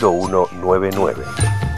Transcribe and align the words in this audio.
0199. 0.00 1.71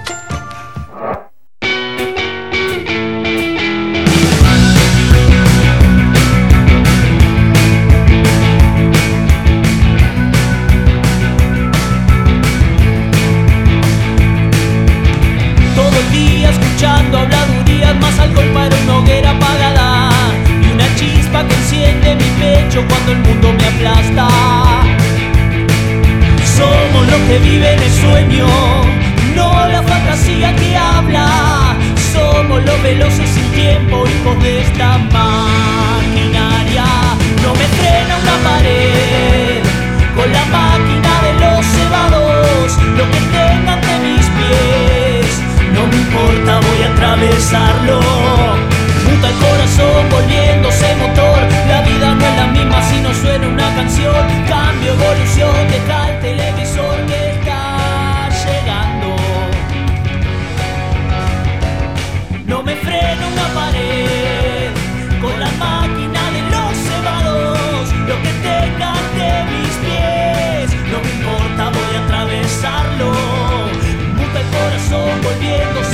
No 29.34 29.68
la 29.68 29.82
fantasía 29.82 30.54
que 30.56 30.76
habla. 30.76 31.76
Somos 32.12 32.62
los 32.64 32.82
veloces 32.82 33.28
sin 33.30 33.50
tiempo, 33.52 34.04
hijos 34.06 34.42
de 34.42 34.62
esta 34.62 34.98
maquinaria. 34.98 36.84
No 37.42 37.52
me 37.52 37.66
frena 37.78 38.16
una 38.22 38.36
pared 38.48 39.62
con 40.14 40.32
la 40.32 40.44
máquina 40.46 41.10
de 41.24 41.32
los 41.42 41.66
cebados, 41.66 42.78
lo 42.96 43.04
que 43.10 43.20
tengan 43.36 43.80
de 43.80 43.98
mis 44.06 44.26
pies. 44.36 45.42
No 45.74 45.86
me 45.88 45.96
importa, 45.96 46.60
voy 46.66 46.82
a 46.82 46.92
atravesarlo. 46.92 48.00
Muta 49.06 49.28
el 49.28 49.36
corazón 49.44 50.08
volviéndose 50.10 50.94
motor. 50.96 51.40
La 51.68 51.82
vida 51.82 52.14
no 52.14 52.24
es 52.24 52.36
la 52.36 52.46
misma 52.46 52.82
si 52.82 53.00
no 53.00 53.12
suena 53.12 53.48
una 53.48 53.74
canción. 53.74 54.14
Cambio, 54.48 54.92
evolución, 54.92 55.68
deja 55.68 56.13
corazón 74.94 75.20
volviéndose 75.22 75.93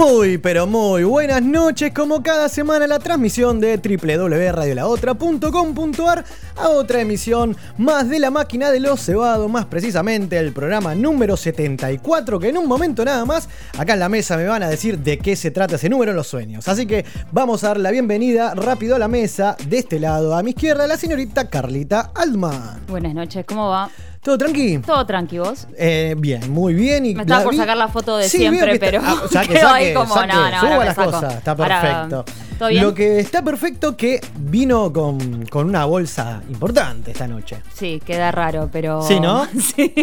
Muy, 0.00 0.38
pero 0.38 0.66
muy 0.66 1.04
buenas 1.04 1.42
noches, 1.42 1.92
como 1.92 2.22
cada 2.22 2.48
semana 2.48 2.86
la 2.86 2.98
transmisión 2.98 3.60
de 3.60 3.76
www.radiolaotra.com.ar 3.76 6.24
a 6.56 6.68
otra 6.70 7.02
emisión 7.02 7.54
más 7.76 8.08
de 8.08 8.18
la 8.18 8.30
máquina 8.30 8.70
de 8.70 8.80
los 8.80 9.04
cebados, 9.04 9.50
más 9.50 9.66
precisamente 9.66 10.38
el 10.38 10.54
programa 10.54 10.94
número 10.94 11.36
74, 11.36 12.38
que 12.38 12.48
en 12.48 12.56
un 12.56 12.66
momento 12.66 13.04
nada 13.04 13.26
más, 13.26 13.50
acá 13.76 13.92
en 13.92 14.00
la 14.00 14.08
mesa 14.08 14.38
me 14.38 14.46
van 14.46 14.62
a 14.62 14.70
decir 14.70 15.00
de 15.00 15.18
qué 15.18 15.36
se 15.36 15.50
trata 15.50 15.76
ese 15.76 15.90
número 15.90 16.12
en 16.12 16.16
los 16.16 16.28
sueños. 16.28 16.66
Así 16.66 16.86
que 16.86 17.04
vamos 17.30 17.62
a 17.62 17.68
dar 17.68 17.76
la 17.76 17.90
bienvenida 17.90 18.54
rápido 18.54 18.96
a 18.96 18.98
la 18.98 19.08
mesa, 19.08 19.54
de 19.68 19.80
este 19.80 20.00
lado 20.00 20.34
a 20.34 20.42
mi 20.42 20.52
izquierda, 20.52 20.86
la 20.86 20.96
señorita 20.96 21.50
Carlita 21.50 22.10
Altman. 22.14 22.86
Buenas 22.88 23.12
noches, 23.12 23.44
¿cómo 23.44 23.68
va? 23.68 23.90
¿Todo 24.22 24.36
tranqui? 24.36 24.78
Todo 24.78 25.06
tranqui, 25.06 25.38
vos. 25.38 25.66
Eh, 25.78 26.14
bien, 26.18 26.52
muy 26.52 26.74
bien. 26.74 27.06
Y 27.06 27.14
Me 27.14 27.22
estaba 27.22 27.42
por 27.42 27.52
vi- 27.52 27.58
sacar 27.58 27.76
la 27.76 27.88
foto 27.88 28.18
de 28.18 28.28
Sí, 28.28 28.36
siempre, 28.38 28.78
pero 28.78 29.00
ah, 29.02 29.22
saque, 29.30 29.48
quedó 29.54 29.68
saque, 29.68 29.84
ahí 29.86 29.94
como, 29.94 30.14
saque, 30.14 30.26
no, 30.34 30.50
no, 30.50 30.60
suba 30.60 30.72
ahora 30.74 30.84
las 30.84 30.94
cosas, 30.94 31.34
está 31.36 31.50
Ahora, 31.52 31.80
perfecto. 31.80 32.24
¿Todo 32.60 32.68
bien? 32.68 32.82
Lo 32.84 32.92
que 32.92 33.20
está 33.20 33.42
perfecto 33.42 33.96
que 33.96 34.20
vino 34.38 34.92
con, 34.92 35.46
con 35.46 35.66
una 35.66 35.86
bolsa 35.86 36.42
importante 36.50 37.12
esta 37.12 37.26
noche. 37.26 37.56
Sí, 37.72 38.02
queda 38.04 38.30
raro, 38.30 38.68
pero... 38.70 39.00
Sí, 39.00 39.18
¿no? 39.18 39.46
sí. 39.58 39.94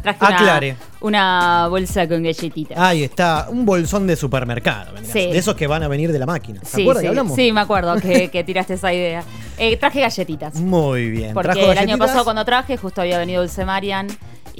Traje 0.00 0.24
una- 0.24 0.36
Aclare. 0.36 0.76
Una, 1.00 1.66
bolsa 1.68 2.06
con 2.06 2.22
galletitas. 2.22 2.78
Ahí 2.78 3.02
está, 3.02 3.48
un 3.50 3.66
bolsón 3.66 4.06
de 4.06 4.14
supermercado, 4.14 4.92
Sí. 5.02 5.26
de 5.32 5.38
esos 5.38 5.56
que 5.56 5.66
van 5.66 5.82
a 5.82 5.88
venir 5.88 6.12
de 6.12 6.20
la 6.20 6.26
máquina. 6.26 6.60
¿Se 6.62 6.76
sí, 6.76 6.82
acuerdan 6.82 7.00
sí, 7.00 7.04
que 7.04 7.08
hablamos? 7.08 7.34
sí, 7.34 7.52
me 7.52 7.60
acuerdo 7.62 7.96
que, 7.96 8.28
que 8.28 8.44
tiraste 8.44 8.74
esa 8.74 8.92
idea. 8.94 9.24
Eh, 9.58 9.76
traje 9.76 10.00
galletitas. 10.00 10.54
Muy 10.54 11.10
bien. 11.10 11.34
Porque 11.34 11.68
el 11.72 11.78
año 11.78 11.98
pasado 11.98 12.22
cuando 12.22 12.44
traje 12.44 12.76
justo 12.76 13.00
había 13.00 13.18
venido 13.18 13.42
Dulce 13.42 13.64
Marian 13.64 14.06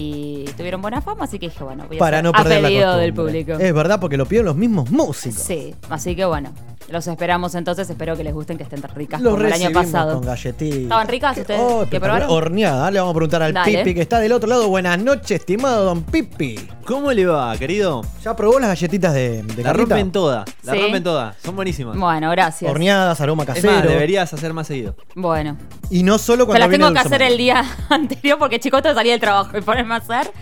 y 0.00 0.44
tuvieron 0.56 0.80
buena 0.80 1.00
fama, 1.02 1.24
así 1.24 1.40
que 1.40 1.48
dije, 1.48 1.64
bueno, 1.64 1.84
voy 1.88 1.96
a 1.96 1.98
para 1.98 2.18
hacer 2.18 2.24
no 2.24 2.30
a 2.30 2.42
perder 2.44 2.62
la 2.62 2.68
pedido 2.68 2.82
costumbre. 2.84 3.02
del 3.04 3.14
público. 3.14 3.52
Es 3.64 3.74
verdad, 3.74 3.98
porque 4.00 4.16
lo 4.16 4.26
piden 4.26 4.44
los 4.44 4.54
mismos 4.54 4.90
músicos. 4.92 5.40
Sí, 5.42 5.74
así 5.90 6.14
que 6.14 6.24
bueno, 6.24 6.52
los 6.88 7.04
esperamos 7.08 7.54
entonces, 7.56 7.90
espero 7.90 8.16
que 8.16 8.22
les 8.22 8.32
gusten, 8.32 8.56
que 8.56 8.62
estén 8.62 8.80
tan 8.80 8.94
ricas 8.94 9.20
Los 9.20 9.32
como 9.34 9.44
el 9.46 9.52
año 9.52 9.64
recibimos 9.70 9.84
pasado. 9.86 10.14
con 10.14 10.24
galletitas. 10.26 10.78
¿Estaban 10.78 11.08
ricas 11.08 11.34
¿Qué- 11.34 11.40
ustedes? 11.40 11.60
Oh, 11.60 11.66
¿Qué 11.78 11.82
espectacular. 11.96 12.20
probaron? 12.22 12.30
Horneada. 12.44 12.90
Le 12.92 13.00
vamos 13.00 13.12
a 13.12 13.14
preguntar 13.16 13.42
al 13.42 13.52
Dale. 13.52 13.78
Pipi 13.78 13.94
que 13.94 14.00
está 14.02 14.20
del 14.20 14.32
otro 14.32 14.48
lado. 14.48 14.68
Buenas 14.68 14.98
noches, 15.00 15.32
estimado 15.32 15.84
don 15.84 16.04
Pipi. 16.04 16.56
¿Cómo 16.86 17.12
le 17.12 17.26
va, 17.26 17.54
querido? 17.58 18.00
¿Ya 18.24 18.34
probó 18.34 18.58
las 18.58 18.70
galletitas 18.70 19.12
de, 19.12 19.42
de 19.42 19.56
La 19.62 19.62
Carlita? 19.72 19.94
rompen 19.96 20.10
toda, 20.12 20.44
la 20.62 20.72
Sí. 20.72 20.80
rompen 20.80 21.02
toda. 21.04 21.34
Son 21.44 21.54
buenísimas. 21.54 21.98
Bueno, 21.98 22.30
gracias. 22.30 22.70
Horneadas, 22.70 23.20
aroma 23.20 23.42
Es 23.42 23.46
casero. 23.48 23.72
más, 23.74 23.82
deberías 23.82 24.32
hacer 24.32 24.54
más 24.54 24.66
seguido. 24.68 24.96
Bueno, 25.14 25.58
Y 25.90 26.02
no 26.02 26.16
solo 26.16 26.46
pero 26.46 26.46
cuando 26.46 26.60
las 26.60 26.68
viene 26.70 26.84
tengo 26.84 26.94
que 26.94 27.00
Dulce 27.02 27.14
hacer 27.14 27.20
María. 27.30 27.60
el 27.60 27.66
día 27.66 27.76
anterior 27.90 28.38
porque 28.38 28.58
chicote 28.60 28.94
salía 28.94 29.12
del 29.12 29.20
trabajo 29.20 29.58
y 29.58 29.60
ponerme 29.60 29.87
a 29.96 29.98
hacer. 29.98 30.32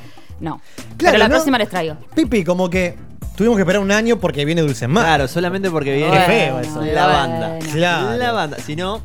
No. 0.41 0.61
Claro, 0.97 1.12
pero 1.12 1.19
la 1.19 1.29
¿no? 1.29 1.34
próxima 1.34 1.59
les 1.59 1.69
traigo. 1.69 1.97
Pipi, 2.15 2.45
como 2.45 2.69
que 2.69 2.95
tuvimos 3.37 3.57
que 3.57 3.62
esperar 3.62 3.81
un 3.83 3.91
año 3.93 4.19
porque 4.19 4.45
viene 4.45 4.61
Dulce 4.62 4.87
Mar. 4.89 5.05
Claro, 5.05 5.29
solamente 5.29 5.71
porque 5.71 5.95
viene 5.95 6.11
Qué 6.12 6.21
feo 6.25 6.61
eso. 6.61 6.83
la 6.83 7.07
banda. 7.07 7.49
bueno. 7.57 7.73
Claro. 7.73 8.17
La 8.17 8.33
banda. 8.33 8.59
Si 8.59 8.77
no, 8.77 9.01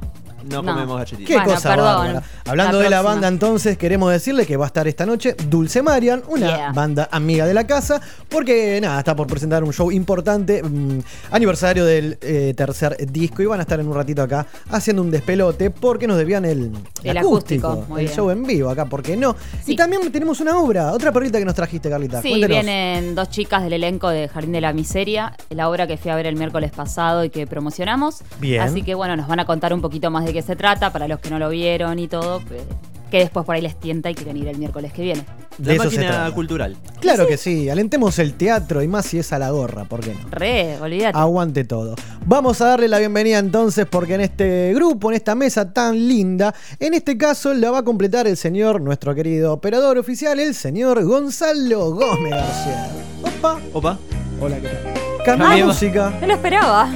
no, 0.45 0.61
No. 0.61 0.73
comemos 0.73 1.03
Qué 1.05 1.15
galletitas. 1.15 1.43
Bueno, 1.43 1.53
cosa 1.55 1.69
perdón. 1.69 1.85
bárbara. 1.85 2.23
Hablando 2.47 2.77
La 2.77 2.83
de 2.83 2.89
la 2.89 2.97
próxima. 2.97 3.11
banda, 3.13 3.27
entonces 3.27 3.77
queremos 3.77 4.11
decirle 4.11 4.45
que 4.45 4.57
va 4.57 4.65
a 4.65 4.67
estar 4.67 4.87
esta 4.87 5.05
noche 5.05 5.35
Dulce 5.49 5.81
Marian, 5.81 6.23
una 6.27 6.47
Yeah. 6.47 6.71
banda 6.73 7.07
amiga 7.11 7.45
de 7.45 7.53
la 7.53 7.65
casa, 7.67 8.01
porque 8.29 8.79
nada, 8.81 8.99
está 8.99 9.15
por 9.15 9.27
presentar 9.27 9.63
un 9.63 9.71
show 9.73 9.91
importante, 9.91 10.61
mm, 10.63 10.99
aniversario 11.31 11.85
del 11.85 12.17
eh, 12.21 12.53
tercer 12.55 12.97
disco, 13.11 13.41
y 13.41 13.45
van 13.45 13.59
a 13.59 13.63
estar 13.63 13.79
en 13.79 13.87
un 13.87 13.95
ratito 13.95 14.21
acá 14.23 14.45
haciendo 14.69 15.01
un 15.01 15.11
despelote 15.11 15.69
porque 15.69 16.07
nos 16.07 16.17
debían 16.17 16.45
el, 16.45 16.71
El 17.03 17.17
acústico, 17.17 17.85
muy 17.87 18.01
el 18.01 18.05
bien. 18.07 18.15
show 18.15 18.29
en 18.29 18.43
vivo 18.43 18.69
acá, 18.69 18.85
¿por 18.85 19.01
qué 19.03 19.15
no? 19.17 19.35
Sí. 19.63 19.73
Y 19.73 19.75
también 19.75 20.11
tenemos 20.11 20.39
una 20.39 20.59
obra, 20.59 20.91
otra 20.91 21.11
perrita 21.11 21.39
que 21.39 21.45
nos 21.45 21.55
trajiste, 21.55 21.89
Carlita. 21.89 22.21
Sí, 22.21 22.29
Cuéntenos. 22.29 22.49
vienen 22.49 23.15
dos 23.15 23.29
chicas 23.29 23.63
del 23.63 23.73
elenco 23.73 24.09
de 24.09 24.27
Jardín 24.27 24.51
de 24.53 24.61
la 24.61 24.73
Miseria, 24.73 25.35
la 25.49 25.69
obra 25.69 25.87
que 25.87 25.97
fui 25.97 26.11
a 26.11 26.15
ver 26.15 26.25
el 26.25 26.35
miércoles 26.35 26.71
pasado 26.71 27.23
y 27.23 27.29
que 27.29 27.47
promocionamos. 27.47 28.21
Bien. 28.39 28.61
Así 28.61 28.83
que 28.83 28.95
bueno, 28.95 29.15
nos 29.15 29.27
van 29.27 29.39
a 29.39 29.45
contar 29.45 29.73
un 29.73 29.81
poquito 29.81 30.09
más 30.11 30.25
de 30.25 30.30
qué 30.33 30.41
se 30.41 30.55
trata, 30.55 30.91
para 30.91 31.07
los 31.07 31.19
que 31.19 31.29
no 31.29 31.39
lo 31.39 31.49
vieron 31.49 31.99
y 31.99 32.07
todo, 32.07 32.39
que, 32.45 32.61
que 33.09 33.19
después 33.19 33.45
por 33.45 33.55
ahí 33.55 33.61
les 33.61 33.77
tienta 33.79 34.09
y 34.09 34.15
quieren 34.15 34.37
ir 34.37 34.47
el 34.47 34.57
miércoles 34.57 34.91
que 34.93 35.01
viene. 35.01 35.25
De 35.57 35.67
La 35.67 35.73
eso 35.73 35.89
se 35.91 35.97
máquina 35.97 36.11
trata. 36.11 36.33
cultural. 36.35 36.77
Claro 37.01 37.27
que 37.27 37.35
sí, 37.37 37.69
alentemos 37.69 38.17
el 38.19 38.33
teatro 38.35 38.81
y 38.81 38.87
más 38.87 39.05
si 39.05 39.19
es 39.19 39.31
a 39.33 39.37
la 39.39 39.51
gorra, 39.51 39.83
¿por 39.85 39.99
qué 39.99 40.13
no? 40.13 40.29
Re, 40.31 40.77
olvídate. 40.81 41.17
Aguante 41.17 41.65
todo. 41.65 41.95
Vamos 42.25 42.61
a 42.61 42.67
darle 42.67 42.87
la 42.87 42.99
bienvenida 42.99 43.37
entonces 43.37 43.85
porque 43.89 44.15
en 44.15 44.21
este 44.21 44.73
grupo, 44.73 45.11
en 45.11 45.17
esta 45.17 45.35
mesa 45.35 45.71
tan 45.73 46.07
linda, 46.07 46.55
en 46.79 46.93
este 46.93 47.17
caso 47.17 47.53
la 47.53 47.69
va 47.69 47.79
a 47.79 47.83
completar 47.83 48.27
el 48.27 48.37
señor, 48.37 48.81
nuestro 48.81 49.13
querido 49.13 49.53
operador 49.53 49.97
oficial, 49.97 50.39
el 50.39 50.55
señor 50.55 51.03
Gonzalo 51.03 51.91
Gómez 51.91 52.31
García. 52.31 52.89
Opa. 53.39 53.59
Opa. 53.73 53.99
Hola, 54.39 54.55
¿qué 54.57 54.67
tal? 54.69 55.27
Cambia 55.37 55.65
música. 55.65 56.13
No 56.21 56.27
lo 56.27 56.33
esperaba. 56.33 56.89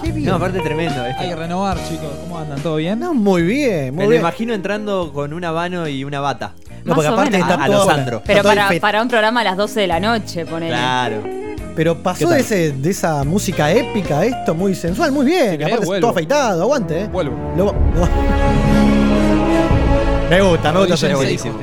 Qué 0.00 0.12
bien. 0.12 0.26
No, 0.26 0.36
aparte 0.36 0.60
tremendo. 0.60 1.02
Hay 1.02 1.28
que 1.28 1.36
renovar, 1.36 1.76
chicos. 1.88 2.08
¿Cómo 2.22 2.38
andan? 2.38 2.60
¿Todo 2.60 2.76
bien? 2.76 2.98
No, 2.98 3.14
muy 3.14 3.42
bien, 3.42 3.86
Me 3.86 3.90
muy 3.92 4.04
lo 4.04 4.10
bien. 4.10 4.20
imagino 4.22 4.54
entrando 4.54 5.12
con 5.12 5.32
un 5.32 5.44
habano 5.44 5.88
y 5.88 6.04
una 6.04 6.20
bata. 6.20 6.52
No, 6.84 6.90
Más 6.90 6.94
porque 6.96 7.08
o 7.10 7.12
aparte 7.12 7.30
menos. 7.32 7.48
está 7.48 7.60
A- 7.60 7.64
a 7.64 7.66
todo- 7.66 7.76
los 7.76 7.86
Sandro. 7.86 8.16
está 8.18 8.26
Pero 8.26 8.42
todo 8.42 8.54
para, 8.54 8.80
para 8.80 9.02
un 9.02 9.08
programa 9.08 9.40
a 9.40 9.44
las 9.44 9.56
12 9.56 9.80
de 9.80 9.86
la 9.86 10.00
noche, 10.00 10.46
ponele. 10.46 10.72
Claro. 10.72 11.22
Pero 11.76 12.02
pasó 12.02 12.28
¿Qué 12.28 12.34
de, 12.34 12.40
ese, 12.40 12.72
de 12.72 12.90
esa 12.90 13.24
música 13.24 13.70
épica 13.72 14.18
a 14.20 14.24
esto, 14.26 14.54
muy 14.54 14.74
sensual, 14.74 15.10
muy 15.12 15.24
bien. 15.24 15.52
Querés, 15.52 15.66
aparte 15.68 15.86
vuelvo. 15.86 16.00
todo 16.02 16.10
afeitado, 16.10 16.62
aguante, 16.62 17.02
eh. 17.02 17.06
Vuelvo. 17.06 17.34
Lo- 17.56 17.64
lo- 17.66 18.08
Me 20.28 20.40
gusta, 20.42 20.72
me 20.72 20.78
gusta. 20.80 20.94
ese 20.94 21.08
de 21.08 21.14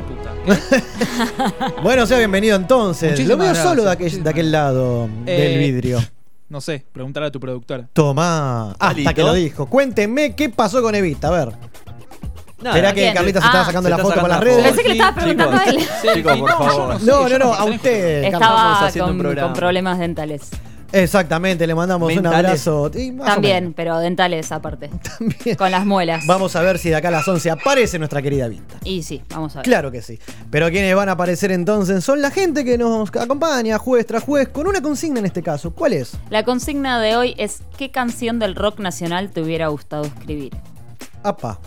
puta. 0.03 0.29
Bueno, 1.83 2.05
sea 2.07 2.17
bienvenido 2.17 2.55
entonces. 2.55 3.11
Muchísimas 3.11 3.29
Lo 3.29 3.37
veo 3.37 3.45
gracias, 3.53 3.67
solo 3.69 3.83
de 3.83 3.91
aquel, 3.91 4.03
muchísimas 4.05 4.23
de 4.23 4.29
aquel 4.29 4.51
lado 4.51 5.09
Eh, 5.25 5.41
del 5.41 5.59
vidrio. 5.59 5.99
No 6.49 6.61
sé, 6.61 6.83
preguntar 6.91 7.23
a 7.23 7.31
tu 7.31 7.39
productora. 7.39 7.87
Tomá. 7.93 8.71
Hasta 8.79 9.13
que 9.13 9.21
lo 9.23 9.33
dijo. 9.33 9.67
Cuénteme 9.67 10.35
qué 10.35 10.49
pasó 10.49 10.81
con 10.81 10.95
Evita. 10.95 11.27
A 11.27 11.31
ver. 11.31 11.49
Nada. 12.61 12.75
Espera 12.75 12.93
que. 12.93 13.13
Carlita 13.13 13.39
se 13.39 13.45
Ah, 13.45 13.49
estaba 13.49 13.65
sacando 13.65 13.87
Se 13.87 13.91
la 13.91 13.97
foto 13.99 14.19
con 14.19 14.29
las 14.29 14.39
sacando 14.39 14.45
la 14.51 14.57
redes. 14.57 14.67
Pensé 14.67 14.81
que 14.81 14.87
le 14.89 14.93
estaba 14.95 15.15
preguntando 15.15 15.57
a 15.57 15.63
él. 15.63 15.79
Chicos, 16.15 16.37
por 16.39 16.49
favor. 16.49 17.01
No, 17.03 17.29
no, 17.29 17.29
no, 17.29 17.37
no 17.39 17.53
a 17.53 17.63
usted. 17.65 18.23
Estaba 18.23 18.85
haciendo 18.87 19.11
un 19.11 19.17
con, 19.17 19.19
programa. 19.21 19.47
con 19.47 19.53
problemas 19.57 19.99
dentales. 19.99 20.49
Exactamente, 20.91 21.67
le 21.67 21.75
mandamos 21.75 22.15
un 22.15 22.25
abrazo. 22.25 22.91
y 22.95 23.11
más 23.11 23.29
o 23.29 23.33
También, 23.33 23.73
pero 23.73 23.99
dentales 23.99 24.51
aparte. 24.51 24.89
También. 25.17 25.55
Con 25.55 25.71
las 25.71 25.85
muelas. 25.85 26.25
Vamos 26.25 26.55
a 26.55 26.61
ver 26.61 26.79
si 26.79 26.89
de 26.89 26.95
acá 26.95 27.09
a 27.09 27.11
las 27.11 27.27
11 27.27 27.51
aparece 27.51 27.99
nuestra 27.99 28.21
querida 28.21 28.47
Vista. 28.47 28.77
Y 28.83 29.03
sí, 29.03 29.21
vamos 29.29 29.55
a 29.55 29.59
ver. 29.59 29.65
Claro 29.65 29.91
que 29.91 30.01
sí. 30.01 30.19
Pero 30.49 30.69
quienes 30.69 30.95
van 30.95 31.09
a 31.09 31.13
aparecer 31.13 31.51
entonces 31.51 32.03
son 32.03 32.21
la 32.21 32.31
gente 32.31 32.65
que 32.65 32.77
nos 32.77 33.15
acompaña, 33.15 33.77
juez 33.77 34.05
tras 34.05 34.23
juez, 34.23 34.49
con 34.49 34.67
una 34.67 34.81
consigna 34.81 35.19
en 35.19 35.25
este 35.25 35.43
caso. 35.43 35.71
¿Cuál 35.71 35.93
es? 35.93 36.17
La 36.29 36.43
consigna 36.43 36.99
de 36.99 37.15
hoy 37.15 37.35
es 37.37 37.61
¿qué 37.77 37.91
canción 37.91 38.39
del 38.39 38.55
rock 38.55 38.79
nacional 38.79 39.29
te 39.29 39.41
hubiera 39.41 39.67
gustado 39.67 40.05
escribir? 40.05 40.55
Apa. 41.23 41.59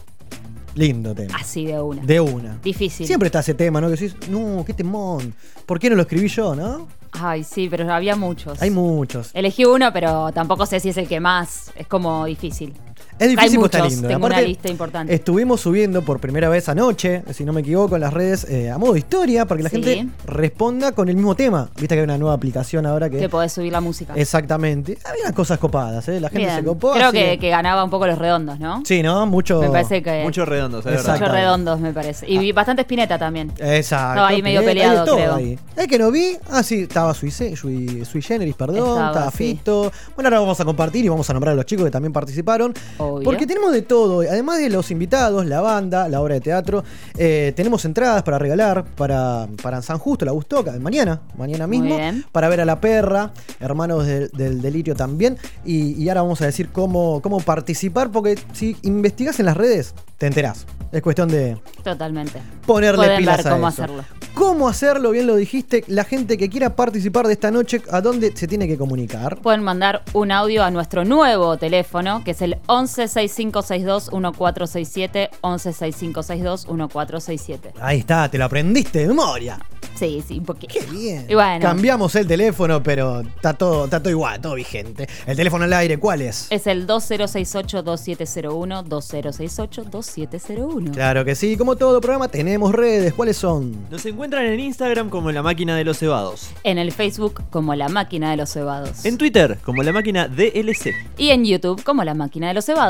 Lindo 0.74 1.14
tema. 1.14 1.36
Así 1.38 1.66
de 1.66 1.80
una. 1.80 2.02
De 2.02 2.20
una. 2.20 2.58
Difícil. 2.62 3.06
Siempre 3.06 3.26
está 3.26 3.40
ese 3.40 3.54
tema, 3.54 3.80
¿no? 3.80 3.88
Que 3.88 3.96
decís, 3.96 4.16
no, 4.28 4.64
qué 4.66 4.72
temón. 4.72 5.34
¿Por 5.66 5.78
qué 5.78 5.90
no 5.90 5.96
lo 5.96 6.02
escribí 6.02 6.28
yo, 6.28 6.54
no? 6.54 6.88
Ay, 7.12 7.44
sí, 7.44 7.68
pero 7.70 7.92
había 7.92 8.16
muchos. 8.16 8.60
Hay 8.62 8.70
muchos. 8.70 9.30
Elegí 9.34 9.64
uno, 9.64 9.92
pero 9.92 10.32
tampoco 10.32 10.66
sé 10.66 10.80
si 10.80 10.88
es 10.88 10.96
el 10.96 11.06
que 11.06 11.20
más. 11.20 11.70
Es 11.76 11.86
como 11.86 12.24
difícil. 12.24 12.74
Es 13.18 13.28
difícil, 13.28 13.58
pero 13.60 13.66
está 13.66 13.88
lindo. 13.88 14.08
tengo 14.08 14.26
Aparte, 14.26 14.40
una 14.42 14.48
lista 14.48 14.68
importante. 14.68 15.14
Estuvimos 15.14 15.60
subiendo 15.60 16.02
por 16.02 16.18
primera 16.18 16.48
vez 16.48 16.68
anoche, 16.68 17.22
si 17.32 17.44
no 17.44 17.52
me 17.52 17.60
equivoco, 17.60 17.94
en 17.94 18.00
las 18.00 18.12
redes 18.12 18.44
eh, 18.50 18.70
a 18.70 18.78
modo 18.78 18.96
historia, 18.96 19.46
para 19.46 19.58
que 19.58 19.62
la 19.64 19.68
Sí. 19.70 19.82
gente 19.82 20.08
responda 20.26 20.92
con 20.92 21.08
el 21.08 21.14
mismo 21.16 21.34
tema. 21.34 21.68
Viste 21.76 21.94
que 21.94 22.00
hay 22.00 22.04
una 22.04 22.18
nueva 22.18 22.34
aplicación 22.34 22.84
ahora 22.86 23.08
que. 23.08 23.18
Que 23.18 23.28
podés 23.28 23.52
subir 23.52 23.72
la 23.72 23.80
música. 23.80 24.12
Exactamente. 24.16 24.98
Había 25.04 25.22
unas 25.24 25.34
cosas 25.34 25.58
copadas, 25.58 26.08
¿eh? 26.08 26.20
La 26.20 26.28
gente 26.28 26.46
Bien. 26.46 26.56
se 26.58 26.64
copó. 26.64 26.92
Creo 26.92 27.08
así 27.08 27.16
que, 27.18 27.38
que 27.38 27.48
ganaba 27.50 27.84
un 27.84 27.90
poco 27.90 28.06
los 28.06 28.18
redondos, 28.18 28.58
¿no? 28.58 28.82
Sí, 28.84 29.02
¿no? 29.02 29.24
Mucho. 29.26 29.60
Me 29.60 29.68
parece 29.70 30.02
que. 30.02 30.22
Muchos 30.24 30.48
redondos, 30.48 30.84
es 30.86 30.92
verdad. 30.92 31.12
Muchos 31.18 31.30
redondos, 31.32 31.80
me 31.80 31.92
parece. 31.92 32.28
Y 32.28 32.38
vi 32.38 32.52
bastante 32.52 32.82
espineta 32.82 33.18
también. 33.18 33.50
Exacto. 33.58 34.12
Estaba 34.12 34.28
ahí 34.28 34.42
medio 34.42 34.60
Hay 34.60 34.66
de 34.66 34.70
peleado, 34.72 35.04
todo 35.04 35.16
creo. 35.16 35.34
ahí. 35.36 35.58
El 35.76 35.86
que 35.86 35.98
no 35.98 36.10
vi, 36.10 36.36
ah, 36.50 36.62
sí, 36.62 36.80
estaba 36.82 37.14
Sui, 37.14 37.30
Sui, 37.30 38.04
Sui 38.04 38.22
Generis, 38.22 38.54
perdón, 38.54 38.76
Estaba, 38.78 39.08
estaba, 39.08 39.30
sí. 39.30 39.36
Fito. 39.36 39.92
Bueno, 40.14 40.28
ahora 40.28 40.40
vamos 40.40 40.60
a 40.60 40.64
compartir 40.64 41.04
y 41.04 41.08
vamos 41.08 41.28
a 41.28 41.32
nombrar 41.32 41.52
a 41.52 41.56
los 41.56 41.66
chicos 41.66 41.84
que 41.84 41.90
también 41.90 42.12
participaron. 42.12 42.74
Obvio. 43.04 43.24
Porque 43.24 43.46
tenemos 43.46 43.72
de 43.72 43.82
todo, 43.82 44.20
además 44.20 44.58
de 44.58 44.70
los 44.70 44.90
invitados, 44.90 45.46
la 45.46 45.60
banda, 45.60 46.08
la 46.08 46.20
obra 46.20 46.34
de 46.34 46.40
teatro, 46.40 46.84
eh, 47.16 47.52
tenemos 47.56 47.84
entradas 47.84 48.22
para 48.22 48.38
regalar 48.38 48.84
para, 48.84 49.48
para 49.62 49.82
San 49.82 49.98
Justo, 49.98 50.24
la 50.24 50.32
Bustoca, 50.32 50.72
mañana, 50.80 51.20
mañana 51.36 51.66
mismo, 51.66 51.98
para 52.32 52.48
ver 52.48 52.60
a 52.60 52.64
la 52.64 52.80
perra, 52.80 53.32
hermanos 53.60 54.06
del, 54.06 54.30
del 54.32 54.60
delirio 54.62 54.94
también. 54.94 55.38
Y, 55.64 56.00
y 56.02 56.08
ahora 56.08 56.22
vamos 56.22 56.40
a 56.42 56.46
decir 56.46 56.68
cómo, 56.70 57.20
cómo 57.22 57.40
participar, 57.40 58.10
porque 58.10 58.38
si 58.52 58.76
investigas 58.82 59.38
en 59.40 59.46
las 59.46 59.56
redes, 59.56 59.94
te 60.18 60.26
enterás. 60.26 60.66
Es 60.92 61.00
cuestión 61.00 61.28
de 61.28 61.56
Totalmente. 61.82 62.38
ponerle 62.66 62.98
Pueden 63.06 63.18
pilas 63.18 63.38
ver 63.38 63.46
a 63.46 63.50
cómo 63.50 63.68
eso. 63.68 63.82
hacerlo. 63.82 64.04
¿Cómo 64.34 64.68
hacerlo? 64.68 65.10
Bien 65.10 65.26
lo 65.26 65.36
dijiste. 65.36 65.84
La 65.88 66.04
gente 66.04 66.36
que 66.36 66.48
quiera 66.50 66.76
participar 66.76 67.26
de 67.26 67.32
esta 67.32 67.50
noche, 67.50 67.82
¿a 67.90 68.00
dónde 68.02 68.32
se 68.36 68.46
tiene 68.46 68.66
que 68.68 68.76
comunicar? 68.76 69.38
Pueden 69.40 69.62
mandar 69.62 70.02
un 70.12 70.30
audio 70.32 70.62
a 70.64 70.70
nuestro 70.70 71.04
nuevo 71.04 71.56
teléfono, 71.56 72.22
que 72.24 72.32
es 72.32 72.42
el 72.42 72.58
1165621467, 72.98 75.30
1165621467. 75.42 77.72
Ahí 77.80 77.98
está, 77.98 78.30
te 78.30 78.38
lo 78.38 78.44
aprendiste 78.44 79.00
de 79.00 79.08
memoria. 79.08 79.58
Sí, 79.94 80.22
sí, 80.26 80.38
un 80.38 80.44
poquito. 80.44 80.74
Qué 80.74 80.84
bien. 80.86 81.26
Y 81.28 81.34
bueno. 81.34 81.60
Cambiamos 81.60 82.16
el 82.16 82.26
teléfono, 82.26 82.82
pero 82.82 83.20
está 83.20 83.52
todo, 83.54 83.84
está 83.84 84.00
todo 84.00 84.10
igual, 84.10 84.40
todo 84.40 84.54
vigente. 84.54 85.06
El 85.26 85.36
teléfono 85.36 85.64
al 85.64 85.72
aire, 85.74 85.98
¿cuál 85.98 86.22
es? 86.22 86.46
Es 86.50 86.66
el 86.66 86.86
2068-2701, 86.86 88.88
2068-2701. 88.88 90.92
Claro 90.92 91.24
que 91.24 91.34
sí, 91.34 91.56
como 91.56 91.74
todo 91.76 92.00
programa, 92.00 92.28
tenemos 92.28 92.72
redes. 92.72 93.12
¿Cuáles 93.12 93.36
son? 93.36 93.86
Nos 93.90 94.06
encuentran 94.06 94.46
en 94.46 94.60
Instagram 94.60 95.10
como 95.10 95.30
la 95.30 95.42
máquina 95.42 95.76
de 95.76 95.84
los 95.84 95.98
cebados. 95.98 96.48
En 96.64 96.78
el 96.78 96.90
Facebook 96.90 97.42
como 97.50 97.74
La 97.74 97.88
Máquina 97.88 98.30
de 98.30 98.38
los 98.38 98.50
Cebados. 98.52 99.04
En 99.04 99.18
Twitter 99.18 99.58
como 99.64 99.82
la 99.82 99.92
máquina 99.92 100.28
DLC. 100.28 100.94
Y 101.18 101.28
en 101.30 101.44
YouTube 101.44 101.82
como 101.84 102.04
La 102.04 102.14
Máquina 102.14 102.48
de 102.48 102.54
los 102.54 102.64
Cebados. 102.64 102.81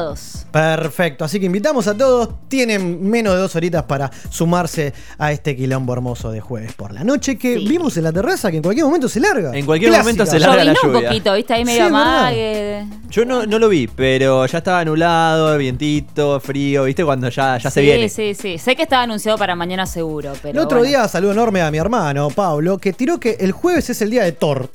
Perfecto, 0.50 1.24
así 1.24 1.40
que 1.40 1.46
invitamos 1.46 1.86
a 1.86 1.96
todos. 1.96 2.28
Tienen 2.48 3.08
menos 3.08 3.34
de 3.34 3.40
dos 3.40 3.56
horitas 3.56 3.84
para 3.84 4.10
sumarse 4.30 4.92
a 5.18 5.32
este 5.32 5.56
quilombo 5.56 5.92
hermoso 5.94 6.30
de 6.30 6.40
jueves 6.40 6.72
por 6.74 6.92
la 6.92 7.04
noche 7.04 7.38
que 7.38 7.56
Sí. 7.58 7.66
vimos 7.68 7.96
en 7.96 8.04
la 8.04 8.12
terraza 8.12 8.50
que 8.50 8.58
en 8.58 8.62
cualquier 8.62 8.84
momento 8.86 9.08
se 9.08 9.20
larga. 9.20 9.50
En 9.56 9.64
cualquier 9.64 9.92
momento 9.92 10.26
se 10.26 10.38
larga. 10.38 10.56
la 10.64 10.72
Llovinó 10.74 10.80
un 10.88 10.94
lluvia. 10.94 11.08
poquito, 11.08 11.34
¿viste? 11.34 11.54
Ahí 11.54 11.60
Sí, 11.62 11.64
medio 11.66 11.84
amague. 11.86 12.86
Yo 13.10 13.24
no, 13.24 13.46
no 13.46 13.58
lo 13.58 13.68
vi, 13.68 13.86
pero 13.86 14.44
ya 14.46 14.58
estaba 14.58 14.80
anulado, 14.80 15.56
vientito, 15.58 16.38
frío, 16.40 16.84
¿viste? 16.84 17.04
Cuando 17.04 17.28
ya, 17.30 17.58
ya 17.58 17.70
se 17.70 17.80
sí, 17.80 17.86
viene. 17.86 18.08
sí, 18.08 18.34
sí. 18.34 18.58
Sé 18.58 18.76
que 18.76 18.82
estaba 18.82 19.02
anunciado 19.04 19.38
para 19.38 19.54
mañana 19.56 19.86
seguro, 19.86 20.32
pero. 20.42 20.58
El 20.58 20.64
otro 20.66 20.78
bueno. 20.78 20.88
día 20.90 21.08
saludo 21.08 21.32
enorme 21.32 21.62
a 21.62 21.70
mi 21.70 21.78
hermano 21.78 22.28
Pablo, 22.30 22.78
que 22.78 22.92
tiró 22.92 23.18
que 23.18 23.36
el 23.40 23.52
jueves 23.52 23.88
es 23.90 24.02
el 24.02 24.10
día 24.10 24.24
de 24.24 24.32
Thor. 24.32 24.70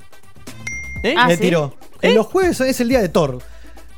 ¿Eh? 1.03 1.13
Ah, 1.17 1.27
Me 1.27 1.35
¿sí? 1.35 1.41
tiró. 1.41 1.75
En 2.01 2.15
los 2.15 2.25
jueves 2.27 2.59
es 2.61 2.79
el 2.79 2.89
día 2.89 3.01
de 3.01 3.09
Thor. 3.09 3.39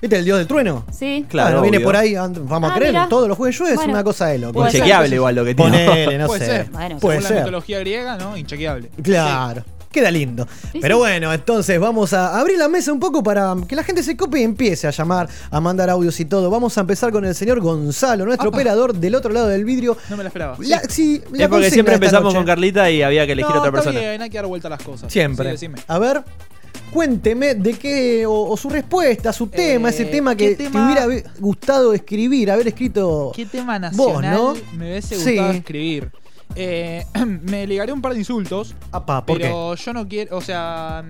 ¿Viste 0.02 0.18
el 0.18 0.24
dios 0.26 0.38
del 0.38 0.48
trueno? 0.48 0.86
Sí. 0.92 1.26
Claro, 1.28 1.50
Bueno, 1.50 1.62
viene 1.64 1.78
obvio. 1.78 1.88
por 1.88 1.96
ahí, 1.98 2.16
and- 2.16 2.48
vamos 2.48 2.70
Ah, 2.72 2.74
a 2.74 2.78
creer, 2.78 2.94
mirá. 2.94 3.10
todos 3.10 3.28
los 3.28 3.36
jueves 3.38 3.58
llueve, 3.58 3.72
es 3.74 3.76
Bueno, 3.78 3.94
una 3.94 4.04
cosa 4.04 4.28
de 4.28 4.38
loco. 4.40 4.54
puede 4.54 4.72
ser. 4.72 4.80
Inchequeable 4.80 5.16
igual 5.16 5.36
lo 5.36 5.44
que 5.46 5.56
tiene. 5.56 5.86
Ponele, 5.86 6.18
no 6.18 6.28
Puede 6.28 6.40
sé. 6.40 6.46
ser. 6.46 6.70
Bueno, 6.72 6.98
Puede 7.00 7.18
Según 7.18 7.24
la 7.24 7.28
ser. 7.30 7.38
mitología 7.40 7.80
griega, 7.80 8.18
¿no? 8.18 8.38
Inchequeable. 8.38 8.90
Claro. 9.04 9.64
Queda 9.92 10.12
lindo. 10.12 10.48
Sí, 10.72 10.78
Pero 10.82 10.96
sí. 10.98 11.00
bueno, 11.00 11.34
entonces 11.34 11.80
vamos 11.80 12.14
a 12.14 12.40
abrir 12.40 12.60
la 12.60 12.68
mesa 12.70 12.94
un 12.94 13.00
poco 13.00 13.24
para 13.24 13.56
que 13.68 13.76
la 13.76 13.84
gente 13.84 14.04
se 14.04 14.16
cope 14.16 14.40
y 14.40 14.44
empiece 14.44 14.86
a 14.88 14.92
llamar, 14.92 15.28
a 15.50 15.60
mandar 15.60 15.90
audios 15.90 16.20
y 16.20 16.26
todo. 16.26 16.52
Vamos 16.52 16.78
a 16.78 16.82
empezar 16.82 17.12
con 17.12 17.26
el 17.26 17.34
señor 17.34 17.60
Gonzalo, 17.60 18.24
nuestro 18.24 18.50
Apa. 18.50 18.58
operador 18.58 18.94
del 18.94 19.16
otro 19.16 19.32
lado 19.34 19.48
del 19.48 19.66
vidrio. 19.66 19.98
No 20.12 20.16
me 20.16 20.22
la 20.24 20.28
esperaba. 20.30 20.56
La- 20.60 20.82
sí, 20.88 21.14
la 21.18 21.24
Es 21.24 21.28
porque 21.30 21.48
consigna 21.50 21.70
siempre 21.72 21.94
esta 21.96 22.06
empezamos 22.06 22.24
noche. 22.26 22.36
con 22.38 22.46
Carlita 22.46 22.92
y 22.92 23.02
había 23.02 23.26
que 23.26 23.32
elegir 23.32 23.50
no, 23.52 23.58
otra 23.62 23.70
está 23.70 23.82
persona. 23.82 24.00
bien, 24.00 24.22
hay 24.22 24.30
que 24.30 24.38
dar 24.38 24.46
vuelta 24.46 24.68
a 24.68 24.72
las 24.72 24.84
cosas. 24.84 25.12
Siempre. 25.12 25.46
Sí, 25.46 25.52
decime. 25.54 25.80
a 25.88 25.98
ver, 25.98 26.24
cuénteme 26.94 27.56
de 27.56 27.74
qué, 27.74 28.26
o, 28.26 28.50
o 28.50 28.58
su 28.58 28.70
respuesta, 28.70 29.32
su 29.34 29.48
tema, 29.48 29.90
Eh, 29.90 29.92
ese 29.92 30.06
tema 30.06 30.36
¿qué 30.36 30.50
que 30.50 30.56
te 30.56 30.64
tema? 30.66 30.86
hubiera 30.86 31.06
ve- 31.08 31.24
gustado 31.40 31.94
escribir, 31.94 32.52
haber 32.52 32.68
escrito. 32.68 33.32
¿Qué 33.36 33.46
tema 33.46 33.80
Vos, 33.80 33.82
nacional 34.22 34.36
¿no? 34.36 34.54
me 34.78 34.90
hubiese 34.92 35.16
Sí. 35.16 35.32
gustado 35.32 35.52
escribir? 35.52 36.12
Eh, 36.56 37.06
me 37.44 37.68
ligaré 37.68 37.92
un 37.94 38.02
par 38.02 38.14
de 38.14 38.20
insultos, 38.20 38.76
Apa, 38.92 39.26
¿por 39.26 39.38
qué? 39.38 39.44
pero 39.44 39.76
yo 39.76 39.94
no 39.94 40.08
quiero, 40.08 40.36
o 40.38 40.42
sea, 40.42 41.04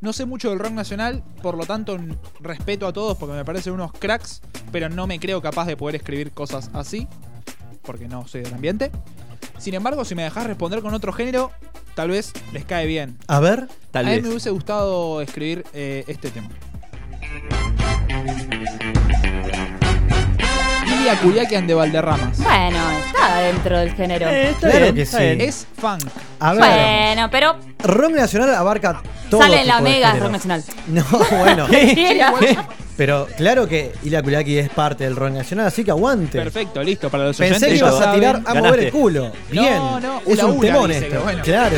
no 0.00 0.12
sé 0.12 0.24
mucho 0.24 0.50
del 0.50 0.58
rock 0.60 0.72
nacional, 0.72 1.24
por 1.42 1.56
lo 1.56 1.66
tanto 1.66 1.98
respeto 2.40 2.86
a 2.86 2.92
todos 2.92 3.16
porque 3.18 3.34
me 3.34 3.44
parecen 3.44 3.72
unos 3.72 3.92
cracks, 3.92 4.40
pero 4.70 4.88
no 4.88 5.06
me 5.08 5.18
creo 5.18 5.42
capaz 5.42 5.66
de 5.66 5.76
poder 5.76 5.96
escribir 5.96 6.30
cosas 6.30 6.70
así, 6.74 7.08
porque 7.82 8.06
no 8.06 8.26
soy 8.28 8.42
del 8.42 8.54
ambiente. 8.54 8.92
Sin 9.58 9.74
embargo, 9.74 10.04
si 10.04 10.14
me 10.14 10.22
dejas 10.22 10.46
responder 10.46 10.80
con 10.82 10.94
otro 10.94 11.12
género, 11.12 11.50
tal 11.94 12.10
vez 12.10 12.32
les 12.52 12.64
cae 12.64 12.86
bien. 12.86 13.18
A 13.26 13.40
ver, 13.40 13.68
Tal 13.90 14.06
a 14.06 14.08
mí 14.08 14.14
vez. 14.16 14.22
me 14.24 14.28
hubiese 14.30 14.50
gustado 14.50 15.20
escribir 15.20 15.64
eh, 15.74 16.04
este 16.06 16.30
tema. 16.30 16.48
Lilia 20.86 21.16
Curiaquian 21.20 21.66
de 21.66 21.74
Valderramas. 21.74 22.38
Bueno, 22.42 22.78
está 23.06 23.38
dentro 23.40 23.78
del 23.78 23.94
género. 23.94 24.28
Eh, 24.28 24.50
está 24.50 24.68
Claro 24.70 24.82
bien, 24.84 24.94
que 24.94 25.02
está 25.02 25.18
sí. 25.18 25.24
bien. 25.24 25.40
Es 25.42 25.66
funk. 25.76 26.04
a 26.40 26.52
ver. 26.54 26.60
Bueno, 26.64 27.28
pero 27.30 27.56
Rock 27.80 28.12
Nacional 28.12 28.54
abarca 28.54 29.02
todo. 29.30 29.40
sale 29.42 29.60
en 29.62 29.66
la 29.68 29.80
mega 29.80 30.14
rock 30.14 30.30
nacional. 30.32 30.64
No, 30.86 31.04
bueno. 31.38 31.66
Cualquiera. 31.68 32.32
Pero 32.98 33.28
claro 33.36 33.68
que 33.68 33.92
Ila 34.02 34.20
Kulaki 34.24 34.58
es 34.58 34.70
parte 34.70 35.04
del 35.04 35.14
rock 35.14 35.30
nacional, 35.30 35.68
así 35.68 35.84
que 35.84 35.92
aguante. 35.92 36.36
Perfecto, 36.36 36.82
listo. 36.82 37.08
Para 37.08 37.26
los 37.26 37.36
Pensé 37.36 37.54
oyentes 37.54 37.68
que 37.68 37.76
ibas 37.78 38.00
a 38.04 38.12
tirar 38.12 38.42
a 38.44 38.54
mover 38.54 38.80
el 38.80 38.90
culo. 38.90 39.30
Bien. 39.52 39.76
No, 39.76 40.00
no, 40.00 40.20
es 40.26 40.42
un 40.42 40.60
temón 40.60 40.90
esto. 40.90 41.20
bueno. 41.22 41.42
Claro. 41.44 41.76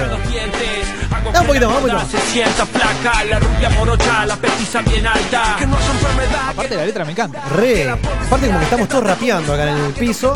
Da 1.31 1.41
un 1.43 1.47
poquito 1.47 1.69
más, 1.69 1.77
un 1.77 1.83
poquito 1.83 1.99
más. 1.99 2.09
Se 2.09 2.21
sienta 2.21 2.65
flaca, 2.65 3.25
la 3.25 3.39
rubia 3.39 3.69
morocha, 3.69 4.25
la 4.25 4.37
petiza 4.37 4.81
bien 4.81 5.07
alta. 5.07 5.57
Que 5.59 5.67
no 5.67 5.79
es 5.79 5.87
enfermedad. 5.91 6.49
Aparte 6.49 6.77
la 6.77 6.87
letra 6.87 7.05
me 7.05 7.13
encanta. 7.13 7.43
Re. 7.55 7.91
Aparte 7.91 8.47
como 8.47 8.59
que 8.59 8.65
estamos 8.65 8.89
todos 8.89 9.05
rapeando 9.05 9.53
acá 9.53 9.71
en 9.71 9.85
el 9.85 9.93
piso. 9.93 10.35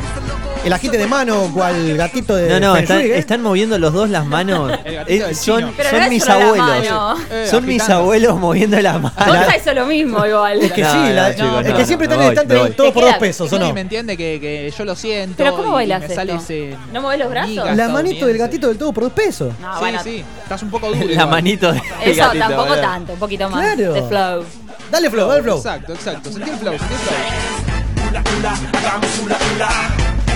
El 0.64 0.72
agite 0.72 0.96
de 0.96 1.06
mano 1.06 1.50
cual 1.52 1.94
gatito 1.96 2.34
de 2.36 2.48
No, 2.48 2.60
no, 2.72 2.76
están, 2.76 3.00
¿eh? 3.00 3.18
están 3.18 3.42
moviendo 3.42 3.78
los 3.78 3.92
dos 3.92 4.08
las 4.08 4.24
manos. 4.24 4.72
El 4.84 4.94
Eh, 5.06 5.22
del 5.26 5.36
son. 5.36 5.72
Pero 5.76 5.90
son 5.90 5.98
no 5.98 6.04
es 6.04 6.10
mis 6.10 6.28
abuelos. 6.28 6.66
mano. 6.66 7.16
Eh, 7.30 7.46
son 7.50 7.66
mis 7.66 7.88
abuelos 7.90 8.38
moviendo 8.40 8.80
las 8.80 8.94
manos. 9.00 9.26
Gonza 9.26 9.56
hizo 9.58 9.74
lo 9.74 9.84
mismo 9.86 10.24
igual. 10.26 10.62
Es 10.62 10.72
que 10.72 10.82
No, 10.82 10.90
sí, 10.92 10.96
no, 10.98 11.08
la- 11.10 11.34
chicos, 11.34 11.64
es 11.66 11.70
no, 11.70 11.76
que 11.76 11.84
siempre 11.86 12.08
no, 12.08 12.14
están 12.14 12.20
en 12.20 12.26
el 12.26 12.32
estante 12.32 12.54
me 12.54 12.60
voy. 12.60 12.70
todo 12.70 12.86
Te 12.86 12.92
por 12.92 13.02
queda- 13.02 13.10
dos 13.12 13.20
pesos, 13.20 13.52
¿o 13.52 13.58
no? 13.58 13.72
me 13.74 13.80
entiende 13.82 14.16
que, 14.16 14.40
que 14.40 14.72
yo 14.76 14.84
lo 14.84 14.96
siento. 14.96 15.34
Pero 15.36 15.56
¿cómo 15.56 15.72
bailas 15.72 16.02
ese 16.04 16.76
¿No 16.92 17.02
mueves 17.02 17.20
los 17.20 17.30
brazos? 17.30 17.76
La 17.76 17.88
manito 17.88 18.26
del 18.26 18.38
gatito 18.38 18.68
del 18.68 18.78
todo 18.78 18.92
por 18.92 19.04
dos 19.04 19.12
pesos. 19.12 19.52
No, 19.60 19.74
sí, 19.74 19.80
bueno. 19.80 20.00
sí. 20.02 20.24
Estás 20.42 20.62
un 20.62 20.70
poco 20.70 20.90
duro. 20.90 21.06
La 21.14 21.26
manito 21.26 21.72
de 21.72 21.82
Eso 22.04 22.22
gatito, 22.22 22.44
tampoco 22.46 22.74
tanto, 22.76 23.12
un 23.12 23.18
poquito 23.18 23.50
más 23.50 23.74
Claro. 23.74 23.92
de 23.92 24.02
flow. 24.02 24.44
Dale 24.90 25.10
flow, 25.10 25.28
dale 25.28 25.42
flow. 25.42 25.56
Exacto, 25.58 25.92
exacto. 25.92 26.32
Sentí 26.32 26.50
el 26.50 26.56
flow, 26.56 26.72
sentí 26.78 26.94
el 26.94 27.00
flow. 27.00 27.14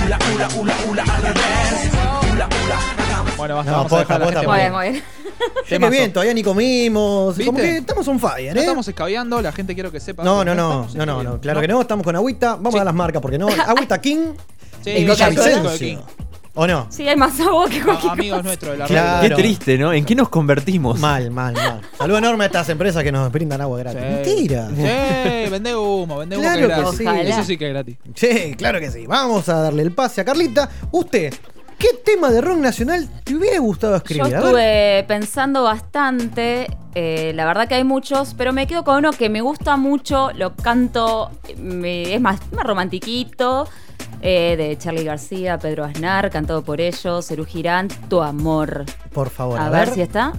Ula, 0.08 0.18
ula, 0.34 0.48
ula, 0.58 0.74
ula. 0.88 1.02
Al 1.02 1.22
revés. 1.22 1.42
Ula, 2.32 2.48
ula, 2.64 2.78
hagamos 3.04 3.36
Bueno, 3.36 3.56
basta, 3.56 3.70
No, 3.70 3.76
vamos 3.76 3.90
posta, 3.92 3.96
a 3.96 3.98
dejar 4.00 4.16
a 4.16 4.18
la 4.18 4.24
posta, 4.24 4.40
gente 4.40 4.46
Muy 4.46 4.56
posta. 4.56 4.56
bien, 4.56 4.72
muy 4.72 4.90
bien. 4.90 5.04
Temazo. 5.68 5.90
bien, 5.92 6.12
todavía 6.14 6.34
ni 6.34 6.42
comimos. 6.42 7.36
¿Viste? 7.36 7.44
Como 7.52 7.58
que 7.58 7.76
estamos 7.76 8.08
on 8.08 8.18
fire, 8.18 8.54
No 8.54 8.58
¿eh? 8.60 8.64
estamos 8.64 8.88
escabeando, 8.88 9.42
la 9.42 9.52
gente 9.52 9.74
quiero 9.74 9.92
que 9.92 10.00
sepa. 10.00 10.24
No, 10.24 10.38
que 10.40 10.44
no, 10.46 10.54
no, 10.54 10.62
estamos 10.86 10.94
no, 10.94 11.04
no, 11.04 11.12
escabeando. 11.12 11.32
no, 11.34 11.40
claro 11.42 11.60
que 11.60 11.68
no, 11.68 11.80
estamos 11.82 12.04
con 12.04 12.16
agüita, 12.16 12.54
vamos 12.56 12.72
Sí. 12.72 12.76
a 12.76 12.80
dar 12.80 12.86
las 12.86 12.94
marcas, 12.94 13.20
porque 13.20 13.36
no, 13.38 13.48
agüita 13.66 14.00
King 14.00 14.32
Sí, 14.82 14.90
en. 14.92 15.06
Villavicencio. 15.08 16.02
¿O 16.54 16.66
no? 16.66 16.86
Sí, 16.90 17.06
hay 17.08 17.16
más 17.16 17.38
agua 17.40 17.68
que 17.68 17.80
cualquier 17.82 18.10
A- 18.10 18.12
amigos 18.14 18.38
cosa. 18.38 18.46
nuestros 18.48 18.72
de 18.72 18.78
la 18.78 18.86
Claro. 18.86 19.06
radio. 19.22 19.36
Qué 19.36 19.42
triste, 19.42 19.78
¿no? 19.78 19.92
¿En 19.92 20.04
qué 20.04 20.14
nos 20.14 20.28
convertimos? 20.28 20.98
Mal, 20.98 21.30
mal, 21.30 21.54
mal. 21.54 21.80
Saludo 21.96 22.18
enorme 22.18 22.44
a 22.44 22.46
estas 22.48 22.68
empresas 22.68 23.02
que 23.04 23.12
nos 23.12 23.30
brindan 23.30 23.60
agua 23.60 23.78
gratis. 23.78 24.00
Sí. 24.02 24.08
Mentira. 24.34 24.68
Sí, 24.74 25.50
vende 25.50 25.76
humo, 25.76 26.18
vende 26.18 26.36
humo 26.36 26.42
Claro 26.42 26.66
que 26.66 26.72
es 26.72 26.98
que 26.98 27.04
gratis. 27.04 27.26
sí. 27.26 27.30
Eso 27.32 27.44
sí 27.44 27.56
que 27.58 27.66
es 27.66 27.72
gratis. 27.72 27.96
Sí, 28.14 28.54
claro 28.56 28.80
que 28.80 28.90
sí. 28.90 29.06
Vamos 29.06 29.48
a 29.48 29.60
darle 29.60 29.82
el 29.82 29.92
pase 29.92 30.20
a 30.20 30.24
Carlita. 30.24 30.68
Usted, 30.90 31.32
¿qué 31.78 31.88
tema 32.04 32.30
de 32.30 32.40
rock 32.40 32.58
nacional 32.58 33.08
te 33.22 33.36
hubiera 33.36 33.58
gustado 33.60 33.92
Yo 33.92 33.96
escribir? 33.98 34.22
A 34.34 34.40
ver. 34.40 34.44
estuve 34.44 35.04
pensando 35.06 35.62
bastante, 35.62 36.66
eh, 36.94 37.32
la 37.36 37.44
verdad 37.46 37.68
que 37.68 37.76
hay 37.76 37.84
muchos, 37.84 38.34
pero 38.36 38.52
me 38.52 38.66
quedo 38.66 38.82
con 38.82 38.96
uno 38.96 39.12
que 39.12 39.28
me 39.28 39.42
gusta 39.42 39.76
mucho, 39.76 40.30
lo 40.32 40.56
canto, 40.56 41.30
me- 41.56 42.14
es 42.14 42.20
más, 42.20 42.40
más 42.52 42.64
romantiquito, 42.64 43.68
eh, 44.22 44.56
de 44.56 44.76
Charlie 44.78 45.04
García, 45.04 45.58
Pedro 45.58 45.84
Aznar, 45.84 46.30
cantado 46.30 46.62
por 46.62 46.80
ellos, 46.80 47.26
Cerú 47.26 47.44
Girán, 47.44 47.88
Tu 48.08 48.20
Amor. 48.22 48.84
Por 49.12 49.30
favor, 49.30 49.58
A, 49.60 49.68
ver, 49.70 49.90
si 49.90 50.00
está. 50.02 50.32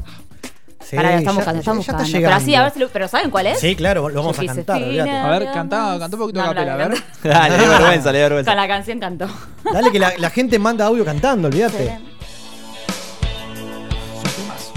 Sí, 0.81 0.95
Pará, 0.95 1.15
estamos 1.17 1.45
ya- 1.45 1.51
buscando, 1.53 1.81
ya- 1.81 1.81
está. 1.81 2.19
Pero 2.19 2.33
así, 2.33 2.55
a 2.55 2.63
ver 2.63 2.71
si 2.71 2.79
lo- 2.79 2.87
pero 2.89 3.07
¿saben 3.07 3.29
cuál 3.29 3.47
es? 3.47 3.59
Sí, 3.59 3.75
claro, 3.75 4.09
lo 4.09 4.21
vamos 4.21 4.37
Yo 4.37 4.41
a 4.41 4.43
quise 4.43 4.55
cantar, 4.65 4.81
A 4.81 5.29
ver, 5.39 5.45
cantá, 5.51 5.97
cantá 5.99 6.15
un 6.15 6.21
poquito 6.21 6.39
No, 6.41 6.47
capela, 6.47 6.73
a 6.73 6.77
ver. 6.77 6.97
Dale, 7.23 7.57
le 7.57 7.67
vergüenza, 7.67 8.11
le 8.11 8.19
vergüenza. 8.19 8.51
Con 8.51 8.57
la 8.61 8.67
canción 8.67 8.99
cantó. 8.99 9.27
Dale 9.71 9.91
que 9.91 9.99
la, 9.99 10.13
la 10.17 10.29
gente 10.29 10.57
manda 10.57 10.85
audio 10.85 11.05
cantando, 11.05 11.47
olvídate. 11.47 11.99
Son 14.15 14.31
temas. 14.35 14.71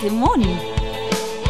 ¡Qué 0.00 0.08
temón! 0.08 0.73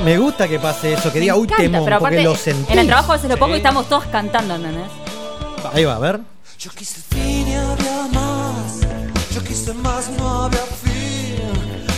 Me 0.05 0.19
gusta 0.19 0.47
que 0.49 0.59
pase 0.59 0.93
eso, 0.93 1.11
que 1.13 1.21
diga, 1.21 1.35
uy, 1.35 1.45
encanta, 1.45 1.63
temón, 1.63 1.85
pero 1.85 1.99
porque 1.99 2.17
aparte, 2.17 2.23
lo 2.29 2.37
sentí. 2.37 2.73
En 2.73 2.79
el 2.79 2.87
trabajo 2.87 3.13
a 3.13 3.17
veces 3.17 3.31
lo 3.31 3.37
pongo 3.39 3.55
y 3.55 3.59
estamos 3.59 3.89
todos 3.89 4.05
cantando, 4.07 4.55
¿entendés? 4.57 4.87
Ahí 5.73 5.85
va, 5.85 5.97
a 5.97 5.99
ver. 5.99 6.21
Yo 6.59 6.71
quise 6.73 7.01
fin 7.11 7.49
y 7.49 7.55
había 7.55 8.07
más. 8.13 8.81
Yo 9.35 9.43
quise 9.43 9.73
más, 9.75 10.11
no 10.11 10.45
había 10.45 10.59
fin. 10.61 11.37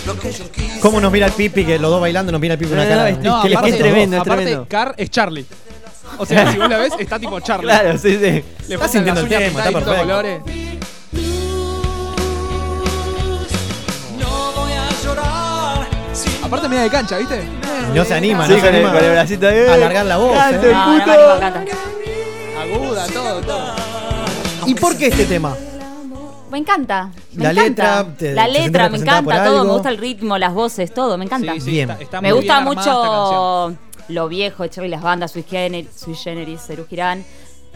Lo 0.07 0.17
que 0.19 0.33
yo 0.33 0.51
quise. 0.53 0.79
¿Cómo 0.81 1.01
nos 1.01 1.11
mira 1.11 1.27
el 1.27 1.33
pipi? 1.33 1.65
Que 1.65 1.79
los 1.81 1.91
dos 1.91 2.01
bailando 2.01 2.31
nos 2.31 2.41
mira 2.41 2.55
el 2.55 2.59
pipi 2.61 2.73
una 2.73 2.85
No, 2.85 2.89
cara. 2.91 3.11
no, 3.11 3.17
No, 3.37 3.43
¿Qué 3.43 3.49
les 3.49 3.57
aparte, 3.59 3.73
pasa? 3.73 3.83
tremendo, 3.83 4.17
es 4.17 4.23
aparte, 4.23 4.43
tremendo. 4.45 4.69
Car 4.69 4.95
es 4.97 5.11
Charlie. 5.11 5.47
O 6.19 6.25
sea, 6.25 6.53
si 6.53 6.59
vos 6.59 6.71
la 6.71 6.79
ves, 6.79 6.93
está 6.99 7.19
tipo 7.19 7.41
Charlie. 7.41 7.65
Claro, 7.67 7.99
sí, 7.99 8.13
sí. 8.13 8.45
Le 8.69 8.75
Está 8.75 8.87
sintiendo 8.89 9.21
el 9.21 9.29
tema, 9.29 9.47
está 9.47 9.63
perfecto. 9.73 9.97
colores. 9.97 10.41
Aparte 16.47 16.69
media 16.69 16.83
de 16.85 16.91
cancha, 16.91 17.19
¿viste? 17.19 17.43
No 17.95 18.05
se 18.05 18.15
anima, 18.15 18.47
Sí, 18.47 18.53
no 18.53 18.57
se 18.59 18.65
con 18.67 18.75
el, 18.75 18.75
anima. 18.87 18.93
con 18.95 19.05
el 19.05 19.11
bracito 19.13 19.49
ahí. 19.49 19.59
a 19.69 19.75
alargar 19.75 20.07
la 20.07 20.17
voz. 20.17 20.37
Cante 20.37 20.67
¿eh? 20.67 20.71
el 20.71 20.73
No, 20.73 20.87
no, 20.99 21.05
puto. 21.05 21.17
no, 21.17 21.35
no, 21.35 21.41
canta. 21.41 21.65
Aguda, 22.61 23.07
todo, 23.09 23.41
todo. 23.43 23.75
¿Y 24.67 24.75
por 24.75 24.97
qué 24.97 25.09
este 25.09 25.25
tema? 25.27 25.55
Me 26.51 26.59
encanta. 26.59 27.11
Me 27.33 27.45
La 27.45 27.51
encanta. 27.51 28.03
letra, 28.03 28.17
te- 28.17 28.33
la 28.35 28.45
te 28.47 28.53
sentís 28.53 28.65
letra, 28.67 28.83
me 28.83 28.87
representada 28.89 29.19
encanta 29.21 29.45
todo. 29.45 29.55
algo. 29.59 29.65
Me 29.67 29.73
gusta 29.73 29.89
el 29.91 29.99
ritmo, 29.99 30.39
las 30.39 30.55
voces, 30.55 30.95
todo. 30.95 31.19
Me 31.19 31.25
encanta. 31.25 31.53
Sí, 31.55 31.61
sí, 31.61 31.71
Bien. 31.73 31.91
Está, 31.91 32.03
está 32.03 32.21
me 32.21 32.29
muy 32.29 32.39
gusta 32.39 32.55
bien 32.61 32.69
armada 32.69 32.81
esta 32.81 32.93
canción. 32.93 33.71
mucho 33.73 33.79
lo 34.09 34.29
viejo 34.29 34.63
de 34.63 34.71
Charlie 34.71 34.91
las 34.91 35.03
bandas, 35.03 35.33
Sui 35.33 35.43
Generis, 35.49 35.89
Sui 35.97 36.15
Generis 36.15 36.61
Cerú 36.65 36.87
Girán. 36.89 37.25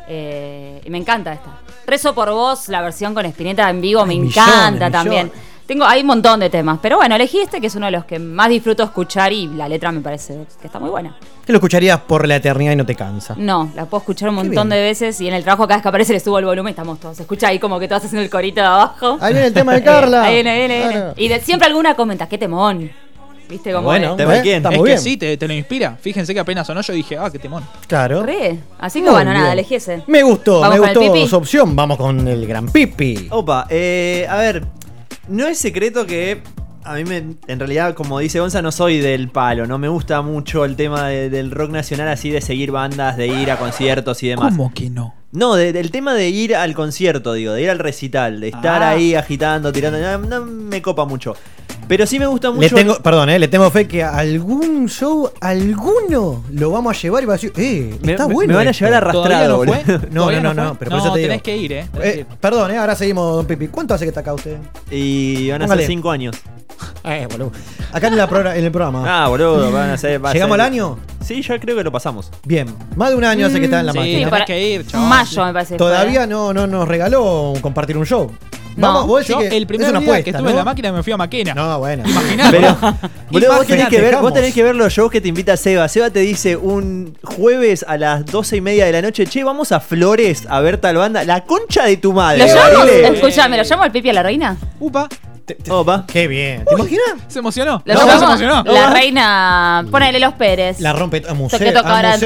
Eh, 0.09 0.81
y 0.85 0.91
me 0.91 0.99
encanta 0.99 1.33
esta. 1.33 1.59
Rezo 1.87 2.15
por 2.15 2.31
vos, 2.31 2.69
la 2.69 2.81
versión 2.83 3.15
con 3.15 3.27
Spinetta 3.27 3.69
en 3.69 3.81
vivo, 3.81 4.05
me 4.07 4.15
encanta 4.15 4.71
millones, 4.71 4.93
también. 4.93 5.33
Tengo, 5.71 5.85
hay 5.85 6.01
un 6.01 6.09
montón 6.09 6.41
de 6.41 6.51
temas, 6.51 6.81
pero 6.83 6.97
bueno, 6.97 7.15
elegí 7.15 7.39
este 7.39 7.61
que 7.61 7.69
es 7.69 7.77
uno 7.77 7.87
de 7.87 7.93
los 7.93 8.05
que 8.05 8.19
más 8.19 8.49
disfruto 8.49 8.83
escuchar 8.83 9.33
y 9.33 9.47
la 9.47 9.69
letra 9.69 9.93
me 9.93 10.01
parece 10.01 10.45
que 10.61 10.67
está 10.67 10.81
muy 10.81 10.91
buena. 10.91 11.17
Que 11.47 11.53
lo 11.53 11.59
escucharías 11.59 12.01
por 12.01 12.27
la 12.27 12.35
eternidad 12.35 12.73
y 12.73 12.77
no 12.77 12.85
te 12.85 12.97
cansa. 12.97 13.37
No, 13.39 13.71
la 13.77 13.85
puedo 13.87 14.01
escuchar 14.01 14.31
un 14.31 14.35
Qué 14.39 14.43
montón 14.49 14.69
bien. 14.69 14.81
de 14.81 14.83
veces 14.85 15.21
y 15.21 15.29
en 15.29 15.35
el 15.35 15.45
trabajo 15.45 15.69
cada 15.69 15.77
vez 15.77 15.83
que 15.83 15.89
aparece 15.89 16.13
le 16.13 16.19
subo 16.19 16.41
el 16.41 16.45
volumen 16.45 16.71
y 16.71 16.73
estamos 16.73 16.99
todos. 16.99 17.17
Se 17.19 17.23
escucha 17.23 17.47
ahí 17.47 17.61
como 17.61 17.79
que 17.79 17.87
todos 17.87 18.03
haciendo 18.05 18.25
el 18.25 18.31
corito 18.31 18.61
de 18.61 18.67
abajo. 18.67 19.17
Ahí 19.21 19.33
viene 19.33 19.47
el 19.47 19.55
tema 19.55 19.75
de 19.75 19.85
Carla. 19.85 20.23
Ahí 20.25 20.35
viene, 20.35 20.51
ahí 20.51 20.59
viene, 20.59 20.75
ahí 20.75 20.81
viene. 20.89 20.93
Claro. 21.03 21.15
Y 21.17 21.29
de- 21.29 21.41
siempre 21.41 21.69
alguna 21.69 21.95
comenta, 21.95 22.29
qué 22.29 22.37
temón. 22.37 22.91
¿Viste 23.49 23.73
cómo 23.73 23.85
Bueno, 23.85 24.17
de 24.17 24.25
¿eh? 24.25 24.57
Está 24.57 24.71
Es 24.71 24.77
que 24.77 24.83
bien. 24.85 24.99
sí, 25.01 25.17
te, 25.17 25.37
te 25.37 25.47
lo 25.49 25.55
inspira. 25.55 25.97
Fíjense 26.01 26.35
que 26.35 26.41
apenas 26.41 26.67
sonó 26.67 26.81
yo 26.83 26.93
dije, 26.93 27.17
ah, 27.17 27.31
qué 27.31 27.39
temón. 27.39 27.65
Claro. 27.87 28.23
Re. 28.25 28.59
Así 28.79 29.01
que 29.01 29.07
Muy 29.07 29.15
bueno, 29.15 29.33
nada, 29.33 29.47
bien. 29.47 29.53
elegí 29.53 29.75
ese. 29.77 30.03
Me 30.09 30.23
gustó, 30.23 30.61
¿Vamos 30.61 30.81
me 30.81 30.93
gustó 30.95 31.27
su 31.29 31.37
opción. 31.37 31.75
Vamos 31.77 31.97
con 31.97 32.27
el 32.27 32.45
gran 32.47 32.69
pipi. 32.69 33.29
Opa, 33.31 33.67
eh, 33.69 34.25
a 34.29 34.37
ver, 34.37 34.65
no 35.31 35.47
es 35.47 35.59
secreto 35.59 36.07
que 36.07 36.43
a 36.85 36.95
mí 36.95 37.05
me, 37.05 37.17
en 37.47 37.59
realidad, 37.59 37.95
como 37.95 38.19
dice 38.19 38.41
Gonza, 38.41 38.63
no 38.63 38.73
soy 38.73 38.99
del 39.01 39.29
palo, 39.29 39.67
no 39.67 39.79
me 39.79 39.89
gusta 39.89 40.23
mucho 40.23 40.65
el 40.65 40.77
tema 40.77 41.09
de- 41.09 41.29
del 41.31 41.51
rock 41.51 41.71
nacional 41.71 42.09
así 42.09 42.31
de 42.31 42.41
seguir 42.41 42.71
bandas, 42.71 43.17
de 43.17 43.27
ir 43.29 43.51
a 43.51 43.57
conciertos 43.59 44.23
y 44.23 44.29
demás. 44.29 44.53
¿Cómo 44.57 44.73
que 44.75 44.89
no? 44.91 45.15
No, 45.33 45.55
de- 45.55 45.73
del 45.73 45.91
tema 45.91 46.15
de 46.15 46.29
ir 46.31 46.57
al 46.57 46.75
concierto, 46.75 47.35
digo, 47.35 47.53
de 47.53 47.63
ir 47.63 47.71
al 47.71 47.79
recital, 47.79 48.41
de 48.41 48.49
estar 48.49 48.83
Ah. 48.83 48.91
ahí 48.91 49.15
agitando, 49.15 49.73
tirando, 49.73 49.99
no, 50.01 50.19
no 50.19 50.45
me 50.47 50.83
copa 50.83 51.05
mucho. 51.05 51.37
Pero 51.91 52.07
sí 52.07 52.21
me 52.21 52.27
gusta 52.27 52.53
mucho. 52.53 52.63
Le 52.63 52.71
tengo, 52.71 52.95
perdón, 53.01 53.31
eh, 53.31 53.39
le 53.41 53.49
tengo 53.49 53.69
fe 53.69 53.89
que 53.89 54.05
algún 54.05 54.89
show, 54.89 55.29
alguno 55.41 56.45
lo 56.53 56.71
vamos 56.71 56.97
a 56.97 57.01
llevar 57.01 57.25
y 57.25 57.27
va 57.27 57.33
a 57.33 57.37
decir, 57.37 57.53
eh, 57.57 57.99
está 58.01 58.29
me- 58.29 58.35
bueno. 58.35 58.53
me 58.53 58.55
van 58.59 58.69
a 58.69 58.71
llevar 58.71 59.03
¿Todavía 59.03 59.39
arrastrado, 59.43 59.65
no 59.67 59.73
fue? 59.73 59.85
No, 60.13 60.21
¿Todavía 60.21 60.41
no, 60.41 60.55
no, 60.55 60.55
fue? 60.55 60.65
no, 60.71 60.79
pero 60.79 60.91
por 60.93 61.01
eso 61.01 61.13
te 61.13 61.23
tenés 61.23 61.31
digo. 61.35 61.43
que 61.43 61.57
ir, 61.57 61.73
eh. 61.73 61.87
Tenés 61.93 62.03
que 62.13 62.19
Eh, 62.19 62.21
ir. 62.21 62.27
perdón, 62.41 62.71
eh, 62.71 62.77
ahora 62.79 62.95
seguimos, 62.95 63.35
don 63.35 63.45
Pipi. 63.45 63.67
¿Cuánto 63.67 63.95
hace 63.95 64.05
que 64.05 64.11
está 64.11 64.21
acá 64.21 64.35
usted? 64.35 64.57
Y 64.89 65.51
van 65.51 65.63
a 65.63 65.65
Póngale. 65.65 65.83
ser 65.83 65.91
cinco 65.91 66.13
años. 66.13 66.37
Eh, 67.03 67.27
boludo. 67.29 67.51
Acá 67.93 68.07
en, 68.07 68.17
la 68.17 68.25
en 68.57 68.65
el 68.65 68.71
programa. 68.71 69.25
Ah, 69.25 69.27
boludo, 69.29 69.73
van 69.73 69.91
a 69.91 69.99
ser. 69.99 70.25
va 70.25 70.31
a 70.31 70.33
¿Llegamos 70.33 70.55
ser- 70.55 70.61
al 70.61 70.67
año? 70.73 70.97
Sí, 71.25 71.43
yo 71.43 71.59
creo 71.59 71.77
que 71.77 71.83
lo 71.83 71.91
pasamos. 71.91 72.31
Bien. 72.45 72.69
Más 72.95 73.11
de 73.11 73.17
un 73.17 73.25
año 73.25 73.47
hace 73.47 73.59
que 73.59 73.65
está 73.65 73.81
en 73.81 73.87
la 73.87 73.93
Sí, 73.93 73.99
máquina. 73.99 74.17
tenés 74.19 74.31
para- 74.31 74.45
que 74.45 74.69
ir, 74.75 74.87
chaval. 74.87 75.09
Mayo 75.09 75.45
me 75.47 75.53
parece. 75.53 75.77
Todavía 75.77 76.23
¿eh? 76.23 76.27
no, 76.29 76.53
no 76.55 76.69
nos 76.69 76.87
regaló 76.87 77.53
compartir 77.61 77.99
un 77.99 78.07
show. 78.07 78.31
No. 78.81 78.87
Vamos, 78.89 79.07
vos 79.07 79.21
decís 79.21 79.35
Yo, 79.43 79.49
que 79.51 79.57
el 79.57 79.67
primer 79.67 79.87
es 79.87 79.91
una 79.91 80.01
día 80.01 80.09
apuesta, 80.09 80.25
que 80.25 80.31
estuve 80.31 80.43
¿no? 80.45 80.51
en 80.51 80.57
la 80.57 80.65
máquina 80.65 80.93
me 80.93 81.03
fui 81.03 81.13
a 81.13 81.17
Maquena. 81.17 81.55
No, 81.55 81.79
bueno. 81.79 82.03
Imaginate. 82.09 82.51
Pero, 82.57 82.77
boludo, 83.31 83.49
vos 83.55 83.67
tenés, 83.67 83.69
Imagínate, 83.69 83.97
que 83.97 84.03
ver, 84.03 84.17
vos 84.17 84.33
tenés 84.35 84.55
que 84.55 84.63
ver 84.63 84.75
los 84.75 84.93
shows 84.93 85.11
que 85.11 85.21
te 85.21 85.29
invita 85.29 85.57
Seba. 85.57 85.89
Seba 85.89 86.11
te 86.11 86.21
dice 86.21 86.57
un 86.57 87.17
jueves 87.23 87.85
a 87.87 87.97
las 87.97 88.27
doce 88.27 88.57
y 88.57 88.61
media 88.61 88.87
de 88.87 88.93
la 88.93 89.03
noche, 89.03 89.27
che, 89.27 89.45
vamos 89.45 89.71
a 89.73 89.81
Flores 89.81 90.47
a 90.49 90.61
ver 90.61 90.79
tal 90.79 90.97
banda. 90.97 91.25
La 91.25 91.45
concha 91.45 91.85
de 91.85 91.97
tu 91.99 92.13
madre. 92.13 92.39
¿Lo 92.39 92.47
llamo? 92.55 92.85
Escuchame, 92.85 93.57
¿lo 93.57 93.63
llamo 93.65 93.83
al 93.83 93.93
Pipi 93.93 94.11
a 94.11 94.13
la 94.15 94.23
reina? 94.23 94.57
Upa, 94.79 95.09
Te- 95.45 95.55
te- 95.57 95.71
Opa. 95.73 96.05
Qué 96.07 96.29
bien. 96.29 96.65
¿Te 96.65 96.75
imaginas? 96.75 97.05
se 97.27 97.41
emocionó. 97.41 97.83
¿Lo 97.85 97.95
No, 97.95 98.19
se 98.19 98.25
emocionó. 98.25 98.63
La 98.65 98.91
reina. 98.91 99.85
Ponele 99.91 100.21
los 100.21 100.35
Pérez. 100.35 100.79
La 100.79 100.93
rompe 100.93 101.23
a 101.29 101.35
museo. 101.35 101.59
Toque 101.59 101.73
toca 101.73 101.97
ahora 101.97 102.13
Pipi. 102.13 102.21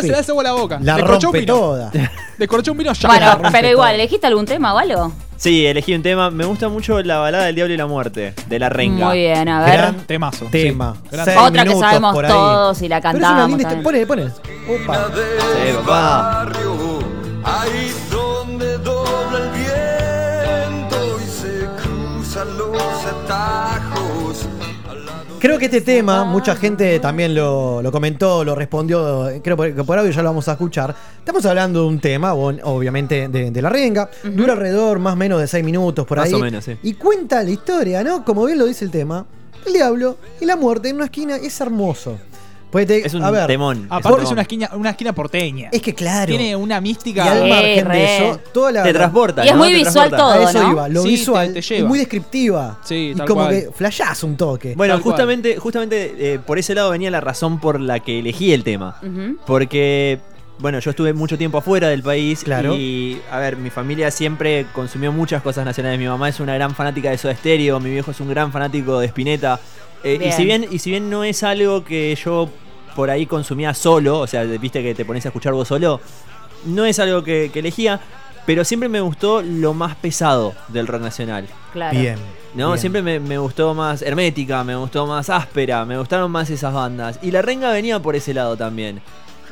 se 0.00 0.08
le 0.08 0.14
hace 0.16 0.32
la 0.42 0.52
boca. 0.52 0.78
La 0.82 0.96
Descorchó 0.96 1.28
un 1.28 1.34
rompe 1.34 1.40
vino. 1.40 1.54
toda. 1.54 1.90
Descorchó 2.36 2.72
un 2.72 2.78
vino 2.78 2.92
ya. 2.92 3.08
Bueno, 3.08 3.38
pero 3.52 3.68
igual. 3.68 3.94
¿elegiste 3.94 4.26
algún 4.26 4.46
tema 4.46 4.74
o 4.74 4.78
algo? 4.78 5.12
Sí, 5.38 5.64
elegí 5.66 5.94
un 5.94 6.02
tema. 6.02 6.30
Me 6.30 6.44
gusta 6.44 6.68
mucho 6.68 7.00
la 7.02 7.18
balada 7.18 7.44
del 7.44 7.54
diablo 7.54 7.72
y 7.72 7.76
la 7.76 7.86
muerte, 7.86 8.34
de 8.48 8.58
la 8.58 8.68
renga. 8.68 9.06
Muy 9.06 9.18
bien, 9.18 9.48
a 9.48 9.64
ver. 9.64 9.78
Gran 9.78 9.96
Temazo. 10.06 10.46
tema. 10.50 10.96
Sí, 10.96 11.08
gran 11.12 11.24
Seis. 11.24 11.38
Otra 11.40 11.62
que 11.62 11.68
minutos 11.68 11.88
sabemos 11.88 12.12
por 12.14 12.24
ahí. 12.24 12.30
todos 12.32 12.82
y 12.82 12.88
la 12.88 13.00
Pero 13.00 13.10
es 13.10 13.20
una 13.20 13.28
cantamos 13.28 13.58
linda 13.58 13.70
también. 13.82 14.06
Pone. 14.08 14.24
Opa. 14.24 15.06
Sí, 15.14 15.72
papá. 15.86 16.48
Creo 25.40 25.58
que 25.58 25.66
este 25.66 25.80
tema, 25.80 26.24
mucha 26.24 26.56
gente 26.56 26.98
también 26.98 27.34
lo, 27.34 27.80
lo 27.82 27.92
comentó, 27.92 28.44
lo 28.44 28.54
respondió, 28.54 29.28
creo 29.42 29.56
por- 29.56 29.74
que 29.74 29.84
por 29.84 29.98
audio 29.98 30.10
ya 30.10 30.22
lo 30.22 30.30
vamos 30.30 30.48
a 30.48 30.52
escuchar. 30.52 30.94
Estamos 31.18 31.44
hablando 31.46 31.82
de 31.82 31.86
un 31.88 32.00
tema, 32.00 32.34
obviamente, 32.34 33.28
de, 33.28 33.50
de 33.50 33.62
la 33.62 33.68
renga. 33.68 34.10
Dura 34.24 34.54
alrededor 34.54 34.98
más 34.98 35.12
o 35.12 35.16
menos 35.16 35.40
de 35.40 35.46
6 35.46 35.64
minutos 35.64 36.06
por 36.06 36.18
Más 36.18 36.26
ahí. 36.28 36.34
o 36.34 36.38
menos, 36.38 36.64
sí. 36.64 36.76
Y 36.82 36.94
cuenta 36.94 37.42
la 37.42 37.50
historia, 37.50 38.02
¿no? 38.02 38.24
Como 38.24 38.44
bien 38.46 38.58
lo 38.58 38.66
dice 38.66 38.84
el 38.84 38.90
tema. 38.90 39.26
El 39.66 39.72
diablo 39.72 40.18
y 40.40 40.44
la 40.44 40.56
muerte 40.56 40.88
en 40.88 40.96
una 40.96 41.04
esquina 41.06 41.36
es 41.36 41.60
hermoso. 41.60 42.18
Pues 42.70 42.86
te- 42.86 43.06
Es 43.06 43.14
un 43.14 43.22
a 43.24 43.30
ver, 43.30 43.46
temón. 43.46 43.86
Aparte 43.88 44.18
un 44.20 44.24
es 44.26 44.30
una 44.30 44.42
esquina, 44.42 44.70
una 44.74 44.90
esquina 44.90 45.14
porteña. 45.14 45.70
Es 45.72 45.80
que 45.80 45.94
claro. 45.94 46.26
Tiene 46.28 46.54
una 46.54 46.78
y 46.78 46.80
mística. 46.82 47.30
al 47.32 47.46
Eh, 47.46 47.48
margen 47.48 47.84
re. 47.86 47.96
de 47.98 48.16
eso, 48.28 48.40
toda 48.52 48.72
la. 48.72 48.82
Te 48.82 48.92
transporta. 48.92 49.44
Y 49.44 49.48
es 49.48 49.54
¿no? 49.54 49.58
muy 49.60 49.68
Te 49.70 49.74
visual 49.78 49.92
transporta. 50.10 50.16
A 50.16 50.34
todo, 50.38 50.48
eso 50.50 50.62
¿no? 50.62 50.72
iba, 50.72 50.88
lo 50.88 51.02
Sí, 51.02 51.08
visual 51.08 51.54
te- 51.54 51.62
te 51.62 51.78
es 51.78 51.84
muy 51.84 51.98
descriptiva. 51.98 52.78
Sí, 52.84 53.12
y 53.12 53.14
tal 53.14 53.26
como 53.26 53.40
cual. 53.44 53.54
que 53.54 53.70
flashás 53.74 54.22
un 54.22 54.36
toque. 54.36 54.74
Bueno, 54.76 54.94
Tal 54.94 55.02
cual. 55.02 55.12
justamente, 55.14 55.56
justamente 55.56 56.14
eh, 56.34 56.38
por 56.38 56.58
ese 56.58 56.74
lado 56.74 56.90
venía 56.90 57.10
la 57.10 57.20
razón 57.20 57.58
por 57.58 57.80
la 57.80 58.00
que 58.00 58.18
elegí 58.18 58.52
el 58.52 58.64
tema. 58.64 59.00
Porque, 59.46 60.20
bueno, 60.58 60.80
yo 60.80 60.90
estuve 60.90 61.12
mucho 61.12 61.38
tiempo 61.38 61.58
afuera 61.58 61.88
del 61.88 62.02
país. 62.02 62.42
Claro. 62.42 62.74
Y, 62.76 63.20
a 63.30 63.38
ver, 63.38 63.56
mi 63.56 63.70
familia 63.70 64.10
siempre 64.10 64.66
consumió 64.72 65.12
muchas 65.12 65.42
cosas 65.42 65.64
nacionales. 65.64 65.98
Mi 65.98 66.06
mamá 66.06 66.28
es 66.28 66.40
una 66.40 66.54
gran 66.54 66.74
fanática 66.74 67.10
de 67.10 67.18
Soda 67.18 67.34
Stereo. 67.34 67.78
Mi 67.80 67.90
viejo 67.90 68.10
es 68.10 68.20
un 68.20 68.28
gran 68.28 68.50
fanático 68.50 68.98
de 68.98 69.06
Spinetta. 69.06 69.60
Eh, 70.02 70.28
y, 70.28 70.32
si 70.32 70.44
bien, 70.44 70.66
y 70.70 70.78
si 70.78 70.90
bien 70.90 71.10
no 71.10 71.24
es 71.24 71.42
algo 71.42 71.84
que 71.84 72.14
yo 72.16 72.48
por 72.96 73.10
ahí 73.10 73.26
consumía 73.26 73.74
solo, 73.74 74.18
o 74.18 74.26
sea, 74.26 74.42
viste 74.44 74.82
que 74.82 74.94
te 74.94 75.04
pones 75.04 75.24
a 75.24 75.28
escuchar 75.28 75.52
vos 75.52 75.68
solo, 75.68 76.00
no 76.64 76.84
es 76.84 76.98
algo 76.98 77.22
que, 77.22 77.50
que 77.52 77.60
elegía. 77.60 78.00
Pero 78.44 78.64
siempre 78.64 78.88
me 78.88 79.00
gustó 79.02 79.42
lo 79.42 79.74
más 79.74 79.94
pesado 79.96 80.54
del 80.68 80.86
rock 80.86 81.02
nacional. 81.02 81.46
Claro. 81.72 82.00
Bien. 82.00 82.16
No, 82.54 82.68
bien. 82.68 82.78
siempre 82.78 83.02
me, 83.02 83.20
me 83.20 83.36
gustó 83.36 83.74
más 83.74 84.00
Hermética, 84.00 84.64
me 84.64 84.74
gustó 84.74 85.06
más 85.06 85.28
Áspera, 85.28 85.84
me 85.84 85.98
gustaron 85.98 86.30
más 86.30 86.48
esas 86.48 86.72
bandas. 86.72 87.18
Y 87.22 87.30
la 87.30 87.42
renga 87.42 87.70
venía 87.70 88.00
por 88.00 88.16
ese 88.16 88.32
lado 88.32 88.56
también. 88.56 89.02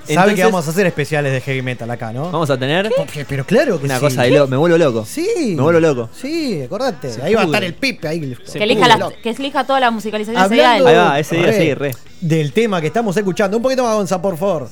Sabe 0.06 0.14
Entonces- 0.14 0.34
que 0.36 0.44
vamos 0.44 0.66
a 0.66 0.70
hacer 0.70 0.86
especiales 0.86 1.32
de 1.32 1.40
heavy 1.40 1.62
metal 1.62 1.90
acá, 1.90 2.12
¿no? 2.12 2.30
Vamos 2.30 2.48
a 2.50 2.56
tener 2.58 2.90
Porque- 2.96 3.24
Pero 3.24 3.44
claro 3.44 3.78
que 3.78 3.86
una 3.86 3.96
sí. 3.96 4.00
cosa 4.00 4.22
de 4.22 4.30
loco. 4.30 4.48
Me 4.48 4.56
vuelvo 4.56 4.78
loco. 4.78 5.04
Sí. 5.04 5.54
Me 5.56 5.62
vuelvo 5.62 5.80
loco. 5.80 6.08
Sí, 6.20 6.62
acordate. 6.62 7.10
ahí 7.22 7.34
va 7.34 7.42
a 7.42 7.44
estar 7.44 7.64
el 7.64 7.74
pipe 7.74 8.06
ahí. 8.08 8.36
Se 8.44 8.58
Que 8.58 8.64
elija, 8.64 8.86
las- 8.88 9.12
que 9.22 9.30
elija 9.30 9.64
toda 9.64 9.80
la 9.80 9.90
musicalización 9.90 10.40
Hablando 10.42 10.88
él. 10.88 10.94
Ahí 10.96 11.04
va, 11.08 11.18
ese 11.18 11.36
día 11.36 11.52
sí, 11.52 11.74
re. 11.74 11.94
del 12.20 12.52
tema 12.52 12.80
que 12.80 12.86
estamos 12.88 13.16
escuchando. 13.16 13.56
Un 13.56 13.62
poquito 13.62 13.82
más, 13.84 13.94
Gonza, 13.94 14.20
por 14.22 14.36
favor. 14.36 14.68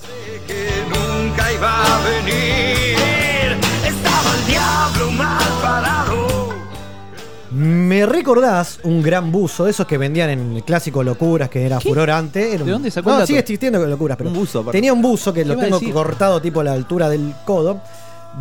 que 0.46 0.70
nunca 0.88 1.52
iba 1.52 1.96
a 1.96 2.04
venir. 2.04 3.56
Estaba 3.86 4.34
el 4.38 4.46
diablo 4.46 5.10
mal 5.12 5.42
parado. 5.62 6.23
¿Me 7.54 8.04
recordás 8.06 8.80
un 8.82 9.00
gran 9.02 9.30
buzo 9.30 9.64
de 9.64 9.70
esos 9.70 9.86
que 9.86 9.96
vendían 9.96 10.30
en 10.30 10.56
el 10.56 10.64
clásico 10.64 11.02
Locuras, 11.04 11.48
que 11.48 11.64
era 11.64 11.78
furor 11.80 12.10
antes? 12.10 12.52
Era 12.52 12.62
un- 12.62 12.66
¿De 12.66 12.72
dónde 12.72 12.90
sacó 12.90 13.10
el 13.10 13.14
No, 13.14 13.18
dato? 13.20 13.26
sigue 13.28 13.38
existiendo 13.38 13.78
con 13.78 13.88
Locuras, 13.88 14.16
pero 14.16 14.30
Un 14.30 14.36
buzo, 14.36 14.60
aparte. 14.60 14.78
tenía 14.78 14.92
un 14.92 15.00
buzo 15.00 15.32
que 15.32 15.44
lo 15.44 15.52
iba 15.54 15.62
a 15.62 15.64
tengo 15.66 15.78
decir? 15.78 15.94
cortado 15.94 16.40
tipo 16.42 16.60
a 16.60 16.64
la 16.64 16.72
altura 16.72 17.08
del 17.08 17.32
codo 17.44 17.80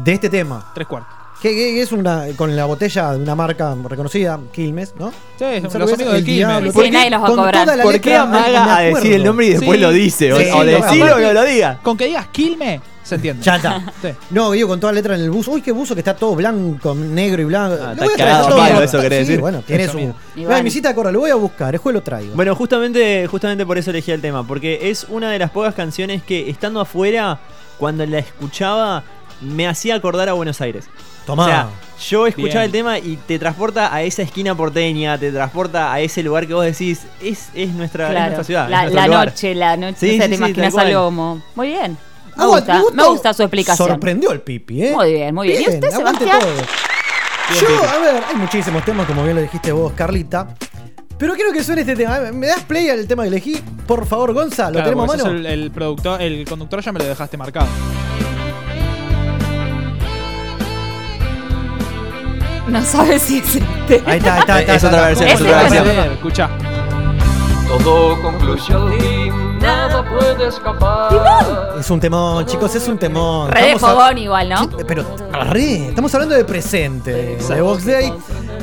de 0.03 0.13
este 0.13 0.29
tema. 0.29 0.71
Tres 0.73 0.87
cuartos. 0.87 1.13
Que, 1.43 1.49
que 1.49 1.81
es 1.81 1.91
una 1.91 2.25
con 2.37 2.55
la 2.55 2.63
botella 2.65 3.11
de 3.11 3.17
una 3.21 3.35
marca 3.35 3.75
reconocida, 3.87 4.39
Quilmes, 4.53 4.93
¿no? 4.97 5.11
Sí, 5.37 5.43
Un 5.43 5.63
los 5.63 5.93
amigos 5.93 5.99
el 5.99 6.23
Quilmes. 6.23 6.25
diablo. 6.25 6.71
Sí, 6.71 6.73
¿Por 6.73 6.83
qué? 6.85 6.91
nadie 6.91 7.09
los 7.09 7.21
va 7.21 7.25
a 7.25 7.27
Con 7.27 7.35
cobrar. 7.37 7.63
toda 7.65 7.75
la 7.75 7.83
¿Por 7.83 7.91
qué 7.99 8.09
letra, 8.11 8.21
amaga 8.21 8.77
a 8.77 8.81
decir 8.81 9.13
el 9.13 9.23
nombre 9.25 9.45
y 9.45 9.49
después 9.49 9.77
Sí. 9.77 9.81
lo 9.81 9.91
dice? 9.91 10.31
O, 10.33 10.39
Sí, 10.39 10.45
o 10.51 10.57
no, 10.59 10.63
decirlo 10.63 11.15
que 11.17 11.33
lo 11.33 11.43
diga. 11.43 11.79
Con 11.83 11.97
que 11.97 12.05
digas 12.05 12.27
Quilme, 12.31 12.79
se 13.03 13.15
entiende. 13.15 13.43
Ya 13.43 13.57
está. 13.57 13.93
Sí. 14.01 14.07
No, 14.29 14.51
digo 14.51 14.69
con 14.69 14.79
toda 14.79 14.93
la 14.93 14.99
letra 14.99 15.15
en 15.15 15.21
el 15.21 15.31
buzo. 15.31 15.51
Uy, 15.51 15.61
qué 15.61 15.73
buzo 15.73 15.93
que 15.95 15.99
está 15.99 16.15
todo 16.15 16.33
blanco, 16.33 16.95
negro 16.95 17.41
y 17.41 17.45
blanco. 17.45 17.75
Ah, 17.77 17.91
está 17.91 18.05
voy 18.05 18.13
a 18.13 18.15
traer 18.15 18.31
cagado 18.31 18.47
todo. 18.47 18.57
palo, 18.59 18.81
eso 18.81 19.01
querés 19.01 19.19
Sí, 19.19 19.25
decir. 19.25 19.41
Bueno, 19.41 19.61
tiene 19.67 19.87
su. 19.89 19.99
No, 19.99 20.15
bueno. 20.45 20.63
mi 20.63 20.71
cita 20.71 20.95
corra, 20.95 21.11
lo 21.11 21.19
voy 21.19 21.31
a 21.31 21.35
buscar, 21.35 21.73
después 21.73 21.93
lo 21.93 22.01
traigo. 22.01 22.35
Bueno, 22.35 22.55
justamente, 22.55 23.27
justamente 23.27 23.65
por 23.65 23.77
eso 23.77 23.89
elegí 23.89 24.11
el 24.11 24.21
tema, 24.21 24.47
porque 24.47 24.89
es 24.89 25.05
una 25.09 25.29
de 25.29 25.39
las 25.39 25.51
pocas 25.51 25.75
canciones 25.75 26.23
que 26.23 26.49
estando 26.49 26.79
afuera, 26.79 27.37
cuando 27.77 28.05
la 28.05 28.19
escuchaba, 28.19 29.03
me 29.41 29.67
hacía 29.67 29.95
acordar 29.95 30.29
a 30.29 30.33
Buenos 30.33 30.61
Aires. 30.61 30.85
Tomá. 31.25 31.43
O 31.43 31.47
sea, 31.47 31.69
yo 32.09 32.27
escuchaba 32.27 32.53
Bien. 32.61 32.65
el 32.65 32.71
tema 32.71 32.99
y 32.99 33.17
te 33.17 33.39
transporta 33.39 33.93
a 33.93 34.01
esa 34.01 34.23
esquina 34.23 34.55
porteña, 34.55 35.17
te 35.17 35.31
transporta 35.31 35.93
a 35.93 35.99
ese 36.01 36.21
lugar 36.23 36.45
que 36.47 36.53
vos 36.53 36.65
decís, 36.65 37.01
es, 37.21 37.47
es 37.53 37.69
nuestra, 37.69 38.09
es 38.11 38.19
nuestra 38.19 38.43
ciudad. 38.43 38.69
La, 38.69 38.81
nuestro 38.81 38.99
la 39.01 39.07
lugar. 39.07 39.27
noche, 39.29 39.55
la 39.55 39.77
noche. 39.77 39.97
Sí, 39.99 40.05
no 40.07 40.11
sé, 40.11 40.13
sí, 40.13 40.19
te 40.19 40.27
sí, 40.29 40.35
imaginas 40.35 40.65
tal 40.65 40.71
cual. 40.73 40.87
algo 40.87 41.03
como. 41.05 41.41
Muy 41.55 41.67
bien. 41.67 41.97
Me 42.35 42.45
gusta, 42.47 42.81
me 42.93 43.03
gusta 43.07 43.33
su 43.33 43.43
explicación. 43.43 43.87
Sorprendió 43.89 44.31
el 44.31 44.41
pipi, 44.41 44.83
¿eh? 44.83 44.91
Muy 44.91 45.13
bien, 45.13 45.35
muy 45.35 45.47
bien. 45.49 45.61
¿Y 45.61 45.67
usted, 45.75 45.89
Sebastián? 45.91 46.39
todo. 46.39 46.51
Yo, 47.61 47.67
a 47.89 47.97
ver, 47.99 48.23
hay 48.29 48.35
muchísimos 48.35 48.83
temas, 48.83 49.05
como 49.05 49.23
bien 49.23 49.35
lo 49.35 49.41
dijiste 49.41 49.71
vos, 49.71 49.93
Carlita. 49.93 50.47
Pero 51.17 51.35
quiero 51.35 51.53
que 51.53 51.63
suene 51.63 51.81
este 51.81 51.95
tema. 51.95 52.19
¿Me 52.33 52.47
das 52.47 52.63
play 52.63 52.89
al 52.89 53.05
tema 53.07 53.23
que 53.23 53.29
elegí? 53.29 53.61
Por 53.85 54.05
favor, 54.07 54.33
Gonza, 54.33 54.65
¿lo 54.67 54.71
Claro, 54.73 54.85
tenemos 54.89 55.13
a 55.13 55.17
mano? 55.17 55.29
El, 55.29 55.45
el 55.45 55.71
productor, 55.71 56.21
el 56.21 56.43
conductor 56.45 56.81
ya 56.81 56.91
me 56.91 56.99
lo 56.99 57.05
dejaste 57.05 57.37
marcado. 57.37 57.67
No 62.67 62.81
sabes 62.83 63.21
si 63.21 63.39
existe. 63.39 64.01
Ahí 64.05 64.17
está, 64.17 64.33
ahí 64.35 64.39
está, 64.39 64.53
ahí 64.55 64.61
está. 64.61 64.75
Es 64.75 64.83
otra 64.83 65.11
está. 65.11 65.25
versión, 65.25 65.27
es 65.29 65.33
¿Cómo 65.39 65.49
otra 65.49 65.61
versión. 65.63 65.85
ver? 65.85 66.11
Escuchá. 66.13 66.49
Todo 67.83 68.21
concluye 68.21 68.73
al 68.73 68.99
fin, 68.99 69.59
nada 69.59 70.05
puede 70.07 70.47
escapar. 70.47 71.73
Es 71.79 71.89
un 71.89 71.99
temón, 71.99 72.45
chicos, 72.45 72.75
es 72.75 72.87
un 72.87 72.97
temón. 72.99 73.51
Re 73.51 73.61
de 73.61 73.71
Estamos 73.71 73.83
a- 73.83 73.93
fogón 74.03 74.17
igual, 74.19 74.49
¿no? 74.49 74.69
Pero, 74.87 75.03
re, 75.49 75.87
estamos 75.89 76.13
hablando 76.13 76.35
de 76.35 76.45
presente, 76.45 77.37
de 77.37 77.61
Box 77.61 77.85
Day. 77.85 78.13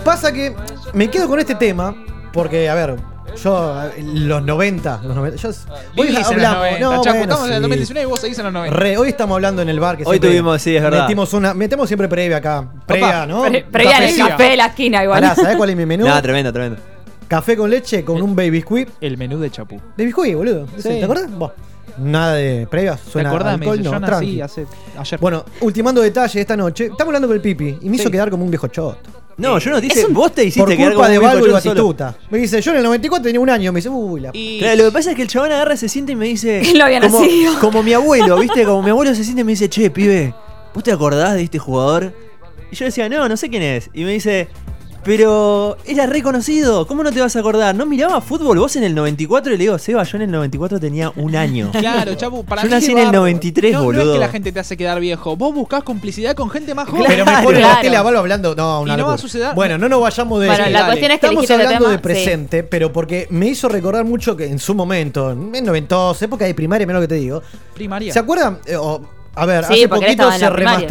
Pasa 0.04 0.32
que 0.32 0.54
me 0.92 1.10
quedo 1.10 1.28
con 1.28 1.40
este 1.40 1.54
tema, 1.56 1.94
porque, 2.32 2.70
a 2.70 2.74
ver, 2.74 2.96
yo, 3.36 3.82
eh, 3.84 4.02
los 4.14 4.42
90, 4.42 5.00
los 5.04 5.16
90, 5.16 5.36
yo, 5.42 5.48
hoy 5.48 5.54
Vivís 5.94 6.08
en 6.10 6.14
los 6.14 6.26
hablamos, 6.30 6.56
90, 6.58 6.80
no, 6.80 6.90
Chaco, 7.02 7.18
bueno, 7.18 7.22
estamos 7.22 7.46
en 7.46 7.52
el 7.52 7.56
sí. 7.56 7.62
2019 7.62 8.02
y 8.06 8.10
vos 8.10 8.20
seguís 8.20 8.38
en 8.38 8.44
los 8.44 8.52
90. 8.52 8.76
Re, 8.76 8.96
hoy 8.96 9.08
estamos 9.08 9.34
hablando 9.34 9.62
en 9.62 9.68
el 9.68 9.80
bar 9.80 9.96
que 9.96 10.04
Hoy 10.06 10.20
tuvimos, 10.20 10.60
sí, 10.62 10.76
es 10.76 10.82
verdad. 10.82 11.02
Metimos 11.02 11.32
una, 11.34 11.54
metemos 11.54 11.88
siempre 11.88 12.08
previa 12.08 12.38
acá. 12.38 12.68
Previa, 12.86 13.26
¿no? 13.26 13.42
Pre- 13.42 13.64
Previa 13.70 13.98
en 13.98 14.02
el 14.20 14.28
café 14.28 14.42
de 14.44 14.56
la 14.56 14.66
esquina 14.66 15.02
igual. 15.02 15.20
Pará, 15.22 15.34
¿sabés 15.34 15.56
cuál 15.56 15.70
es 15.70 15.76
mi 15.76 15.86
menú? 15.86 16.04
Nada, 16.06 16.22
tremendo, 16.22 16.52
tremendo. 16.52 16.80
Café 17.28 17.56
con 17.56 17.70
leche 17.70 18.04
con 18.04 18.20
un 18.20 18.34
baby 18.34 18.60
squid. 18.60 18.88
El 19.00 19.16
menú 19.16 19.38
de 19.38 19.50
Chapú. 19.50 19.80
De 19.96 20.04
biscuit, 20.04 20.34
boludo. 20.34 20.66
Sí. 20.76 20.82
¿Te 20.88 21.04
acordás? 21.04 21.30
Buah, 21.30 21.50
Nada 21.98 22.34
de 22.34 22.66
previas. 22.68 23.00
¿Te 23.02 23.10
Suena? 23.10 23.32
Me 23.32 23.36
alcohol, 23.50 23.82
no, 23.82 23.92
yo 23.92 24.00
nací 24.00 24.40
hace, 24.40 24.66
ayer. 24.98 25.20
Bueno, 25.20 25.44
ultimando 25.60 26.00
detalle 26.00 26.40
esta 26.40 26.56
noche. 26.56 26.84
Estamos 26.86 27.08
hablando 27.08 27.28
con 27.28 27.36
el 27.36 27.40
Pipi 27.42 27.78
y 27.82 27.88
me 27.88 27.96
hizo 27.96 28.06
Sí. 28.06 28.10
quedar 28.10 28.30
como 28.30 28.44
un 28.44 28.50
viejo 28.50 28.66
choto. 28.68 28.98
No, 29.40 29.58
yo 29.58 29.70
no 29.70 29.80
te 29.80 29.86
hice, 29.86 30.00
Es 30.00 30.06
un- 30.06 30.14
vos 30.14 30.32
te 30.32 30.42
hiciste 30.44 30.60
Por 30.60 30.76
quedar 30.76 30.92
culpa 30.92 31.08
de 31.08 31.18
un 31.18 31.24
Valvo 31.24 31.46
y 31.46 31.48
bizcochudo 31.48 31.74
solo. 31.74 31.88
Batistuta. 31.94 32.18
Me 32.30 32.38
dice, 32.38 32.60
yo 32.60 32.70
en 32.72 32.76
el 32.78 32.82
94 32.84 33.24
tenía 33.24 33.40
un 33.40 33.50
año. 33.50 33.72
Me 33.72 33.78
dice, 33.78 33.88
uy, 33.88 34.20
la. 34.20 34.30
Y 34.32 34.58
Claro, 34.60 34.76
lo 34.76 34.84
que 34.84 34.92
pasa 34.92 35.10
es 35.10 35.16
que 35.16 35.22
el 35.22 35.28
chabón 35.28 35.50
agarra, 35.52 35.76
se 35.76 35.88
siente 35.88 36.12
y 36.12 36.16
me 36.16 36.26
dice. 36.26 36.60
Él 36.70 36.78
no 36.78 36.84
había 36.84 37.00
como, 37.00 37.20
nacido. 37.20 37.58
como 37.60 37.82
mi 37.82 37.92
abuelo, 37.92 38.38
¿viste? 38.40 38.64
Como 38.64 38.82
mi 38.82 38.90
abuelo 38.90 39.14
se 39.14 39.24
siente 39.24 39.40
y 39.42 39.44
me 39.44 39.52
dice, 39.52 39.68
che, 39.68 39.90
pibe, 39.90 40.34
¿vos 40.74 40.84
te 40.84 40.92
acordás 40.92 41.34
de 41.34 41.42
este 41.42 41.58
jugador? 41.58 42.12
Y 42.70 42.76
yo 42.76 42.84
decía, 42.84 43.08
no, 43.08 43.28
no 43.28 43.36
sé 43.36 43.48
quién 43.50 43.62
es. 43.62 43.90
Y 43.94 44.04
me 44.04 44.12
dice, 44.12 44.48
pero 45.02 45.78
era 45.86 46.06
reconocido, 46.06 46.86
¿cómo 46.86 47.02
no 47.02 47.10
te 47.10 47.20
vas 47.20 47.34
a 47.34 47.40
acordar? 47.40 47.74
¿No 47.74 47.86
miraba 47.86 48.20
fútbol 48.20 48.58
vos 48.58 48.76
en 48.76 48.84
el 48.84 48.94
94? 48.94 49.52
Y 49.54 49.56
le 49.56 49.64
digo, 49.64 49.78
Seba, 49.78 50.02
yo 50.02 50.16
en 50.16 50.22
el 50.22 50.30
94 50.30 50.78
tenía 50.78 51.10
un 51.16 51.34
año. 51.36 51.70
Claro, 51.80 52.14
Chapu, 52.14 52.44
para 52.44 52.62
Yo 52.62 52.68
mí 52.68 52.74
nací 52.74 52.92
en 52.92 52.98
el 52.98 53.06
va- 53.08 53.12
93, 53.12 53.72
no, 53.72 53.78
No 53.78 53.84
boludo. 53.86 54.02
es 54.04 54.12
que 54.12 54.18
la 54.18 54.28
gente 54.28 54.52
te 54.52 54.60
hace 54.60 54.76
quedar 54.76 55.00
viejo. 55.00 55.36
Vos 55.36 55.54
buscás 55.54 55.82
complicidad 55.82 56.34
con 56.34 56.50
gente 56.50 56.74
más 56.74 56.88
joven. 56.88 57.04
Pero 57.08 57.24
me 57.24 57.42
pone 57.42 57.60
la 57.60 57.80
tele 57.80 57.96
a 57.96 58.00
hablando. 58.00 58.54
No, 58.54 58.82
una 58.82 58.94
Y 58.94 58.96
no 58.98 59.06
va 59.06 59.14
a 59.14 59.18
suceder. 59.18 59.54
Bueno, 59.54 59.78
no 59.78 59.88
nos 59.88 60.00
vayamos 60.02 60.40
de 60.40 60.46
Bueno, 60.48 60.62
eso. 60.64 60.72
la 60.72 60.78
dale. 60.80 60.90
cuestión 60.92 61.10
es 61.12 61.20
que 61.20 61.26
Estamos 61.26 61.50
hablando 61.50 61.78
tema. 61.78 61.90
de 61.90 61.98
presente, 61.98 62.62
pero 62.62 62.92
porque 62.92 63.26
me 63.30 63.46
hizo 63.48 63.68
recordar 63.68 64.04
mucho 64.04 64.36
que 64.36 64.46
en 64.46 64.58
su 64.58 64.74
momento, 64.74 65.30
en 65.32 65.50
92, 65.64 66.20
época 66.22 66.44
de 66.44 66.54
primaria, 66.54 66.86
menos 66.86 67.00
lo 67.02 67.08
que 67.08 67.14
te 67.14 67.20
digo. 67.20 67.42
Primaria. 67.74 68.12
¿Se 68.12 68.18
acuerdan? 68.18 68.58
Eh, 68.66 68.76
a 69.34 69.46
ver, 69.46 69.64
Sí, 69.64 69.72
hace 69.74 69.88
poquito 69.88 70.30
se 70.32 70.50
primaria. 70.50 70.86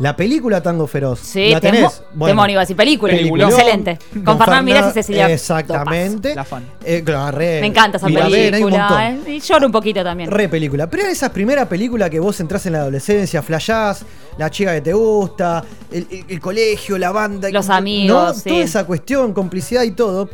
La 0.00 0.14
película 0.16 0.62
Tango 0.62 0.86
Feroz. 0.86 1.18
Sí, 1.20 1.50
¿La 1.50 1.60
tenés? 1.60 2.02
temón 2.24 2.50
iba 2.50 2.60
a 2.60 2.62
decir 2.64 2.76
película. 2.76 3.12
Peliculón, 3.14 3.50
Excelente. 3.50 3.98
Con, 4.24 4.38
Fernán 4.38 4.64
Mirás 4.64 4.90
y 4.90 4.92
Cecilia. 4.94 5.28
Exactamente. 5.30 6.34
La 6.34 6.44
fan. 6.44 6.64
Eh, 6.84 7.02
claro, 7.04 7.36
re- 7.36 7.60
Me 7.60 7.66
encanta 7.66 7.96
esa 7.98 8.06
Mira, 8.06 8.28
ven, 8.28 8.54
hay 8.54 8.62
un 8.62 8.70
montón. 8.70 8.88
película. 8.96 9.30
eh, 9.30 9.34
Y 9.36 9.40
lloro 9.40 9.66
un 9.66 9.72
poquito 9.72 10.04
también. 10.04 10.30
Re 10.30 10.48
película. 10.48 10.88
Pero 10.88 11.02
era 11.04 11.12
esa 11.12 11.32
primera 11.32 11.68
película 11.68 12.08
que 12.08 12.20
vos 12.20 12.38
entrás 12.40 12.64
en 12.66 12.74
la 12.74 12.80
adolescencia, 12.80 13.42
flashás, 13.42 14.04
la 14.38 14.50
chica 14.50 14.72
que 14.74 14.80
te 14.82 14.92
gusta, 14.92 15.64
el, 15.90 16.06
el- 16.10 16.24
el 16.28 16.40
colegio, 16.40 16.96
la 16.98 17.10
banda. 17.10 17.50
Los 17.50 17.68
¿no? 17.68 17.74
amigos, 17.74 18.36
sí. 18.42 18.48
Toda 18.50 18.62
esa 18.62 18.86
cuestión, 18.86 19.32
complicidad 19.32 19.82
y 19.82 19.90
todo. 19.92 20.30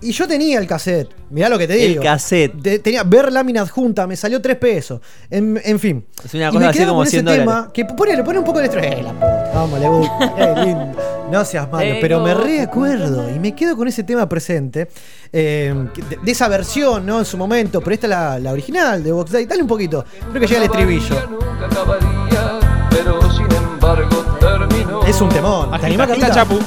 Y 0.00 0.12
yo 0.12 0.26
tenía 0.28 0.58
el 0.58 0.66
cassette. 0.66 1.08
Mirá 1.30 1.48
lo 1.48 1.56
que 1.58 1.66
te 1.66 1.82
El 1.82 1.92
digo. 1.92 2.02
cassette. 2.02 2.52
De- 2.54 2.78
tenía 2.78 3.02
ver 3.04 3.32
lámina 3.32 3.62
adjunta, 3.62 4.06
me 4.06 4.16
salió 4.16 4.40
3 4.40 4.56
pesos. 4.56 5.00
En, 5.30 5.60
en 5.64 5.78
fin. 5.78 6.04
Es 6.24 6.34
una 6.34 6.44
Y 6.44 6.48
cosa 6.48 6.58
me 6.60 6.66
así 6.66 6.78
como 6.80 6.94
con 6.96 7.02
ese 7.06 7.10
100 7.12 7.24
dólares. 7.24 7.44
tema 7.46 7.70
que 7.72 7.84
pone, 7.86 8.16
le 8.16 8.22
pone 8.22 8.38
un 8.38 8.44
poco 8.44 8.58
de 8.58 8.64
estrés. 8.66 8.86
Eh, 8.98 9.02
la 9.02 9.12
puta, 9.12 9.50
vamos, 9.54 9.80
le 9.80 9.88
gusta. 9.88 10.34
Eh, 10.38 10.54
lindo. 10.64 10.98
No 11.30 11.44
seas 11.44 11.70
malo. 11.70 11.86
Tengo 11.86 12.00
Pero 12.00 12.20
me 12.20 12.34
reacuerdo 12.34 13.30
y 13.34 13.38
me 13.38 13.54
quedo 13.54 13.76
con 13.76 13.88
ese 13.88 14.02
tema 14.04 14.28
presente. 14.28 14.88
eh, 15.32 15.74
de, 16.10 16.18
de 16.22 16.30
esa 16.32 16.48
versión, 16.48 17.06
¿no? 17.06 17.18
En 17.18 17.24
su 17.24 17.36
momento. 17.38 17.80
Pero 17.80 17.94
esta 17.94 18.06
es 18.06 18.10
la, 18.10 18.38
la 18.38 18.52
original 18.52 19.02
de 19.02 19.10
Box 19.10 19.32
Day. 19.32 19.46
Dale 19.46 19.62
un 19.62 19.68
poquito. 19.68 20.04
Creo 20.30 20.40
que 20.40 20.46
llega 20.46 20.58
el 20.58 20.64
estribillo. 20.66 21.16
Nunca 21.30 21.66
acabaría, 21.66 22.60
pero 22.90 23.20
sin 23.32 23.46
embargo 23.50 24.36
terminó. 24.38 25.02
Es 25.04 25.20
un 25.20 25.28
temón. 25.30 25.70
¿Te 25.80 25.86
animás? 25.86 26.08
Chapu. 26.32 26.58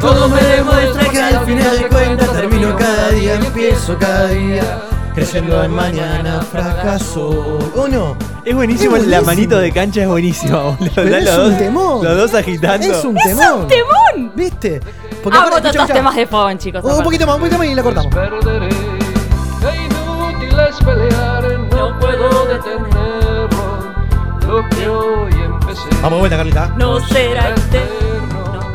Todo 0.00 0.28
me 0.28 0.42
demuestra 0.42 1.03
que 1.14 1.22
al 1.36 1.46
final 1.46 1.78
de 1.78 1.88
cuentas 1.88 2.32
termino 2.32 2.76
cada 2.76 3.10
día, 3.10 3.34
empiezo 3.36 3.96
cada 3.98 4.26
día. 4.28 4.82
Creciendo 5.14 5.62
en 5.62 5.70
mañana 5.72 6.42
fracaso. 6.42 7.58
¿O 7.76 7.86
no? 7.86 8.16
Es 8.44 8.52
buenísimo, 8.52 8.96
Es 8.96 9.02
la 9.06 9.20
buenísimo. 9.20 9.26
manito 9.26 9.58
de 9.60 9.70
cancha 9.70 10.02
es 10.02 10.08
buenísima, 10.08 10.58
boludo. 10.58 10.76
Pero 10.96 11.06
Están 11.06 11.20
es 11.20 11.24
los 11.24 11.38
un 11.38 11.50
dos- 11.50 11.58
temón. 11.58 12.04
Los 12.04 12.16
dos 12.16 12.34
agitando. 12.34 12.86
Es 12.98 13.04
un 13.04 13.14
temón. 13.14 13.68
temón! 13.68 14.32
¿Viste? 14.34 14.80
Amo 15.24 15.38
aparte, 15.46 15.68
escucha. 15.68 15.92
temas 15.94 16.16
de 16.16 16.26
Fogón, 16.26 16.58
chicos. 16.58 16.82
Un 16.82 16.90
aparte. 16.90 17.04
poquito 17.04 17.26
más, 17.28 17.34
un 17.36 17.40
poquito 17.42 17.58
más 17.58 17.66
y 17.68 17.74
la 17.76 17.82
cortamos. 17.84 18.12
perderé. 18.14 18.68
Qué 18.68 19.84
inútil 19.84 20.60
es 20.68 20.76
pelear, 20.84 21.44
no 21.70 21.98
puedo 22.00 22.46
detenerlo. 22.46 23.48
Lo 24.48 24.68
que 24.70 24.88
hoy 24.88 25.32
empecé. 25.44 25.88
Vamos 26.02 26.10
de 26.12 26.18
vuelta, 26.18 26.36
Carlita. 26.38 26.72
No 26.76 26.98
será 27.06 27.50
eterno. 27.50 28.03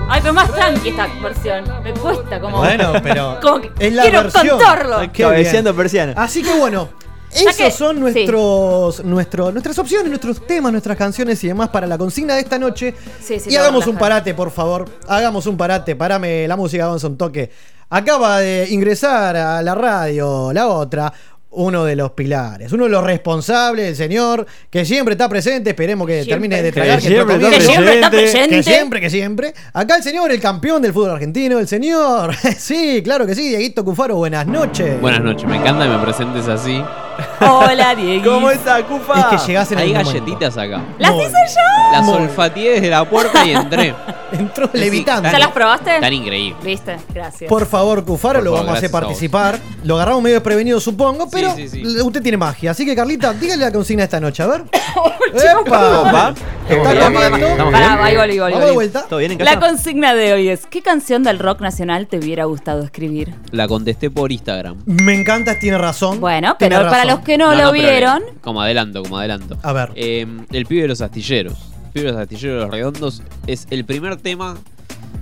Ay, 0.10 0.22
pero 0.22 0.34
más 0.34 0.52
tranqui 0.52 0.90
esta 0.90 1.08
versión. 1.22 1.64
Me 1.84 1.94
cuesta 1.94 2.40
como. 2.40 2.58
Bueno, 2.58 2.94
pero 3.04 3.40
Como 3.42 3.62
que 3.62 3.72
es 3.80 3.94
la 3.94 4.02
quiero 4.04 4.24
versión. 4.24 4.48
contarlo. 4.58 4.98
Cabeceando 5.16 5.76
persiana. 5.76 6.14
Así 6.18 6.42
que 6.42 6.54
bueno, 6.58 6.90
esos 7.32 7.56
que- 7.56 7.70
son 7.72 7.96
sí. 7.98 8.02
nuestros, 8.02 9.04
nuestro- 9.06 9.52
nuestras 9.52 9.78
opciones, 9.78 10.10
nuestros 10.10 10.46
temas, 10.48 10.72
nuestras 10.72 10.98
canciones 10.98 11.44
y 11.44 11.48
demás 11.48 11.70
para 11.70 11.86
la 11.86 11.98
consigna 11.98 12.34
de 12.36 12.42
esta 12.42 12.58
noche. 12.58 12.96
Sí, 13.22 13.40
sí, 13.40 13.52
y 13.52 13.56
hagamos 13.56 13.86
un 13.88 13.98
parate, 13.98 14.34
por 14.34 14.50
favor. 14.52 14.86
Hagamos 15.08 15.46
un 15.46 15.56
parate. 15.58 15.96
Parame 15.96 16.48
la 16.48 16.56
música, 16.56 16.88
vamos 16.88 17.04
a 17.04 17.08
un 17.08 17.18
toque. 17.18 17.52
Acaba 17.92 18.40
de 18.40 18.68
ingresar 18.70 19.36
a 19.36 19.62
la 19.62 19.74
radio, 19.76 20.52
la 20.54 20.68
otra. 20.68 21.12
Uno 21.52 21.84
de 21.84 21.96
los 21.96 22.12
pilares, 22.12 22.72
uno 22.74 22.84
de 22.84 22.92
los 22.92 23.04
responsables, 23.04 23.88
el 23.88 23.96
señor, 23.96 24.46
que 24.70 24.86
siempre 24.86 25.14
está 25.14 25.28
presente, 25.28 25.72
esperemos 25.72 26.06
que 26.06 26.24
Siempre. 26.24 26.32
termine 26.34 26.62
de 26.62 26.70
Que 26.72 26.80
tragar. 26.80 27.02
siempre 27.02 27.34
entró 27.36 27.48
está 27.48 27.58
Que 27.58 27.62
siempre 27.64 27.94
está 27.96 28.10
presente. 28.12 28.56
Que 28.58 28.64
siempre, 28.64 29.02
que 29.02 29.10
siempre. 29.10 29.54
Acá 29.74 29.96
el 29.98 30.04
señor, 30.04 30.32
el 30.32 30.40
campeón 30.40 30.80
del 30.82 30.94
fútbol 30.94 31.12
argentino, 31.12 31.58
el 31.60 31.68
señor. 31.68 32.36
Sí, 32.58 33.02
claro 33.04 33.26
que 33.26 33.34
sí, 33.34 33.50
Dieguito 33.50 33.84
Cufaro, 33.84 34.16
buenas 34.18 34.46
noches. 34.46 35.02
Buenas 35.02 35.22
noches, 35.24 35.48
me 35.50 35.56
encanta 35.58 35.86
que 35.86 35.90
me 35.98 36.04
presentes 36.04 36.48
así. 36.48 36.84
Hola, 37.42 37.96
Diego. 37.96 38.32
¿Cómo 38.34 38.50
está, 38.52 38.84
Cufa? 38.86 39.20
Es 39.20 39.26
que 39.42 39.48
llegás 39.48 39.72
en 39.72 39.78
Hay 39.80 39.90
momento. 39.94 40.12
galletitas 40.12 40.58
acá. 40.58 40.82
¿Las 40.98 41.12
Muy 41.14 41.26
hice 41.26 41.34
yo? 41.56 41.92
Las 41.92 42.04
Muy 42.04 42.16
olfateé 42.16 42.72
desde 42.74 42.90
la 42.90 43.06
puerta 43.10 43.46
y 43.46 43.52
entré. 43.52 43.96
Entró 44.32 44.70
Sí, 44.72 44.78
levitando. 44.78 45.28
¿Ya 45.32 45.40
las 45.40 45.48
probaste? 45.52 46.00
Tan 46.00 46.14
increíble. 46.14 46.56
¿Viste? 46.64 46.98
Gracias. 47.14 47.50
Por 47.50 47.66
favor, 47.66 48.06
Cufaro, 48.06 48.36
Por 48.40 48.44
lo 48.44 48.52
favor, 48.52 48.66
vamos 48.68 48.76
a 48.76 48.78
hacer 48.78 48.92
gracias 48.92 48.94
a 48.94 49.00
vos. 49.00 49.08
participar. 49.08 49.60
Lo 49.84 49.96
agarramos 49.96 50.22
medio 50.22 50.36
desprevenido, 50.36 50.80
supongo, 50.80 51.28
pero 51.32 51.56
sí, 51.56 51.68
sí. 51.68 51.82
l- 51.82 52.04
usted 52.04 52.22
tiene 52.22 52.38
magia. 52.38 52.70
Así 52.72 52.86
que, 52.86 52.96
Carlita, 52.96 53.34
dígale 53.34 53.66
la 53.66 53.72
consigna 53.72 54.02
de 54.02 54.06
esta 54.06 54.20
noche, 54.20 54.44
a 54.44 54.48
ver. 54.48 54.66
¡Epa! 55.34 56.34
Está 56.70 56.92
bien? 56.94 57.04
comiendo. 57.14 57.38
¿Estamos 57.48 57.74
Pará, 57.74 57.88
bien? 57.96 58.00
ahí 58.06 58.16
volví, 58.18 58.40
volví, 58.40 58.54
Vamos 58.54 58.60
de 58.60 58.66
volví. 58.66 58.76
vuelta. 58.76 59.06
¿Todo 59.10 59.20
bien 59.20 59.32
en 59.32 59.38
casa? 59.40 59.52
La 59.56 59.60
consigna 59.60 60.14
de 60.14 60.34
hoy 60.34 60.50
es: 60.50 60.68
¿Qué 60.68 60.82
canción 60.84 61.24
del 61.24 61.40
rock 61.40 61.62
nacional 61.62 62.06
te 62.08 62.18
hubiera 62.20 62.46
gustado 62.46 62.84
escribir? 62.84 63.34
La 63.52 63.68
contesté 63.68 64.12
por 64.12 64.32
Instagram. 64.32 64.78
Me 64.86 65.20
encanta, 65.20 65.58
tiene 65.58 65.80
razón. 65.80 66.20
Bueno, 66.20 66.56
Tiene 66.58 66.76
pero 66.76 66.88
para 66.90 67.04
razón. 67.04 67.16
los 67.18 67.26
que 67.30 67.38
no, 67.38 67.52
lo 67.52 67.58
pero 67.58 67.72
vieron, 67.72 68.24
Como 68.42 68.62
adelanto, 68.62 69.04
como 69.04 69.18
adelanto. 69.20 69.58
A 69.62 69.72
ver. 69.72 69.92
Eh, 69.96 70.26
el 70.52 70.66
pibe 70.66 70.82
de 70.84 70.88
los 70.88 71.02
astilleros. 71.02 71.54
El 71.86 71.92
pibe 71.92 72.06
de 72.08 72.12
los 72.14 72.22
astilleros 72.22 72.58
de 72.58 72.62
los 72.66 72.72
redondos 72.74 73.22
es 73.48 73.68
el 73.70 73.86
primer 73.86 74.18
tema 74.18 74.58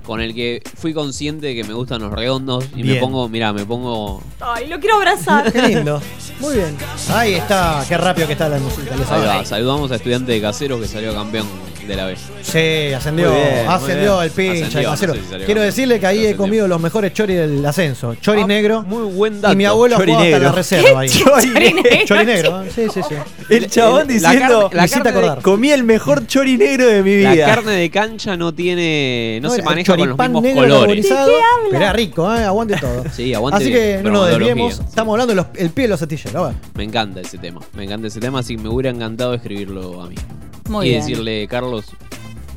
con 0.05 0.21
el 0.21 0.33
que 0.33 0.61
fui 0.75 0.93
consciente 0.93 1.47
de 1.47 1.55
que 1.55 1.65
me 1.65 1.73
gustan 1.73 2.01
los 2.01 2.13
redondos. 2.13 2.65
Y 2.75 2.81
Bien. 2.83 2.95
me 2.95 3.01
pongo, 3.01 3.27
mirá, 3.27 3.51
me 3.51 3.65
pongo. 3.65 4.23
Ay, 4.39 4.67
lo 4.67 4.79
quiero 4.79 4.95
abrazar. 4.95 5.51
Qué 5.51 5.61
lindo. 5.67 6.01
Muy 6.39 6.55
bien. 6.55 6.77
Ahí 7.09 7.33
está. 7.33 7.83
Qué 7.87 7.97
rápido 7.97 8.25
que 8.27 8.33
está 8.33 8.47
la 8.47 8.57
música. 8.59 8.95
les 8.95 9.09
Ahí 9.11 9.19
aviso. 9.21 9.37
va, 9.39 9.45
saludamos 9.45 9.91
a 9.91 9.95
estudiante 9.95 10.31
de 10.31 10.39
caseros 10.41 10.79
que 10.79 10.87
salió 10.87 11.13
campeón 11.13 11.45
de 11.87 11.95
la 11.95 12.05
B. 12.05 12.15
Sí, 12.41 12.93
ascendió. 12.93 13.31
Muy 13.31 13.39
bien, 13.41 13.65
muy 13.65 13.73
ascendió 13.73 14.13
bien. 14.19 14.23
el 14.25 14.31
pinche, 14.31 14.83
no 14.83 14.97
sé 14.97 15.05
si 15.07 15.11
Quiero 15.13 15.37
campeón. 15.37 15.59
decirle 15.59 15.99
que 15.99 16.07
ahí 16.07 16.25
he 16.25 16.35
comido 16.35 16.67
los 16.67 16.79
mejores 16.81 17.13
choris 17.13 17.37
del 17.37 17.65
ascenso. 17.65 18.15
Chori 18.15 18.41
Ah, 18.41 18.47
negro. 18.47 18.83
Muy 18.83 19.11
buen 19.13 19.41
dato. 19.41 19.53
Y 19.53 19.57
mi 19.57 19.65
abuelo 19.65 19.95
Chori 19.97 20.11
jugaba 20.11 20.23
hasta 20.25 20.37
la 20.39 20.43
negro. 20.45 20.55
reserva 20.57 20.99
ahí. 20.99 21.09
Chori 21.09 21.47
negro. 21.53 21.83
Chori 22.05 22.25
negro. 22.25 22.63
Sí, 22.73 22.83
sí, 22.93 23.01
sí. 23.07 23.15
El 23.49 23.69
chabón 23.69 24.07
La 24.07 24.13
diciendo, 24.13 24.69
carne- 24.69 24.75
la 24.75 24.87
carne 24.87 25.03
de- 25.03 25.09
acordar. 25.17 25.41
comí 25.41 25.71
el 25.71 25.83
mejor 25.83 26.27
chori 26.27 26.57
negro 26.57 26.85
de 26.87 27.01
mi 27.03 27.21
La 27.21 27.33
vida. 27.33 27.45
carne 27.45 27.71
de 27.71 27.89
cancha 27.89 28.35
no 28.37 28.53
tiene. 28.53 29.39
No, 29.41 29.49
se 29.49 29.55
era 29.57 29.65
maneja 29.65 29.95
con 29.95 30.09
los 30.09 30.17
mismos 30.17 30.43
negro 30.43 30.61
colores. 30.61 30.79
carbonizado, 31.07 31.31
Pero 31.71 31.83
era 31.83 31.93
rico, 31.93 32.35
¿eh? 32.35 32.43
aguante 32.43 32.75
todo. 32.79 33.03
Sí, 33.13 33.33
aguante 33.33 33.63
Así 33.63 33.71
que 33.71 33.99
no 34.03 34.09
nos 34.11 34.27
desviemos. 34.29 34.79
Estamos 34.79 35.13
hablando 35.13 35.33
del 35.33 35.45
el 35.65 35.69
pie 35.71 35.83
de 35.85 35.89
los 35.89 36.01
astilleros. 36.01 36.53
Me 36.75 36.83
encanta 36.83 37.21
ese 37.21 37.37
tema. 37.37 37.61
Me 37.73 37.83
encanta 37.85 38.07
ese 38.07 38.19
tema, 38.19 38.39
así 38.39 38.55
que 38.57 38.63
me 38.63 38.69
hubiera 38.69 38.89
encantado 38.89 39.33
escribirlo 39.33 40.01
a 40.01 40.07
mí. 40.09 40.15
Muy 40.69 40.87
y 40.87 40.89
bien. 40.89 41.01
decirle, 41.01 41.47
Carlos, 41.49 41.85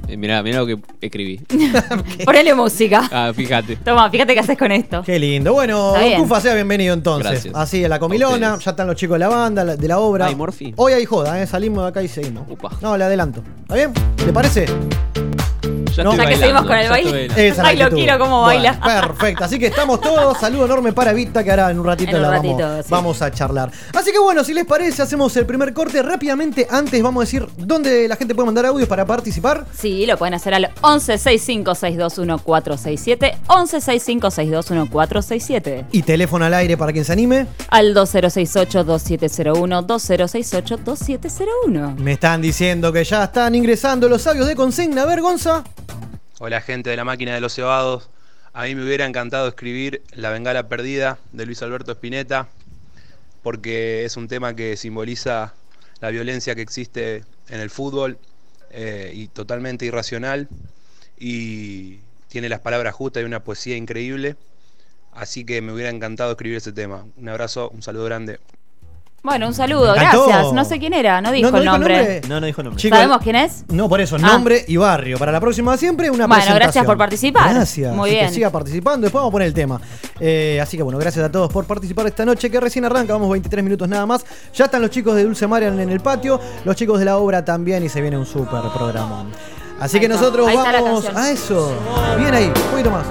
eh, 0.09 0.17
mirá, 0.17 0.43
mirá 0.43 0.59
lo 0.61 0.67
que 0.67 0.79
escribí. 1.01 1.41
Ponele 2.25 2.55
música. 2.55 3.09
Ah, 3.13 3.33
fíjate. 3.35 3.77
Toma, 3.77 4.11
fíjate 4.11 4.35
qué 4.35 4.41
haces 4.41 4.59
con 4.59 4.73
esto. 4.73 5.03
Qué 5.05 5.19
lindo. 5.19 5.53
Bueno, 5.53 5.95
Está 5.95 6.07
bien. 6.07 6.21
Cufa, 6.23 6.41
sea 6.41 6.55
bienvenido 6.55 6.95
entonces. 6.95 7.31
Gracias. 7.31 7.55
Así, 7.55 7.85
en 7.85 7.91
la 7.91 7.97
A 7.97 8.01
comilona, 8.01 8.59
ya 8.59 8.71
están 8.71 8.87
los 8.87 8.97
chicos 8.97 9.15
de 9.15 9.19
la 9.21 9.29
banda, 9.29 9.63
la- 9.65 9.77
de 9.77 9.89
la 9.89 9.99
obra. 9.99 10.27
Ay, 10.27 10.35
Morphy. 10.35 10.73
Hoy 10.77 10.93
hay 10.95 11.05
joda, 11.05 11.41
¿eh? 11.41 11.47
salimos 11.47 11.85
de 11.85 11.89
acá 11.91 12.03
y 12.03 12.09
seguimos. 12.09 12.45
Upa. 12.49 12.71
No, 12.83 12.97
le 12.97 13.05
adelanto. 13.05 13.43
¿Está 13.63 13.75
bien? 13.77 13.93
¿Le 14.27 14.33
parece? 14.33 14.67
Ya 15.97 16.05
No. 16.05 16.13
estoy 16.13 16.25
Ya 16.27 16.31
que 16.31 16.37
seguimos 16.39 16.63
con 16.65 16.77
el 16.79 16.89
baile. 16.89 17.29
Esa 17.49 17.67
Ay, 17.67 17.77
lo 17.77 17.91
quiero 17.91 18.19
cómo 18.19 18.43
Bueno, 18.43 18.63
baila. 18.63 18.81
Perfecto. 19.01 19.45
Así 19.45 19.59
que 19.59 19.67
estamos 19.67 20.01
todos. 20.01 20.39
Saludo 20.39 20.65
enorme 20.67 20.93
para 20.93 21.13
Vita, 21.13 21.43
que 21.45 21.51
ahora 21.51 21.71
en 21.71 21.79
un 21.81 21.87
ratito 21.87 22.11
En 22.11 22.17
un 22.17 22.23
la 22.23 22.31
ratito, 22.31 22.57
vamos, 22.59 22.85
sí. 22.87 22.91
vamos 22.91 23.21
a 23.23 23.31
charlar. 23.31 23.71
Así 23.95 24.11
que 24.13 24.19
bueno, 24.19 24.43
si 24.45 24.55
les 24.55 24.65
parece, 24.65 25.03
hacemos 25.03 25.37
el 25.37 25.45
primer 25.47 25.73
corte 25.75 26.03
rápidamente. 26.03 26.67
Antes 26.71 27.03
vamos 27.03 27.23
a 27.23 27.25
decir 27.25 27.47
dónde 27.57 28.07
la 28.09 28.17
gente 28.17 28.35
puede 28.35 28.47
mandar 28.47 28.67
audios 28.67 28.89
para 28.89 29.05
participar. 29.05 29.65
Sí, 29.77 30.07
lo 30.07 30.17
pueden 30.17 30.35
hacer 30.35 30.55
al 30.55 30.71
1165621467, 30.83 33.35
1165621467, 33.49 35.85
Y 35.93 36.03
teléfono 36.03 36.45
al 36.45 36.55
aire 36.55 36.77
para 36.77 36.93
quien 36.93 37.05
se 37.05 37.13
anime. 37.13 37.47
al 37.69 37.95
2068-2701, 37.95 39.87
2068-2701. 39.87 41.97
Me 41.97 42.13
están 42.13 42.41
diciendo 42.43 42.93
que 42.93 43.03
ya 43.05 43.25
están 43.25 43.55
ingresando 43.55 44.09
los 44.09 44.27
audios 44.27 44.47
de 44.47 44.57
consigna. 44.57 45.03
A 45.03 45.07
ver, 45.07 45.21
Gonza. 45.21 45.63
Hola 46.43 46.63
gente 46.63 46.89
de 46.89 46.97
la 46.97 47.05
máquina 47.05 47.35
de 47.35 47.43
los 47.43 47.55
cebados. 47.55 48.09
A 48.55 48.65
mí 48.65 48.75
me 48.75 48.83
hubiera 48.83 49.05
encantado 49.05 49.47
escribir 49.47 50.01
La 50.15 50.31
Bengala 50.31 50.71
Perdida 50.71 51.19
de 51.33 51.45
Luis 51.45 51.61
Alberto 51.61 51.93
Spinetta, 51.93 52.49
porque 53.43 54.07
es 54.07 54.17
un 54.17 54.27
tema 54.27 54.57
que 54.57 54.79
simboliza 54.79 55.53
la 56.01 56.09
violencia 56.09 56.55
que 56.55 56.63
existe 56.63 57.25
en 57.51 57.61
el 57.61 57.69
fútbol 57.69 58.17
eh, 58.71 59.13
y 59.15 59.29
totalmente 59.29 59.85
irracional 59.85 60.49
y 61.19 61.99
tiene 62.29 62.49
las 62.49 62.61
palabras 62.61 62.95
justas 62.95 63.23
y 63.23 63.27
una 63.27 63.45
poesía 63.45 63.77
increíble. 63.77 64.37
Así 65.13 65.45
que 65.45 65.61
me 65.61 65.75
hubiera 65.75 65.91
encantado 65.91 66.31
escribir 66.31 66.57
ese 66.57 66.73
tema. 66.73 67.05
Un 67.19 67.29
abrazo, 67.29 67.69
un 67.69 67.83
saludo 67.83 68.07
grande. 68.07 68.41
Bueno, 69.23 69.49
un 69.49 69.55
saludo, 69.55 69.95
encantó. 69.95 70.27
gracias. 70.29 70.53
No 70.55 70.65
sé 70.65 70.79
quién 70.79 70.95
era, 70.95 71.21
no 71.21 71.31
dijo 71.31 71.51
¿No- 71.51 71.53
no 71.53 71.59
el 71.59 71.63
dijo 71.65 71.73
nombre. 71.75 71.97
nombre? 71.97 72.21
No, 72.27 72.41
no 72.41 72.47
dijo 72.47 72.63
nombre. 72.63 72.81
Chicos, 72.81 72.99
¿Sabemos 72.99 73.19
quién 73.23 73.37
es? 73.37 73.65
No, 73.69 73.87
por 73.87 74.01
eso, 74.01 74.17
Ah. 74.17 74.19
nombre 74.21 74.65
y 74.67 74.79
barrio. 74.79 75.19
Para 75.19 75.31
la 75.31 75.41
próxima 75.41 75.77
siempre 75.77 76.09
una 76.09 76.27
Bueno, 76.27 76.37
presentación. 76.37 76.59
gracias 76.63 76.87
por 76.87 76.97
participar. 76.97 77.55
Gracias. 77.55 77.95
Muy 77.95 78.09
Así 78.09 78.17
que 78.17 78.23
bien. 78.23 78.35
siga 78.35 78.51
participando. 78.51 79.05
Después 79.05 79.21
vamos 79.21 79.31
a 79.31 79.33
poner 79.33 79.49
el 79.49 79.55
tema. 79.55 79.79
Eh, 80.19 80.59
así 80.63 80.79
que 80.79 80.83
bueno, 80.83 80.99
gracias 80.99 81.23
a 81.23 81.31
todos 81.31 81.53
por 81.53 81.67
participar 81.67 82.07
esta 82.07 82.25
noche 82.25 82.51
que 82.51 82.59
recién 82.61 82.87
arranca. 82.87 83.13
Vamos 83.13 83.29
23 83.31 83.63
minutos 83.63 83.87
nada 83.89 84.07
más. 84.07 84.25
Ya 84.55 84.65
están 84.65 84.81
los 84.81 84.91
chicos 84.91 85.15
de 85.15 85.25
Dulce 85.25 85.47
Marian 85.47 85.79
en 85.79 85.91
el 85.91 86.01
patio. 86.01 86.41
Los 86.65 86.77
chicos 86.77 86.99
de 86.99 87.05
la 87.05 87.19
obra 87.19 87.45
también. 87.45 87.85
Y 87.85 87.91
se 87.91 88.01
viene 88.01 88.17
un 88.17 88.25
súper 88.27 88.63
programa. 88.75 89.27
Así 89.79 89.97
Ahí 89.97 90.01
que 90.01 90.07
está. 90.07 90.17
nosotros 90.19 90.49
Ahí 90.49 90.57
vamos 90.57 91.05
a 91.15 91.31
eso. 91.31 91.75
Bien 92.19 92.33
ahí, 92.35 92.47
un 92.47 92.71
poquito 92.71 92.91
más. 92.91 93.05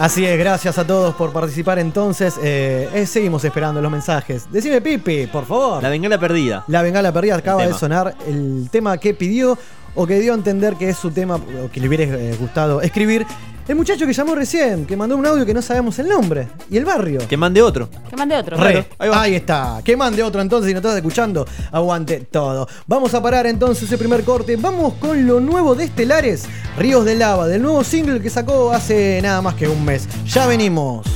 Así 0.00 0.24
es, 0.24 0.38
gracias 0.38 0.78
a 0.78 0.86
todos 0.86 1.14
por 1.16 1.32
participar 1.32 1.80
entonces. 1.80 2.38
Eh, 2.40 2.88
eh, 2.94 3.04
seguimos 3.04 3.44
esperando 3.44 3.82
los 3.82 3.90
mensajes. 3.90 4.46
Decime, 4.50 4.80
Pipi, 4.80 5.26
por 5.26 5.44
favor. 5.44 5.82
La 5.82 5.88
bengala 5.88 6.18
perdida. 6.18 6.64
La 6.68 6.82
Bengala 6.82 7.12
Perdida 7.12 7.36
acaba 7.36 7.66
de 7.66 7.74
sonar 7.74 8.14
el 8.26 8.68
tema 8.70 8.96
que 8.98 9.14
pidió 9.14 9.58
o 9.98 10.06
que 10.06 10.20
dio 10.20 10.32
a 10.32 10.36
entender 10.36 10.76
que 10.76 10.88
es 10.88 10.96
su 10.96 11.10
tema 11.10 11.34
o 11.36 11.70
que 11.70 11.80
le 11.80 11.88
hubiera 11.88 12.04
eh, 12.04 12.36
gustado 12.38 12.80
escribir. 12.80 13.26
El 13.66 13.74
muchacho 13.74 14.06
que 14.06 14.12
llamó 14.14 14.36
recién, 14.36 14.86
que 14.86 14.96
mandó 14.96 15.16
un 15.16 15.26
audio 15.26 15.44
que 15.44 15.52
no 15.52 15.60
sabemos 15.60 15.98
el 15.98 16.08
nombre 16.08 16.48
y 16.70 16.78
el 16.78 16.84
barrio. 16.86 17.20
Que 17.28 17.36
mande 17.36 17.60
otro. 17.60 17.90
Que 18.08 18.16
mande 18.16 18.36
otro. 18.36 18.56
Re, 18.56 18.86
ahí 18.98 19.10
ahí, 19.12 19.34
está. 19.34 19.80
Que 19.84 19.94
mande 19.96 20.22
otro 20.22 20.40
entonces 20.40 20.68
si 20.68 20.72
no 20.72 20.78
estás 20.78 20.96
escuchando. 20.96 21.44
Aguante 21.72 22.20
todo. 22.30 22.66
Vamos 22.86 23.12
a 23.12 23.22
parar 23.22 23.46
entonces 23.46 23.82
ese 23.84 23.98
primer 23.98 24.22
corte. 24.22 24.56
Vamos 24.56 24.94
con 24.94 25.26
lo 25.26 25.40
nuevo 25.40 25.74
de 25.74 25.84
Estelares, 25.84 26.44
Ríos 26.78 27.04
de 27.04 27.16
Lava, 27.16 27.48
del 27.48 27.60
nuevo 27.60 27.82
single 27.84 28.22
que 28.22 28.30
sacó 28.30 28.72
hace 28.72 29.20
nada 29.20 29.42
más 29.42 29.54
que 29.54 29.68
un 29.68 29.84
mes. 29.84 30.08
Ya 30.26 30.46
venimos. 30.46 31.06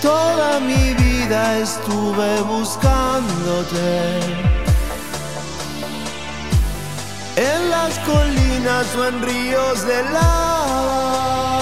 Toda 0.00 0.60
mi 0.60 0.94
vida 0.94 1.58
estuve 1.58 2.40
buscándote. 2.42 3.76
En 7.36 7.70
las 7.70 7.98
colinas 7.98 8.86
o 8.96 9.08
en 9.08 9.22
ríos 9.22 9.86
de 9.86 10.02
lava. 10.04 11.60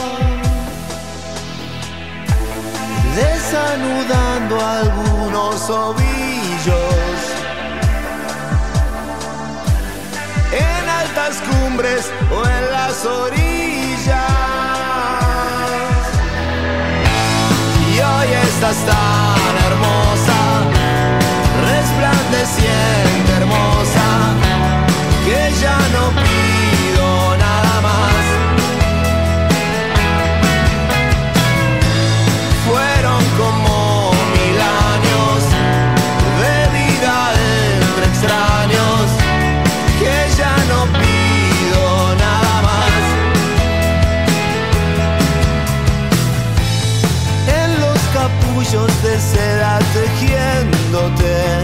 Desanudando 3.16 4.60
algunos 4.64 5.68
ovillos. 5.68 7.18
En 10.52 10.88
altas 10.88 11.42
cumbres 11.48 12.08
o 12.30 12.46
en 12.46 12.70
las 12.70 13.04
orillas. 13.04 14.14
Y 17.90 17.98
hoy 17.98 18.28
estás 18.48 18.76
tan 18.87 19.56
hermosa, 19.66 20.38
resplandeciente 21.66 23.34
ya 25.64 25.79
no 25.96 26.05
pido 26.22 27.37
nada 27.38 27.74
más. 27.88 28.22
Fueron 32.66 33.22
como 33.40 34.12
mil 34.35 34.59
años 34.92 35.37
de 36.42 36.57
vida 36.79 37.16
entre 37.81 38.05
extraños, 38.12 39.05
que 40.00 40.16
ya 40.40 40.55
no 40.72 40.81
pido 41.00 41.83
nada 42.27 42.55
más. 42.68 43.03
en 47.59 47.70
los 47.81 48.00
capullos 48.18 48.90
de 49.03 49.14
seda 49.18 49.79
tejiéndote. 49.94 51.63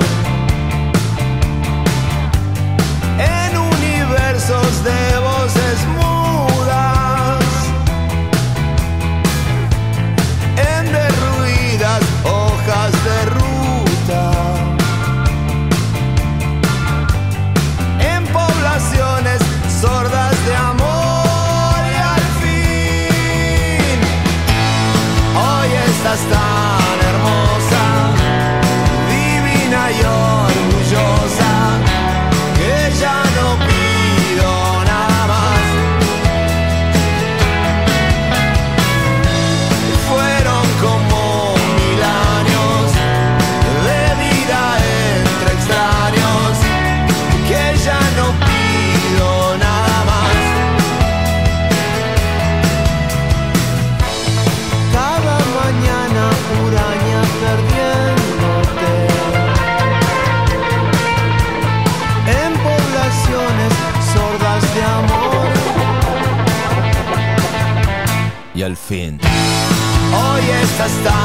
Hoy 70.80 71.19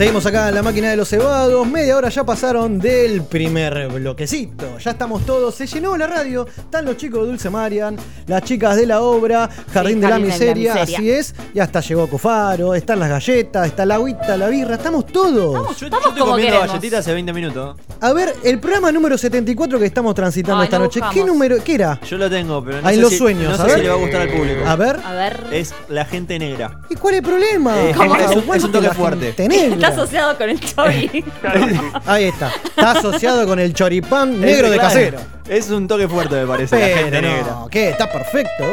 Seguimos 0.00 0.24
acá 0.24 0.48
en 0.48 0.54
la 0.54 0.62
máquina 0.62 0.88
de 0.88 0.96
los 0.96 1.10
cebados. 1.10 1.68
Media 1.68 1.94
hora 1.94 2.08
ya 2.08 2.24
pasaron 2.24 2.78
del 2.78 3.22
primer 3.22 3.86
bloquecito. 3.88 4.78
Ya 4.78 4.92
estamos 4.92 5.26
todos. 5.26 5.54
Se 5.54 5.66
llenó 5.66 5.94
la 5.94 6.06
radio. 6.06 6.46
Están 6.56 6.86
los 6.86 6.96
chicos 6.96 7.20
de 7.20 7.26
Dulce 7.26 7.50
Marian, 7.50 7.98
las 8.26 8.42
chicas 8.42 8.76
de 8.76 8.86
la 8.86 9.02
obra, 9.02 9.46
Jardín 9.46 9.66
de 9.66 9.74
la 9.74 9.80
Jardín 9.80 10.00
de 10.00 10.08
la 10.08 10.18
Miseria. 10.18 10.72
Así 10.72 11.10
es. 11.10 11.34
Y 11.52 11.60
hasta 11.60 11.80
llegó 11.80 12.06
Cufaro. 12.08 12.74
Están 12.74 12.98
las 12.98 13.10
galletas, 13.10 13.66
está 13.66 13.84
la 13.84 13.96
agüita, 13.96 14.38
la 14.38 14.48
birra. 14.48 14.76
Estamos 14.76 15.04
todos. 15.04 15.34
Yo, 15.34 15.58
Estamos 15.58 15.76
yo 15.78 15.86
estoy 15.88 16.00
como 16.00 16.30
comiendo 16.30 16.54
queremos. 16.54 16.66
galletitas 16.68 17.00
hace 17.00 17.12
20 17.12 17.32
minutos. 17.34 17.76
A 18.02 18.14
ver, 18.14 18.34
el 18.44 18.58
programa 18.60 18.90
número 18.90 19.18
74 19.18 19.78
que 19.78 19.84
estamos 19.84 20.14
transitando 20.14 20.60
Ay, 20.60 20.64
esta 20.64 20.78
no 20.78 20.84
noche. 20.84 21.00
¿Qué 21.12 21.22
número? 21.22 21.62
¿Qué 21.62 21.74
era? 21.74 22.00
Yo 22.08 22.16
lo 22.16 22.30
tengo, 22.30 22.64
pero 22.64 22.80
no 22.80 22.88
Ah, 22.88 22.92
en 22.92 22.96
sé 22.96 23.02
los 23.02 23.10
si, 23.10 23.18
sueños, 23.18 23.48
no 23.48 23.54
a 23.54 23.56
sé 23.58 23.62
si 23.64 23.68
ver. 23.76 23.78
le 23.84 23.88
va 23.90 23.94
a 23.94 23.98
gustar 23.98 24.20
al 24.22 24.28
público. 24.30 24.60
A 24.66 24.76
ver. 24.76 25.00
A 25.04 25.12
ver. 25.12 25.46
Es 25.52 25.74
la 25.90 26.06
gente 26.06 26.38
negra. 26.38 26.80
¿Y 26.88 26.94
cuál 26.94 27.14
es 27.14 27.18
el 27.20 27.26
problema? 27.26 27.76
Eh, 27.78 27.92
¿Cómo 27.94 28.14
es, 28.16 28.22
un, 28.22 28.26
Aguante 28.38 28.56
es 28.56 28.64
un 28.64 28.72
toque 28.72 28.86
la 28.86 28.94
fuerte. 28.94 29.26
gente 29.34 29.48
negra. 29.48 29.74
Está 29.74 29.88
asociado 29.88 30.38
con 30.38 30.48
el 30.48 30.60
Chori. 30.60 31.24
Ahí 32.06 32.24
está. 32.24 32.50
Está 32.64 32.90
asociado 32.92 33.46
con 33.46 33.58
el 33.58 33.74
choripán 33.74 34.40
negro 34.40 34.66
Es- 34.68 34.72
de 34.72 34.78
claro, 34.78 34.94
casero. 34.94 35.18
Es 35.48 35.68
un 35.68 35.86
toque 35.86 36.08
fuerte, 36.08 36.36
me 36.36 36.46
parece, 36.46 36.78
la 36.80 36.86
gente 36.96 37.10
Pero 37.10 37.28
negra. 37.28 37.46
no, 37.50 37.68
¿qué? 37.68 37.90
Está 37.90 38.10
perfecto. 38.10 38.64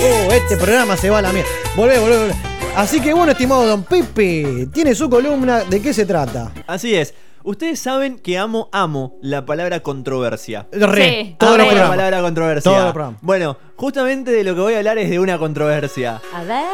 Oh, 0.00 0.32
este 0.32 0.56
programa 0.56 0.96
se 0.96 1.10
va 1.10 1.18
a 1.18 1.22
la 1.22 1.32
mierda. 1.32 1.48
Volvé, 1.76 1.98
volvé, 1.98 2.18
volvé. 2.18 2.34
Así 2.76 3.00
que 3.00 3.12
bueno, 3.12 3.32
estimado 3.32 3.66
Don 3.66 3.82
Pepe, 3.84 4.68
tiene 4.72 4.94
su 4.94 5.08
columna. 5.10 5.60
¿De 5.64 5.80
qué 5.82 5.92
se 5.92 6.06
trata? 6.06 6.50
Así 6.66 6.94
es. 6.94 7.12
Ustedes 7.44 7.78
saben 7.80 8.18
que 8.18 8.36
amo, 8.38 8.68
amo 8.72 9.16
la 9.22 9.46
palabra 9.46 9.80
controversia. 9.80 10.66
Re, 10.72 10.78
Sí, 10.78 11.36
re. 11.36 11.36
los 11.40 11.50
Amo 11.60 11.72
la 11.72 11.88
palabra 11.88 12.20
controversia. 12.20 12.92
Programas. 12.92 13.20
Bueno, 13.22 13.56
justamente 13.76 14.30
de 14.32 14.44
lo 14.44 14.54
que 14.54 14.60
voy 14.60 14.74
a 14.74 14.78
hablar 14.78 14.98
es 14.98 15.08
de 15.08 15.18
una 15.18 15.38
controversia. 15.38 16.20
A 16.34 16.42
ver. 16.42 16.66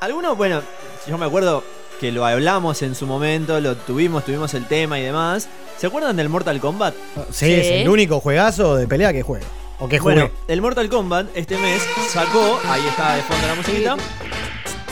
Algunos, 0.00 0.36
bueno, 0.36 0.62
yo 1.08 1.18
me 1.18 1.26
acuerdo 1.26 1.64
que 2.00 2.12
lo 2.12 2.24
hablamos 2.24 2.82
en 2.82 2.94
su 2.94 3.06
momento, 3.06 3.58
lo 3.60 3.74
tuvimos, 3.76 4.24
tuvimos 4.24 4.54
el 4.54 4.66
tema 4.66 4.98
y 4.98 5.02
demás. 5.02 5.48
¿Se 5.78 5.86
acuerdan 5.86 6.16
del 6.16 6.28
Mortal 6.28 6.60
Kombat? 6.60 6.94
Sí, 7.30 7.52
es 7.52 7.66
Sí. 7.66 7.72
el 7.74 7.88
único 7.88 8.20
juegazo 8.20 8.76
de 8.76 8.86
pelea 8.86 9.12
que 9.12 9.22
juego. 9.22 9.44
O 9.78 9.88
que 9.88 9.98
jugué. 9.98 10.14
Bueno, 10.14 10.30
el 10.48 10.62
Mortal 10.62 10.88
Kombat 10.88 11.26
este 11.34 11.58
mes 11.58 11.82
sacó, 12.08 12.58
ahí 12.68 12.82
está 12.88 13.16
de 13.16 13.22
fondo 13.22 13.46
la 13.46 13.54
musiquita. 13.54 13.96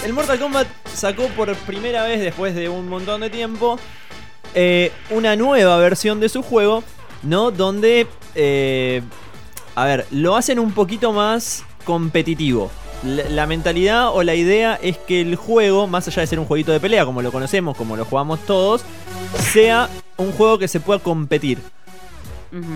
El 0.05 0.13
Mortal 0.13 0.39
Kombat 0.39 0.67
sacó 0.95 1.29
por 1.29 1.55
primera 1.55 2.05
vez 2.05 2.21
después 2.21 2.55
de 2.55 2.69
un 2.69 2.89
montón 2.89 3.23
de 3.23 3.31
tiempo 3.31 3.79
eh, 4.55 4.93
una 5.11 5.37
nueva 5.37 5.77
versión 5.79 6.21
de 6.21 6.29
su 6.29 6.43
juego, 6.43 6.85
¿no? 7.23 7.51
Donde, 7.51 8.07
eh, 8.35 9.03
a 9.75 9.85
ver, 9.85 10.07
lo 10.11 10.37
hacen 10.37 10.59
un 10.59 10.73
poquito 10.73 11.13
más 11.13 11.65
competitivo. 11.85 12.71
La, 13.05 13.29
la 13.29 13.47
mentalidad 13.47 14.15
o 14.15 14.23
la 14.23 14.35
idea 14.35 14.79
es 14.81 14.97
que 14.97 15.21
el 15.21 15.37
juego, 15.37 15.87
más 15.87 16.09
allá 16.09 16.23
de 16.23 16.27
ser 16.27 16.39
un 16.39 16.47
jueguito 16.47 16.73
de 16.73 16.81
pelea, 16.81 17.05
como 17.05 17.21
lo 17.21 17.33
conocemos, 17.33 17.77
como 17.77 17.97
lo 17.97 18.05
jugamos 18.05 18.41
todos, 18.47 18.83
sea 19.53 19.89
un 20.17 20.33
juego 20.33 20.59
que 20.59 20.69
se 20.69 20.81
pueda 20.81 21.01
competir. 21.01 21.59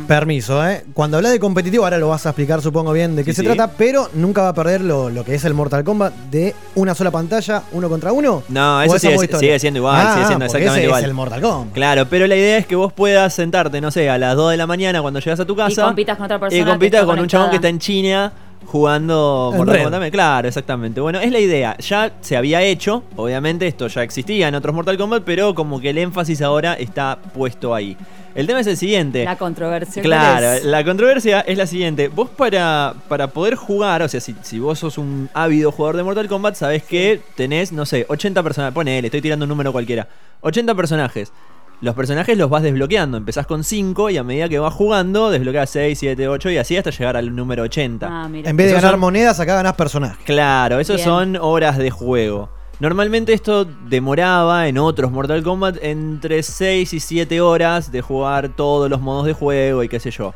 Permiso, 0.07 0.67
¿eh? 0.69 0.85
Cuando 0.95 1.17
hablas 1.17 1.33
de 1.33 1.39
competitivo, 1.41 1.85
ahora 1.85 1.99
lo 1.99 2.09
vas 2.09 2.27
a 2.27 2.31
explicar, 2.31 2.61
supongo 2.63 2.93
bien, 2.93 3.15
de 3.17 3.25
qué 3.25 3.33
Sí, 3.33 3.37
se 3.37 3.43
sí. 3.43 3.47
trata, 3.47 3.73
pero 3.77 4.09
nunca 4.15 4.43
va 4.43 4.49
a 4.49 4.55
perder 4.55 4.81
lo, 4.81 5.11
lo 5.11 5.25
que 5.25 5.35
es 5.35 5.45
el 5.45 5.55
Mortal 5.55 5.85
Kombat 5.85 6.13
de 6.31 6.55
una 6.75 6.95
sola 6.95 7.11
pantalla, 7.11 7.63
uno 7.73 7.89
contra 7.89 8.13
uno. 8.13 8.43
No, 8.49 8.79
¿O 8.79 8.83
eso 8.83 8.99
sigue, 8.99 9.59
siendo 9.59 9.79
igual, 9.79 9.97
Ah, 9.97 10.15
sigue 10.15 10.27
siendo 10.27 10.47
porque 10.47 10.59
exactamente 10.59 10.79
ese 10.81 10.85
igual. 10.87 11.01
es 11.03 11.09
el 11.09 11.15
Mortal 11.15 11.41
Kombat. 11.41 11.73
Claro, 11.75 12.07
pero 12.09 12.27
la 12.27 12.37
idea 12.37 12.59
es 12.59 12.67
que 12.67 12.77
vos 12.77 12.93
puedas 12.93 13.33
sentarte, 13.35 13.81
no 13.81 13.91
sé, 13.91 14.09
a 14.11 14.19
las 14.19 14.35
2 14.37 14.51
de 14.53 14.57
la 14.57 14.67
mañana 14.67 15.01
cuando 15.03 15.21
llegas 15.21 15.41
a 15.41 15.45
tu 15.45 15.55
casa. 15.57 15.83
Y 15.83 15.85
compitas 15.85 16.17
con 16.17 16.25
otra 16.25 16.39
persona. 16.39 16.63
Y 16.63 16.65
compitas 16.65 17.05
con 17.05 17.19
un 17.19 17.27
chabón 17.29 17.51
que 17.51 17.57
está 17.57 17.69
en 17.69 17.79
China 17.79 18.33
jugando 18.67 19.51
En 19.53 19.59
Mortal. 19.59 19.77
Kombat 19.77 19.93
también. 19.93 20.13
Claro, 20.13 20.49
exactamente. 20.49 21.01
Bueno, 21.01 21.21
es 21.21 21.33
la 21.33 21.39
idea. 21.39 21.77
Ya 21.79 22.13
se 22.21 22.37
había 22.37 22.63
hecho, 22.63 23.03
obviamente 23.17 23.67
esto 23.67 23.87
ya 23.89 24.03
existía 24.03 24.49
en 24.49 24.55
otros 24.55 24.75
Mortal 24.75 24.97
Kombat, 24.99 25.23
pero 25.25 25.55
como 25.55 25.81
que 25.81 25.91
el 25.91 25.99
énfasis 25.99 26.43
ahora 26.43 26.75
está 26.75 27.19
puesto 27.35 27.75
ahí. 27.75 27.97
El 28.35 28.47
tema 28.47 28.61
es 28.61 28.67
el 28.67 28.77
siguiente. 28.77 29.25
La 29.25 29.37
controversia. 29.37 30.03
¿cuál 30.03 30.05
Claro, 30.13 30.53
es? 30.53 30.65
la 30.65 30.85
controversia 30.85 31.41
es 31.41 31.59
la 31.59 31.67
siguiente. 31.67 32.09
Vos 32.09 32.31
para, 32.31 32.95
para 33.09 33.29
poder 33.29 33.55
jugar, 33.57 34.03
o 34.03 34.09
sea, 34.09 34.21
si, 34.21 34.35
si 34.43 34.59
vos 34.59 34.79
sos 34.79 34.99
un 34.99 35.29
ávido 35.35 35.73
jugador 35.73 35.97
de 35.97 36.03
Mortal 36.05 36.29
Kombat, 36.29 36.55
sabés 36.55 36.83
que 36.85 37.21
tenés, 37.37 37.73
no 37.73 37.85
sé, 37.87 38.07
80 38.09 38.43
personajes. 38.43 38.75
Ponele, 38.75 39.09
estoy 39.09 39.21
tirando 39.23 39.45
un 39.45 39.49
número 39.49 39.73
cualquiera. 39.73 40.09
80 40.43 40.75
personajes. 40.75 41.33
Los 41.81 41.95
personajes 41.95 42.37
los 42.37 42.51
vas 42.51 42.63
desbloqueando. 42.65 43.17
Empezás 43.19 43.47
con 43.47 43.63
5 43.63 44.11
y 44.11 44.17
a 44.19 44.25
medida 44.25 44.49
que 44.49 44.59
vas 44.59 44.75
jugando, 44.75 45.31
desbloqueas 45.31 45.71
6, 45.71 45.97
7, 45.99 46.27
8 46.29 46.51
y 46.51 46.57
así 46.59 46.77
hasta 46.77 46.91
llegar 46.91 47.17
al 47.17 47.35
número 47.35 47.63
80. 47.63 48.07
Ah, 48.11 48.29
mira. 48.29 48.51
En 48.51 48.57
vez 48.57 48.67
de 48.67 48.73
Esos 48.73 48.83
ganar 48.83 48.95
son- 48.95 49.01
monedas, 49.01 49.39
acá 49.41 49.55
ganás 49.55 49.75
personajes. 49.75 50.19
Claro, 50.25 50.81
eso 50.81 50.95
Bien. 50.95 51.05
son 51.05 51.37
horas 51.37 51.79
de 51.79 51.91
juego. 51.91 52.51
Normalmente 52.81 53.33
esto 53.33 53.65
demoraba 53.65 54.69
en 54.69 54.79
otros 54.79 55.11
Mortal 55.11 55.43
Kombat 55.43 55.79
entre 55.83 56.43
6 56.45 56.93
y 56.93 57.01
7 57.01 57.41
horas 57.41 57.91
de 57.91 58.03
jugar 58.03 58.51
todos 58.51 58.89
los 58.89 59.01
modos 59.01 59.27
de 59.27 59.33
juego 59.33 59.83
y 59.83 59.89
qué 59.89 59.99
sé 59.99 60.13
yo. 60.13 60.33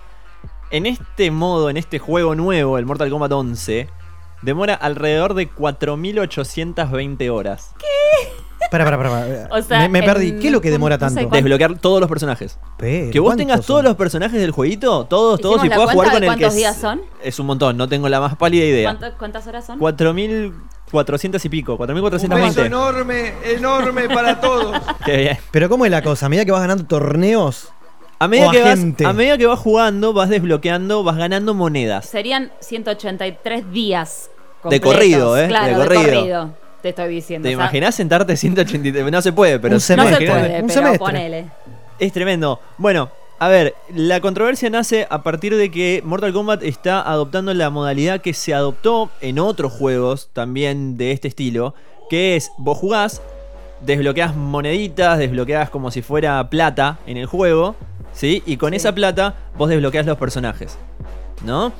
En 0.70 0.86
este 0.86 1.30
modo, 1.30 1.70
en 1.70 1.76
este 1.76 1.98
juego 2.00 2.34
nuevo, 2.34 2.78
el 2.78 2.86
Mortal 2.86 3.10
Kombat 3.10 3.30
11, 3.30 3.88
demora 4.42 4.74
alrededor 4.74 5.34
de 5.34 5.48
4.820 5.50 7.30
horas. 7.30 7.74
Espera, 8.60 8.84
espera, 8.84 9.20
espera. 9.26 9.48
O 9.54 9.62
sea, 9.62 9.78
me, 9.80 9.88
me 9.90 9.98
en- 10.00 10.04
perdí. 10.06 10.38
¿Qué 10.40 10.46
es 10.46 10.52
lo 10.52 10.60
que 10.62 10.70
demora 10.70 10.96
no 10.96 11.08
sé 11.10 11.14
tanto? 11.16 11.36
Desbloquear 11.36 11.78
todos 11.78 12.00
los 12.00 12.08
personajes. 12.08 12.58
Pero, 12.78 13.10
Que 13.12 13.20
vos 13.20 13.28
¿cuántos 13.28 13.46
tengas 13.46 13.56
son? 13.58 13.66
todos 13.66 13.84
los 13.84 13.96
personajes 13.96 14.40
del 14.40 14.50
jueguito, 14.50 15.04
todos, 15.04 15.38
todos, 15.40 15.56
¿Hicimos 15.58 15.66
y 15.66 15.76
puedas 15.76 15.92
jugar 15.92 16.10
con 16.12 16.20
de 16.22 16.26
el 16.26 16.32
que 16.32 16.38
cuántos 16.40 16.48
es- 16.54 16.56
días 16.58 16.76
son? 16.80 17.02
Es 17.22 17.38
un 17.38 17.46
montón, 17.46 17.76
no 17.76 17.86
tengo 17.88 18.08
la 18.08 18.18
más 18.20 18.34
pálida 18.36 18.64
idea. 18.64 18.96
¿Cuánto- 18.96 19.16
¿Cuántas 19.18 19.46
horas 19.46 19.66
son? 19.66 19.78
4.400 20.92 21.44
y 21.44 21.48
pico, 21.48 21.74
Un 21.76 21.86
beso 21.86 22.26
4.420. 22.26 22.66
enorme, 22.66 23.32
enorme 23.44 24.08
para 24.08 24.40
todos. 24.40 24.76
Qué 25.04 25.16
bien. 25.16 25.38
Pero 25.50 25.68
¿cómo 25.68 25.84
es 25.84 25.90
la 25.90 26.02
cosa? 26.02 26.26
A 26.26 26.28
medida 26.28 26.44
que 26.44 26.52
vas 26.52 26.60
ganando 26.60 26.84
torneos, 26.84 27.72
A 28.18 28.28
medida, 28.28 28.48
O 28.48 28.50
que 28.52 28.62
vas, 28.62 28.78
a 29.04 29.12
medida 29.12 29.36
que 29.38 29.46
vas 29.46 29.58
jugando, 29.58 30.12
vas 30.12 30.28
desbloqueando, 30.28 31.02
vas 31.02 31.16
ganando 31.16 31.54
monedas. 31.54 32.06
Serían 32.06 32.52
183 32.60 33.72
días. 33.72 34.30
De 34.64 34.80
completos. 34.80 34.92
corrido, 34.92 35.38
¿eh? 35.38 35.48
Claro, 35.48 35.66
De 35.66 35.72
de 35.72 35.88
corrido. 35.88 36.14
corrido. 36.20 36.54
Te 36.82 36.88
estoy 36.90 37.08
diciendo. 37.14 37.48
¿Te 37.48 37.54
o 37.54 37.58
sea, 37.58 37.64
imaginás 37.64 37.94
sentarte 37.94 38.36
183? 38.36 39.10
No 39.10 39.22
se 39.22 39.32
puede, 39.32 39.58
pero 39.58 39.72
Un 39.72 39.76
No 39.76 39.80
se 39.80 39.86
semestre. 39.94 40.26
puede, 40.28 40.60
Un 40.60 40.66
pero 40.66 40.68
semestre. 40.68 40.98
ponele. 40.98 41.44
es 41.98 42.12
tremendo. 42.12 42.60
Bueno, 42.78 43.10
a 43.42 43.48
ver, 43.48 43.74
la 43.92 44.20
controversia 44.20 44.70
nace 44.70 45.08
a 45.10 45.24
partir 45.24 45.56
de 45.56 45.68
que 45.68 46.00
Mortal 46.04 46.32
Kombat 46.32 46.62
está 46.62 47.02
adoptando 47.02 47.52
la 47.52 47.70
modalidad 47.70 48.20
que 48.20 48.34
se 48.34 48.54
adoptó 48.54 49.10
en 49.20 49.40
otros 49.40 49.72
juegos 49.72 50.30
también 50.32 50.96
de 50.96 51.10
este 51.10 51.26
estilo, 51.26 51.74
que 52.08 52.36
es 52.36 52.52
vos 52.56 52.78
jugás, 52.78 53.20
desbloqueas 53.80 54.36
moneditas, 54.36 55.18
desbloqueas 55.18 55.70
como 55.70 55.90
si 55.90 56.02
fuera 56.02 56.48
plata 56.50 57.00
en 57.04 57.16
el 57.16 57.26
juego, 57.26 57.74
¿sí? 58.12 58.44
Y 58.46 58.58
con 58.58 58.74
esa 58.74 58.94
plata 58.94 59.34
vos 59.58 59.68
desbloqueás 59.68 60.06
los 60.06 60.18
personajes, 60.18 60.78
¿no? 61.44 61.72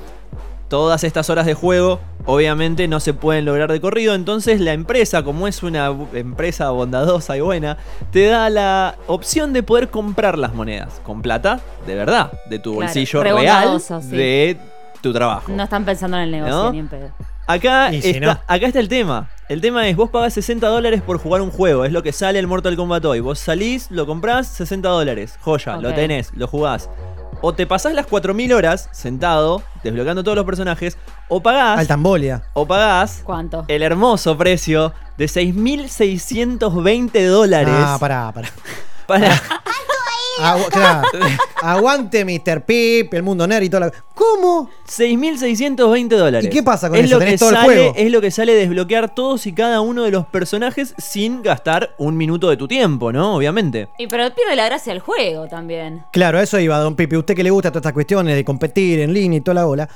Todas 0.73 1.05
estas 1.05 1.29
horas 1.29 1.45
de 1.45 1.53
juego, 1.53 2.01
obviamente, 2.25 2.89
no 2.89 2.99
se 2.99 3.13
pueden 3.13 3.45
lograr 3.45 3.71
de 3.71 3.79
corrido. 3.79 4.15
Entonces, 4.15 4.59
la 4.59 4.73
empresa, 4.73 5.23
como 5.23 5.47
es 5.47 5.63
una 5.63 5.95
empresa 6.15 6.71
bondadosa 6.71 7.37
y 7.37 7.43
buena, 7.43 7.77
te 8.11 8.25
da 8.25 8.49
la 8.49 8.95
opción 9.07 9.53
de 9.53 9.63
poder 9.63 9.91
comprar 9.91 10.39
las 10.39 10.55
monedas 10.55 10.99
con 11.05 11.21
plata 11.21 11.61
de 11.87 11.95
verdad, 11.95 12.33
de 12.49 12.59
tu 12.59 12.71
Claro, 12.71 12.87
bolsillo 12.87 13.23
re 13.23 13.33
real, 13.35 13.79
sí. 13.83 14.17
de 14.17 14.57
tu 15.03 15.13
trabajo. 15.13 15.53
No 15.53 15.63
están 15.63 15.85
pensando 15.85 16.17
en 16.17 16.23
el 16.23 16.31
negocio 16.31 16.55
¿No? 16.55 16.73
ni 16.73 16.79
en 16.79 16.89
pedo. 16.89 17.11
Acá, 17.47 17.91
si 17.91 17.97
está, 17.99 18.21
no. 18.21 18.31
acá 18.31 18.67
está 18.67 18.81
el 18.81 18.89
tema. 18.89 19.29
El 19.51 19.61
tema 19.61 19.87
es, 19.89 19.95
vos 19.95 20.09
pagás 20.09 20.33
60 20.33 20.67
dólares 20.69 21.03
por 21.03 21.19
jugar 21.19 21.43
un 21.43 21.51
juego. 21.51 21.85
Es 21.85 21.93
lo 21.93 22.03
que 22.03 22.13
sale 22.13 22.39
el 22.39 22.47
Mortal 22.47 22.77
Kombat 22.77 23.05
hoy. 23.05 23.21
Vos 23.21 23.39
salís, 23.39 23.91
lo 23.91 24.07
comprás, 24.07 24.47
60 24.47 24.89
dólares. 24.89 25.37
Joya, 25.43 25.77
lo 25.77 25.93
tenés, 25.93 26.33
lo 26.35 26.47
jugás. 26.47 26.89
O 27.43 27.53
te 27.53 27.67
pasás 27.67 27.93
las 27.93 28.07
4.000 28.07 28.55
horas 28.55 28.89
sentado, 28.93 29.63
desbloqueando 29.83 30.23
todos 30.25 30.37
los 30.37 30.47
personajes, 30.47 30.97
o 31.29 31.43
pagás, 31.43 31.79
Altambolia. 31.81 32.45
o 32.55 32.67
pagás 32.67 33.21
¿Cuánto? 33.25 33.65
el 33.69 33.83
hermoso 33.83 34.39
precio 34.39 34.95
de 35.19 35.27
6.620 35.27 37.27
dólares 37.29 37.75
Ah, 37.77 37.97
pará, 37.99 38.31
pará. 38.33 38.49
para... 39.07 39.29
Agu- 40.41 40.69
claro. 40.71 41.09
Aguante 41.63 42.25
Mr. 42.25 42.65
Pip, 42.65 43.13
el 43.15 43.23
mundo 43.23 43.47
nerd 43.47 43.63
y 43.63 43.69
toda 43.71 43.87
la. 43.87 43.93
¿Cómo? 44.15 44.71
6.620 44.89 46.09
dólares. 46.17 46.47
¿Y 46.47 46.51
qué 46.51 46.63
pasa 46.63 46.89
con 46.89 46.99
es 46.99 47.05
eso? 47.07 47.15
Lo 47.15 47.19
¿Tenés 47.21 47.35
que 47.35 47.39
todo 47.39 47.51
el 47.51 47.57
sale, 47.57 47.67
juego? 47.75 47.93
Es 47.97 48.11
lo 48.11 48.21
que 48.21 48.31
sale 48.31 48.55
desbloquear 48.55 49.15
todos 49.15 49.47
y 49.47 49.53
cada 49.53 49.81
uno 49.81 50.03
de 50.05 50.11
los 50.11 50.27
personajes 50.27 50.95
sin 50.99 51.43
gastar 51.43 51.95
un 51.99 52.17
minuto 52.17 52.49
de 52.51 52.57
tu 52.57 52.67
tiempo, 52.69 53.13
¿no? 53.13 53.37
Obviamente. 53.37 53.89
Y 53.99 54.07
pero 54.07 54.33
pierde 54.35 54.57
la 54.57 54.65
gracia 54.67 54.93
el 54.93 55.01
juego 55.01 55.47
también. 55.49 56.05
Claro, 56.13 56.41
eso 56.41 56.59
iba, 56.59 56.79
don 56.79 56.97
Pipi. 56.97 57.17
Usted 57.17 57.35
que 57.35 57.43
le 57.45 57.51
gusta 57.51 57.71
todas 57.71 57.81
estas 57.83 57.93
cuestiones 57.93 58.35
de 58.35 58.45
competir 58.45 59.01
en 59.01 59.13
línea 59.13 59.39
y 59.39 59.41
toda 59.43 59.55
la 59.57 59.65
bola. 59.65 59.89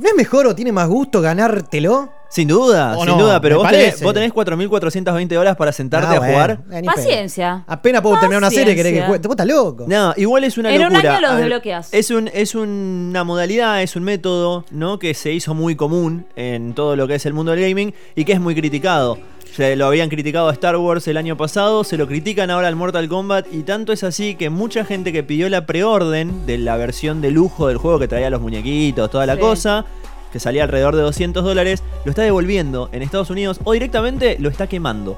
¿No 0.00 0.08
es 0.08 0.14
mejor 0.14 0.46
o 0.46 0.54
tiene 0.54 0.72
más 0.72 0.88
gusto 0.88 1.20
ganártelo? 1.20 2.08
Sin 2.32 2.48
duda, 2.48 2.94
¿O 2.96 3.04
sin 3.04 3.08
no? 3.16 3.18
duda. 3.24 3.40
Pero 3.42 3.58
vos 3.58 3.68
tenés, 3.68 4.02
vos 4.02 4.14
tenés 4.14 4.32
4.420 4.32 5.36
horas 5.36 5.54
para 5.56 5.70
sentarte 5.70 6.06
Ah, 6.08 6.16
a 6.16 6.18
bueno, 6.18 6.32
jugar. 6.32 6.84
Paciencia. 6.84 7.64
Apenas 7.66 8.00
puedo 8.00 8.18
terminar 8.18 8.38
una 8.38 8.50
serie, 8.50 8.74
querés 8.74 8.94
que 8.94 9.02
juegue. 9.02 9.18
Vos 9.26 9.32
estás 9.32 9.46
loco. 9.46 9.84
No, 9.86 10.14
igual 10.16 10.44
es 10.44 10.56
una 10.56 10.74
En 10.74 10.80
un 10.82 10.92
locura. 10.94 11.16
año 11.18 11.28
los 11.28 11.36
desbloqueas. 11.36 11.92
Es, 11.92 12.10
un, 12.10 12.30
es 12.32 12.54
una 12.54 13.22
modalidad, 13.24 13.82
es 13.82 13.96
un 13.96 14.04
método, 14.04 14.64
¿no? 14.70 14.98
Que 14.98 15.12
se 15.14 15.30
hizo 15.32 15.52
muy 15.54 15.76
común 15.76 16.24
en 16.36 16.72
todo 16.74 16.96
lo 16.96 17.06
que 17.06 17.16
es 17.16 17.26
el 17.26 17.34
mundo 17.34 17.52
del 17.52 17.60
gaming 17.68 17.92
y 18.16 18.24
que 18.24 18.32
es 18.32 18.40
muy 18.40 18.54
criticado. 18.54 19.18
Se 19.54 19.76
lo 19.76 19.84
habían 19.84 20.08
criticado 20.08 20.48
a 20.48 20.52
Star 20.54 20.76
Wars 20.78 21.06
el 21.08 21.18
año 21.18 21.36
pasado, 21.36 21.84
se 21.84 21.98
lo 21.98 22.06
critican 22.08 22.48
ahora 22.50 22.68
al 22.68 22.76
Mortal 22.76 23.06
Kombat 23.10 23.46
y 23.52 23.64
tanto 23.64 23.92
es 23.92 24.02
así 24.02 24.34
que 24.36 24.48
mucha 24.48 24.86
gente 24.86 25.12
que 25.12 25.22
pidió 25.22 25.50
la 25.50 25.66
preorden 25.66 26.46
de 26.46 26.56
la 26.56 26.78
versión 26.78 27.20
de 27.20 27.30
lujo 27.30 27.68
del 27.68 27.76
juego 27.76 27.98
que 27.98 28.08
traía 28.08 28.30
los 28.30 28.40
muñequitos, 28.40 29.10
toda 29.10 29.26
la 29.26 29.34
Sí. 29.34 29.40
cosa, 29.40 29.84
que 30.32 30.40
salía 30.40 30.64
alrededor 30.64 30.96
de 30.96 31.02
200 31.02 31.44
dólares, 31.44 31.82
lo 32.04 32.10
está 32.10 32.22
devolviendo 32.22 32.88
en 32.92 33.02
Estados 33.02 33.30
Unidos 33.30 33.60
o 33.64 33.72
directamente 33.72 34.36
lo 34.40 34.48
está 34.48 34.66
quemando. 34.66 35.16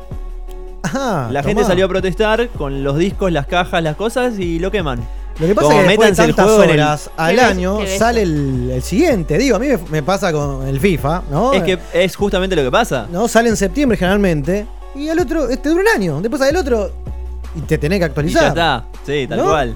Ajá, 0.83 1.29
La 1.31 1.41
tomá. 1.41 1.51
gente 1.51 1.65
salió 1.65 1.87
a 1.87 1.89
protestar 1.89 2.49
con 2.51 2.85
los 2.85 2.99
discos, 2.99 3.33
las 3.33 3.47
cajas, 3.47 3.83
las 3.83 3.97
cosas 3.97 4.39
y 4.39 4.59
lo 4.59 4.71
queman. 4.71 5.01
Lo 5.41 5.47
que 5.49 5.55
pasa 5.55 5.67
Como 5.69 5.79
es 5.81 5.85
que 5.85 5.89
después 5.91 6.11
de 6.11 6.17
tantas 6.27 6.47
en 6.47 6.63
el- 6.71 6.71
horas 6.81 7.11
al 7.17 7.39
año 7.41 7.79
sale 7.99 8.23
el, 8.23 8.71
el 8.73 8.83
siguiente. 8.83 9.37
Digo, 9.39 9.57
a 9.57 9.59
mí 9.59 9.67
me, 9.67 9.79
me 9.91 10.03
pasa 10.03 10.31
con 10.33 10.67
el 10.69 10.79
FIFA, 10.79 11.23
¿no? 11.31 11.53
Es 11.55 11.63
que 11.65 11.79
es 11.93 12.15
justamente 12.15 12.55
lo 12.55 12.63
que 12.63 12.71
pasa. 12.71 13.09
No, 13.11 13.27
sale 13.27 13.49
en 13.49 13.57
septiembre 13.57 13.97
generalmente. 13.97 14.67
Y 14.95 15.09
al 15.09 15.19
otro, 15.19 15.49
este 15.49 15.71
dura 15.71 15.83
un 15.83 15.89
año. 15.89 16.21
Después 16.21 16.39
sale 16.39 16.51
el 16.53 16.57
otro 16.59 16.91
y 17.57 17.63
te 17.63 17.79
tenés 17.79 17.99
que 17.99 18.05
Y 18.05 18.07
actualizar. 18.07 18.43
ya 18.43 18.49
está. 18.49 18.85
Sí, 19.05 19.27
tal 19.27 19.39
¿No? 19.39 19.45
cual. 19.47 19.75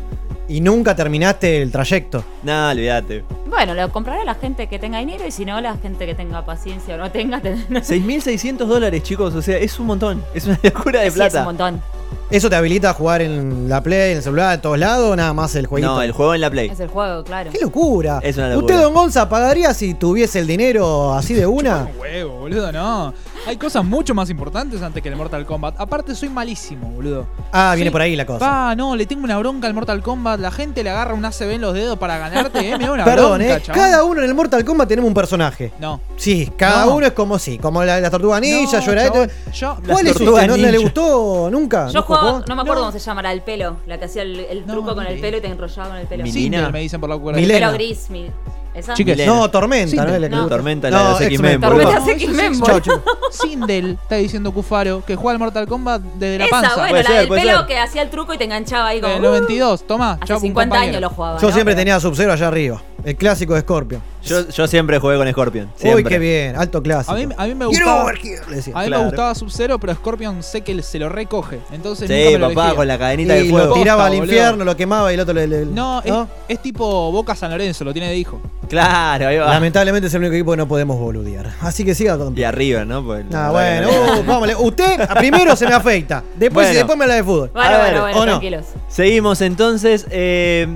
Y 0.48 0.60
nunca 0.62 0.96
terminaste 0.96 1.60
el 1.62 1.70
trayecto. 1.70 2.24
No, 2.42 2.70
olvídate. 2.70 3.22
Bueno, 3.46 3.74
lo 3.74 3.92
comprará 3.92 4.24
la 4.24 4.34
gente 4.34 4.66
que 4.66 4.78
tenga 4.78 4.98
dinero 4.98 5.26
y 5.26 5.30
si 5.30 5.44
no, 5.44 5.60
la 5.60 5.76
gente 5.76 6.06
que 6.06 6.14
tenga 6.14 6.44
paciencia 6.46 6.94
o 6.94 6.98
no 6.98 7.10
tenga. 7.10 7.40
te- 7.40 7.56
no 7.68 7.84
sé. 7.84 7.96
6.600 8.00 8.56
dólares, 8.66 9.02
chicos. 9.02 9.34
O 9.34 9.42
sea, 9.42 9.58
es 9.58 9.78
un 9.78 9.86
montón. 9.86 10.24
Es 10.34 10.46
una 10.46 10.58
locura 10.62 11.00
de 11.00 11.10
Sí, 11.10 11.18
es 11.20 11.24
un 11.24 11.30
plata. 11.30 11.44
montón. 11.44 11.82
¿Eso 12.30 12.50
te 12.50 12.56
habilita 12.56 12.90
a 12.90 12.92
jugar 12.94 13.22
en 13.22 13.70
la 13.70 13.82
Play, 13.82 14.10
en 14.10 14.18
el 14.18 14.22
celular, 14.22 14.54
en 14.56 14.60
todos 14.60 14.78
lados 14.78 15.12
o 15.12 15.16
nada 15.16 15.32
más 15.32 15.54
el 15.54 15.66
jueguito? 15.66 15.94
no, 15.94 16.02
el 16.02 16.12
juego 16.12 16.34
en 16.34 16.42
la 16.42 16.50
Play. 16.50 16.68
Es 16.68 16.78
el 16.78 16.88
juego, 16.88 17.24
claro. 17.24 17.50
¡Qué 17.50 17.58
locura! 17.58 18.20
Es 18.22 18.36
una 18.36 18.50
locura. 18.50 18.66
¿Usted, 18.74 18.82
don 18.84 18.92
Gonza, 18.92 19.28
pagaría 19.30 19.72
si 19.72 19.94
tuviese 19.94 20.38
el 20.40 20.46
dinero 20.46 21.14
así 21.14 21.32
de 21.32 21.46
una? 21.46 21.84
Un 21.94 21.98
huevo, 22.00 22.40
boludo, 22.40 22.70
no. 22.70 23.14
Hay 23.46 23.56
cosas 23.56 23.82
mucho 23.82 24.14
más 24.14 24.28
importantes 24.28 24.82
antes 24.82 25.02
que 25.02 25.08
el 25.08 25.16
Mortal 25.16 25.46
Kombat. 25.46 25.76
Aparte, 25.80 26.14
soy 26.14 26.28
malísimo, 26.28 26.90
boludo. 26.90 27.26
Ah, 27.50 27.72
viene 27.74 27.88
Sí. 27.88 27.92
por 27.92 28.02
ahí 28.02 28.14
la 28.14 28.26
cosa. 28.26 28.40
Pa, 28.40 28.74
no, 28.76 28.94
le 28.94 29.06
tengo 29.06 29.24
una 29.24 29.38
bronca 29.38 29.66
al 29.66 29.72
Mortal 29.72 30.02
Kombat. 30.02 30.38
La 30.38 30.50
gente 30.50 30.84
le 30.84 30.90
agarra 30.90 31.14
un 31.14 31.24
ACB 31.24 31.52
en 31.52 31.62
los 31.62 31.72
dedos 31.72 31.96
para 31.98 32.18
ganarte, 32.18 32.58
eh. 32.58 32.76
Me 32.76 32.84
da 32.84 32.92
una 32.92 33.04
Perdón, 33.06 33.38
bronca, 33.38 33.56
¿eh? 33.56 33.62
chabón. 33.62 33.80
Cada 33.82 34.04
uno 34.04 34.20
en 34.22 34.28
el 34.28 34.34
Mortal 34.34 34.62
Kombat 34.66 34.86
tenemos 34.86 35.08
un 35.08 35.14
personaje. 35.14 35.72
No. 35.80 35.98
Sí, 36.16 36.52
cada 36.58 36.84
No. 36.84 36.96
uno 36.96 37.06
es 37.06 37.12
como 37.12 37.38
sí, 37.38 37.56
como 37.56 37.82
la, 37.84 38.00
la 38.00 38.10
tortuga 38.10 38.38
ninja, 38.38 38.80
No, 38.80 38.84
yo 38.84 38.92
era 38.92 39.04
esto. 39.06 39.26
chabón, 39.50 39.52
yo- 39.54 39.74
¿Cuál 39.76 39.86
Las 39.88 40.00
es 40.00 40.10
usted? 40.12 40.24
tortugas 40.26 40.46
¿No, 40.46 40.56
no 40.58 40.62
le 40.62 40.70
ninja. 40.72 40.82
gustó 40.82 41.48
nunca? 41.50 41.86
Yo 41.86 41.92
¿No 41.94 42.02
jugaba, 42.02 42.17
no 42.46 42.54
me 42.56 42.62
acuerdo 42.62 42.82
No. 42.82 42.88
cómo 42.88 42.92
se 42.92 42.98
llama, 42.98 43.22
la 43.22 43.30
del 43.30 43.42
pelo. 43.42 43.76
La 43.86 43.98
que 43.98 44.04
hacía 44.06 44.22
el, 44.22 44.38
el 44.40 44.66
No, 44.66 44.72
truco 44.74 44.94
con 44.94 45.06
el 45.06 45.20
pelo 45.20 45.38
y 45.38 45.40
te 45.40 45.48
enrollaba 45.48 45.88
con 45.90 45.98
el 45.98 46.06
pelo. 46.06 46.24
Me 46.72 46.80
dicen 46.80 47.00
por 47.00 47.10
la 47.10 47.16
cucaracha. 47.16 47.40
Milena. 47.40 47.66
Pelo 47.68 47.72
gris, 47.78 48.10
mi- 48.10 48.30
¿esa? 48.74 48.94
Chiques, 48.94 49.16
Milena. 49.16 49.34
No, 49.34 49.50
Tormenta, 49.50 50.04
¿no? 50.04 50.14
es 50.14 50.20
la 50.20 50.28
que- 50.28 50.36
no. 50.36 50.46
Tormenta, 50.48 50.90
la 50.90 50.98
de 50.98 51.04
los 51.10 51.20
X-Men, 51.22 51.32
X-Men. 51.52 51.60
boludo. 51.60 51.90
Tormenta 51.90 52.12
X-Men, 52.12 52.54
sí, 52.54 52.60
boludo. 52.60 52.80
chau, 52.80 53.02
Sindel, 53.30 53.98
está 54.02 54.16
diciendo 54.16 54.52
Cufaro, 54.52 55.04
que 55.04 55.16
juega 55.16 55.32
al 55.32 55.38
Mortal 55.38 55.66
Kombat 55.66 56.02
desde 56.02 56.38
la 56.38 56.44
Esa, 56.46 56.50
panza. 56.60 56.74
bueno, 56.76 56.88
Puede 56.90 57.02
la 57.02 57.08
ser, 57.08 57.18
del 57.18 57.28
puede 57.28 57.40
pelo 57.42 57.56
ser. 57.58 57.66
que 57.66 57.78
hacía 57.78 58.02
el 58.02 58.10
truco 58.10 58.34
y 58.34 58.38
te 58.38 58.44
enganchaba 58.44 58.88
ahí 58.88 59.00
como. 59.00 59.12
En 59.14 59.24
el 59.24 59.30
92, 59.30 59.86
toma. 59.86 60.12
Hace 60.12 60.26
chau, 60.26 60.36
un 60.36 60.42
50 60.42 60.68
compañero. 60.74 60.98
años 60.98 61.00
lo 61.10 61.14
jugaba. 61.14 61.40
Yo 61.40 61.48
¿no? 61.48 61.52
siempre 61.54 61.74
Pero- 61.74 61.80
tenía 61.80 62.00
Sub-Zero 62.00 62.32
allá 62.32 62.48
arriba. 62.48 62.82
El 63.04 63.16
clásico 63.16 63.54
de 63.54 63.60
Scorpion. 63.60 64.02
Yo, 64.28 64.48
yo 64.48 64.66
siempre 64.66 64.98
jugué 64.98 65.16
con 65.16 65.28
Scorpion. 65.30 65.70
Uy, 65.82 66.04
qué 66.04 66.18
bien, 66.18 66.56
alto 66.56 66.82
clásico. 66.82 67.12
A 67.12 67.16
mí, 67.16 67.28
a 67.36 67.46
mí 67.46 67.54
me 67.54 67.66
gustaba. 67.66 68.04
over 68.04 68.16
here, 68.22 68.40
le 68.48 68.56
decía. 68.56 68.74
A 68.76 68.80
mí 68.82 68.86
Claro. 68.88 69.02
me 69.04 69.08
gustaba 69.10 69.34
Sub-Zero, 69.34 69.78
pero 69.78 69.94
Scorpion 69.94 70.42
sé 70.42 70.60
que 70.62 70.82
se 70.82 70.98
lo 70.98 71.08
recoge. 71.08 71.60
Entonces 71.72 72.08
nunca 72.08 72.22
Sí, 72.28 72.32
me 72.34 72.38
lo 72.38 72.48
papá, 72.48 72.60
elegía. 72.62 72.76
con 72.76 72.88
la 72.88 72.98
cadenita 72.98 73.34
de 73.34 73.40
Y 73.44 73.48
lo 73.48 73.50
fuego. 73.58 73.74
tiraba 73.74 74.04
al 74.06 74.10
Posta, 74.10 74.20
boludo. 74.20 74.34
infierno, 74.36 74.64
lo 74.64 74.76
quemaba 74.76 75.10
y 75.10 75.14
el 75.14 75.20
otro 75.20 75.34
le. 75.34 75.46
le- 75.46 75.66
No, 75.66 76.02
es, 76.02 76.12
es 76.48 76.62
tipo 76.62 77.10
Boca 77.12 77.34
San 77.34 77.50
Lorenzo, 77.50 77.84
lo 77.84 77.92
tiene 77.92 78.08
de 78.10 78.16
hijo. 78.16 78.40
Claro, 78.68 79.28
ahí 79.28 79.38
va. 79.38 79.46
Lamentablemente 79.54 80.08
es 80.08 80.14
el 80.14 80.20
único 80.20 80.34
equipo 80.34 80.50
que 80.50 80.58
no 80.58 80.68
podemos 80.68 80.98
boludear. 80.98 81.50
Así 81.62 81.84
que 81.84 81.94
siga 81.94 82.18
con. 82.18 82.36
Y 82.36 82.42
arriba, 82.44 82.84
¿no? 82.84 83.02
Pues, 83.04 83.24
Ah, 83.32 83.44
la 83.46 83.50
bueno, 83.50 83.88
uh, 84.20 84.24
vámonos. 84.24 84.56
Usted 84.60 85.00
a- 85.00 85.14
primero 85.14 85.56
se 85.56 85.66
me 85.66 85.74
afeita. 85.74 86.22
Después, 86.36 86.66
Bueno. 86.66 86.74
después 86.78 86.98
me 86.98 87.04
habla 87.04 87.14
de 87.14 87.24
fútbol. 87.24 87.50
Bueno, 87.54 87.68
A 87.68 87.78
bueno, 87.78 87.92
ver, 87.92 88.00
bueno, 88.02 88.16
¿o 88.18 88.26
no? 88.26 88.32
tranquilos. 88.32 88.64
Seguimos 88.88 89.40
entonces. 89.40 90.06
eh, 90.10 90.66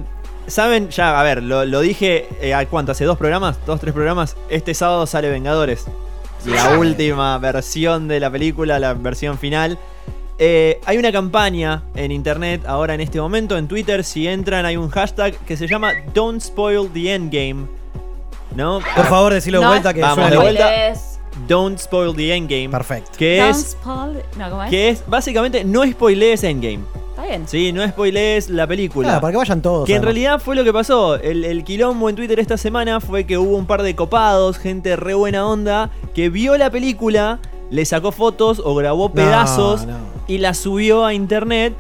Saben, 0.46 0.90
ya, 0.90 1.18
a 1.18 1.22
ver, 1.22 1.42
lo, 1.42 1.64
lo 1.64 1.81
dije, 1.81 2.26
eh, 2.40 2.52
¿a 2.55 2.66
¿cuánto? 2.66 2.92
¿Hace 2.92 3.05
dos 3.05 3.16
programas? 3.16 3.59
¿Dos, 3.64 3.81
tres 3.81 3.92
programas? 3.94 4.37
Este 4.50 4.74
sábado 4.74 5.07
sale 5.07 5.31
Vengadores. 5.31 5.87
La 6.44 6.76
última 6.78 7.38
versión 7.38 8.09
de 8.09 8.18
la 8.18 8.28
película, 8.31 8.78
la 8.81 8.94
versión 8.94 9.38
final. 9.38 9.78
Eh, 10.38 10.81
hay 10.87 10.98
una 10.98 11.12
campaña 11.12 11.85
en 11.94 12.10
internet 12.10 12.62
ahora 12.66 12.94
en 12.94 13.00
este 13.00 13.21
momento, 13.21 13.56
en 13.56 13.69
Twitter, 13.69 14.02
si 14.02 14.27
entran 14.27 14.66
hay 14.66 14.77
un 14.77 14.90
hashtag 14.90 15.37
que 15.46 15.56
se 15.56 15.69
llama 15.69 15.92
Don't 16.12 16.40
Spoil 16.40 16.90
the 16.92 17.14
Endgame. 17.14 17.66
¿No? 18.56 18.81
Por 18.96 19.06
favor, 19.06 19.33
decilo 19.33 19.60
de 19.60 19.64
No, 19.64 19.71
vuelta 19.71 19.94
que 19.94 20.00
Vamos, 20.00 20.16
suena 20.16 20.31
de 20.31 20.37
bien. 20.37 20.42
vuelta. 20.42 20.92
Don't 21.48 21.78
Spoil 21.78 22.14
the 22.14 22.35
Endgame. 22.35 22.68
Perfecto. 22.70 23.10
Que 23.18 23.38
Don't 23.38 23.50
es, 23.56 23.76
spoil- 23.76 24.22
No, 24.38 24.50
¿cómo 24.50 24.62
es? 24.64 24.70
que 24.70 24.88
es, 24.90 25.04
básicamente, 25.06 25.64
no 25.64 25.85
spoilees 25.87 26.44
Endgame. 26.44 26.80
Está 27.10 27.24
bien. 27.26 27.46
Sí, 27.46 27.72
no 27.72 27.87
spoilees 27.87 28.48
la 28.50 28.66
película. 28.66 29.08
Claro, 29.08 29.20
para 29.20 29.33
que 29.33 29.37
vayan 29.38 29.62
todos. 29.62 29.87
Que 29.87 29.94
en 29.96 30.02
realidad 30.02 30.40
fue 30.40 30.56
lo 30.56 30.64
que 30.64 30.72
pasó. 30.72 31.16
El, 31.16 31.44
el 31.44 31.62
quilombo 31.64 32.08
en 32.08 32.16
Twitter 32.16 32.38
esta 32.40 32.56
semana 32.56 33.00
fue 33.00 33.24
que 33.24 33.37
hubo 33.38 33.56
un 33.56 33.66
par 33.66 33.83
de 33.83 33.94
copados, 33.94 34.56
gente 34.58 34.96
re 34.96 35.14
buena 35.14 35.46
onda, 35.46 35.90
que 36.14 36.30
vio 36.30 36.56
la 36.56 36.70
película, 36.70 37.38
le 37.70 37.85
sacó 37.85 38.12
fotos 38.12 38.60
o 38.64 38.74
grabó 38.74 39.08
No, 39.08 39.14
pedazos 39.14 39.87
no. 39.87 39.96
y 40.26 40.38
la 40.38 40.54
subió 40.54 41.04
a 41.04 41.12
internet. 41.14 41.74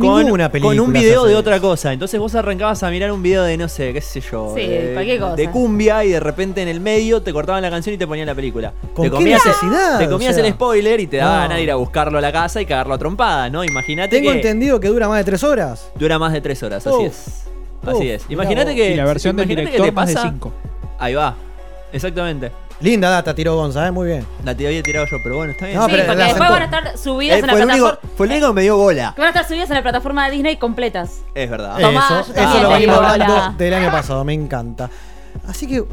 Con 0.00 0.24
ninguna 0.24 0.48
película 0.50 0.76
Con 0.76 0.86
un 0.86 0.92
video 0.92 1.24
de 1.24 1.36
otra 1.36 1.60
cosa. 1.60 1.92
Entonces 1.92 2.18
vos 2.18 2.34
arrancabas 2.34 2.82
a 2.82 2.90
mirar 2.90 3.12
un 3.12 3.22
video 3.22 3.44
de, 3.44 3.56
no 3.56 3.68
sé, 3.68 3.92
qué 3.92 4.00
sé 4.00 4.20
yo. 4.20 4.52
Sí, 4.56 4.66
de, 4.66 4.92
cualquier 4.92 5.20
cosa. 5.20 5.36
de 5.36 5.50
cumbia 5.50 6.04
y 6.04 6.10
de 6.10 6.20
repente 6.20 6.62
en 6.62 6.68
el 6.68 6.80
medio 6.80 7.22
te 7.22 7.32
cortaban 7.32 7.62
la 7.62 7.70
canción 7.70 7.94
y 7.94 7.98
te 7.98 8.06
ponían 8.06 8.26
la 8.26 8.34
película. 8.34 8.72
¿Con 8.92 9.04
te 9.04 9.10
qué 9.10 9.16
comías, 9.16 9.46
necesidad? 9.46 9.98
Te 9.98 10.08
comías 10.08 10.32
O 10.32 10.34
sea, 10.34 10.46
el 10.46 10.52
spoiler 10.52 11.00
y 11.00 11.06
te 11.06 11.18
daba 11.18 11.34
no. 11.34 11.40
ganas 11.42 11.56
de 11.58 11.62
ir 11.62 11.70
a 11.70 11.76
buscarlo 11.76 12.18
a 12.18 12.20
la 12.20 12.32
casa 12.32 12.60
y 12.60 12.66
cagarlo 12.66 12.94
a 12.94 12.98
trompada, 12.98 13.48
¿no? 13.50 13.64
Imagínate 13.64 14.16
Tengo 14.16 14.30
que 14.32 14.36
entendido 14.38 14.80
que 14.80 14.88
dura 14.88 15.08
más 15.08 15.18
de 15.18 15.24
tres 15.24 15.44
horas. 15.44 15.90
dura 15.96 16.18
más 16.18 16.32
de 16.32 16.40
tres 16.40 16.62
horas, 16.62 16.86
así 16.86 16.96
Uf. 16.96 17.06
es. 17.06 17.44
Así 17.82 17.96
Uf, 17.96 18.02
es. 18.02 18.26
Imagínate 18.30 18.74
que. 18.74 18.90
Y 18.92 18.96
la 18.96 19.04
versión 19.04 19.36
del 19.36 19.50
imagínate 19.50 19.76
que 19.76 19.82
director 19.82 20.04
te 20.06 20.14
más 20.14 20.24
de 20.24 20.30
5. 20.30 20.52
Ahí 20.98 21.14
va. 21.14 21.36
Exactamente. 21.92 22.50
Linda 22.80 23.08
data, 23.08 23.34
tiró 23.34 23.54
Gonza, 23.56 23.86
¿eh? 23.86 23.90
muy 23.90 24.06
bien. 24.08 24.26
La 24.44 24.54
te 24.54 24.66
había 24.66 24.82
tirado 24.82 25.06
yo, 25.06 25.16
pero 25.22 25.36
bueno, 25.36 25.52
está 25.52 25.66
bien. 25.66 25.78
No, 25.78 25.86
sí, 25.86 25.92
pero 25.92 26.06
porque 26.06 26.18
la 26.18 26.24
después 26.26 26.48
sentó. 26.48 26.52
van 26.52 26.62
a 26.62 26.64
estar 26.88 26.98
subidas 26.98 27.36
Eh, 27.36 27.40
en 27.40 27.46
la 27.46 27.52
fue, 27.52 27.60
el 27.62 27.68
único, 27.68 27.84
plataforma. 27.86 28.14
fue 28.16 28.26
el 28.26 28.32
único 28.32 28.46
que 28.48 28.52
me 28.54 28.62
dio 28.62 28.76
bola. 28.76 29.12
Que 29.14 29.20
van 29.20 29.26
a 29.26 29.30
estar 29.30 29.48
subidas 29.48 29.70
en 29.70 29.76
la 29.76 29.82
plataforma 29.82 30.24
de 30.26 30.30
Disney 30.32 30.56
completas. 30.56 31.20
Es 31.34 31.48
verdad. 31.50 31.78
Tomá, 31.80 32.00
eso, 32.00 32.14
yo 32.14 32.22
eso 32.22 32.32
también 32.34 32.62
lo 32.62 32.68
te 32.68 32.74
venimos 32.74 32.96
digo, 32.96 33.06
hablando 33.08 33.34
hola. 33.34 33.54
del 33.56 33.74
año 33.74 33.90
pasado, 33.90 34.24
me 34.24 34.34
encanta. 34.34 34.90
Así 35.48 35.66
que, 35.66 35.80
uh, 35.80 35.86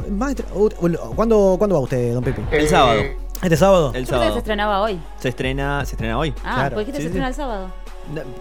¿cuándo, 1.14 1.54
¿cuándo 1.58 1.74
va 1.76 1.80
usted, 1.80 2.14
don 2.14 2.24
Pipi? 2.24 2.42
El 2.50 2.68
sábado. 2.68 3.00
¿Este 3.42 3.56
sábado? 3.56 3.92
El 3.94 4.04
Yo 4.04 4.06
creo 4.06 4.06
que 4.06 4.06
se 4.06 4.14
sábado. 4.24 4.38
estrenaba 4.38 4.80
hoy. 4.82 5.00
Se 5.18 5.28
estrena, 5.30 5.84
se 5.84 5.92
estrena 5.92 6.18
hoy. 6.18 6.32
Ah, 6.44 6.54
Claro. 6.54 6.76
¿por 6.76 6.84
qué 6.84 6.92
te 6.92 6.98
Sí, 6.98 7.02
se 7.02 7.02
sí. 7.02 7.06
estrena 7.08 7.28
el 7.28 7.34
sábado? 7.34 7.68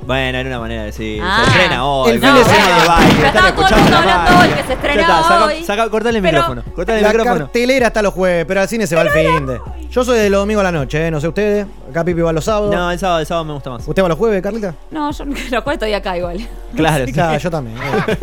Bueno, 0.06 0.38
era 0.38 0.50
una 0.50 0.60
manera 0.60 0.82
de 0.82 0.86
decir. 0.88 1.22
Ah. 1.24 1.42
se 1.46 1.52
estrena 1.52 1.86
hoy. 1.86 2.12
El 2.12 2.20
fin 2.20 2.34
de 2.36 2.44
semana. 2.44 2.82
de 2.82 2.88
baile, 2.88 3.12
están 3.12 3.26
estaba 3.28 3.32
todo 3.32 3.48
el 3.48 3.72
escuchando 3.74 3.98
hablando 3.98 4.40
hoy 4.40 4.48
que 4.50 4.64
se 4.64 4.74
estrena 4.74 5.02
está, 5.02 5.24
saca- 5.24 5.46
hoy. 5.46 5.64
saca- 5.64 5.90
cortale 5.90 6.18
el 6.18 6.24
Pero- 6.24 6.38
micrófono. 6.38 6.64
Cortale 6.76 6.98
el 7.00 7.04
La 7.04 7.10
micrófono. 7.10 7.40
cartelera 7.46 7.88
hasta 7.88 8.02
los 8.02 8.14
jueves, 8.14 8.46
pero 8.46 8.62
al 8.62 8.68
cine 8.68 8.88
se 8.88 8.96
va 8.96 9.02
el 9.04 9.10
fin 9.10 9.46
de. 9.46 9.60
Yo 9.90 10.04
soy 10.04 10.20
de 10.20 10.30
los 10.30 10.40
domingos 10.42 10.62
a 10.62 10.72
la 10.72 10.72
noche, 10.72 11.08
¿eh? 11.08 11.12
no 11.12 11.20
sé 11.20 11.28
ustedes. 11.28 11.66
Acá 11.90 12.04
Pipi 12.06 12.22
va 12.22 12.32
los 12.32 12.46
sábados. 12.46 12.74
No, 12.74 12.92
el 12.92 12.98
sábado, 13.00 13.20
el 13.20 13.26
sábado 13.26 13.46
me 13.46 13.54
gusta 13.54 13.70
más. 13.72 13.88
¿Usted 13.88 14.04
va 14.04 14.08
los 14.08 14.18
jueves, 14.18 14.42
Carlita? 14.42 14.74
No, 14.90 15.12
yo 15.12 15.26
lo 15.52 15.64
cual 15.64 15.74
estoy 15.74 15.94
acá 15.94 16.18
igual. 16.18 16.48
Claro, 16.76 17.06
sí. 17.06 17.14
Claro, 17.14 17.38
yo 17.38 17.52
también. 17.52 17.78
eh. 17.78 18.18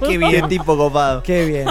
Qué 0.08 0.18
bien, 0.18 0.48
tipo 0.48 0.76
copado. 0.76 1.22
Qué 1.22 1.44
bien. 1.44 1.66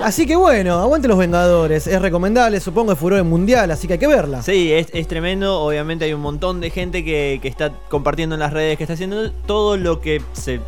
Así 0.00 0.26
que 0.26 0.36
bueno, 0.36 0.78
aguante 0.78 1.08
los 1.08 1.18
Vengadores. 1.18 1.86
Es 1.86 2.00
recomendable, 2.00 2.60
supongo, 2.60 2.92
es 2.92 2.98
furor 2.98 3.22
mundial, 3.24 3.70
así 3.70 3.86
que 3.86 3.94
hay 3.94 3.98
que 3.98 4.06
verla. 4.06 4.42
Sí, 4.42 4.72
es, 4.72 4.88
es 4.92 5.08
tremendo. 5.08 5.60
Obviamente 5.60 6.04
hay 6.04 6.12
un 6.12 6.20
montón 6.20 6.60
de 6.60 6.70
gente 6.70 7.04
que, 7.04 7.38
que 7.42 7.48
está 7.48 7.72
compartiendo 7.88 8.34
en 8.36 8.40
las 8.40 8.52
redes, 8.52 8.76
que 8.76 8.84
está 8.84 8.94
haciendo 8.94 9.30
todo 9.32 9.76
lo 9.76 10.00
que 10.00 10.22
se. 10.32 10.60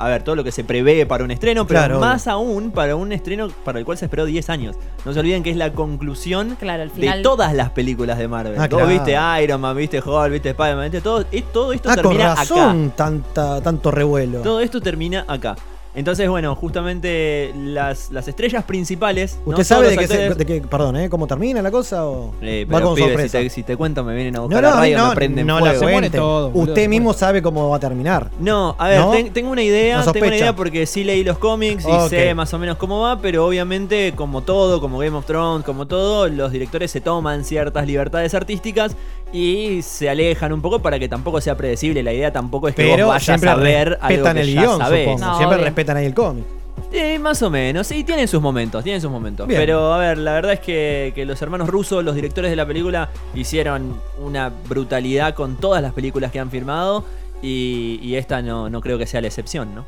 A 0.00 0.06
ver, 0.08 0.22
todo 0.22 0.36
lo 0.36 0.44
que 0.44 0.52
se 0.52 0.62
prevé 0.62 1.04
para 1.06 1.24
un 1.24 1.32
estreno, 1.32 1.66
pero 1.66 1.80
Claro, 1.80 1.98
más 1.98 2.28
aún 2.28 2.70
para 2.70 2.94
un 2.94 3.10
estreno 3.10 3.48
para 3.64 3.80
el 3.80 3.84
cual 3.84 3.98
se 3.98 4.04
esperó 4.04 4.26
10 4.26 4.48
años. 4.48 4.76
No 5.04 5.12
se 5.12 5.18
olviden 5.18 5.42
que 5.42 5.50
es 5.50 5.56
la 5.56 5.72
conclusión 5.72 6.56
Claro, 6.60 6.84
de 6.94 7.20
todas 7.20 7.52
las 7.52 7.70
películas 7.70 8.16
de 8.16 8.28
Marvel. 8.28 8.54
Ah, 8.60 8.68
Vos 8.70 8.88
viste 8.88 9.16
Iron 9.42 9.60
Man, 9.60 9.76
viste 9.76 9.98
Hulk, 10.00 10.30
viste 10.30 10.50
Spider-Man, 10.50 10.84
viste 10.92 11.00
todo, 11.00 11.24
todo 11.52 11.72
esto 11.72 11.90
Ah, 11.90 11.96
con 11.96 12.02
termina 12.16 12.32
acá. 12.34 12.74
tanta, 12.94 13.60
tanto 13.60 13.90
revuelo. 13.90 14.40
Todo 14.42 14.60
esto 14.60 14.80
termina 14.80 15.24
acá. 15.26 15.56
Entonces, 15.98 16.28
bueno, 16.28 16.54
justamente 16.54 17.52
las, 17.56 18.10
las 18.10 18.28
estrellas 18.28 18.64
principales. 18.64 19.38
¿no? 19.44 19.50
¿Usted 19.50 19.64
sabe 19.64 19.88
de 19.90 19.96
los 19.96 20.02
qué, 20.02 20.08
se- 20.08 20.28
actores- 20.30 20.36
de 20.36 20.46
qué- 20.46 20.60
perdón, 20.62 20.96
¿eh? 20.96 21.10
cómo 21.10 21.26
termina 21.26 21.60
la 21.60 21.70
cosa 21.70 22.06
o 22.06 22.34
Eh, 22.40 22.66
va 22.72 22.80
con 22.80 22.94
pibe, 22.94 23.06
si, 23.06 23.12
sorpresa? 23.12 23.38
te, 23.38 23.50
si 23.50 23.62
te 23.64 23.76
cuento 23.76 24.04
me 24.04 24.14
vienen 24.14 24.36
a 24.36 24.38
No, 24.38 24.44
buscar 24.44 24.62
no, 24.62 24.68
a 24.68 24.72
radio, 24.76 24.98
no, 24.98 25.08
me 25.10 25.14
prenden 25.16 25.46
no 25.46 25.58
fuego. 25.58 25.72
la 25.74 25.78
Se 25.78 25.86
muere 25.92 26.10
todo, 26.10 26.50
Usted 26.54 26.88
mismo 26.88 27.12
sabe 27.12 27.42
cómo 27.42 27.68
va 27.68 27.76
a 27.76 27.80
terminar. 27.80 28.30
No, 28.38 28.76
a 28.78 28.88
ver, 28.88 29.00
¿No? 29.00 29.10
ten- 29.10 29.32
tengo 29.32 29.50
una 29.50 29.62
idea, 29.62 30.04
No 30.04 30.12
tengo 30.12 30.26
una 30.26 30.36
idea 30.36 30.54
porque 30.54 30.86
sí 30.86 31.02
leí 31.04 31.24
los 31.24 31.38
cómics 31.38 31.84
y 31.84 32.08
sé 32.08 32.34
más 32.34 32.54
o 32.54 32.58
menos 32.58 32.76
cómo 32.76 33.00
va, 33.00 33.20
pero 33.20 33.44
obviamente 33.46 34.12
como 34.14 34.42
todo, 34.42 34.80
como 34.80 34.98
Game 34.98 35.16
of 35.16 35.26
Thrones, 35.26 35.64
como 35.64 35.86
todo, 35.86 36.28
los 36.28 36.52
directores 36.52 36.90
se 36.90 37.00
toman 37.00 37.44
ciertas 37.44 37.86
libertades 37.86 38.34
artísticas 38.34 38.94
y 39.32 39.82
se 39.82 40.08
alejan 40.08 40.52
un 40.52 40.62
poco 40.62 40.80
para 40.80 40.98
que 40.98 41.08
tampoco 41.08 41.40
sea 41.40 41.56
predecible. 41.56 42.02
La 42.02 42.12
idea 42.12 42.32
tampoco 42.32 42.68
es 42.68 42.74
que 42.74 42.82
Pero 42.82 43.06
vos 43.06 43.14
vayas 43.14 43.24
siempre 43.24 43.50
a 43.50 43.54
ver 43.54 43.98
algo 44.00 44.08
respetan 44.08 44.34
que 44.34 44.40
el 44.42 44.54
ya 44.54 44.60
guion, 44.62 44.78
sabés. 44.78 45.20
No, 45.20 45.36
siempre 45.36 45.56
obvio. 45.56 45.64
respetan 45.64 45.96
ahí 45.96 46.06
el 46.06 46.14
cómic. 46.14 46.44
Eh, 46.90 47.18
más 47.18 47.42
o 47.42 47.50
menos, 47.50 47.86
sí, 47.86 48.02
tienen 48.02 48.26
sus 48.28 48.40
momentos, 48.40 48.82
tienen 48.82 49.00
sus 49.02 49.10
momentos. 49.10 49.46
Bien. 49.46 49.60
Pero 49.60 49.92
a 49.92 49.98
ver, 49.98 50.16
la 50.16 50.32
verdad 50.32 50.54
es 50.54 50.60
que, 50.60 51.12
que 51.14 51.26
los 51.26 51.40
hermanos 51.42 51.68
rusos, 51.68 52.02
los 52.02 52.14
directores 52.14 52.50
de 52.50 52.56
la 52.56 52.64
película, 52.64 53.10
hicieron 53.34 54.00
una 54.18 54.50
brutalidad 54.68 55.34
con 55.34 55.56
todas 55.56 55.82
las 55.82 55.92
películas 55.92 56.32
que 56.32 56.40
han 56.40 56.50
firmado 56.50 57.04
y, 57.42 58.00
y 58.02 58.14
esta 58.16 58.40
no, 58.40 58.70
no 58.70 58.80
creo 58.80 58.96
que 58.96 59.06
sea 59.06 59.20
la 59.20 59.26
excepción, 59.26 59.74
¿no? 59.74 59.84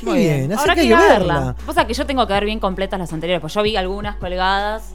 Qué 0.00 0.06
Muy 0.06 0.18
bien, 0.20 0.50
así 0.52 0.62
Habrá 0.62 0.74
que 0.74 0.80
hay 0.80 0.86
ir 0.86 0.96
que 0.96 1.02
a 1.02 1.08
verla. 1.08 1.56
Pasa 1.66 1.86
que 1.86 1.92
yo 1.92 2.06
tengo 2.06 2.26
que 2.26 2.32
ver 2.32 2.46
bien 2.46 2.58
completas 2.58 2.98
las 2.98 3.12
anteriores, 3.12 3.40
pues 3.42 3.52
yo 3.52 3.62
vi 3.62 3.76
algunas 3.76 4.16
colgadas, 4.16 4.94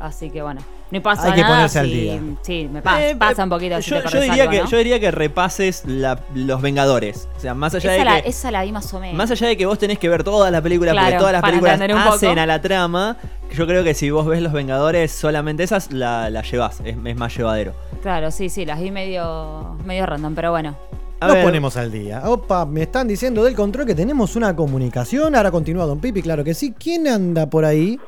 así 0.00 0.30
que 0.30 0.42
bueno, 0.42 0.60
no 0.90 1.02
pasa 1.02 1.24
Hay 1.26 1.32
que 1.32 1.40
nada. 1.40 1.54
ponerse 1.54 1.78
al 1.80 1.90
día. 1.90 2.20
Sí, 2.42 2.68
me 2.72 2.80
pasa, 2.82 3.08
Eh, 3.08 3.16
pasa 3.16 3.42
un 3.44 3.50
poquito. 3.50 3.80
si 3.82 3.90
yo, 3.90 4.02
te 4.02 4.08
yo 4.10 4.20
diría 4.20 4.42
algo, 4.44 4.50
que, 4.52 4.62
¿no? 4.62 4.68
yo 4.68 4.78
diría 4.78 5.00
que 5.00 5.10
repases 5.10 5.82
la- 5.86 6.20
los 6.34 6.62
Vengadores. 6.62 7.28
O 7.36 7.40
sea, 7.40 7.54
más 7.54 7.74
allá 7.74 7.94
esa, 7.94 7.98
de 7.98 8.04
la, 8.10 8.22
que. 8.22 8.28
esa 8.28 8.50
la 8.50 8.62
vi 8.62 8.72
más 8.72 8.92
o 8.94 9.00
menos. 9.00 9.16
Más 9.16 9.30
allá 9.30 9.48
de 9.48 9.56
que 9.56 9.66
vos 9.66 9.78
tenés 9.78 9.98
que 9.98 10.08
ver 10.08 10.22
todas 10.22 10.52
las 10.52 10.60
películas, 10.62 10.94
porque 10.94 11.06
Claro, 11.08 11.18
todas 11.18 11.32
las 11.32 11.40
para 11.42 11.50
películas 11.52 11.74
entender 11.74 11.96
un 11.96 12.02
poco. 12.04 12.14
hacen 12.16 12.38
a 12.38 12.46
la 12.46 12.60
trama, 12.60 13.16
yo 13.52 13.66
creo 13.66 13.82
que 13.82 13.94
si 13.94 14.10
vos 14.10 14.26
ves 14.26 14.40
Los 14.42 14.52
Vengadores, 14.52 15.10
solamente 15.10 15.62
esas 15.64 15.90
la, 15.90 16.30
la 16.30 16.42
llevas, 16.42 16.80
es, 16.84 16.96
es 17.04 17.16
más 17.16 17.36
llevadero. 17.36 17.74
Claro, 18.02 18.30
sí, 18.30 18.48
sí, 18.48 18.64
las 18.64 18.80
vi 18.80 18.90
medio, 18.90 19.76
medio 19.84 20.06
random, 20.06 20.34
pero 20.34 20.50
bueno. 20.52 20.76
A 21.20 21.26
Nos 21.28 21.36
ver, 21.36 21.44
ponemos 21.44 21.76
al 21.78 21.90
día. 21.90 22.22
Opa, 22.28 22.66
me 22.66 22.82
están 22.82 23.08
diciendo 23.08 23.42
del 23.44 23.54
control 23.54 23.86
que 23.86 23.94
tenemos 23.94 24.36
una 24.36 24.54
comunicación. 24.54 25.34
Ahora 25.34 25.50
continúa 25.50 25.86
Don 25.86 25.98
Pipi, 25.98 26.20
claro 26.20 26.44
que 26.44 26.52
sí. 26.52 26.74
¿Quién 26.78 27.08
anda 27.08 27.48
por 27.48 27.64
ahí? 27.64 27.98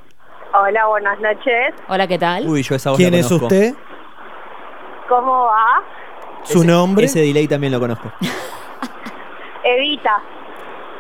Hola, 0.59 0.87
buenas 0.87 1.19
noches. 1.21 1.75
Hola, 1.89 2.07
¿qué 2.07 2.19
tal? 2.19 2.49
Uy, 2.49 2.63
yo 2.63 2.75
esa 2.77 2.91
voz 2.91 2.97
¿Quién 2.99 3.13
la 3.13 3.19
es 3.19 3.27
conozco. 3.27 3.47
usted? 3.47 3.75
¿Cómo 5.09 5.45
va? 5.47 5.83
¿Su 6.45 6.59
Ese- 6.59 6.67
nombre? 6.67 7.07
Ese 7.07 7.21
delay 7.21 7.47
también 7.47 7.73
lo 7.73 7.81
conozco. 7.81 8.11
Evita. 9.65 10.23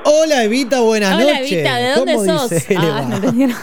Hola 0.04 0.44
Evita, 0.44 0.80
buenas 0.80 1.14
Hola, 1.14 1.24
noches. 1.24 1.52
Evita, 1.52 1.76
¿de 1.76 1.90
dónde 1.94 2.14
¿Cómo 2.14 2.24
sos? 2.38 2.50
dice? 2.50 2.76
Ah, 2.78 2.88
va? 2.90 3.02
no 3.02 3.16
entendí 3.16 3.46
nada. 3.46 3.60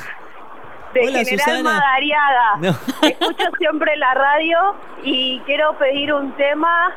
De 0.94 1.00
Hola, 1.02 1.20
General 1.26 1.40
Susana. 1.40 1.64
Madariaga. 1.64 2.56
No. 2.62 2.70
Escucho 3.08 3.46
siempre 3.58 3.96
la 3.98 4.14
radio 4.14 4.58
y 5.04 5.40
quiero 5.46 5.76
pedir 5.80 6.14
un 6.14 6.32
tema 6.38 6.92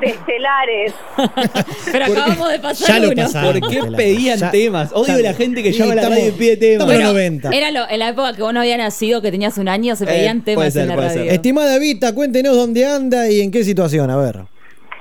de 0.00 0.06
estelares. 0.10 0.94
Pero 1.90 2.04
acabamos 2.04 2.50
de 2.50 2.58
pasar 2.58 2.88
Ya 2.88 2.98
lo 3.06 3.10
uno. 3.12 3.22
pasamos. 3.22 3.58
¿Por 3.60 3.70
qué 3.70 3.80
pedían 3.96 4.38
ya- 4.38 4.50
temas? 4.50 4.90
Odio 4.92 5.16
ya- 5.16 5.30
la 5.30 5.34
gente 5.34 5.62
que 5.62 5.72
Sí, 5.72 5.78
llama 5.78 5.92
a 5.92 5.96
la 5.96 6.08
radio 6.10 6.28
y 6.28 6.32
pide 6.32 6.56
temas. 6.58 6.86
Bueno, 6.86 7.00
los 7.00 7.12
90. 7.14 7.50
Era 7.50 7.70
lo- 7.70 7.88
en 7.88 7.98
la 7.98 8.08
época 8.08 8.34
que 8.34 8.42
vos 8.42 8.52
no 8.52 8.60
habías 8.60 8.78
nacido, 8.78 9.22
que 9.22 9.30
tenías 9.30 9.56
un 9.58 9.68
año, 9.68 9.96
se 9.96 10.04
Eh, 10.04 10.08
pedían 10.08 10.42
puede 10.42 10.54
temas 10.56 10.72
ser, 10.74 10.82
en 10.82 10.88
la 10.88 10.94
puede 10.96 11.08
ser. 11.10 11.18
radio. 11.20 11.32
Estimada 11.32 11.76
Evita, 11.76 12.14
cuéntenos 12.14 12.54
dónde 12.56 12.86
anda 12.86 13.30
y 13.30 13.40
en 13.40 13.50
qué 13.50 13.64
situación. 13.64 14.10
A 14.10 14.16
ver. 14.16 14.36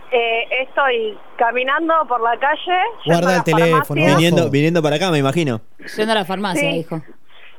Eh, 0.09 0.63
estoy 0.63 1.17
caminando 1.37 1.93
por 2.07 2.21
la 2.21 2.39
calle. 2.39 2.79
Guarda 3.05 3.35
el 3.35 3.43
teléfono. 3.43 4.01
Viniendo, 4.05 4.49
viniendo 4.49 4.81
para 4.81 4.95
acá, 4.95 5.11
me 5.11 5.17
imagino. 5.17 5.59
Yendo 5.97 6.13
a 6.13 6.15
la 6.15 6.23
farmacia, 6.25 6.61
Sí. 6.71 6.77
dijo. 6.77 7.01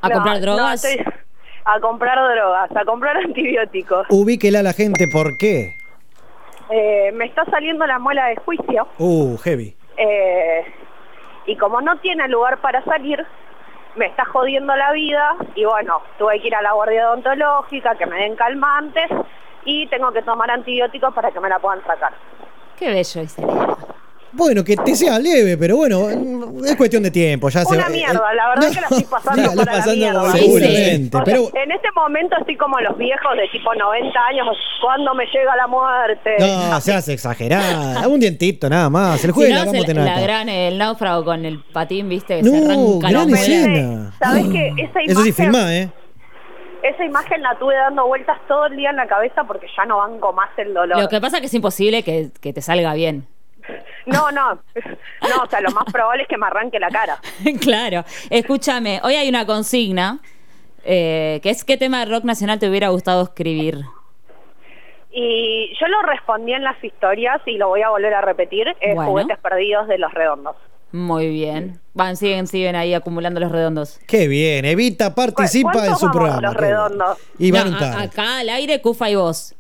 ¿A 0.01 0.09
No, 0.09 0.15
comprar 0.15 0.35
no, 0.37 0.41
drogas? 0.43 0.85
estoy 0.85 1.05
a 1.65 1.81
comprar 1.81 2.17
drogas, 2.19 2.71
a 2.77 2.85
comprar 2.85 3.17
antibióticos. 3.25 4.07
Ubíquela 4.11 4.61
a 4.61 4.63
la 4.63 4.73
gente, 4.73 5.07
¿por 5.09 5.37
qué? 5.37 5.77
Eh, 6.71 7.11
me 7.13 7.27
está 7.27 7.45
saliendo 7.47 7.87
la 7.87 7.99
muela 7.99 8.27
de 8.27 8.37
juicio. 8.37 8.89
Uh, 8.99 9.37
heavy. 9.39 9.77
Eh, 9.97 10.65
y 11.47 11.57
como 11.57 11.81
no 11.81 11.99
tiene 11.99 12.29
lugar 12.29 12.59
para 12.61 12.83
salir, 12.85 13.25
me 13.97 14.07
está 14.07 14.25
jodiendo 14.27 14.75
la 14.77 14.93
vida 14.93 15.35
y 15.55 15.65
bueno, 15.65 16.01
tuve 16.19 16.41
que 16.41 16.49
ir 16.49 16.55
a 16.55 16.63
la 16.63 16.73
guardia 16.73 17.11
odontológica, 17.11 17.97
que 17.97 18.07
me 18.07 18.17
den 18.17 18.37
calmantes 18.37 19.11
y 19.65 19.87
tengo 19.89 20.13
que 20.13 20.23
tomar 20.23 20.51
antibióticos 20.51 21.13
para 21.15 21.31
que 21.33 21.41
me 21.41 21.49
la 21.49 21.59
puedan 21.59 21.83
sacar. 21.85 22.13
Qué 22.79 22.89
bello, 22.91 23.23
Iselena. 23.23 23.77
Bueno, 24.33 24.63
que 24.63 24.77
te 24.77 24.95
sea 24.95 25.19
leve, 25.19 25.57
pero 25.57 25.77
bueno, 25.77 26.09
es 26.65 26.77
cuestión 26.77 27.03
de 27.03 27.11
tiempo. 27.11 27.49
Ya 27.49 27.65
se 27.65 27.75
Una 27.75 27.87
eh, 27.87 27.91
mierda, 27.91 28.21
eh, 28.33 28.37
la 28.37 28.49
verdad 28.51 28.69
no, 28.69 28.75
que 28.75 28.81
la 28.81 28.87
estoy 28.89 29.05
pasando 29.11 29.43
dígalo, 29.43 29.57
para 29.65 29.73
la 29.73 29.79
pasando 29.79 29.97
mierda. 29.97 30.21
como 30.21 30.33
Sí, 30.33 30.39
Seguramente, 30.39 31.17
O 31.17 31.19
sea, 31.19 31.25
pero 31.25 31.63
en 31.63 31.73
este 31.73 31.89
momento 31.97 32.37
estoy 32.39 32.57
como 32.57 32.79
los 32.81 32.99
viejos 32.99 33.37
de 33.37 33.49
tipo 33.59 33.75
90 33.75 34.21
años, 34.27 34.47
cuando 34.83 35.15
me 35.15 35.25
llega 35.27 35.57
la 35.57 35.67
muerte? 35.67 36.37
no, 36.41 36.81
seas 36.81 37.09
exagerada. 37.09 38.07
Un 38.07 38.21
dientito 38.21 38.69
nada 38.69 38.91
más. 38.91 39.25
El 39.25 39.31
Si 39.31 39.35
jueves 39.35 39.55
no, 39.55 39.59
la 39.61 39.65
vamos 39.67 39.83
a 39.83 39.87
tener 39.87 40.05
la 40.05 40.21
gran, 40.21 40.49
el 40.49 40.79
náufrago 40.79 41.25
con 41.25 41.45
el 41.45 41.63
patín, 41.73 42.09
viste, 42.09 42.37
que 42.37 42.43
No, 42.43 42.51
se 42.51 42.65
arranca 42.65 43.09
gran 43.11 43.31
la 43.31 43.37
escena. 43.39 44.15
¿Sabés 44.19 44.47
qué? 44.53 44.69
Esa 44.77 45.01
Eso 45.01 45.23
sí, 45.23 45.29
imagen- 45.31 45.35
filmá, 45.35 45.75
¿eh? 45.75 45.91
Esa 46.83 47.05
imagen 47.05 47.43
la 47.43 47.59
tuve 47.59 47.75
dando 47.75 48.07
vueltas 48.07 48.39
todo 48.47 48.67
el 48.67 48.77
día 48.77 48.91
en 48.91 48.97
la 48.97 49.09
cabeza 49.09 49.43
porque 49.45 49.67
ya 49.77 49.85
no 49.85 49.97
banco 49.99 50.33
más 50.33 50.51
el 50.59 50.73
dolor. 50.73 51.01
Lo 51.01 51.09
que 51.09 51.21
pasa 51.21 51.39
es 51.39 51.41
que 51.41 51.47
es 51.47 51.55
imposible 51.55 52.03
que, 52.05 52.29
que 52.41 52.53
te 52.53 52.63
salga 52.63 52.95
bien. 52.95 53.27
No, 54.09 54.31
no. 54.33 54.55
No, 54.55 55.43
o 55.45 55.47
sea, 55.49 55.61
lo 55.61 55.71
más 55.71 55.85
probable 55.93 56.23
es 56.23 56.29
que 56.29 56.37
me 56.39 56.47
arranque 56.47 56.79
la 56.81 56.89
cara. 56.89 57.19
claro. 57.61 58.05
Escúchame, 58.31 59.01
hoy 59.05 59.15
hay 59.15 59.29
una 59.29 59.47
consigna 59.47 60.19
eh, 60.85 61.41
que 61.43 61.51
es 61.51 61.65
qué 61.65 61.77
tema 61.77 62.01
de 62.01 62.07
rock 62.07 62.25
nacional 62.25 62.59
te 62.59 62.69
hubiera 62.69 62.89
gustado 62.89 63.23
escribir. 63.23 63.81
Y 65.11 65.73
yo 65.81 65.89
lo 65.89 66.03
respondí 66.03 66.53
en 66.53 66.63
las 66.63 66.83
historias 66.83 67.41
y 67.47 67.57
lo 67.57 67.69
voy 67.69 67.83
a 67.83 67.91
volver 67.91 68.15
a 68.15 68.21
repetir. 68.21 68.69
Es 68.81 68.95
Bueno. 68.95 69.11
Juguetes 69.11 69.39
Perdidos 69.39 69.89
de 69.89 69.99
los 69.99 70.13
Redondos. 70.13 70.57
Muy 70.93 71.29
bien. 71.29 71.81
Van, 71.95 72.17
siguen, 72.17 72.47
siguen 72.47 72.75
ahí 72.77 72.95
acumulando 72.95 73.41
los 73.41 73.53
redondos. 73.53 74.01
Qué 74.07 74.27
bien. 74.27 74.65
Evita 74.65 75.15
participa 75.15 75.73
¿Cuántos 75.73 75.93
en 75.93 75.99
su 75.99 76.07
vamos, 76.07 76.17
programa. 76.17 76.41
los 76.41 76.55
redondos? 76.55 77.19
Y 77.39 77.51
van 77.51 77.73
No, 77.73 77.79
a- 77.79 78.03
acá 78.03 78.39
al 78.39 78.49
aire, 78.49 78.81
Cufa 78.81 79.11
y 79.11 79.17
vos. 79.17 79.55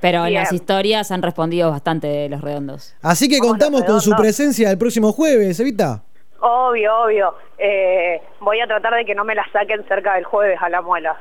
Pero 0.00 0.18
en 0.24 0.26
Bien. 0.30 0.42
las 0.42 0.52
historias 0.52 1.10
han 1.10 1.22
respondido 1.22 1.70
bastante 1.70 2.06
de 2.06 2.28
los 2.28 2.40
redondos. 2.40 2.94
Así 3.02 3.28
que 3.28 3.38
contamos 3.38 3.82
con 3.84 4.00
su 4.00 4.12
presencia 4.16 4.70
el 4.70 4.78
próximo 4.78 5.12
jueves, 5.12 5.58
Evita. 5.60 6.02
Obvio, 6.40 6.92
obvio. 7.04 7.34
Eh, 7.58 8.20
voy 8.40 8.60
a 8.60 8.66
tratar 8.68 8.94
de 8.94 9.04
que 9.04 9.14
no 9.14 9.24
me 9.24 9.34
la 9.34 9.44
saquen 9.52 9.84
cerca 9.88 10.14
del 10.14 10.24
jueves 10.24 10.56
a 10.62 10.68
la 10.68 10.80
muela. 10.82 11.16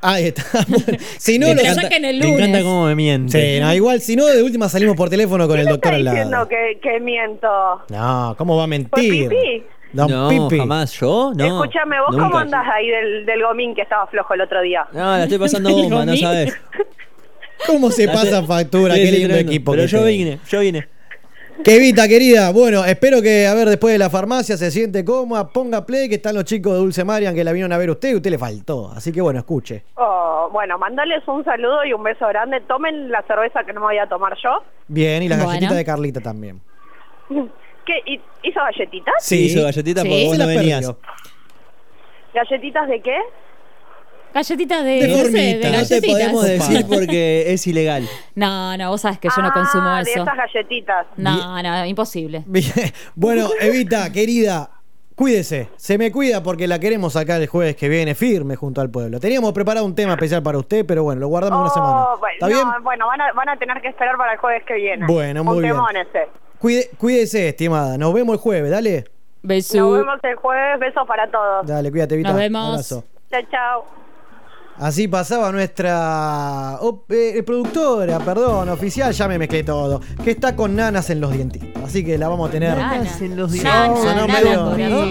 Ahí 0.00 0.26
está. 0.26 0.42
Si 1.18 1.38
no, 1.38 1.48
lo- 1.48 1.54
la 1.62 1.74
saquen 1.74 2.04
el 2.04 2.20
Me 2.20 2.26
encanta 2.28 2.46
lunes. 2.46 2.62
cómo 2.62 2.84
me 2.86 2.94
miente. 2.94 3.40
Sí, 3.56 3.60
no, 3.60 3.72
igual, 3.74 4.00
si 4.00 4.14
no, 4.16 4.26
de 4.26 4.42
última 4.42 4.68
salimos 4.68 4.96
por 4.96 5.08
teléfono 5.10 5.46
con 5.48 5.56
¿Quién 5.56 5.66
el 5.66 5.72
doctor 5.72 5.94
al 5.94 6.04
diciendo 6.04 6.30
lado. 6.30 6.48
que, 6.48 6.78
que 6.82 7.00
miento? 7.00 7.48
No, 7.88 8.34
¿cómo 8.38 8.56
va 8.56 8.64
a 8.64 8.66
¿Fue 8.66 8.68
mentir? 8.68 9.28
pipí? 9.28 9.64
Don 9.94 10.10
no, 10.10 10.28
Pipi. 10.28 10.58
jamás 10.58 10.92
yo, 10.98 11.32
no. 11.36 11.62
Escúchame, 11.62 12.00
¿vos 12.00 12.10
nunca. 12.10 12.24
cómo 12.24 12.38
andás 12.38 12.66
ahí 12.74 12.88
del, 12.90 13.24
del 13.26 13.42
gomín 13.44 13.74
que 13.76 13.82
estaba 13.82 14.06
flojo 14.08 14.34
el 14.34 14.40
otro 14.40 14.60
día? 14.60 14.86
No, 14.92 14.98
la 15.16 15.22
estoy 15.22 15.38
pasando 15.38 15.70
bomba, 15.74 16.04
no 16.04 16.16
sabes. 16.16 16.54
¿Cómo 17.66 17.90
se 17.90 18.06
La 18.06 18.12
pasa 18.12 18.42
factura? 18.42 18.94
Qué 18.94 19.10
lindo 19.12 19.34
equipo 19.34 19.72
Pero 19.72 19.82
que 19.84 19.88
yo 19.88 19.98
tenés. 19.98 20.12
vine, 20.18 20.38
yo 20.48 20.60
vine. 20.60 20.88
Que 21.62 21.76
Evita, 21.76 22.08
querida. 22.08 22.50
Bueno, 22.50 22.84
espero 22.84 23.22
que, 23.22 23.46
a 23.46 23.54
ver, 23.54 23.68
después 23.68 23.92
de 23.92 23.98
la 23.98 24.10
farmacia 24.10 24.56
se 24.56 24.70
siente 24.72 25.04
cómoda, 25.04 25.48
ponga 25.48 25.86
play, 25.86 26.08
que 26.08 26.16
están 26.16 26.34
los 26.34 26.44
chicos 26.44 26.72
de 26.72 26.78
Dulce 26.80 27.04
Marian 27.04 27.32
que 27.34 27.44
la 27.44 27.52
vinieron 27.52 27.72
a 27.72 27.78
ver 27.78 27.90
usted 27.90 28.10
y 28.10 28.14
usted 28.16 28.30
le 28.30 28.38
faltó. 28.38 28.90
Así 28.94 29.12
que 29.12 29.20
bueno, 29.20 29.38
escuche. 29.38 29.84
Oh, 29.94 30.48
bueno, 30.52 30.76
mandales 30.78 31.22
un 31.28 31.44
saludo 31.44 31.84
y 31.84 31.92
un 31.92 32.02
beso 32.02 32.26
grande. 32.26 32.60
Tomen 32.62 33.08
la 33.10 33.22
cerveza 33.22 33.62
que 33.64 33.72
no 33.72 33.80
me 33.80 33.86
voy 33.86 33.98
a 33.98 34.08
tomar 34.08 34.34
yo. 34.42 34.64
Bien, 34.88 35.22
y 35.22 35.28
las 35.28 35.38
Bueno. 35.38 35.50
galletitas 35.52 35.76
de 35.76 35.84
Carlita 35.84 36.20
también. 36.20 36.60
¿Qué? 37.86 37.94
¿hi- 38.06 38.20
¿Hizo 38.42 38.60
galletitas? 38.60 39.14
Sí, 39.20 39.44
hizo 39.46 39.62
galletitas 39.62 40.02
Sí. 40.02 40.08
porque 40.08 40.24
vos 40.24 40.38
no 40.38 40.44
las 40.46 40.56
venías. 40.56 40.80
perdió. 40.80 40.98
¿Galletitas 42.34 42.88
de 42.88 43.00
qué? 43.00 43.16
Galletitas 44.34 44.82
de. 44.84 44.90
De 44.90 45.08
no 45.08 45.16
sé, 45.24 45.30
de 45.58 45.70
no 45.70 45.86
te 45.86 46.02
podemos 46.02 46.44
decir 46.44 46.84
porque 46.88 47.52
es 47.52 47.66
ilegal. 47.66 48.08
No, 48.34 48.76
no, 48.76 48.90
vos 48.90 49.00
sabes 49.00 49.18
que 49.20 49.28
yo 49.34 49.40
no 49.40 49.52
consumo 49.52 49.84
Ah, 49.86 50.02
de 50.02 50.10
eso. 50.10 50.22
esas 50.22 50.36
galletitas. 50.36 51.06
No, 51.16 51.62
no, 51.62 51.86
imposible. 51.86 52.42
Bien. 52.46 52.64
Bueno, 53.14 53.48
Evita, 53.60 54.10
querida, 54.12 54.70
cuídese. 55.14 55.68
Se 55.76 55.96
me 55.98 56.10
cuida 56.10 56.42
porque 56.42 56.66
la 56.66 56.78
queremos 56.80 57.12
sacar 57.12 57.40
el 57.40 57.46
jueves 57.46 57.76
que 57.76 57.88
viene 57.88 58.14
firme 58.16 58.56
junto 58.56 58.80
al 58.80 58.90
pueblo. 58.90 59.20
Teníamos 59.20 59.52
preparado 59.52 59.86
un 59.86 59.94
tema 59.94 60.14
especial 60.14 60.42
para 60.42 60.58
usted, 60.58 60.84
pero 60.84 61.04
bueno, 61.04 61.20
lo 61.20 61.28
guardamos 61.28 61.60
una 61.60 61.70
semana. 61.70 61.92
Oh, 62.14 62.18
bueno, 62.18 62.34
¿Está 62.34 62.46
bien? 62.48 62.58
no, 62.60 62.82
bueno, 62.82 63.06
van 63.06 63.20
a, 63.20 63.32
van 63.32 63.48
a 63.48 63.56
tener 63.56 63.80
que 63.80 63.88
esperar 63.88 64.16
para 64.16 64.32
el 64.32 64.38
jueves 64.38 64.64
que 64.66 64.74
viene. 64.74 65.06
Bueno, 65.06 65.44
muy 65.44 65.58
Un 65.58 65.62
bien. 65.62 65.76
ese. 65.96 66.28
Cuide- 66.60 66.90
cuídese, 66.98 67.48
estimada. 67.50 67.96
Nos 67.98 68.12
vemos 68.12 68.34
el 68.34 68.40
jueves, 68.40 68.70
dale. 68.70 69.04
Nos 69.44 69.70
vemos 69.72 70.18
el 70.24 70.34
jueves. 70.36 70.80
Besos 70.80 71.06
para 71.06 71.30
todos. 71.30 71.66
Dale, 71.66 71.90
cuídate, 71.92 72.14
Evita. 72.14 72.30
Nos 72.30 72.38
vemos. 72.38 72.68
Abrazo. 72.70 73.04
Chao, 73.30 73.42
chao. 73.50 74.03
Así 74.78 75.06
pasaba 75.06 75.52
nuestra 75.52 76.78
op- 76.80 77.10
eh, 77.12 77.42
productora, 77.44 78.18
perdón, 78.18 78.68
oficial, 78.70 79.12
ya 79.12 79.28
me 79.28 79.38
mezclé 79.38 79.62
todo, 79.62 80.00
que 80.24 80.32
está 80.32 80.56
con 80.56 80.74
nanas 80.74 81.10
en 81.10 81.20
los 81.20 81.32
dientitos. 81.32 81.68
Así 81.84 82.04
que 82.04 82.18
la 82.18 82.28
vamos 82.28 82.48
a 82.48 82.52
tener. 82.52 82.76
Nanas 82.76 83.20
en 83.22 83.36
los 83.36 83.52
dientitos. 83.52 84.04
no, 84.16 84.26
medio- 84.26 84.66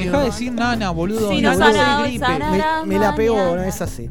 Deja 0.05 0.19
de 0.19 0.25
decir 0.25 0.51
nana, 0.51 0.89
boludo. 0.91 1.29
Sí, 1.29 1.41
no 1.41 1.53
no, 1.53 1.57
sana- 1.59 2.03
sana- 2.19 2.51
me, 2.51 2.87
me 2.87 2.99
la 2.99 3.15
pegó, 3.15 3.55
no 3.55 3.63
es 3.63 3.81
así. 3.81 4.09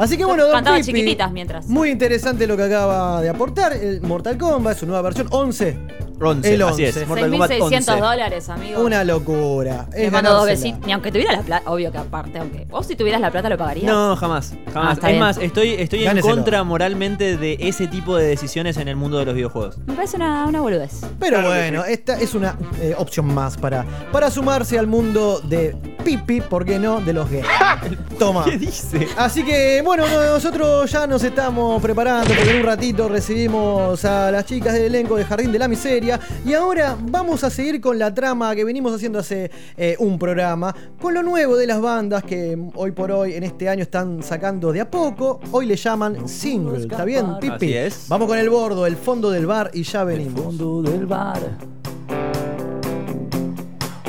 Así 0.00 0.16
que 0.16 0.24
bueno, 0.24 0.44
Don 0.44 0.52
Cantaba 0.54 0.78
Pipi, 0.78 0.86
chiquititas 0.92 1.30
mientras. 1.30 1.66
Muy 1.66 1.90
interesante 1.90 2.46
lo 2.46 2.56
que 2.56 2.62
acaba 2.62 3.20
de 3.20 3.28
aportar. 3.28 3.74
El 3.74 4.00
Mortal 4.00 4.38
Kombat, 4.38 4.78
su 4.78 4.86
nueva 4.86 5.02
versión 5.02 5.28
11. 5.30 5.78
11, 6.22 6.54
el 6.54 6.62
así 6.62 6.84
11. 6.84 7.00
es, 7.02 7.08
Mortal 7.08 7.30
Kombat 7.30 7.50
6.600 7.50 7.74
11. 7.74 7.92
dólares, 7.96 8.48
amigo. 8.50 8.84
Una 8.84 9.04
locura. 9.04 9.86
Es 9.94 10.12
mando 10.12 10.32
dos 10.34 10.46
besitos. 10.46 10.86
Ni 10.86 10.92
aunque 10.92 11.10
tuviera 11.10 11.32
la 11.32 11.42
plata, 11.42 11.70
obvio 11.70 11.90
que 11.90 11.98
aparte, 11.98 12.38
aunque 12.38 12.66
vos 12.70 12.86
si 12.86 12.94
tuvieras 12.96 13.20
la 13.20 13.30
plata 13.30 13.48
lo 13.48 13.56
pagarías. 13.56 13.86
No, 13.86 14.16
jamás. 14.16 14.52
Ah, 14.68 14.70
Jamás. 14.72 14.92
está 14.94 15.06
es 15.08 15.12
bien. 15.12 15.20
más, 15.20 15.38
estoy, 15.38 15.68
estoy 15.74 16.06
en 16.06 16.20
contra 16.20 16.62
moralmente 16.62 17.36
de 17.38 17.56
ese 17.60 17.86
tipo 17.86 18.16
de 18.16 18.26
decisiones 18.26 18.76
en 18.76 18.88
el 18.88 18.96
mundo 18.96 19.18
de 19.18 19.24
los 19.24 19.34
videojuegos. 19.34 19.78
Me 19.86 19.94
parece 19.94 20.16
una, 20.16 20.44
una 20.46 20.60
boludez. 20.60 21.00
Pero 21.18 21.42
bueno, 21.42 21.84
esta 21.84 22.18
es 22.20 22.34
una 22.34 22.56
eh, 22.80 22.94
opción 22.98 23.26
más 23.26 23.56
para, 23.56 23.84
para 24.12 24.30
sumarse 24.30 24.78
al 24.78 24.86
mundo 24.86 25.40
de 25.40 25.74
Pipi, 26.04 26.40
¿por 26.42 26.64
qué 26.64 26.78
no? 26.78 27.00
De 27.00 27.12
los 27.14 27.30
gays. 27.30 27.46
Toma. 28.18 28.44
¿Qué 28.44 28.58
dice? 28.58 29.08
Así 29.16 29.42
que 29.42 29.82
bueno, 29.90 30.06
no- 30.08 30.22
nosotros 30.34 30.88
ya 30.88 31.04
nos 31.08 31.24
estamos 31.24 31.82
preparando 31.82 32.32
porque 32.32 32.50
en 32.52 32.58
un 32.58 32.62
ratito 32.62 33.08
recibimos 33.08 34.04
a 34.04 34.30
las 34.30 34.44
chicas 34.44 34.72
del 34.74 34.84
elenco 34.84 35.16
de 35.16 35.24
Jardín 35.24 35.50
de 35.50 35.58
la 35.58 35.66
Miseria 35.66 36.20
y 36.46 36.54
ahora 36.54 36.96
vamos 37.00 37.42
a 37.42 37.50
seguir 37.50 37.80
con 37.80 37.98
la 37.98 38.14
trama 38.14 38.54
que 38.54 38.62
venimos 38.62 38.94
haciendo 38.94 39.18
hace 39.18 39.50
eh, 39.76 39.96
un 39.98 40.16
programa, 40.16 40.72
con 41.00 41.12
lo 41.12 41.24
nuevo 41.24 41.56
de 41.56 41.66
las 41.66 41.80
bandas 41.80 42.22
que 42.22 42.56
hoy 42.76 42.92
por 42.92 43.10
hoy 43.10 43.34
en 43.34 43.42
este 43.42 43.68
año 43.68 43.82
están 43.82 44.22
sacando 44.22 44.72
de 44.72 44.80
a 44.82 44.88
poco, 44.88 45.40
hoy 45.50 45.66
le 45.66 45.74
llaman 45.74 46.28
single, 46.28 46.78
¿está 46.82 47.04
bien, 47.04 47.26
Pipi? 47.40 47.54
Así 47.56 47.74
es. 47.74 48.04
Vamos 48.08 48.28
con 48.28 48.38
el 48.38 48.48
bordo, 48.48 48.86
el 48.86 48.96
fondo 48.96 49.28
del 49.32 49.46
bar 49.46 49.72
y 49.74 49.82
ya 49.82 50.04
venimos. 50.04 50.40
fondo 50.44 50.82
del 50.82 51.04
bar. 51.06 51.40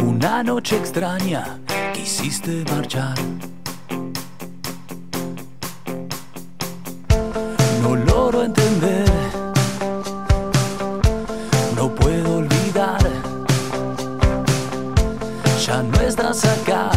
Una 0.05 0.43
noche 0.43 0.77
extraña, 0.77 1.59
quisiste 1.91 2.63
marchar. 2.69 3.15
Logro 8.31 8.43
entender, 8.43 9.05
no 11.75 11.89
puedo 11.93 12.37
olvidar. 12.37 12.99
Ya 15.65 15.83
no 15.83 15.99
estás 16.01 16.45
acá, 16.45 16.89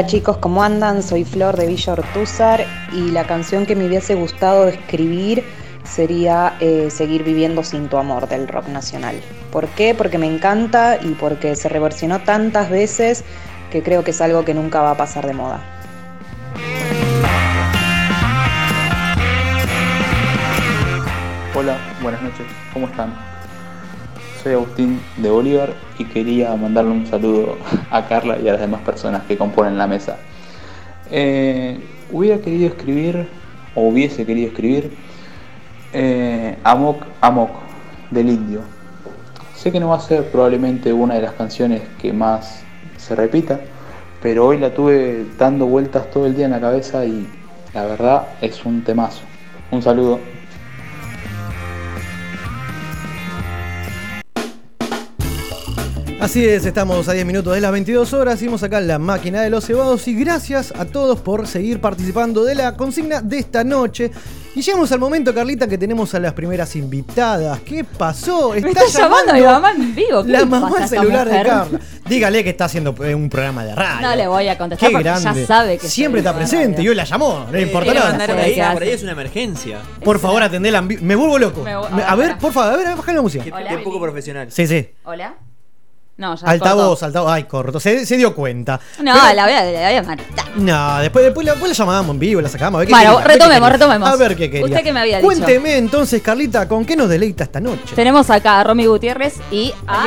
Hola 0.00 0.08
chicos, 0.08 0.38
¿cómo 0.38 0.62
andan? 0.62 1.02
Soy 1.02 1.26
Flor 1.26 1.58
de 1.58 1.66
Villa 1.66 1.92
Ortúzar 1.92 2.64
y 2.90 3.10
la 3.10 3.26
canción 3.26 3.66
que 3.66 3.76
me 3.76 3.86
hubiese 3.86 4.14
gustado 4.14 4.66
escribir 4.66 5.44
sería 5.84 6.56
eh, 6.58 6.88
Seguir 6.90 7.22
viviendo 7.22 7.62
sin 7.62 7.86
tu 7.90 7.98
amor 7.98 8.26
del 8.26 8.48
rock 8.48 8.68
nacional. 8.68 9.20
¿Por 9.52 9.68
qué? 9.68 9.94
Porque 9.94 10.16
me 10.16 10.26
encanta 10.26 10.96
y 11.02 11.08
porque 11.08 11.54
se 11.54 11.68
reversionó 11.68 12.20
tantas 12.20 12.70
veces 12.70 13.24
que 13.70 13.82
creo 13.82 14.02
que 14.02 14.12
es 14.12 14.22
algo 14.22 14.42
que 14.42 14.54
nunca 14.54 14.80
va 14.80 14.92
a 14.92 14.96
pasar 14.96 15.26
de 15.26 15.34
moda. 15.34 15.60
Hola, 21.54 21.76
buenas 22.00 22.22
noches, 22.22 22.46
¿cómo 22.72 22.86
están? 22.86 23.12
Soy 24.42 24.54
Agustín 24.54 24.98
de 25.18 25.28
Bolívar 25.28 25.74
y 25.98 26.06
quería 26.06 26.56
mandarle 26.56 26.92
un 26.92 27.06
saludo 27.06 27.58
a 27.90 28.06
Carla 28.06 28.38
y 28.38 28.48
a 28.48 28.52
las 28.52 28.60
demás 28.60 28.82
personas 28.82 29.22
que 29.24 29.36
componen 29.36 29.76
la 29.76 29.86
mesa. 29.86 30.16
Eh, 31.10 31.78
hubiera 32.12 32.38
querido 32.40 32.68
escribir, 32.68 33.28
o 33.74 33.88
hubiese 33.88 34.24
querido 34.24 34.48
escribir, 34.48 34.96
eh, 35.92 36.56
Amok 36.62 37.02
Amok 37.20 37.50
del 38.10 38.28
Indio. 38.28 38.60
Sé 39.54 39.72
que 39.72 39.80
no 39.80 39.88
va 39.88 39.96
a 39.96 40.00
ser 40.00 40.24
probablemente 40.30 40.92
una 40.92 41.14
de 41.14 41.22
las 41.22 41.32
canciones 41.32 41.82
que 42.00 42.12
más 42.12 42.62
se 42.96 43.14
repita, 43.14 43.60
pero 44.22 44.46
hoy 44.46 44.58
la 44.58 44.72
tuve 44.72 45.26
dando 45.38 45.66
vueltas 45.66 46.10
todo 46.10 46.26
el 46.26 46.34
día 46.34 46.46
en 46.46 46.52
la 46.52 46.60
cabeza 46.60 47.04
y 47.04 47.26
la 47.74 47.84
verdad 47.86 48.28
es 48.40 48.64
un 48.64 48.82
temazo. 48.84 49.22
Un 49.70 49.82
saludo. 49.82 50.18
Así 56.20 56.46
es, 56.46 56.66
estamos 56.66 57.08
a 57.08 57.14
10 57.14 57.24
minutos 57.24 57.54
de 57.54 57.62
las 57.62 57.72
22 57.72 58.12
horas, 58.12 58.38
seguimos 58.38 58.62
acá 58.62 58.76
en 58.78 58.88
la 58.88 58.98
máquina 58.98 59.40
de 59.40 59.48
los 59.48 59.64
cebados 59.64 60.06
y 60.06 60.14
gracias 60.14 60.70
a 60.78 60.84
todos 60.84 61.18
por 61.20 61.46
seguir 61.46 61.80
participando 61.80 62.44
de 62.44 62.54
la 62.54 62.76
consigna 62.76 63.22
de 63.22 63.38
esta 63.38 63.64
noche. 63.64 64.10
Y 64.54 64.60
llegamos 64.60 64.92
al 64.92 64.98
momento, 64.98 65.32
Carlita, 65.32 65.66
que 65.66 65.78
tenemos 65.78 66.14
a 66.14 66.20
las 66.20 66.34
primeras 66.34 66.76
invitadas. 66.76 67.60
¿Qué 67.60 67.84
pasó? 67.84 68.50
Me 68.50 68.58
está 68.58 68.86
llamando 68.86 69.32
mi 69.32 69.40
mamá 69.40 69.70
en 69.72 69.94
vivo. 69.94 70.22
¿Qué 70.24 70.30
La 70.32 70.44
mamá 70.44 70.68
pasa 70.68 70.82
a 70.82 70.84
esta 70.84 70.96
celular 71.00 71.28
de? 71.28 71.42
Carla. 71.42 71.68
Dígale 72.06 72.44
que 72.44 72.50
está 72.50 72.64
haciendo 72.66 72.94
eh, 73.02 73.14
un 73.14 73.30
programa 73.30 73.64
de 73.64 73.74
radio. 73.74 74.08
No 74.08 74.16
le 74.16 74.26
voy 74.26 74.48
a 74.48 74.58
contestar 74.58 74.88
Qué 74.88 74.92
porque 74.92 75.08
grande. 75.08 75.40
ya 75.40 75.46
sabe 75.46 75.78
que 75.78 75.88
Siempre 75.88 76.20
está 76.20 76.34
presente 76.36 76.82
y 76.82 76.88
hoy 76.88 76.96
la 76.96 77.04
llamó, 77.04 77.46
no 77.50 77.58
importa 77.58 77.94
nada. 77.94 78.26
por 78.26 78.36
ahí, 78.36 78.60
por 78.74 78.82
ahí 78.82 78.90
es 78.90 79.02
una 79.02 79.12
emergencia. 79.12 79.78
Por 80.04 80.18
favor, 80.18 80.42
atendela. 80.42 80.82
Me 80.82 81.14
vuelvo 81.14 81.38
loco. 81.38 81.62
Me 81.64 81.72
a 82.02 82.14
ver, 82.14 82.36
por 82.36 82.52
favor, 82.52 82.74
a 82.74 82.76
ver, 82.76 82.96
baja 82.96 83.12
la 83.14 83.22
música. 83.22 83.42
Qué, 83.44 83.50
qué 83.52 83.78
poco 83.78 84.00
profesional. 84.00 84.52
Sí, 84.52 84.66
sí. 84.66 84.86
Hola. 85.04 85.34
No, 86.20 86.34
ya 86.36 86.46
Altavoz, 86.48 87.02
altavoz. 87.02 87.32
Ay, 87.32 87.44
corto. 87.44 87.80
Se, 87.80 88.04
se 88.04 88.16
dio 88.18 88.34
cuenta. 88.34 88.78
No, 89.02 89.14
Pero- 89.14 89.34
la 89.34 89.44
voy 89.44 89.52
a, 89.54 89.64
la 89.64 89.88
voy 89.88 89.96
a 89.96 90.02
matar. 90.02 90.26
No, 90.54 90.98
después, 90.98 91.24
después, 91.24 91.46
la, 91.46 91.52
después 91.52 91.70
la 91.72 91.76
llamábamos 91.78 92.10
en 92.14 92.18
vivo, 92.18 92.40
la 92.42 92.48
sacábamos. 92.50 92.76
a 92.76 92.80
ver 92.80 92.88
qué 92.88 92.92
Bueno, 92.92 93.10
quería, 93.10 93.24
a 93.24 93.26
ver 93.26 93.26
qué 93.26 93.44
retomemos, 93.44 93.72
retomemos. 93.72 94.08
A 94.10 94.16
ver 94.16 94.36
qué 94.36 94.50
quería. 94.50 94.66
¿Usted 94.66 94.82
qué 94.84 94.92
me 94.92 95.00
había 95.00 95.16
dicho? 95.16 95.26
Cuénteme 95.26 95.78
entonces, 95.78 96.20
Carlita, 96.20 96.68
¿con 96.68 96.84
qué 96.84 96.94
nos 96.94 97.08
deleita 97.08 97.44
esta 97.44 97.58
noche? 97.58 97.94
Tenemos 97.94 98.28
acá 98.28 98.60
a 98.60 98.64
Romy 98.64 98.84
Gutiérrez 98.84 99.36
y 99.50 99.72
a. 99.86 100.04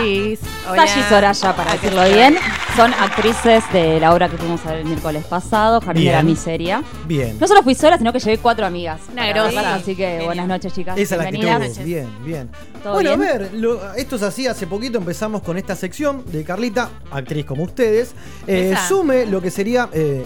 Sashi 0.76 1.02
Soraya, 1.10 1.56
para 1.56 1.72
decirlo 1.74 2.04
bien. 2.06 2.38
Son 2.76 2.94
actrices 2.94 3.64
de 3.74 4.00
la 4.00 4.14
obra 4.14 4.30
que 4.30 4.38
fuimos 4.38 4.64
a 4.66 4.70
ver 4.72 4.80
el 4.82 4.86
miércoles 4.86 5.24
pasado, 5.26 5.82
Jardín 5.82 6.06
de 6.06 6.12
la 6.12 6.22
Bien. 6.22 6.26
Miseria. 6.28 6.84
Bien. 7.06 7.38
No 7.40 7.48
solo 7.48 7.64
fui 7.64 7.74
sola, 7.76 7.98
sino 7.98 8.14
que 8.14 8.20
llevé 8.20 8.38
cuatro 8.38 8.66
amigas. 8.68 9.02
Una 9.12 9.28
grosa. 9.30 9.76
Así 9.76 9.96
que 9.96 10.22
buenas 10.26 10.48
noches, 10.48 10.74
chicas. 10.74 10.96
Esa 10.98 11.16
es 11.16 11.22
la 11.22 11.28
actitud. 11.28 11.84
Bien, 11.84 12.08
bien. 12.24 12.50
¿Todo 12.84 12.94
Bueno, 12.94 13.16
bien? 13.18 13.30
a 13.30 13.34
ver, 13.38 13.54
lo- 13.54 13.94
esto 13.94 14.18
es 14.18 14.24
así, 14.24 14.46
hace 14.46 14.68
poquito 14.68 14.98
empezamos 14.98 15.42
con 15.42 15.58
esta 15.58 15.74
sección 15.76 16.24
de 16.30 16.44
Carlita, 16.44 16.90
actriz 17.12 17.46
como 17.46 17.64
ustedes. 17.64 18.12
Eh, 18.46 18.76
sume 18.90 19.26
lo 19.26 19.42
que 19.42 19.50
sería 19.52 19.88
eh, 19.94 20.26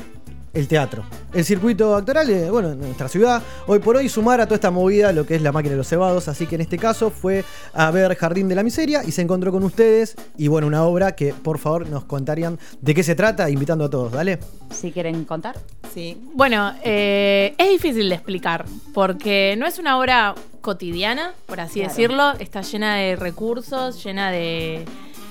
el 0.58 0.68
teatro. 0.68 1.04
El 1.34 1.46
circuito 1.46 1.96
actoral, 1.96 2.30
eh, 2.30 2.50
bueno, 2.50 2.72
en 2.72 2.80
nuestra 2.80 3.08
ciudad, 3.08 3.42
hoy 3.68 3.80
por 3.80 3.96
hoy 3.96 4.10
sumar 4.10 4.42
a 4.42 4.46
toda 4.46 4.56
esta 4.56 4.72
movida 4.72 5.12
lo 5.12 5.26
que 5.26 5.36
es 5.36 5.42
la 5.42 5.52
máquina 5.52 5.72
de 5.72 5.78
los 5.78 5.88
cebados. 5.88 6.28
Así 6.28 6.48
que 6.48 6.56
en 6.56 6.62
este 6.62 6.78
caso 6.78 7.10
fue 7.12 7.44
a 7.74 7.92
ver 7.92 8.16
Jardín 8.16 8.48
de 8.50 8.56
la 8.56 8.64
Miseria 8.64 9.04
y 9.06 9.12
se 9.12 9.22
encontró 9.22 9.52
con 9.52 9.64
ustedes. 9.64 10.16
Y 10.38 10.48
bueno, 10.48 10.68
una 10.68 10.84
obra 10.84 11.14
que 11.16 11.34
por 11.34 11.60
favor 11.60 11.88
nos 11.90 12.06
contarían 12.06 12.58
de 12.82 12.94
qué 12.94 13.04
se 13.04 13.16
trata, 13.16 13.50
invitando 13.50 13.86
a 13.86 13.90
todos, 13.90 14.12
¿dale? 14.12 14.40
Si 14.72 14.92
quieren 14.92 15.24
contar. 15.26 15.56
Sí. 15.94 16.18
Bueno, 16.34 16.74
eh, 16.84 17.54
es 17.58 17.70
difícil 17.70 18.10
de 18.10 18.16
explicar 18.16 18.66
porque 18.94 19.56
no 19.58 19.66
es 19.68 19.80
una 19.80 19.98
obra 20.00 20.36
cotidiana, 20.62 21.34
por 21.46 21.60
así 21.60 21.80
Claro. 21.80 21.90
decirlo. 21.90 22.32
Está 22.40 22.62
llena 22.62 22.96
de 22.96 23.16
recursos, 23.16 24.04
llena 24.04 24.32
de 24.32 24.86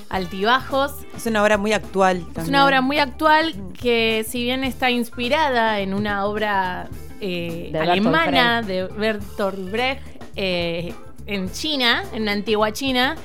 altibajos. 0.08 0.92
Es 1.16 1.26
una 1.26 1.42
obra 1.42 1.58
muy 1.58 1.72
actual 1.72 2.20
también. 2.20 2.42
Es 2.42 2.48
una 2.48 2.64
obra 2.64 2.80
muy 2.80 2.98
actual 2.98 3.54
que 3.80 4.24
si 4.28 4.42
bien 4.42 4.64
está 4.64 4.90
inspirada 4.90 5.80
en 5.80 5.94
una 5.94 6.26
obra 6.26 6.88
eh, 7.20 7.70
De 7.72 7.78
Bertolt 7.78 7.90
alemana 7.90 8.62
de 8.62 8.84
Bertolt 8.84 9.70
Brecht 9.70 10.02
eh, 10.36 10.94
en 11.26 11.50
China, 11.50 12.04
en 12.12 12.24
la 12.24 12.32
antigua 12.32 12.72
China, 12.72 13.16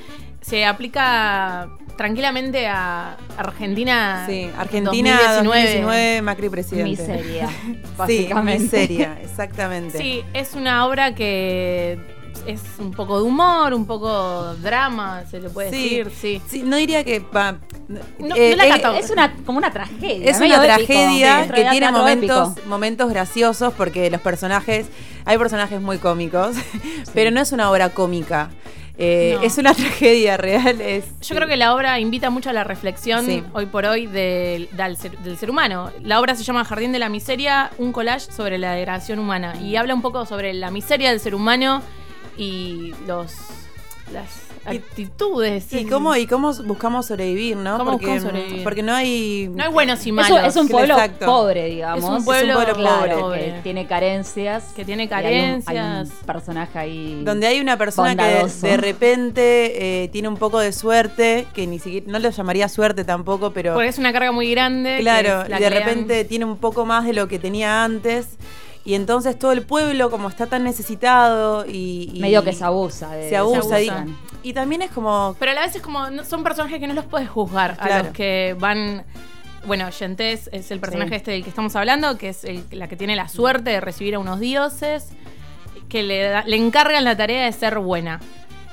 se 0.41 0.65
aplica 0.65 1.69
tranquilamente 1.97 2.67
a 2.67 3.15
Argentina. 3.37 4.25
Sí, 4.27 4.49
Argentina 4.57 5.19
2019, 5.35 6.21
Macri 6.23 6.49
presidente. 6.49 7.01
Miseria, 7.01 7.47
sí, 7.65 7.77
básicamente. 7.97 8.63
miseria, 8.63 9.17
exactamente. 9.23 9.97
Sí, 9.97 10.23
es 10.33 10.55
una 10.55 10.85
obra 10.87 11.13
que 11.13 11.99
es 12.47 12.61
un 12.79 12.91
poco 12.91 13.17
de 13.17 13.23
humor, 13.23 13.73
un 13.73 13.85
poco 13.85 14.53
drama, 14.61 15.23
se 15.29 15.39
le 15.39 15.49
puede 15.49 15.69
Sí, 15.71 15.97
decir, 16.03 16.11
sí. 16.15 16.41
sí, 16.47 16.63
no 16.63 16.75
diría 16.77 17.03
que 17.03 17.19
va. 17.19 17.57
No, 17.87 18.35
eh, 18.35 18.51
no 18.51 18.55
la 18.57 18.67
es- 18.67 18.75
cató. 18.81 18.93
Es 18.95 19.09
una, 19.09 19.33
como 19.45 19.57
una 19.57 19.71
tragedia. 19.71 20.29
Es 20.29 20.39
una 20.39 20.61
tragedia 20.61 21.47
que 21.53 21.63
tiene 21.65 21.91
momentos, 21.91 22.51
épico. 22.51 22.69
momentos 22.69 23.09
graciosos 23.09 23.73
porque 23.73 24.09
los 24.09 24.21
personajes, 24.21 24.87
hay 25.25 25.37
personajes 25.37 25.81
muy 25.81 25.97
cómicos, 25.97 26.55
pero 27.13 27.31
no 27.31 27.41
es 27.41 27.51
una 27.51 27.69
obra 27.71 27.89
cómica. 27.89 28.49
Eh, 28.97 29.35
No. 29.37 29.41
Es 29.43 29.57
una 29.57 29.73
tragedia 29.73 30.37
real. 30.37 30.79
Es, 30.79 31.05
Yo 31.21 31.35
creo 31.35 31.47
que 31.47 31.57
la 31.57 31.73
obra 31.73 31.99
invita 31.99 32.29
mucho 32.29 32.49
a 32.49 32.53
la 32.53 32.63
reflexión 32.63 33.25
Sí. 33.25 33.41
hoy 33.53 33.65
por 33.65 33.85
hoy 33.85 34.05
del, 34.05 34.69
del 34.73 34.95
ser, 34.97 35.17
del 35.19 35.37
ser 35.37 35.49
humano. 35.49 35.89
La 36.03 36.19
obra 36.19 36.35
se 36.35 36.43
llama 36.43 36.63
Jardín 36.65 36.91
de 36.91 36.99
la 36.99 37.09
Miseria, 37.09 37.71
un 37.79 37.93
collage 37.93 38.31
sobre 38.31 38.57
la 38.59 38.73
degradación 38.73 39.17
humana. 39.17 39.55
Y 39.59 39.75
habla 39.75 39.95
un 39.95 40.01
poco 40.03 40.25
sobre 40.27 40.53
la 40.53 40.69
miseria 40.71 41.09
del 41.09 41.19
ser 41.19 41.33
humano 41.33 41.81
y 42.37 42.93
los 43.07 43.31
las 44.13 44.27
actitudes. 44.65 45.71
y 45.71 45.85
cómo, 45.85 46.15
y 46.17 46.27
cómo 46.27 46.53
buscamos 46.65 47.05
sobrevivir, 47.07 47.55
¿no? 47.55 47.77
¿Cómo 47.77 47.91
porque, 47.91 48.07
buscamos 48.07 48.31
sobrevivir? 48.31 48.63
porque 48.63 48.83
no 48.83 48.93
hay. 48.93 49.49
No 49.53 49.63
hay 49.63 49.71
buenos 49.71 50.05
y 50.05 50.09
Es 50.09 50.15
malos. 50.15 50.39
un, 50.39 50.45
es 50.45 50.55
un 50.57 50.67
pueblo 50.67 50.93
Exacto. 50.95 51.25
pobre, 51.25 51.65
digamos. 51.67 52.03
Es 52.03 52.09
un 52.09 52.25
pueblo 52.25 52.59
claro, 52.75 53.19
pobre. 53.21 53.45
que 53.55 53.59
tiene 53.63 53.87
carencias. 53.87 54.65
Que 54.75 54.83
tiene 54.83 55.05
y 55.05 55.09
hay 55.13 55.23
un- 55.23 55.23
Hay 55.25 55.55
un, 55.55 55.61
carencias. 55.63 56.09
personaje 56.25 56.77
ahí. 56.77 57.21
Donde 57.23 57.47
hay 57.47 57.61
una 57.61 57.77
persona 57.77 58.15
que 58.15 58.45
de 58.67 58.77
repente 58.77 60.03
eh, 60.03 60.07
tiene 60.09 60.27
un 60.27 60.37
poco 60.37 60.59
de 60.59 60.73
suerte, 60.73 61.47
que 61.53 61.65
ni 61.67 61.79
siquiera, 61.79 62.07
no 62.09 62.19
lo 62.19 62.29
llamaría 62.29 62.67
suerte 62.67 63.03
tampoco, 63.05 63.51
pero 63.53 63.73
Porque 63.75 63.89
es 63.89 63.97
una 63.97 64.11
carga 64.11 64.31
muy 64.31 64.51
grande. 64.51 64.97
claro, 64.99 65.43
es 65.43 65.49
la 65.49 65.57
y 65.59 65.63
de 65.63 65.69
repente 65.69 66.25
tiene 66.25 66.45
un 66.45 66.57
poco 66.57 66.85
más 66.85 67.05
de 67.05 67.13
lo 67.13 67.27
que 67.27 67.39
tenía 67.39 67.83
antes. 67.83 68.27
Y 68.83 68.95
entonces 68.95 69.37
todo 69.37 69.51
el 69.51 69.61
pueblo, 69.61 70.09
como 70.09 70.27
está 70.29 70.47
tan 70.47 70.63
necesitado 70.63 71.65
y. 71.67 72.09
y- 72.13 72.19
Medio 72.19 72.43
que 72.43 72.53
se 72.53 72.63
abusa 72.63 73.11
de- 73.13 73.29
Se 73.29 73.37
abusa. 73.37 73.75
se 73.77 73.85
y-. 73.85 73.91
Y, 74.43 74.53
también 74.53 74.81
es 74.81 74.89
como. 74.91 75.35
Pero 75.39 75.51
a 75.51 75.55
la 75.55 75.61
vez 75.61 75.75
es 75.75 75.81
como, 75.81 76.09
no- 76.09 76.23
son 76.25 76.43
personajes 76.43 76.79
que 76.79 76.87
no 76.87 76.93
los 76.95 77.05
puedes 77.05 77.29
juzgar. 77.29 77.77
A 77.79 77.99
los 77.99 78.07
que 78.07 78.55
van. 78.59 79.03
Bueno, 79.67 79.87
Yentes 79.91 80.49
es 80.51 80.71
el 80.71 80.79
personaje 80.79 81.09
Sí. 81.11 81.15
este 81.17 81.31
del 81.31 81.43
que 81.43 81.49
estamos 81.49 81.75
hablando, 81.75 82.17
que 82.17 82.29
es 82.29 82.43
el- 82.43 82.63
la 82.71 82.87
que 82.87 82.95
tiene 82.95 83.15
la 83.15 83.27
suerte 83.27 83.69
de 83.69 83.79
recibir 83.81 84.15
a 84.15 84.19
unos 84.19 84.39
dioses, 84.39 85.09
que 85.87 86.01
le, 86.01 86.23
da- 86.23 86.43
le 86.47 86.55
encargan 86.57 87.03
la 87.03 87.15
tarea 87.15 87.45
de 87.45 87.51
ser 87.51 87.77
buena. 87.77 88.19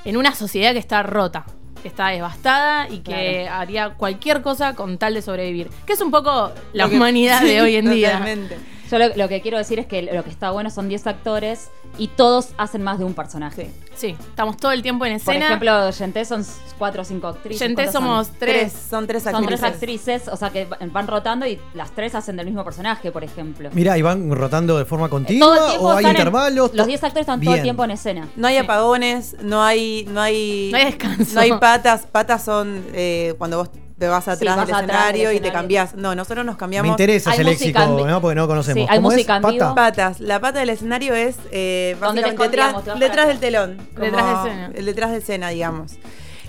En 0.05 0.17
una 0.17 0.33
sociedad 0.33 0.73
que 0.73 0.79
está 0.79 1.03
rota, 1.03 1.45
que 1.83 1.87
está 1.87 2.07
devastada 2.07 2.89
y 2.89 2.99
que 3.01 3.47
haría 3.47 3.91
cualquier 3.91 4.41
cosa 4.41 4.73
con 4.73 4.97
tal 4.97 5.13
de 5.13 5.21
sobrevivir. 5.21 5.69
Que 5.85 5.93
es 5.93 6.01
un 6.01 6.09
poco 6.09 6.51
la 6.73 6.87
humanidad 6.87 7.41
de 7.41 7.49
Sí, 7.53 7.59
hoy 7.59 7.75
en 7.75 7.91
día. 7.91 8.13
totalmente. 8.13 8.57
Yo 8.89 8.97
lo, 8.97 9.15
lo 9.15 9.27
que 9.29 9.41
quiero 9.41 9.57
decir 9.57 9.77
es 9.79 9.85
que 9.85 10.01
lo 10.01 10.23
que 10.23 10.29
está 10.29 10.51
bueno 10.51 10.69
son 10.69 10.89
10 10.89 11.05
actores 11.07 11.69
y 11.97 12.07
todos 12.07 12.49
hacen 12.57 12.81
más 12.81 12.97
de 12.99 13.05
un 13.05 13.13
personaje. 13.13 13.69
Sí, 13.95 14.15
estamos 14.19 14.57
todo 14.57 14.71
el 14.71 14.81
tiempo 14.81 15.05
en 15.05 15.13
Por 15.19 15.33
escena. 15.33 15.45
ejemplo, 15.47 15.89
Yenté 15.91 16.25
son 16.25 16.45
4 16.77 17.01
o 17.01 17.05
5 17.05 17.27
actrices. 17.27 17.59
Yenté 17.59 17.75
¿cuántas 17.75 17.93
somos 17.93 18.27
son? 18.27 18.35
tres. 18.39 18.71
Son 18.89 19.07
tres 19.07 19.23
Son 19.23 19.45
tres 19.45 19.61
actrices. 19.63 19.63
actrices, 19.63 20.27
o 20.29 20.37
sea 20.37 20.49
que 20.51 20.65
van 20.91 21.07
rotando 21.07 21.45
y 21.45 21.59
las 21.73 21.91
tres 21.91 22.15
hacen 22.15 22.35
del 22.37 22.45
mismo 22.45 22.63
personaje, 22.63 23.11
por 23.11 23.23
ejemplo. 23.23 23.69
Mira, 23.73 23.97
¿y 23.97 24.01
van 24.01 24.31
rotando 24.31 24.77
de 24.77 24.85
forma 24.85 25.07
Todo 25.09 25.17
el 25.19 25.25
continua 25.25 25.73
o 25.79 25.91
hay 25.91 26.05
en- 26.05 26.11
intervalos? 26.11 26.73
los 26.73 26.87
10 26.87 27.03
actores 27.03 27.23
están 27.23 27.41
todo 27.41 27.55
el 27.55 27.61
tiempo 27.61 27.83
en 27.83 27.91
escena. 27.91 28.27
No 28.35 28.47
hay 28.47 28.57
apagones, 28.57 29.35
no 29.41 29.61
hay, 29.63 30.05
no 30.09 30.21
hay, 30.21 30.69
No 30.71 30.77
hay 30.77 30.85
descanso. 30.85 31.35
no 31.35 31.41
hay 31.41 31.51
patas. 31.53 32.07
Patas 32.11 32.43
son 32.43 32.83
eh, 32.93 33.35
cuando 33.37 33.57
vos 33.57 33.69
te 33.99 34.07
vas 34.07 34.23
Sí, 34.23 34.29
atrás 34.31 34.55
vas 34.55 34.67
del 34.67 34.75
atrás 34.75 34.87
del 34.87 34.89
escenario 34.89 35.31
y 35.33 35.39
te 35.41 35.51
cambiás. 35.51 35.93
No, 35.93 36.15
nosotros 36.15 36.45
nos 36.45 36.55
cambiamos. 36.55 36.87
Me 36.87 36.91
interesa 36.93 37.33
ese 37.33 37.43
léxico, 37.43 37.79
¿no? 37.79 38.21
Porque 38.21 38.35
no 38.35 38.47
conocemos. 38.47 38.85
Sí, 38.85 38.87
hay 38.89 38.97
¿Cómo 38.97 39.11
es? 39.11 39.17
música 39.17 39.39
vivo. 39.39 39.75
Patas. 39.75 40.19
La 40.21 40.39
pata 40.39 40.59
del 40.59 40.69
escenario 40.69 41.13
es 41.13 41.35
eh, 41.51 41.97
¿Dónde 41.99 42.23
te 42.23 42.31
básicamente 42.35 42.97
detrás, 42.99 43.27
del 43.27 43.39
telón. 43.39 43.77
Detrás 43.95 44.23
como 44.23 44.43
de 44.43 44.49
escena. 44.49 44.71
El 44.73 44.85
detrás 44.85 45.11
de 45.11 45.17
escena, 45.17 45.49
digamos. 45.49 45.97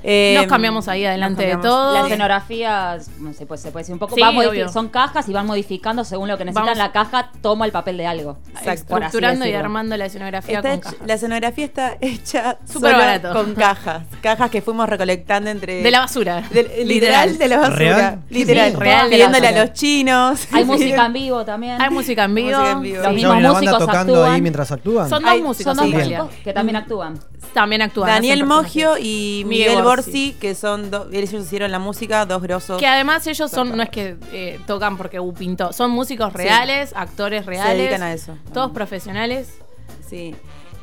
Eh, 0.02 0.34
Nos 0.38 0.46
cambiamos 0.46 0.88
ahí 0.88 1.04
adelante 1.04 1.44
de 1.46 1.54
nos 1.54 1.62
todo. 1.62 1.76
cambiamos. 1.94 2.08
La 2.08 2.14
escenografía, 2.14 2.98
no 3.18 3.32
sé, 3.32 3.46
pues, 3.46 3.60
se 3.60 3.70
puede 3.70 3.82
decir 3.82 3.92
un 3.92 3.98
poco, 3.98 4.14
Sí, 4.14 4.20
va 4.22 4.68
son 4.72 4.88
cajas 4.88 5.28
y 5.28 5.32
van 5.32 5.46
modificando 5.46 6.04
según 6.04 6.28
lo 6.28 6.38
que 6.38 6.44
necesitan. 6.44 6.64
Vamos- 6.66 6.78
La 6.78 6.92
caja 6.92 7.30
toma 7.42 7.66
el 7.66 7.72
papel 7.72 7.96
de 7.98 8.06
algo. 8.06 8.38
así 8.54 8.68
Estructurando 8.70 9.46
y 9.46 9.52
armando 9.52 9.96
la 9.96 10.06
escenografía 10.06 10.56
Está 10.58 10.70
con 10.70 10.78
hecha- 10.78 10.90
cajas. 10.90 11.06
la 11.06 11.14
escenografía 11.14 11.64
está 11.64 11.96
hecha 12.00 12.58
Súper 12.66 12.92
solo 12.92 12.98
barato. 13.04 13.32
con 13.32 13.54
cajas. 13.54 14.02
Cajas 14.22 14.50
que 14.50 14.62
fuimos 14.62 14.88
recolectando 14.88 15.50
entre. 15.50 15.82
De 15.82 15.90
la 15.90 16.00
basura. 16.00 16.42
Literal 16.84 17.36
de 17.38 17.48
la 17.48 17.56
basura. 17.58 17.76
¿Real? 17.76 18.18
Literal. 18.30 18.70
Sí, 18.72 18.76
real. 18.78 19.08
Pidiéndole 19.10 19.52
de 19.52 19.58
a 19.58 19.64
los 19.64 19.72
chinos. 19.74 20.46
Hay 20.52 20.64
música 20.64 21.06
en 21.06 21.12
vivo 21.12 21.44
también. 21.44 21.80
Hay 21.80 21.90
música 21.90 22.24
en 22.24 22.34
vivo. 22.34 22.48
Música 22.58 22.70
en 22.72 22.82
vivo. 22.82 22.96
Los 22.96 23.04
¿Ya 23.04 23.10
mismos 23.12 23.32
banda 23.34 23.52
músicos 23.52 23.78
tocando 23.78 24.14
actúan. 24.14 24.32
ahí 24.32 24.40
mientras 24.42 24.72
actúan? 24.72 25.08
Son 25.08 25.22
dos 25.22 25.30
Hay- 25.30 25.42
músicos 25.42 25.76
Son 25.76 25.90
dos 25.90 25.94
músicos 26.00 26.28
que 26.44 26.52
también 26.52 26.76
actúan. 26.76 27.18
También 27.52 27.82
actúan. 27.82 28.08
Daniel 28.10 28.44
Mogio 28.46 28.96
y 28.98 29.44
Miguel 29.46 29.82
Borsi, 29.96 30.36
que 30.40 30.54
son 30.54 30.90
dos. 30.90 31.08
Ellos 31.12 31.32
hicieron 31.32 31.70
la 31.70 31.78
música, 31.78 32.26
dos 32.26 32.42
grosos. 32.42 32.78
Que 32.78 32.86
además 32.86 33.26
ellos 33.26 33.50
son, 33.50 33.76
no 33.76 33.82
es 33.82 33.90
que 33.90 34.16
eh, 34.32 34.60
tocan 34.66 34.96
porque 34.96 35.20
U 35.20 35.32
pintó, 35.34 35.72
son 35.72 35.90
músicos 35.90 36.32
reales, 36.32 36.92
actores 36.94 37.46
reales. 37.46 37.76
dedican 37.76 38.02
a 38.02 38.12
eso. 38.12 38.36
Todos 38.52 38.70
profesionales. 38.72 39.48
Sí. 40.08 40.34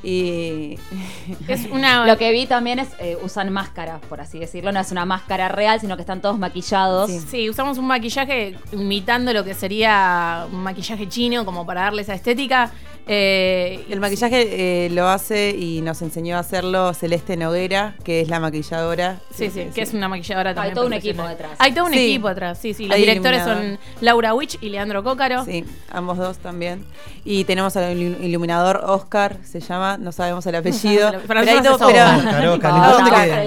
Y. 0.04 0.78
Es 1.48 1.66
una. 1.72 2.06
Lo 2.06 2.18
que 2.18 2.32
vi 2.32 2.46
también 2.46 2.80
es 2.80 2.90
eh, 3.00 3.18
usan 3.22 3.52
máscara, 3.52 4.00
por 4.10 4.22
así 4.22 4.40
decirlo. 4.40 4.72
No 4.72 4.80
es 4.80 4.92
una 4.92 5.06
máscara 5.06 5.50
real, 5.50 5.80
sino 5.80 5.96
que 5.96 6.02
están 6.02 6.22
todos 6.22 6.38
maquillados. 6.38 7.10
Sí, 7.30 7.50
usamos 7.50 7.78
un 7.78 7.88
maquillaje 7.88 8.56
imitando 8.72 9.34
lo 9.34 9.44
que 9.44 9.54
sería 9.54 10.46
un 10.52 10.62
maquillaje 10.62 11.10
chino, 11.10 11.46
como 11.46 11.66
para 11.66 11.82
darle 11.82 12.04
esa 12.04 12.14
estética. 12.14 12.72
Eh, 13.08 13.86
El 13.90 14.00
maquillaje 14.00 14.86
eh, 14.86 14.90
lo 14.90 15.08
hace 15.08 15.52
y 15.58 15.82
nos 15.82 16.02
enseñó 16.02 16.36
a 16.36 16.40
hacerlo 16.40 16.94
Celeste 16.94 17.38
Noguera, 17.38 17.96
que 18.04 18.22
es 18.22 18.28
la 18.30 18.40
maquilladora. 18.40 19.20
Sí, 19.34 19.50
sí, 19.50 19.68
que 19.74 19.82
es 19.82 19.94
una 19.94 20.08
maquilladora 20.10 20.54
también. 20.54 20.76
todo 20.76 20.86
un 20.88 20.94
equipo 20.94 21.24
detrás. 21.26 21.52
Hay 21.60 21.72
todo 21.74 21.86
un 21.86 21.94
Sí. 21.94 22.00
equipo 22.00 22.28
atrás, 22.28 22.58
sí, 22.62 22.74
sí. 22.74 22.86
Los 22.88 22.96
Hay 22.96 23.02
directores 23.02 23.44
son 23.44 23.80
Laura 24.02 24.34
Witch 24.34 24.58
y 24.62 24.70
Leandro 24.70 25.04
Cócaro. 25.04 25.46
Sí, 25.46 25.64
ambos 25.90 26.18
dos 26.18 26.38
también. 26.38 26.86
Y 27.24 27.44
tenemos 27.46 27.76
al 27.78 27.96
ilu- 27.98 28.22
iluminador 28.22 28.82
Oscar, 28.86 29.38
se 29.44 29.60
llama, 29.62 29.98
no 29.98 30.12
sabemos 30.12 30.46
el 30.46 30.56
apellido. 30.56 31.12
Pero 31.28 31.40
hay 31.40 31.46
todo- 31.62 31.90
es 31.90 31.94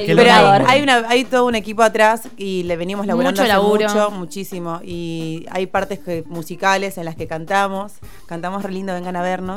pero- 0.06 0.32
hay, 0.32 0.64
hay 0.68 0.82
una, 0.82 1.04
hay 1.08 1.24
todo 1.24 1.46
un 1.46 1.54
equipo 1.54 1.82
atrás 1.82 2.28
y 2.36 2.62
le 2.64 2.76
venimos 2.76 3.06
laburando 3.06 3.32
Mucho 3.32 3.42
hace 3.42 3.48
laburo. 3.52 3.88
mucho, 3.88 4.10
muchísimo. 4.10 4.80
Y 4.84 5.46
hay 5.50 5.66
partes 5.66 5.98
que- 5.98 6.24
musicales 6.26 6.96
en 6.98 7.04
las 7.04 7.16
que 7.16 7.26
cantamos. 7.26 7.92
Cantamos 8.26 8.62
re 8.62 8.72
lindo, 8.72 8.92
vengan 8.94 9.16
a 9.16 9.22
vernos. 9.22 9.49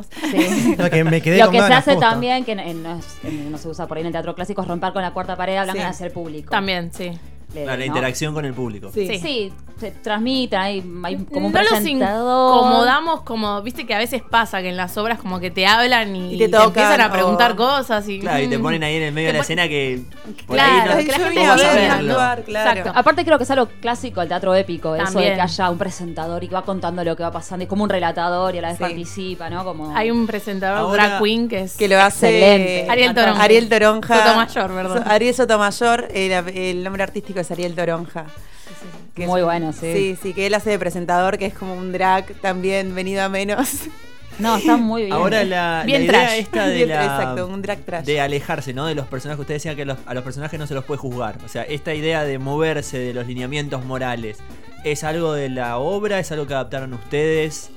No, 0.77 0.89
que 0.89 1.03
me 1.03 1.21
quedé 1.21 1.37
Lo 1.37 1.45
con 1.45 1.53
que 1.53 1.59
se 1.61 1.73
hace 1.73 1.95
también, 1.97 2.43
que 2.45 2.53
en- 2.53 2.83
no, 2.83 2.97
es- 2.97 3.17
en- 3.23 3.51
no 3.51 3.57
se 3.57 3.67
usa 3.67 3.87
por 3.87 3.97
ahí 3.97 4.01
en 4.01 4.07
el 4.07 4.11
teatro 4.13 4.33
clásico, 4.35 4.61
es 4.61 4.67
romper 4.67 4.93
con 4.93 5.01
la 5.01 5.11
cuarta 5.11 5.35
pared 5.35 5.57
hablando 5.57 5.81
Sí. 5.81 5.87
hacia 5.87 6.05
el 6.07 6.11
público. 6.11 6.49
También, 6.49 6.91
sí. 6.93 7.11
Le- 7.53 7.65
La, 7.65 7.85
interacción 7.85 8.33
con 8.33 8.45
el 8.45 8.53
público. 8.53 8.89
Sí. 8.93 9.07
Sí. 9.19 9.53
se 9.79 9.91
transmiten, 9.91 10.59
hay, 10.59 10.83
hay 11.03 11.15
como 11.25 11.47
un 11.47 11.51
no 11.51 11.59
los 11.61 11.69
presentador. 11.71 12.57
incomodamos 12.57 13.21
como, 13.23 13.61
viste 13.63 13.85
que 13.85 13.93
a 13.93 13.97
veces 13.97 14.21
pasa 14.21 14.61
que 14.61 14.69
en 14.69 14.77
las 14.77 14.95
obras 14.97 15.19
como 15.19 15.39
que 15.39 15.51
te 15.51 15.65
hablan 15.65 16.15
y, 16.15 16.35
Y 16.35 16.37
te 16.37 16.45
empiezan 16.55 17.01
a 17.01 17.11
preguntar 17.11 17.51
o- 17.53 17.55
cosas 17.57 18.07
y 18.07 18.19
Claro, 18.19 18.43
y 18.43 18.47
te 18.47 18.57
mm, 18.57 18.61
ponen 18.61 18.83
ahí 18.83 18.95
en 18.95 19.03
el 19.03 19.11
medio 19.13 19.27
de 19.29 19.33
la 19.33 19.39
escena 19.39 19.67
que 19.67 20.01
por 20.47 20.55
Claro, 20.55 20.93
ahí 20.93 21.05
no, 21.05 21.11
que 21.11 21.11
la 21.11 21.17
no 21.17 21.23
gente 21.25 21.47
vas 21.47 21.61
a 21.61 21.73
viene 21.73 21.89
a 21.89 21.95
verlo. 21.95 22.11
actuar, 22.13 22.43
claro. 22.43 22.69
Exacto. 22.79 22.99
Aparte 22.99 23.25
creo 23.25 23.37
que 23.37 23.43
es 23.43 23.51
algo 23.51 23.67
clásico 23.81 24.19
del 24.21 24.29
teatro 24.29 24.55
épico, 24.55 24.95
eso 24.95 25.03
de 25.05 25.11
También. 25.11 25.35
que 25.35 25.41
haya 25.41 25.69
un 25.69 25.77
presentador 25.77 26.43
y 26.43 26.47
que 26.47 26.55
va 26.55 26.61
contando 26.63 27.03
lo 27.03 27.15
que 27.17 27.23
va 27.23 27.31
pasando, 27.31 27.65
y 27.65 27.67
como 27.67 27.83
un 27.83 27.89
relatador 27.89 28.55
y 28.55 28.59
a 28.59 28.61
la 28.61 28.67
vez 28.69 28.77
Sí. 28.77 28.83
participa, 28.83 29.49
¿no? 29.49 29.63
Como 29.65 29.95
Hay 29.97 30.11
un 30.11 30.25
presentador 30.27 30.77
Ahora- 30.77 31.07
drag 31.09 31.23
queen 31.23 31.49
que 31.49 31.61
es 31.61 31.75
que 31.75 31.87
lo 31.87 31.99
hace 31.99 32.27
Excelente. 32.29 32.91
Ariel 32.91 33.13
Toronja. 33.13 33.43
Ariel 33.43 33.69
Toronja. 33.69 34.23
Sotomayor, 34.23 34.73
perdón. 34.73 35.03
Ariel 35.07 35.33
Sotomayor, 35.35 36.07
el, 36.13 36.31
el 36.57 36.83
nombre 36.83 37.03
artístico 37.03 37.42
es 37.43 37.51
Ariel 37.51 37.75
Toronja. 37.75 38.25
Que 39.15 39.27
Muy 39.27 39.41
es- 39.41 39.45
bueno, 39.45 39.71
sí. 39.73 39.93
Sí, 39.93 40.17
sí, 40.21 40.33
que 40.33 40.47
él 40.47 40.53
hace 40.55 40.71
de 40.71 40.79
presentador, 40.79 41.37
que 41.37 41.45
es 41.45 41.53
como 41.53 41.75
un 41.75 41.91
drag 41.91 42.25
también 42.41 42.95
venido 42.95 43.21
a 43.23 43.29
menos. 43.29 43.69
No, 44.39 44.57
está 44.57 44.77
muy 44.77 45.03
bien. 45.03 45.13
Ahora 45.13 45.43
la, 45.43 45.79
la 45.79 45.83
Bien 45.85 46.01
idea 46.05 46.11
trash. 46.25 46.39
esta 46.39 46.65
de 46.67 46.73
Bien, 46.85 46.89
la, 46.89 47.03
exacto, 47.05 47.45
un 47.45 47.61
drag 47.61 47.79
trash. 47.85 48.03
de 48.05 48.19
alejarse, 48.19 48.73
¿no? 48.73 48.87
De 48.87 48.95
los 48.95 49.05
personajes. 49.05 49.39
Ustedes 49.41 49.61
decían 49.61 49.75
que 49.75 49.85
los- 49.85 49.99
a 50.07 50.13
los 50.15 50.23
personajes 50.23 50.59
no 50.59 50.65
se 50.65 50.73
los 50.73 50.83
puede 50.85 50.97
juzgar. 50.97 51.37
O 51.45 51.47
sea, 51.47 51.61
esta 51.61 51.93
idea 51.93 52.23
de 52.23 52.39
moverse 52.39 52.97
de 52.97 53.13
los 53.13 53.27
lineamientos 53.27 53.85
morales, 53.85 54.39
¿es 54.83 55.03
algo 55.03 55.33
de 55.33 55.49
la 55.49 55.77
obra? 55.77 56.17
¿Es 56.19 56.31
algo 56.31 56.47
que 56.47 56.55
adaptaron 56.55 56.93
ustedes? 56.95 57.69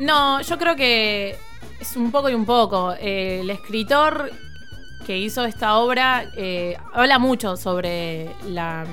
No, 0.00 0.40
yo 0.42 0.58
creo 0.58 0.74
que 0.74 1.36
es 1.80 1.96
un 1.96 2.10
poco 2.10 2.28
y 2.28 2.34
un 2.34 2.44
poco. 2.44 2.94
Eh, 2.98 3.40
el 3.42 3.50
escritor 3.50 4.32
que 5.08 5.16
hizo 5.18 5.44
esta 5.46 5.76
obra 5.78 6.30
eh, 6.36 6.76
habla 6.92 7.18
mucho 7.18 7.56
sobre 7.56 8.28
la- 8.46 8.84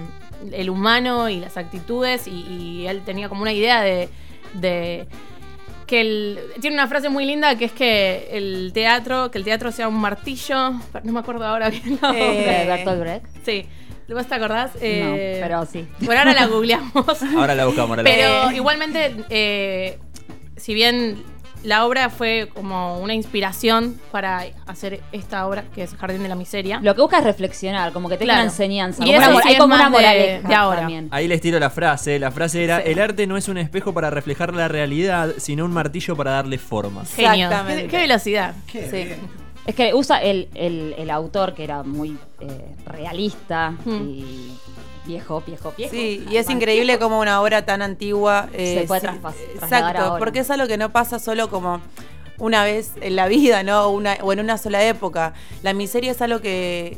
el 0.52 0.70
humano 0.70 1.28
y 1.30 1.40
las 1.42 1.58
actitudes 1.58 2.26
y, 2.28 2.32
y 2.32 2.88
él 2.88 3.02
tenía 3.06 3.28
como 3.30 3.42
una 3.42 3.52
idea 3.52 3.82
de, 3.82 4.08
de 4.54 5.08
que 5.88 6.00
el, 6.02 6.40
tiene 6.62 6.76
una 6.78 6.88
frase 6.88 7.10
muy 7.10 7.26
linda 7.26 7.58
que 7.58 7.66
es 7.66 7.72
que 7.74 8.30
el 8.32 8.72
teatro 8.74 9.30
que 9.30 9.38
el 9.40 9.44
teatro 9.44 9.72
sea 9.74 9.88
un 9.90 9.96
martillo 10.00 10.72
no 11.04 11.12
me 11.12 11.20
acuerdo 11.20 11.46
ahora 11.46 11.70
bien 11.70 12.00
la 12.02 12.12
Eh, 12.18 12.66
Bertolt 12.66 13.00
Brecht. 13.02 13.26
sí 13.46 13.66
¿Vos 14.08 14.26
te 14.28 14.36
acordás? 14.36 14.72
Eh, 14.82 15.02
no, 15.04 15.46
pero 15.48 15.66
sí. 15.66 15.86
Por 16.06 16.16
ahora 16.16 16.32
la 16.34 16.46
googleamos. 16.46 17.24
Ahora 17.36 17.56
la 17.56 17.66
buscamos. 17.66 17.90
ahora 17.98 18.04
la 18.04 18.10
Pero 18.10 18.28
buscamos. 18.30 18.54
igualmente, 18.54 19.16
eh, 19.32 19.98
si 20.58 20.76
bien 20.76 21.24
la 21.66 21.86
obra 21.86 22.10
fue 22.10 22.50
como 22.54 23.00
una 23.00 23.14
inspiración 23.14 24.00
para 24.12 24.46
hacer 24.68 25.02
esta 25.12 25.46
obra, 25.48 25.64
que 25.74 25.84
es 25.84 25.96
Jardín 25.96 26.24
de 26.24 26.30
la 26.30 26.36
Miseria. 26.36 26.80
Lo 26.82 26.96
que 26.96 27.02
busca 27.02 27.18
es 27.18 27.24
reflexionar, 27.24 27.92
como 27.92 28.08
que 28.08 28.18
tenga 28.18 28.34
Claro. 28.34 28.44
una 28.44 28.52
enseñanza. 28.52 29.04
Y 29.04 29.08
como 29.08 29.20
eso 29.22 29.32
una, 29.32 29.42
sí 29.42 29.48
hay 29.48 29.54
es 29.56 29.60
como 29.60 29.76
una 29.76 29.84
de- 29.86 29.90
moraleja 29.90 30.48
de 30.48 30.56
ahora. 30.56 30.80
también. 30.82 31.08
Ahí 31.12 31.28
les 31.28 31.42
tiro 31.42 31.60
la 31.60 31.70
frase. 31.70 32.20
La 32.20 32.32
frase 32.32 32.64
era: 32.64 32.78
Sí. 32.82 32.92
El 32.92 33.00
arte 33.00 33.28
no 33.28 33.36
es 33.38 33.48
un 33.50 33.58
espejo 33.58 33.94
para 33.94 34.10
reflejar 34.10 34.54
la 34.54 34.68
realidad, 34.68 35.34
sino 35.38 35.66
un 35.66 35.72
martillo 35.72 36.16
para 36.16 36.32
darle 36.32 36.58
forma. 36.58 37.04
Genio. 37.06 37.48
Exactamente. 37.48 37.84
Qué, 37.84 37.90
qué 37.90 37.98
velocidad. 37.98 38.54
Sí. 38.72 39.10
Es 39.66 39.74
que 39.74 39.96
usa 39.96 40.22
el, 40.22 40.48
el, 40.54 40.94
el 40.98 41.10
autor 41.10 41.56
que 41.56 41.64
era 41.64 41.82
muy 41.82 42.18
eh, 42.40 42.76
realista 42.86 43.72
Mm. 43.86 44.02
y 44.10 44.52
viejo, 45.06 45.42
viejo, 45.46 45.74
viejo. 45.78 45.92
Sí, 45.94 46.26
y 46.30 46.38
es 46.38 46.50
increíble 46.50 47.00
como 47.00 47.20
una 47.20 47.42
obra 47.42 47.66
tan 47.66 47.82
antigua 47.82 48.50
eh, 48.54 48.80
Se 48.82 48.88
puede 48.88 49.02
sí, 49.02 49.08
traspas- 49.08 49.36
trasladar 49.58 49.64
Exacto, 49.92 50.02
ahora. 50.04 50.20
porque 50.20 50.40
es 50.40 50.50
algo 50.52 50.68
que 50.68 50.78
no 50.78 50.92
pasa 50.92 51.20
solo 51.20 51.50
como 51.50 51.82
una 52.38 52.64
vez 52.64 52.92
en 53.02 53.16
la 53.16 53.28
vida, 53.28 53.64
¿no? 53.64 53.90
Una, 53.90 54.18
o 54.22 54.34
en 54.34 54.40
una 54.40 54.58
sola 54.58 54.84
época. 54.84 55.34
La 55.64 55.74
miseria 55.74 56.12
es 56.12 56.22
algo 56.22 56.42
que, 56.42 56.98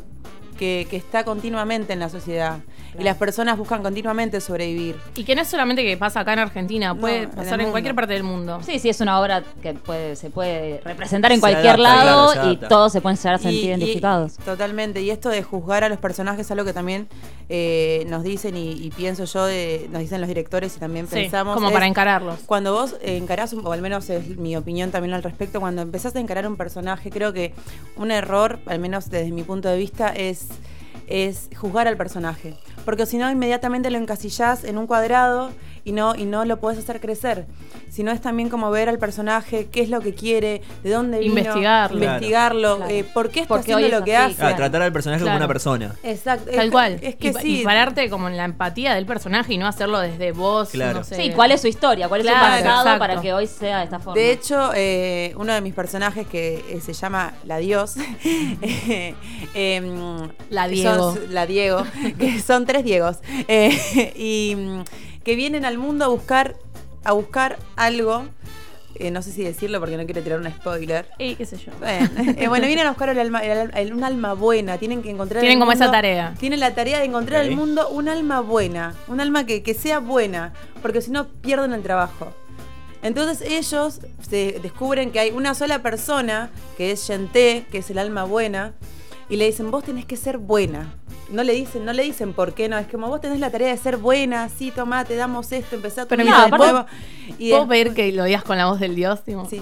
que, 0.58 0.86
que 0.90 0.96
está 0.96 1.24
continuamente 1.24 1.92
en 1.92 2.00
la 2.00 2.08
sociedad. 2.08 2.58
Y 2.98 3.02
las 3.02 3.16
personas 3.16 3.58
buscan 3.58 3.82
continuamente 3.82 4.40
sobrevivir. 4.40 4.96
Y 5.16 5.24
que 5.24 5.34
no 5.34 5.42
es 5.42 5.48
solamente 5.48 5.82
que 5.84 5.96
pasa 5.96 6.20
acá 6.20 6.32
en 6.32 6.38
Argentina, 6.40 6.94
puede 6.94 7.28
pasar 7.28 7.60
en, 7.60 7.70
cualquier 7.70 7.94
parte 7.94 8.14
del 8.14 8.22
mundo. 8.22 8.60
Sí, 8.64 8.78
sí, 8.78 8.88
es 8.88 9.00
una 9.00 9.20
obra 9.20 9.42
que 9.62 9.74
puede, 9.74 10.16
se 10.16 10.30
puede 10.30 10.80
representar 10.84 11.32
en 11.32 11.36
Se 11.38 11.40
cualquier 11.40 11.74
adapta, 11.80 12.04
lado 12.04 12.32
claro, 12.32 12.52
y 12.52 12.56
todos 12.56 12.92
se 12.92 13.00
pueden 13.00 13.16
llegar 13.18 13.34
a 13.34 13.38
sentir 13.38 13.64
y- 13.64 13.66
identificados. 13.66 14.36
totalmente. 14.44 15.02
Y 15.02 15.10
esto 15.10 15.28
de 15.28 15.42
juzgar 15.42 15.84
a 15.84 15.88
los 15.88 15.98
personajes 15.98 16.46
es 16.46 16.50
algo 16.50 16.64
que 16.64 16.72
también 16.72 17.08
eh, 17.48 18.04
nos 18.08 18.22
dicen 18.22 18.56
y, 18.56 18.72
y 18.72 18.90
pienso 18.90 19.24
yo, 19.24 19.44
de, 19.46 19.88
nos 19.90 20.00
dicen 20.00 20.20
los 20.20 20.28
directores 20.28 20.76
y 20.76 20.80
también 20.80 21.06
Sí, 21.08 21.14
pensamos. 21.14 21.54
como 21.54 21.68
es 21.68 21.72
para 21.74 21.86
encararlos. 21.86 22.40
Cuando 22.46 22.72
vos 22.72 22.96
encarás, 23.02 23.52
un, 23.52 23.66
o 23.66 23.72
al 23.72 23.82
menos 23.82 24.08
es 24.10 24.36
mi 24.36 24.56
opinión 24.56 24.90
también 24.90 25.14
al 25.14 25.22
respecto, 25.22 25.60
cuando 25.60 25.82
empezás 25.82 26.14
a 26.16 26.20
encarar 26.20 26.46
un 26.48 26.56
personaje, 26.56 27.10
creo 27.10 27.32
que 27.32 27.54
un 27.96 28.10
error, 28.10 28.58
al 28.66 28.78
menos 28.78 29.08
desde 29.10 29.30
mi 29.30 29.42
punto 29.42 29.68
de 29.68 29.78
vista, 29.78 30.08
es, 30.08 30.48
es 31.08 31.48
juzgar 31.56 31.88
al 31.88 31.96
personaje. 31.96 32.54
Porque 32.84 33.06
si 33.06 33.18
no, 33.18 33.30
inmediatamente 33.30 33.90
lo 33.90 33.98
encasillás 33.98 34.64
en 34.64 34.78
un 34.78 34.86
cuadrado 34.86 35.50
y 35.88 35.92
no, 35.92 36.14
y 36.14 36.24
no 36.24 36.44
lo 36.44 36.58
puedes 36.60 36.78
hacer 36.78 37.00
crecer. 37.00 37.46
Sino 37.90 38.12
es 38.12 38.20
también 38.20 38.48
como 38.50 38.70
ver 38.70 38.88
al 38.90 38.98
personaje, 38.98 39.68
qué 39.72 39.80
es 39.80 39.88
lo 39.88 40.00
que 40.00 40.14
quiere, 40.14 40.60
de 40.82 40.90
dónde 40.90 41.18
vino. 41.20 41.30
Investigarlo. 41.38 41.96
Investigarlo, 42.04 42.76
Claro. 42.76 42.92
eh, 42.92 43.04
por 43.14 43.30
qué 43.30 43.40
está 43.40 43.54
Porque 43.54 43.74
hoy 43.74 43.84
haciendo 43.84 43.98
lo 43.98 44.04
es 44.04 44.10
que 44.10 44.16
así. 44.16 44.32
hace. 44.32 44.40
Claro, 44.40 44.56
tratar 44.56 44.82
al 44.82 44.92
personaje 44.92 45.24
como 45.24 45.36
una 45.36 45.48
persona. 45.48 45.94
Exacto. 46.02 46.50
Tal 46.54 46.66
es, 46.66 46.70
cual. 46.70 46.98
Es 47.02 47.16
que 47.16 47.28
y, 47.28 47.32
sí. 47.34 47.60
y 47.60 47.64
pararte 47.64 48.10
como 48.10 48.28
en 48.28 48.36
la 48.36 48.44
empatía 48.44 48.94
del 48.94 49.06
personaje 49.06 49.54
y 49.54 49.58
no 49.58 49.66
hacerlo 49.66 49.98
desde 50.00 50.32
vos. 50.32 50.68
Claro. 50.70 50.98
no 50.98 51.04
sé. 51.04 51.16
Sí, 51.16 51.32
¿cuál 51.34 51.50
es 51.52 51.62
su 51.62 51.66
historia? 51.68 52.08
¿Cuál 52.08 52.20
es 52.20 52.26
su 52.26 52.32
pasado 52.32 52.58
exacto. 52.80 52.98
para 52.98 53.20
que 53.22 53.32
hoy 53.32 53.46
sea 53.46 53.78
de 53.78 53.84
esta 53.84 53.98
forma? 53.98 54.20
De 54.20 54.32
hecho, 54.32 54.70
eh, 54.74 55.32
uno 55.36 55.54
de 55.54 55.60
mis 55.62 55.72
personajes 55.74 56.26
que 56.26 56.62
eh, 56.68 56.80
se 56.82 56.92
llama 56.92 57.32
La 57.44 57.56
Dios, 57.56 57.94
eh, 58.24 59.14
em, 59.54 60.28
La 60.50 60.64
son- 60.64 60.70
Diego. 60.72 61.18
la 61.30 61.46
Diego, 61.46 61.82
que 62.18 62.40
son 62.40 62.66
tres 62.66 62.84
Diegos, 62.84 63.16
eh, 63.48 64.12
y 64.16 64.56
que 65.28 65.36
vienen 65.36 65.66
al 65.66 65.76
mundo 65.76 66.06
a 66.06 66.08
buscar, 66.08 66.56
a 67.04 67.12
buscar 67.12 67.58
algo. 67.76 68.24
eh, 68.94 69.10
no 69.10 69.20
sé 69.20 69.30
si 69.30 69.44
decirlo 69.44 69.78
porque 69.78 69.98
no 69.98 70.06
quiero 70.06 70.22
tirar 70.22 70.40
un 70.40 70.50
spoiler. 70.50 71.06
Y 71.18 71.34
qué 71.34 71.44
sé 71.44 71.58
yo. 71.58 71.70
Bueno, 71.78 72.08
eh, 72.38 72.48
bueno, 72.48 72.66
vienen 72.66 72.86
a 72.86 72.90
buscar 72.92 73.10
el 73.10 73.18
alma- 73.18 73.44
el 73.44 73.58
alma- 73.58 73.78
el- 73.78 73.92
un 73.92 74.04
alma 74.04 74.32
buena, 74.32 74.78
tienen 74.78 75.02
que 75.02 75.10
encontrar. 75.10 75.40
Tienen 75.40 75.60
como 75.60 75.70
esa 75.72 75.90
tarea. 75.90 76.34
Tienen 76.40 76.60
la 76.60 76.74
tarea 76.74 76.98
de 77.00 77.04
encontrar 77.04 77.42
al 77.42 77.50
mundo 77.54 77.90
un 77.90 78.08
alma 78.08 78.40
buena, 78.40 78.94
un 79.06 79.20
alma 79.20 79.44
que, 79.44 79.62
que 79.62 79.74
sea 79.74 79.98
buena, 79.98 80.54
porque 80.80 81.02
si 81.02 81.10
no 81.10 81.28
pierden 81.28 81.74
el 81.74 81.82
trabajo. 81.82 82.32
Entonces 83.02 83.46
ellos 83.48 84.00
se 84.26 84.58
descubren 84.62 85.12
que 85.12 85.20
hay 85.20 85.30
una 85.30 85.54
sola 85.54 85.82
persona, 85.82 86.48
que 86.78 86.90
es 86.90 87.06
Yenté, 87.06 87.66
que 87.70 87.78
es 87.78 87.90
el 87.90 87.98
alma 87.98 88.24
buena, 88.24 88.72
y 89.28 89.36
le 89.36 89.44
dicen, 89.44 89.70
vos 89.70 89.84
tenés 89.84 90.06
que 90.06 90.16
ser 90.16 90.38
buena. 90.38 90.94
No 91.30 91.42
le 91.44 91.52
dicen, 91.52 91.84
no 91.84 91.92
le 91.92 92.02
dicen 92.04 92.32
por 92.32 92.54
qué 92.54 92.68
no, 92.68 92.78
es 92.78 92.86
como 92.88 93.08
vos 93.08 93.20
tenés 93.20 93.38
la 93.38 93.50
tarea 93.50 93.68
de 93.68 93.76
ser 93.76 93.98
buena, 93.98 94.48
sí, 94.48 94.70
tomá, 94.70 95.04
te 95.04 95.14
damos 95.14 95.52
esto, 95.52 95.76
empezá 95.76 96.04
tu 96.04 96.08
Pero 96.10 96.24
vida 96.24 96.46
mira. 96.46 96.56
Y 97.38 97.50
¿Puedo 97.50 97.60
después- 97.60 97.68
pedir 97.68 97.94
que 97.94 98.12
lo 98.12 98.24
digas 98.24 98.42
con 98.44 98.56
la 98.56 98.66
voz 98.66 98.80
del 98.80 98.94
dios? 98.94 99.22
Tipo? 99.24 99.46
Sí. 99.48 99.60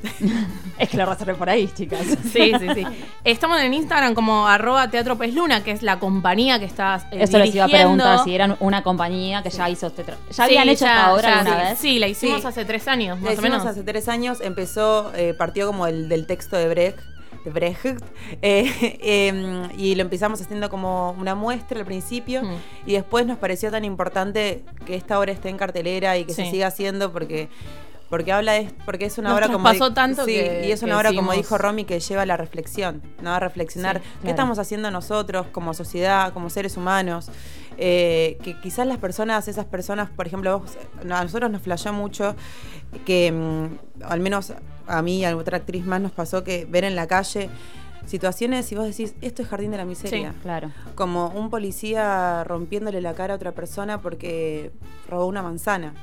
Es 0.78 0.90
que 0.90 0.98
lo 0.98 1.06
reservé 1.06 1.36
por 1.36 1.50
ahí, 1.50 1.70
chicas. 1.74 2.02
Sí, 2.32 2.52
sí, 2.60 2.68
sí. 2.74 2.84
Estamos 3.24 3.62
en 3.62 3.74
Instagram 3.74 4.14
como 4.14 4.46
arroba 4.48 4.90
Teatro 4.90 5.18
Pez 5.18 5.34
Luna, 5.34 5.64
que 5.64 5.72
es 5.72 5.82
la 5.84 6.00
compañía 6.00 6.60
que 6.60 6.66
está 6.66 7.08
eh, 7.12 7.20
Eso 7.24 7.38
les 7.38 7.54
iba 7.56 7.64
a 7.64 7.68
dirigiendo. 7.68 8.04
preguntar 8.04 8.24
si 8.26 8.36
eran 8.36 8.58
una 8.60 8.84
compañía 8.86 9.44
que 9.44 9.50
ya 9.50 9.70
hizo 9.70 9.88
este 9.88 10.06
¿Ya 10.06 10.16
Sí, 10.30 10.42
habían 10.44 10.70
hecho 10.70 10.86
ya- 10.86 10.94
hasta 10.96 11.08
ahora 11.08 11.40
alguna 11.40 11.60
sí. 11.64 11.70
vez? 11.70 11.80
Sí, 11.80 12.00
la 12.00 12.08
hicimos 12.08 12.42
Sí. 12.42 12.48
hace 12.48 12.64
tres 12.64 12.88
años, 12.88 13.18
La 13.18 13.24
más 13.26 13.30
o 13.32 13.34
hicimos 13.34 13.50
menos. 13.60 13.66
hace 13.66 13.84
tres 13.84 14.08
años, 14.08 14.40
empezó, 14.40 15.12
eh, 15.16 15.34
partió 15.34 15.68
como 15.68 15.88
el 15.88 16.08
del 16.08 16.26
texto 16.28 16.56
de 16.56 16.70
Brecht. 16.70 17.00
De 17.44 17.52
Brecht 17.52 17.86
eh, 18.42 18.98
em, 19.02 19.70
y 19.78 19.96
lo 19.96 20.02
empezamos 20.02 20.40
haciendo 20.42 20.70
como 20.70 21.12
una 21.20 21.36
muestra 21.36 21.80
al 21.80 21.86
principio 21.86 22.42
Mm. 22.44 22.56
y 22.86 22.94
después 22.94 23.26
nos 23.26 23.38
pareció 23.38 23.70
tan 23.72 23.84
importante 23.86 24.64
que 24.86 24.96
esta 24.96 25.20
obra 25.20 25.32
esté 25.32 25.50
en 25.50 25.58
cartelera 25.58 26.18
y 26.18 26.26
que 26.26 26.34
se 26.34 26.46
Sí. 26.46 26.52
siga 26.52 26.68
haciendo 26.68 27.12
porque 27.12 27.50
porque 28.08 28.32
habla 28.32 28.54
de, 28.54 28.70
porque 28.86 29.06
es 29.06 29.18
una 29.18 29.30
Nos 29.30 29.38
obra 29.40 29.48
como 29.52 29.70
di- 29.72 29.80
tanto 29.96 30.26
sí, 30.26 30.34
que- 30.36 30.68
y 30.68 30.72
es 30.72 30.84
una 30.84 30.92
que 30.94 30.98
obra 31.00 31.14
como 31.14 31.34
dijo 31.34 31.58
Romy 31.58 31.86
que 31.86 32.00
lleva 32.00 32.22
a 32.22 32.26
la 32.28 32.38
reflexión 32.38 33.02
no 33.20 33.34
a 33.34 33.40
reflexionar 33.40 33.98
Sí, 33.98 34.04
qué 34.04 34.10
claro. 34.20 34.30
estamos 34.30 34.60
haciendo 34.60 34.92
nosotros 34.92 35.48
como 35.52 35.74
sociedad 35.74 36.32
como 36.32 36.52
seres 36.52 36.78
humanos 36.78 37.32
Eh, 37.78 38.38
que 38.44 38.58
quizás 38.62 38.88
las 38.88 38.98
personas 39.00 39.48
esas 39.50 39.66
personas 39.66 40.10
por 40.10 40.26
ejemplo 40.28 40.60
vos- 40.60 40.78
a 41.12 41.24
nosotros 41.24 41.52
nos 41.52 41.62
flasheó 41.62 41.92
mucho 41.92 42.36
que 43.06 43.32
mm, 43.32 44.04
al 44.06 44.20
menos 44.22 44.54
a 44.88 45.02
mí 45.02 45.18
y 45.20 45.26
a 45.26 45.36
otra 45.36 45.58
actriz 45.58 45.86
más 45.86 46.00
nos 46.00 46.14
pasó 46.14 46.44
que 46.46 46.66
ver 46.66 46.86
en 46.86 46.96
la 46.96 47.06
calle 47.08 47.50
situaciones 48.06 48.72
y 48.72 48.76
vos 48.76 48.86
decís 48.86 49.16
esto 49.22 49.42
es 49.42 49.48
jardín 49.50 49.72
de 49.72 49.78
la 49.78 49.86
miseria 49.86 50.32
Sí, 50.32 50.38
claro. 50.42 50.72
como 50.96 51.30
un 51.30 51.50
policía 51.50 52.44
rompiéndole 52.46 53.02
la 53.02 53.14
cara 53.14 53.34
a 53.34 53.36
otra 53.38 53.52
persona 53.52 54.00
porque 54.02 54.72
robó 55.10 55.26
una 55.26 55.42
manzana. 55.42 55.94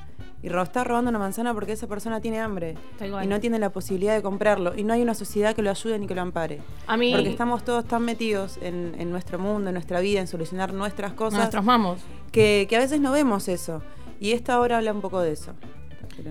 Y 0.42 0.48
está 0.48 0.82
robando 0.82 1.08
una 1.08 1.20
manzana 1.20 1.54
porque 1.54 1.72
esa 1.72 1.86
persona 1.86 2.20
tiene 2.20 2.40
hambre 2.40 2.76
y 3.22 3.26
no 3.28 3.38
tiene 3.38 3.60
la 3.60 3.70
posibilidad 3.70 4.14
de 4.14 4.22
comprarlo. 4.22 4.76
Y 4.76 4.82
no 4.82 4.92
hay 4.92 5.00
una 5.00 5.14
sociedad 5.14 5.54
que 5.54 5.62
lo 5.62 5.70
ayude 5.70 5.98
ni 6.00 6.08
que 6.08 6.16
lo 6.16 6.22
ampare. 6.22 6.60
A 6.88 6.96
mí, 6.96 7.12
Porque 7.12 7.30
estamos 7.30 7.64
todos 7.64 7.84
tan 7.84 8.04
metidos 8.04 8.58
en, 8.60 8.96
en 8.98 9.10
nuestro 9.10 9.38
mundo, 9.38 9.68
en 9.70 9.74
nuestra 9.74 10.00
vida, 10.00 10.20
en 10.20 10.26
solucionar 10.26 10.72
nuestras 10.72 11.12
cosas, 11.12 11.38
nuestros 11.38 11.64
mamos. 11.64 12.00
que, 12.32 12.66
que 12.68 12.76
a 12.76 12.80
veces 12.80 13.00
no 13.00 13.12
vemos 13.12 13.46
eso. 13.46 13.82
Y 14.18 14.32
esta 14.32 14.60
obra 14.60 14.78
habla 14.78 14.92
un 14.92 15.00
poco 15.00 15.20
de 15.20 15.32
eso. 15.32 15.52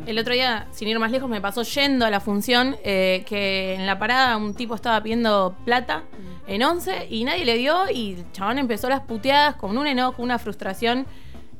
El 0.05 0.20
otro 0.20 0.34
día, 0.34 0.68
sin 0.72 0.88
ir 0.88 0.99
más 0.99 1.12
lejos, 1.12 1.30
me 1.30 1.41
pasó 1.41 1.64
yendo 1.64 2.05
a 2.05 2.09
la 2.09 2.20
función 2.20 2.76
eh, 2.84 3.24
que 3.26 3.74
en 3.74 3.86
la 3.86 3.97
parada 3.97 4.38
un 4.38 4.53
tipo 4.53 4.76
estaba 4.76 5.01
pidiendo 5.01 5.55
plata 5.66 6.03
en 6.47 6.62
11 6.62 7.07
y 7.09 7.24
nadie 7.24 7.45
le 7.45 7.57
dio 7.57 7.89
y 7.89 8.14
el 8.14 8.32
chabón 8.32 8.59
empezó 8.59 8.89
las 8.89 9.01
puteadas 9.01 9.55
con 9.55 9.78
un 9.78 9.88
enojo, 9.88 10.22
una 10.22 10.38
frustración 10.38 11.07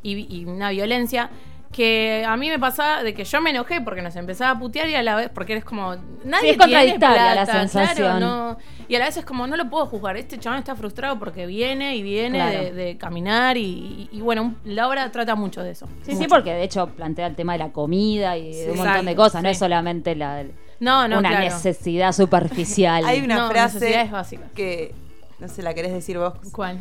y, 0.04 0.28
y 0.36 0.46
una 0.46 0.70
violencia 0.70 1.30
que 1.72 2.26
a 2.28 2.36
mí 2.36 2.50
me 2.50 2.60
pasaba 2.60 3.02
de 3.02 3.14
que 3.14 3.24
yo 3.24 3.40
me 3.42 3.52
enojé 3.52 3.80
porque 3.80 4.02
nos 4.02 4.16
empezaba 4.18 4.52
a 4.52 4.60
putear 4.60 4.90
y 4.90 4.96
a 4.96 5.02
la 5.04 5.16
vez, 5.16 5.30
porque 5.34 5.54
eres 5.54 5.64
como, 5.64 5.96
nadie 6.26 6.52
es 6.52 6.58
contradictoria 6.58 7.16
tiene 7.16 7.36
la 7.36 7.46
sensación. 7.46 7.96
claro, 7.96 8.20
no- 8.20 8.58
y 8.90 8.96
a 8.96 9.00
la 9.00 9.06
vez 9.06 9.16
es 9.16 9.24
como, 9.24 9.48
no 9.48 9.56
lo 9.56 9.70
puedo 9.70 9.86
juzgar, 9.86 10.18
este 10.18 10.38
chabón 10.38 10.60
está 10.60 10.76
frustrado 10.76 11.18
porque 11.18 11.46
viene 11.46 11.96
y 11.96 12.04
viene 12.04 12.40
Claro. 12.40 12.60
de, 12.60 12.72
de 12.74 12.98
caminar 12.98 13.56
y, 13.56 13.62
y- 13.62 14.10
y 14.12 14.20
bueno, 14.22 14.56
la 14.66 14.90
obra 14.90 15.10
trata 15.12 15.36
mucho 15.36 15.64
de 15.64 15.72
eso. 15.72 15.88
Sí, 16.04 16.16
sí, 16.16 16.26
porque 16.28 16.54
de 16.54 16.64
hecho 16.64 16.88
plantea 16.88 17.28
el 17.28 17.36
tema 17.36 17.54
de 17.54 17.60
la 17.60 17.70
comida 17.72 18.36
y 18.38 18.54
de 18.54 18.72
un 18.72 18.78
montón 18.78 19.06
de 19.06 19.16
cosas, 19.16 19.42
no 19.42 19.48
sí. 19.48 19.54
es 19.54 19.60
solamente 19.60 20.14
la, 20.16 20.44
No, 20.82 21.08
no, 21.08 21.20
una 21.20 21.30
claro. 21.30 21.46
necesidad 21.46 22.12
superficial. 22.12 23.04
Hay 23.08 23.22
una 23.22 23.36
No, 23.38 23.50
frase 23.50 24.10
que, 24.54 24.94
no 25.40 25.48
sé, 25.48 25.62
la 25.64 25.74
querés 25.74 25.94
decir 25.94 26.18
vos. 26.18 26.34
¿Cuál? 26.52 26.80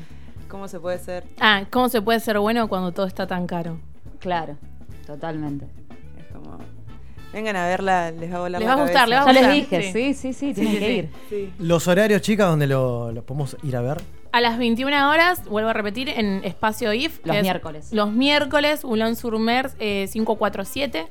¿Cómo 0.48 0.66
se 0.66 0.80
puede 0.80 0.98
ser? 0.98 1.22
Ah, 1.38 1.62
¿cómo 1.70 1.88
se 1.88 2.02
puede 2.02 2.18
ser 2.18 2.40
bueno 2.40 2.66
cuando 2.66 2.90
todo 2.90 3.06
está 3.06 3.28
tan 3.28 3.46
caro? 3.46 3.78
Claro, 4.18 4.56
totalmente. 5.10 5.66
Es 6.18 6.26
como, 6.32 6.58
vengan 7.32 7.56
a 7.56 7.66
verla, 7.66 8.10
les 8.10 8.32
va 8.32 8.36
a 8.36 8.40
volar 8.40 8.60
Les 8.60 8.68
la 8.68 8.74
va 8.76 8.80
a 8.82 8.84
gustar, 8.84 9.08
les 9.08 9.18
va 9.18 9.22
a 9.22 9.26
Ya 9.26 9.32
les 9.32 9.42
gustar, 9.60 9.80
dije, 9.80 9.92
sí. 9.92 10.14
sí, 10.14 10.32
sí, 10.32 10.32
sí, 10.32 10.54
tienen 10.54 10.72
sí, 10.74 10.78
que 10.78 10.86
sí. 10.86 10.92
ir. 10.92 11.10
Sí. 11.28 11.52
Los 11.58 11.88
horarios, 11.88 12.22
chicas, 12.22 12.46
donde 12.48 12.66
lo, 12.66 13.12
lo 13.12 13.22
podemos 13.24 13.56
ir 13.62 13.76
a 13.76 13.80
ver. 13.80 14.00
A 14.32 14.40
las 14.40 14.58
21 14.58 15.10
horas, 15.10 15.44
vuelvo 15.48 15.70
a 15.70 15.72
repetir, 15.72 16.08
en 16.08 16.44
Espacio 16.44 16.92
IF. 16.92 17.20
Los 17.24 17.36
es 17.36 17.42
miércoles. 17.42 17.92
Los 17.92 18.12
miércoles, 18.12 18.82
Boulogne 18.84 19.16
sur 19.16 19.36
Mer 19.38 19.72
eh, 19.80 20.08
547. 20.12 21.08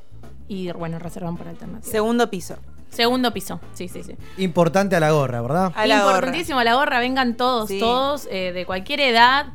Y 0.48 0.72
bueno, 0.72 0.98
reservan 0.98 1.36
por 1.36 1.46
alternativa. 1.46 1.90
Segundo 1.90 2.30
piso. 2.30 2.56
Segundo 2.88 3.32
piso, 3.32 3.60
sí, 3.72 3.86
sí, 3.88 4.02
sí. 4.02 4.16
Importante 4.38 4.96
a 4.96 5.00
la 5.00 5.12
gorra, 5.12 5.40
¿verdad? 5.42 5.72
A 5.76 5.86
la 5.86 6.02
gorra. 6.02 6.14
Importantísimo, 6.16 6.60
la 6.64 6.74
gorra, 6.74 6.98
vengan 6.98 7.36
todos, 7.36 7.68
Sí. 7.68 7.78
todos, 7.78 8.26
eh, 8.32 8.50
de 8.52 8.66
cualquier 8.66 9.00
edad. 9.00 9.46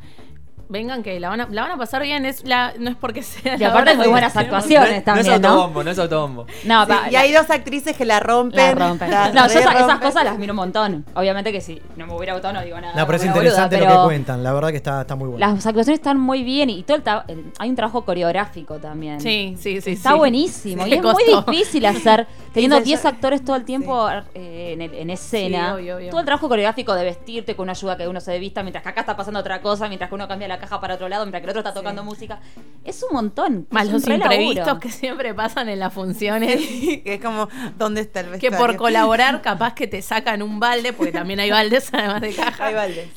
Vengan 0.68 1.02
que 1.02 1.20
la 1.20 1.28
van 1.28 1.40
a, 1.42 1.48
la 1.50 1.62
van 1.62 1.70
a 1.72 1.76
pasar 1.76 2.02
bien, 2.02 2.26
es 2.26 2.44
la, 2.44 2.72
no 2.78 2.90
es 2.90 2.96
porque 2.96 3.22
sea. 3.22 3.54
Y 3.54 3.58
la 3.58 3.68
aparte 3.68 3.94
muy 3.96 4.08
buenas 4.08 4.36
actuaciones 4.36 4.88
no, 4.88 5.14
no 5.14 5.20
es 5.20 5.26
también, 5.26 5.42
¿no? 5.42 5.48
autobombo, 5.48 5.84
no 5.84 5.90
es 5.90 5.98
autobombo. 5.98 6.46
No, 6.64 6.86
Sí, 6.86 6.92
y 7.12 7.16
hay 7.16 7.32
dos 7.32 7.48
actrices 7.50 7.96
que 7.96 8.04
la 8.04 8.18
rompen. 8.20 8.56
la 8.58 8.74
rompen. 8.88 9.10
la 9.10 9.28
No, 9.32 9.46
yo 9.48 9.60
esas 9.60 10.00
cosas 10.00 10.24
las 10.24 10.38
miro 10.38 10.52
un 10.52 10.56
montón. 10.56 11.04
Obviamente 11.14 11.52
que 11.52 11.60
si 11.60 11.80
no 11.96 12.06
me 12.06 12.14
hubiera 12.14 12.32
gustado 12.32 12.54
no 12.54 12.62
digo 12.62 12.80
nada. 12.80 12.94
No, 12.96 13.06
pero 13.06 13.16
es 13.18 13.24
interesante 13.24 13.76
boluda, 13.76 13.94
lo 13.94 14.00
que 14.00 14.04
cuentan. 14.06 14.42
La 14.42 14.52
verdad 14.52 14.70
que 14.70 14.76
está, 14.76 15.02
está 15.02 15.14
muy 15.14 15.28
bueno. 15.28 15.46
Las 15.46 15.64
actuaciones 15.66 16.00
están 16.00 16.18
muy 16.18 16.42
bien 16.42 16.68
y 16.70 16.82
todo 16.82 16.96
el, 16.96 17.02
el- 17.28 17.52
hay 17.58 17.70
un 17.70 17.76
trabajo 17.76 18.04
coreográfico 18.04 18.78
también. 18.78 19.20
Sí, 19.20 19.54
sí, 19.58 19.80
sí. 19.80 19.92
Está 19.92 20.10
sí. 20.12 20.16
buenísimo. 20.18 20.84
Sí, 20.84 20.90
y 20.90 20.94
es 20.94 21.02
muy 21.02 21.24
difícil 21.24 21.86
hacer, 21.86 22.26
teniendo 22.52 22.78
Sí, 22.78 22.84
10 22.84 23.02
yo- 23.02 23.08
actores 23.08 23.44
todo 23.44 23.56
el 23.56 23.64
tiempo 23.64 24.08
eh, 24.34 24.72
en, 24.72 24.82
el- 24.82 24.94
en 24.94 25.10
escena. 25.10 25.68
Sí, 25.68 25.74
obvio, 25.82 25.96
obvio. 25.96 26.10
Todo 26.10 26.20
el 26.20 26.26
trabajo 26.26 26.48
coreográfico 26.48 26.94
de 26.94 27.04
vestirte 27.04 27.54
con 27.54 27.64
una 27.64 27.72
ayuda 27.72 27.96
que 27.96 28.08
uno 28.08 28.20
se 28.20 28.36
vista 28.38 28.62
mientras 28.62 28.82
que 28.82 28.88
acá 28.88 29.00
está 29.02 29.16
pasando 29.16 29.38
otra 29.40 29.60
cosa, 29.60 29.86
mientras 29.88 30.08
que 30.08 30.14
uno 30.14 30.26
cambia 30.26 30.48
la 30.48 30.55
caja 30.58 30.80
para 30.80 30.94
otro 30.94 31.08
lado, 31.08 31.24
mientras 31.24 31.40
que 31.40 31.44
el 31.44 31.50
otro 31.50 31.60
está 31.60 31.74
tocando 31.74 32.02
música. 32.04 32.40
Es 32.84 33.02
un 33.02 33.14
montón. 33.14 33.66
Más 33.70 33.86
es 33.86 33.92
los 33.92 34.06
imprevistos 34.06 34.66
laburo. 34.66 34.80
que 34.80 34.90
siempre 34.90 35.34
pasan 35.34 35.68
en 35.68 35.78
las 35.78 35.92
funciones. 35.92 36.56
que 37.04 37.14
es 37.14 37.20
como, 37.20 37.48
¿dónde 37.78 38.00
está 38.02 38.20
el 38.20 38.26
Que 38.26 38.32
vestuario? 38.50 38.58
por 38.58 38.76
colaborar, 38.76 39.42
capaz 39.42 39.74
que 39.74 39.86
te 39.86 40.02
sacan 40.02 40.42
un 40.42 40.60
balde, 40.60 40.92
porque 40.92 41.12
también 41.12 41.40
hay 41.40 41.50
baldes 41.50 41.88
además 41.92 42.20
de 42.20 42.34
caja. 42.34 42.66
Hay 42.66 42.74
baldes. 42.74 43.08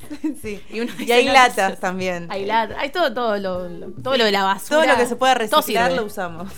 Sí. 0.41 0.61
Y, 0.71 0.79
uno 0.81 0.91
Y 0.95 0.97
dice, 1.01 1.13
hay 1.13 1.25
latas 1.25 1.79
también. 1.79 2.27
Hay 2.29 2.45
latas. 2.45 2.77
Hay 2.79 2.89
todo, 2.89 3.13
todo, 3.13 3.37
lo, 3.37 3.69
lo- 3.69 3.91
todo 4.01 4.17
lo 4.17 4.25
de 4.25 4.31
la 4.31 4.43
basura. 4.43 4.81
Todo 4.83 4.91
lo 4.93 4.97
que 4.97 5.05
se 5.05 5.15
pueda 5.15 5.33
reciclar 5.35 5.91
lo 5.91 6.05
usamos. 6.05 6.51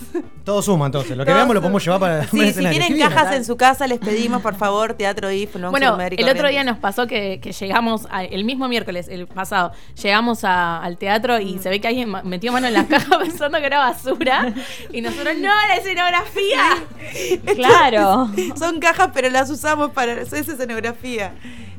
Todo 0.43 0.61
suma 0.61 0.85
entonces. 0.87 1.11
Lo 1.17 1.23
que 1.23 1.31
Todo 1.31 1.35
veamos 1.35 1.55
lo 1.55 1.61
podemos 1.61 1.83
llevar 1.83 1.99
para 1.99 2.21
el 2.23 2.29
Sí, 2.29 2.53
si 2.53 2.65
tienen 2.67 2.97
cajas 2.99 3.33
en 3.35 3.45
su 3.45 3.57
casa, 3.57 3.87
les 3.87 3.99
pedimos, 3.99 4.41
por 4.41 4.55
favor, 4.55 4.93
Teatro 4.93 5.31
IF, 5.31 5.55
no 5.57 5.69
Bueno, 5.71 5.97
el 5.99 6.29
otro 6.29 6.47
día 6.47 6.63
nos 6.63 6.77
pasó 6.77 7.07
que, 7.07 7.39
que 7.41 7.51
llegamos, 7.51 8.07
a- 8.09 8.23
el 8.23 8.43
mismo 8.45 8.67
miércoles, 8.67 9.07
el 9.07 9.27
pasado, 9.27 9.71
llegamos 10.01 10.39
a- 10.43 10.70
al 10.79 10.97
teatro 10.97 11.39
y 11.39 11.59
se 11.59 11.69
ve 11.69 11.79
que 11.81 11.87
alguien 11.87 12.11
metió 12.23 12.51
mano 12.51 12.67
en 12.67 12.73
la 12.73 12.85
caja 12.87 13.19
pensando 13.23 13.57
que 13.59 13.65
era 13.65 13.79
basura. 13.79 14.53
Y 14.91 15.01
nosotros, 15.01 15.35
no, 15.37 15.49
la 15.67 15.75
escenografía. 15.75 16.61
Claro. 17.55 18.29
Son 18.57 18.79
cajas, 18.79 19.09
pero 19.13 19.29
las 19.29 19.49
usamos 19.49 19.91
para 19.91 20.13
esa 20.21 20.37
escenografía. 20.37 21.33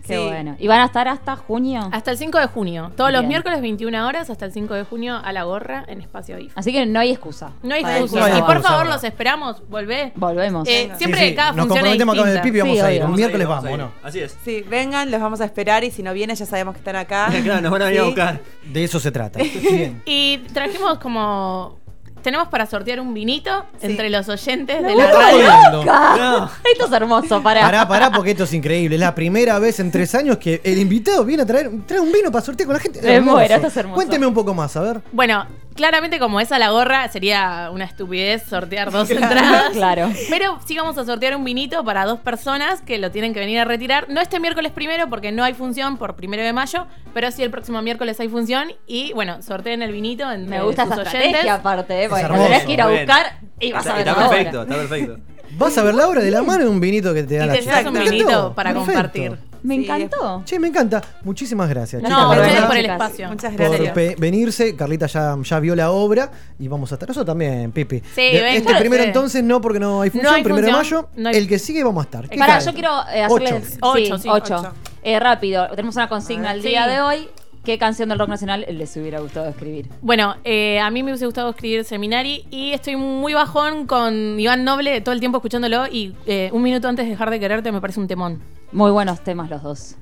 Qué 0.07 0.17
Sí. 0.17 0.25
bueno. 0.27 0.57
¿Y 0.59 0.67
van 0.67 0.81
a 0.81 0.87
estar 0.87 1.07
hasta 1.07 1.37
junio? 1.37 1.89
Hasta 1.93 2.11
el 2.11 2.19
5 2.19 2.37
de 2.41 2.47
junio. 2.49 2.91
Todos 2.97 3.13
los 3.13 3.25
miércoles, 3.25 3.61
21 3.61 4.05
horas, 4.05 4.31
hasta 4.31 4.47
el 4.47 4.53
5 4.53 4.75
de 4.75 4.83
junio, 4.83 5.17
a 5.23 5.33
la 5.33 5.45
gorra 5.45 5.85
en 5.87 6.01
Espacio 6.01 6.41
IF. 6.41 6.51
Así 6.59 6.73
que 6.73 6.85
no 6.87 6.99
hay 6.99 7.13
excusa. 7.13 7.53
No 7.63 7.73
hay 7.77 7.83
excusa. 7.85 8.19
y 8.37 8.43
por 8.43 8.57
excusa, 8.57 8.69
favor, 8.69 8.87
los 8.87 9.05
esperamos. 9.05 9.63
Volvé. 9.69 10.11
Volvemos. 10.17 10.67
Eh, 10.69 10.91
siempre 10.99 11.21
Sí, 11.21 11.29
sí, 11.29 11.35
cada 11.37 11.53
Nos 11.53 11.69
función 11.69 11.87
es 11.87 11.99
comprometemos 12.03 12.17
con 12.17 12.29
el. 12.29 12.41
Pipi 12.41 12.57
y 12.57 12.61
vamos 12.63 12.75
Sí, 12.79 12.81
a 12.83 12.93
ir. 12.93 13.05
Un 13.05 13.15
miércoles 13.15 13.47
Vamos 13.47 13.79
¿no? 13.79 13.93
Así 14.03 14.19
es. 14.19 14.37
Sí, 14.45 14.65
vengan, 14.69 15.09
los 15.09 15.21
vamos 15.21 15.41
a 15.41 15.45
esperar 15.45 15.85
y 15.85 15.93
si 15.93 16.03
no 16.03 16.13
vienen 16.13 16.35
ya 16.35 16.47
sabemos 16.47 16.75
que 16.75 16.79
están 16.81 16.97
acá. 16.97 17.29
Claro, 17.45 17.61
nos 17.61 17.71
van 17.71 17.83
a 17.83 17.85
venir 17.85 18.01
a 18.01 18.05
buscar. 18.05 18.41
De 18.65 18.82
eso 18.85 19.01
se 19.01 19.11
trata. 19.11 19.39
Bien. 19.63 20.03
Y 20.07 20.39
trajimos 20.53 20.99
como. 20.99 21.81
Tenemos 22.23 22.47
para 22.47 22.67
sortear 22.67 23.01
un 23.01 23.13
vinito 23.13 23.51
Sí. 23.81 23.89
entre 23.89 24.09
los 24.09 24.29
oyentes 24.29 24.81
de 24.81 24.95
la 24.95 25.11
radio. 25.11 25.85
No. 25.85 26.51
Esto 26.73 26.87
es 26.87 26.93
hermoso, 26.93 27.43
pará. 27.43 27.63
Pará, 27.63 27.89
pará, 27.89 28.13
porque 28.13 28.31
esto 28.31 28.45
es 28.45 28.53
increíble. 28.55 28.95
Es 28.95 29.01
la 29.01 29.13
primera 29.13 29.59
vez 29.59 29.81
en 29.81 29.91
tres 29.91 30.15
años 30.15 30.39
que 30.39 30.61
el 30.63 30.79
invitado 30.79 31.25
viene 31.25 31.43
a 31.43 31.47
traer, 31.47 31.69
trae 31.85 31.99
un 31.99 32.13
vino 32.13 32.31
para 32.31 32.45
sortear 32.45 32.69
con 32.69 32.75
la 32.75 32.81
gente. 32.81 33.03
Me 33.03 33.21
muero, 33.21 33.53
esto 33.53 33.67
es 33.67 33.77
hermoso. 33.77 33.97
Cuénteme 33.97 34.25
un 34.27 34.35
poco 34.35 34.55
más, 34.55 34.77
a 34.77 34.83
ver. 34.83 35.01
Bueno, 35.11 35.45
claramente 35.75 36.19
como 36.19 36.41
es 36.41 36.53
a 36.53 36.59
la 36.59 36.71
gorra, 36.71 37.09
sería 37.09 37.71
una 37.73 37.85
estupidez 37.85 38.43
sortear 38.49 38.91
dos 38.91 39.11
entradas. 39.11 39.71
Claro. 39.73 40.11
Pero 40.31 40.59
sí 40.67 40.77
vamos 40.77 40.97
a 40.99 41.05
sortear 41.05 41.37
un 41.37 41.45
vinito 41.45 41.85
para 41.85 42.05
dos 42.05 42.21
personas 42.21 42.81
que 42.83 42.99
lo 42.99 43.11
tienen 43.11 43.35
que 43.35 43.41
venir 43.41 43.59
a 43.61 43.65
retirar. 43.65 44.09
No 44.09 44.21
este 44.21 44.41
miércoles 44.41 44.73
primero, 44.73 45.09
porque 45.09 45.33
no 45.33 45.45
hay 45.45 45.55
función 45.55 45.97
por 45.97 46.17
primero 46.17 46.43
de 46.43 46.53
mayo, 46.53 46.87
pero 47.15 47.31
sí 47.31 47.43
el 47.43 47.51
próximo 47.51 47.81
miércoles 47.83 48.19
hay 48.21 48.29
función. 48.29 48.73
Y 48.87 49.13
bueno, 49.15 49.43
sorteen 49.43 49.83
el 49.83 49.93
vinito 49.93 50.31
entre 50.31 50.49
Me 50.59 50.63
gusta 50.63 50.85
sus 50.85 50.93
esa 50.93 51.01
oyentes. 51.03 51.25
estrategia 51.27 51.55
aparte, 51.55 52.05
¿eh? 52.05 52.09
Porque 52.09 52.25
hermoso. 52.25 52.43
lo 52.43 52.49
tenés 52.49 52.65
que 52.67 52.73
ir 52.73 52.81
a 52.83 52.87
bien. 52.89 53.07
buscar 53.07 53.33
y 53.61 53.73
vas 53.73 53.81
Está, 53.87 53.93
a 53.95 53.97
ver 53.99 54.09
está 54.09 54.21
ahora. 54.23 54.29
perfecto, 54.37 54.63
está 54.63 54.75
perfecto. 54.77 55.19
Vas 55.59 55.77
a 55.79 55.83
ver 55.83 55.95
la 55.95 56.09
obra 56.09 56.23
de 56.23 56.31
la 56.31 56.43
mano 56.43 56.65
de 56.65 56.71
un 56.71 56.81
vinito 56.81 57.13
que 57.13 57.25
te 57.25 57.37
da 57.37 57.45
Y 57.45 57.49
la 57.49 57.53
te 57.55 57.61
llevas 57.63 57.85
un 57.85 57.93
vinito 57.95 58.55
para 58.55 58.71
Perfecto. 58.73 58.93
compartir. 58.93 59.52
Me 59.63 59.77
Sí, 59.77 59.85
encantó. 59.85 60.43
Che, 60.45 60.59
me 60.59 60.69
encanta. 60.69 61.01
Muchísimas 61.25 61.69
gracias. 61.69 62.03
No, 62.03 62.09
chicas, 62.09 62.27
por 62.27 62.37
Gracias 62.37 62.65
por 62.67 62.77
el 62.77 62.87
espacio. 62.87 63.29
Muchas 63.29 63.53
por 63.55 63.69
gracias. 63.69 63.93
pe- 63.95 64.17
venirse. 64.19 64.77
Carlita 64.77 65.07
ya, 65.07 65.37
ya 65.43 65.61
vio 65.61 65.77
la 65.77 65.91
obra 65.93 66.31
y 66.59 66.69
vamos 66.69 66.91
a 66.93 66.97
estar. 66.97 67.09
Nosotros 67.09 67.27
también, 67.33 67.71
Pipi. 67.73 68.01
Sí, 68.01 68.21
De- 68.21 68.57
este 68.57 68.75
primero 68.77 69.03
entonces 69.05 69.43
no, 69.45 69.61
porque 69.61 69.79
no 69.81 70.03
hay 70.03 70.09
No 70.09 70.13
función. 70.15 70.35
hay 70.35 70.43
primero 70.43 70.67
de 70.67 70.73
mayo. 70.73 71.09
no 71.17 71.29
hay- 71.29 71.37
El 71.37 71.47
que 71.49 71.59
sigue 71.59 71.85
vamos 71.85 72.03
a 72.03 72.05
estar. 72.07 72.29
¿Qué 72.29 72.39
Pará, 72.39 72.55
cae? 72.59 72.67
yo 72.67 72.73
quiero 72.73 72.91
eh, 73.15 73.23
hacerles. 73.23 73.79
Ocho. 73.81 73.97
sí, 73.97 74.05
Ocho, 74.13 74.19
sí, 74.19 74.29
ocho. 74.31 74.57
ocho. 74.59 74.73
Eh, 75.05 75.19
rápido, 75.21 75.69
tenemos 75.71 75.97
una 75.97 76.09
consigna 76.09 76.51
al 76.51 76.61
ver. 76.61 76.69
día 76.71 76.85
Sí. 76.85 76.91
de 76.91 77.01
hoy. 77.01 77.29
¿Qué 77.65 77.79
canción 77.79 78.09
del 78.09 78.19
rock 78.19 78.29
nacional 78.29 78.67
les 78.69 78.97
hubiera 78.97 79.21
gustado 79.21 79.49
escribir? 79.49 79.87
Bueno, 80.01 80.35
eh, 80.43 80.81
a 80.81 80.91
mí 80.91 81.05
me 81.05 81.13
hubiese 81.13 81.27
gustado 81.27 81.51
escribir 81.51 81.85
Seminari 81.85 82.45
y 82.51 82.73
estoy 82.73 82.97
muy 82.97 83.35
bajón 83.35 83.87
con 83.87 84.41
Iván 84.41 84.65
Noble 84.65 85.01
todo 85.01 85.13
el 85.15 85.21
tiempo 85.21 85.39
escuchándolo 85.39 85.87
y 85.87 86.13
eh, 86.27 86.51
un 86.53 86.61
minuto 86.61 86.89
antes 86.89 87.05
de 87.05 87.13
dejar 87.13 87.31
de 87.31 87.39
quererte 87.39 87.71
me 87.71 87.81
parece 87.81 88.01
un 88.01 88.09
temón. 88.09 88.43
Muy 88.73 88.91
buenos 88.91 89.21
temas 89.23 89.51
los 89.51 89.63
dos. 89.63 89.97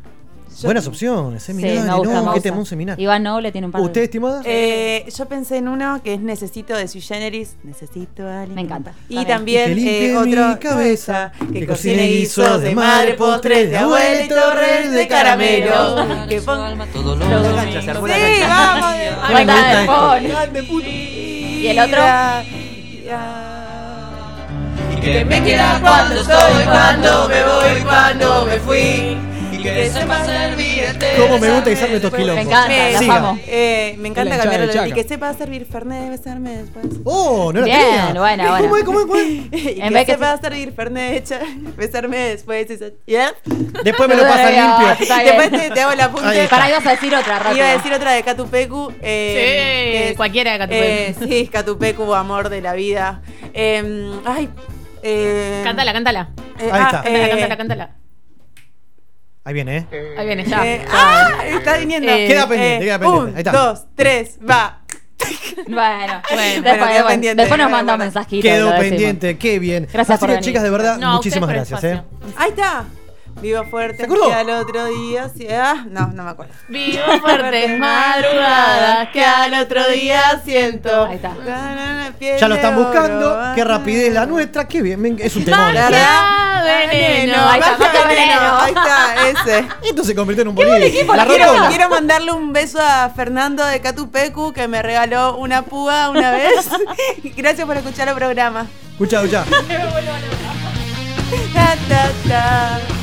Buenas 0.62 0.86
opciones. 0.86 1.42
Seminario. 1.44 1.80
me 1.84 1.94
gusta, 1.94 2.12
no, 2.12 2.20
me 2.20 2.26
qué 2.26 2.32
gusta. 2.34 2.42
temón 2.42 2.66
seminario. 2.66 3.02
Iván 3.02 3.22
Noble 3.22 3.50
tiene 3.52 3.66
un 3.68 3.72
par 3.72 3.80
de- 3.80 3.86
¿Usted, 3.86 4.02
estimada? 4.02 4.42
Eh, 4.44 5.06
yo 5.16 5.26
pensé 5.26 5.56
en 5.56 5.68
uno 5.68 6.00
que 6.02 6.14
es 6.14 6.20
Necesito 6.20 6.74
de 6.76 6.86
Sui 6.88 7.00
Generis. 7.00 7.56
Necesito 7.62 8.26
a 8.26 8.40
alguien. 8.40 8.56
Me 8.56 8.60
encanta. 8.62 8.92
Y 9.08 9.14
También. 9.24 9.28
también 9.28 9.68
Que 9.68 9.74
limpie 9.74 10.10
eh, 10.12 10.16
otro. 10.16 10.48
mi 10.48 10.56
cabeza, 10.56 11.32
Que 11.52 11.60
que 11.60 11.66
cocine 11.66 12.06
guisos 12.08 12.60
de 12.60 12.74
madre, 12.74 13.14
postres 13.14 13.70
de 13.70 13.78
abuela 13.78 14.24
y 14.24 14.28
torres 14.28 14.90
de 14.90 15.08
caramelo. 15.08 16.26
Que 16.28 16.40
ponga. 16.42 16.86
Se 17.80 17.90
armó 17.90 18.06
la 18.06 18.14
Sí, 18.16 18.42
vamos. 18.46 18.94
¿Cómo 19.26 19.38
me 19.38 19.44
gusta 19.44 19.82
esto? 19.82 20.88
¿Y 20.90 21.66
el 21.68 21.78
otro? 21.78 22.02
Y 25.00 25.12
que 25.12 25.24
me 25.24 25.42
quiera 25.42 25.78
cuando 25.80 26.20
estoy, 26.20 26.64
cuando 26.64 27.28
me 27.28 27.42
voy, 27.42 27.82
cuando 27.84 28.46
me 28.46 28.58
fui. 28.58 29.16
Y 29.52 29.62
que 29.62 29.90
sepa 29.90 30.24
servir 30.24 30.96
¿Cómo 31.18 31.38
me 31.38 31.50
gusta 31.50 31.68
guisarme 31.70 31.96
estos 31.96 32.14
quilombos? 32.14 32.34
Me 32.36 32.50
encanta, 32.50 32.68
Me, 32.68 32.92
la 33.06 33.36
eh, 33.46 33.94
me 33.98 34.08
encanta 34.08 34.36
La 34.36 34.42
cambiarlo. 34.42 34.86
Y 34.86 34.92
que 34.92 35.04
sepa 35.04 35.34
servir 35.34 35.66
Fernet, 35.70 36.08
besarme 36.08 36.56
después. 36.62 36.86
Oh, 37.04 37.52
no 37.52 37.60
la 37.60 37.66
Bien, 37.66 37.78
tenía. 37.80 38.20
buena, 38.20 38.46
¿Cómo 38.46 38.68
buena. 38.68 38.78
es? 38.78 38.84
¿Cómo 38.84 39.00
es? 39.00 39.06
¿Cómo 39.06 39.16
es? 39.16 39.26
y 39.76 39.80
En 39.80 39.88
que 39.88 39.94
vez 39.94 40.06
que 40.06 40.12
sepa 40.12 40.38
servir 40.38 40.72
Fernet, 40.72 41.76
besarme 41.76 42.16
después. 42.18 42.70
esa- 42.70 42.86
¿Ya? 43.06 43.34
Después 43.84 44.08
me 44.08 44.14
lo 44.16 44.22
pasa 44.22 44.50
Bien, 44.50 44.64
limpio. 44.64 45.06
Después 45.16 45.50
te, 45.50 45.70
te 45.72 45.80
hago 45.82 46.12
punta. 46.12 46.34
está. 46.34 46.56
Pará, 46.56 46.70
ibas 46.70 46.86
a 46.86 46.90
decir 46.92 47.14
otra, 47.14 47.38
rápido. 47.38 47.58
Iba 47.58 47.68
a 47.70 47.76
decir 47.76 47.92
otra 47.92 48.12
de 48.12 48.22
Catupecu. 48.22 48.92
Eh, 49.02 49.90
Sí, 50.04 50.10
es- 50.10 50.16
cualquiera 50.16 50.52
de 50.52 50.58
Catupecu. 50.58 50.84
Eh, 50.84 51.14
sí, 51.28 51.48
Catupecu, 51.52 52.14
amor 52.14 52.48
de 52.48 52.60
la 52.62 52.72
vida. 52.72 53.20
Eh, 53.52 54.10
ay. 54.24 54.48
Eh, 55.02 55.60
Cántala, 55.64 55.92
cántala. 55.92 56.28
eh, 56.58 56.62
Ahí 56.64 56.70
ah, 56.72 56.84
está. 56.86 57.02
Cántala, 57.02 57.18
eh, 57.26 57.30
cántala, 57.30 57.56
cántala. 57.56 57.90
Ahí 59.44 59.54
viene, 59.54 59.76
¿eh? 59.78 59.86
Ahí 60.18 60.26
viene, 60.26 60.44
ya. 60.44 60.66
eh, 60.66 60.84
ah, 60.90 61.30
está 61.46 61.76
viniendo. 61.78 62.10
Eh, 62.12 62.26
Queda 62.28 62.46
pendiente, 62.48 62.84
queda 62.84 62.98
pendiente. 62.98 63.28
Un, 63.30 63.34
Ahí 63.36 63.38
está. 63.42 63.52
dos, 63.52 63.86
tres, 63.94 64.38
va. 64.48 64.82
Bueno, 65.68 66.22
Bueno, 66.30 66.62
después, 66.62 66.78
bueno, 66.90 67.06
pendiente. 67.06 67.42
después 67.42 67.58
nos 67.58 67.66
Bueno, 67.70 67.70
manda 67.70 67.92
un 67.94 67.98
mensajito. 68.00 68.42
Quedó 68.42 68.70
pendiente, 68.78 69.38
qué 69.38 69.58
bien. 69.58 69.88
Gracias 69.92 70.10
Así 70.16 70.20
por 70.20 70.28
que, 70.28 70.34
venir. 70.34 70.44
chicas, 70.44 70.62
de 70.62 70.70
verdad, 70.70 70.98
No, 70.98 71.12
a 71.12 71.16
muchísimas 71.16 71.48
ustedes 71.50 71.68
por 71.68 71.78
el 71.78 71.80
gracias, 71.80 71.84
¿eh? 71.84 72.04
espacio. 72.28 72.42
Ahí 72.42 72.50
está. 72.50 72.84
Vivo 73.40 73.64
fuerte. 73.64 74.06
Que 74.06 74.32
al 74.32 74.50
otro 74.50 74.86
día. 74.86 75.30
sí, 75.34 75.46
ah, 75.48 75.84
no, 75.88 76.08
no 76.08 76.24
me 76.24 76.30
acuerdo. 76.30 76.52
Vivo 76.68 77.02
fuertes 77.20 77.78
madrugadas 77.78 79.08
que 79.10 79.24
al 79.24 79.54
otro 79.54 79.88
día 79.88 80.40
siento. 80.44 81.06
Ahí 81.06 81.16
está. 81.16 81.34
Ya 82.38 82.48
lo 82.48 82.54
están 82.54 82.76
buscando. 82.76 83.38
Qué 83.54 83.64
rapidez 83.64 84.12
la 84.12 84.26
nuestra. 84.26 84.68
Qué 84.68 84.82
bien. 84.82 85.16
Es 85.18 85.36
un 85.36 85.44
verdad, 85.44 86.64
veneno. 86.64 87.48
Ahí 87.48 87.60
está, 87.60 87.76
veneno. 87.76 88.08
veneno. 88.08 88.58
Ahí 88.58 88.74
está, 88.74 89.28
ese. 89.28 89.68
Esto 89.82 90.04
se 90.04 90.14
convirtió 90.14 90.42
en 90.42 90.48
un 90.48 90.82
equipo, 90.82 91.14
La 91.14 91.24
la 91.24 91.34
quiero. 91.34 91.52
Quiero 91.68 91.88
mandarle 91.88 92.32
un 92.32 92.52
beso 92.52 92.78
a 92.80 93.10
Fernando 93.10 93.64
de 93.64 93.80
Catupecu 93.80 94.52
que 94.52 94.68
me 94.68 94.82
regaló 94.82 95.36
una 95.36 95.62
púa 95.62 96.10
una 96.10 96.32
vez. 96.32 96.68
Gracias 97.36 97.66
por 97.66 97.76
escuchar 97.76 98.08
el 98.08 98.14
programa. 98.14 98.66
Escucha, 98.92 99.22
escucha. 99.22 99.44
Ta, 101.54 101.76
ta, 101.88 102.10
ta. 102.28 102.99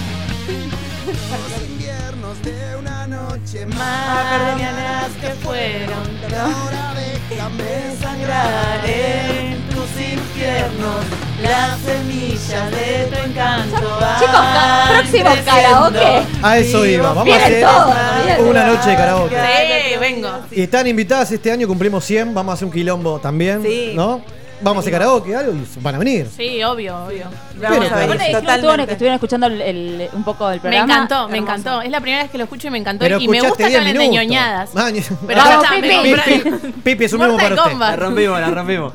Inviernos 1.12 2.41
de 2.43 2.76
una 2.80 3.08
noche 3.08 3.66
Mañanas 3.66 5.10
que 5.22 5.30
fueron. 5.41 6.08
Ahora 6.38 6.93
déjame 7.30 7.95
Sangrar 8.01 8.82
en 8.86 9.62
tus 9.70 9.89
infiernos 10.01 11.05
las 11.41 11.80
semillas 11.80 12.72
de 12.72 13.08
tu 13.12 13.30
encanto. 13.30 13.78
Chicos, 14.20 14.32
ca- 14.32 14.88
van 14.89 14.97
próximo 14.97 15.24
creciendo. 15.32 15.45
karaoke. 15.45 16.24
A 16.43 16.58
eso 16.58 16.86
iba. 16.86 17.08
Vamos 17.14 17.22
a 17.22 17.24
Vienen 17.26 17.43
hacer 17.43 17.64
todos, 17.66 17.95
vienen. 18.26 18.45
una 18.49 18.64
noche 18.68 18.89
de 18.89 18.95
karaoke. 18.95 19.36
Sí, 19.36 19.97
vengo. 19.99 20.30
Y 20.51 20.62
están 20.64 20.88
invitadas 20.88 21.32
este 21.32 21.51
año, 21.51 21.68
cumplimos 21.68 22.03
100. 22.03 22.34
Vamos 22.34 22.51
a 22.51 22.53
hacer 22.55 22.66
un 22.66 22.72
quilombo 22.74 23.20
también. 23.20 23.64
Sí. 23.64 23.93
¿No? 23.95 24.22
Vamos 24.62 24.88
a 24.88 24.91
karaoke, 24.91 25.36
algo 25.36 25.53
y 25.53 25.80
van 25.82 25.95
a 25.95 25.97
venir. 25.99 26.28
Sí, 26.36 26.64
obvio, 26.64 26.97
obvio. 27.05 27.26
Vamos 27.62 27.80
a 27.86 27.88
Aparte 27.88 28.08
ver, 28.08 28.18
dijeron 28.18 28.41
totalmente. 28.41 28.62
todos 28.62 28.86
que 28.88 28.91
estuvieron 28.93 29.14
escuchando 29.16 29.47
el- 29.47 29.62
el- 29.62 30.10
un 30.14 30.24
poco 30.24 30.47
del 30.47 30.58
Me 30.58 30.62
programa. 30.62 30.93
encantó, 30.93 31.28
me 31.30 31.38
Hermoso. 31.38 31.53
encantó. 31.53 31.82
Es 31.84 31.91
la 31.91 32.01
primera 32.01 32.24
vez 32.24 32.32
que 32.32 32.38
lo 32.39 32.43
escucho 32.45 32.68
y 32.68 32.72
me 32.72 32.78
encantó. 32.80 32.99
Pero 33.05 33.20
y 33.20 33.28
me 33.28 33.39
gusta 33.41 33.58
que 33.58 33.70
10 33.70 33.80
hablen 33.80 33.97
de 33.97 34.08
ñoñadas. 34.10 34.72
Pero 34.74 35.41
ya 35.41 35.53
está, 35.62 35.72
me 35.72 35.82
Pipi. 35.82 35.95
compré- 35.95 36.24
Pipi, 36.43 36.72
Pipi, 36.84 37.03
es 37.05 37.14
un 37.14 37.20
memo 37.20 37.34
Mortal 37.34 37.49
para 37.49 37.62
usted. 37.62 37.72
Kombat. 37.72 37.89
La 37.91 37.95
rompimos, 37.97 38.39
la 38.41 38.49
rompimos. 38.49 38.93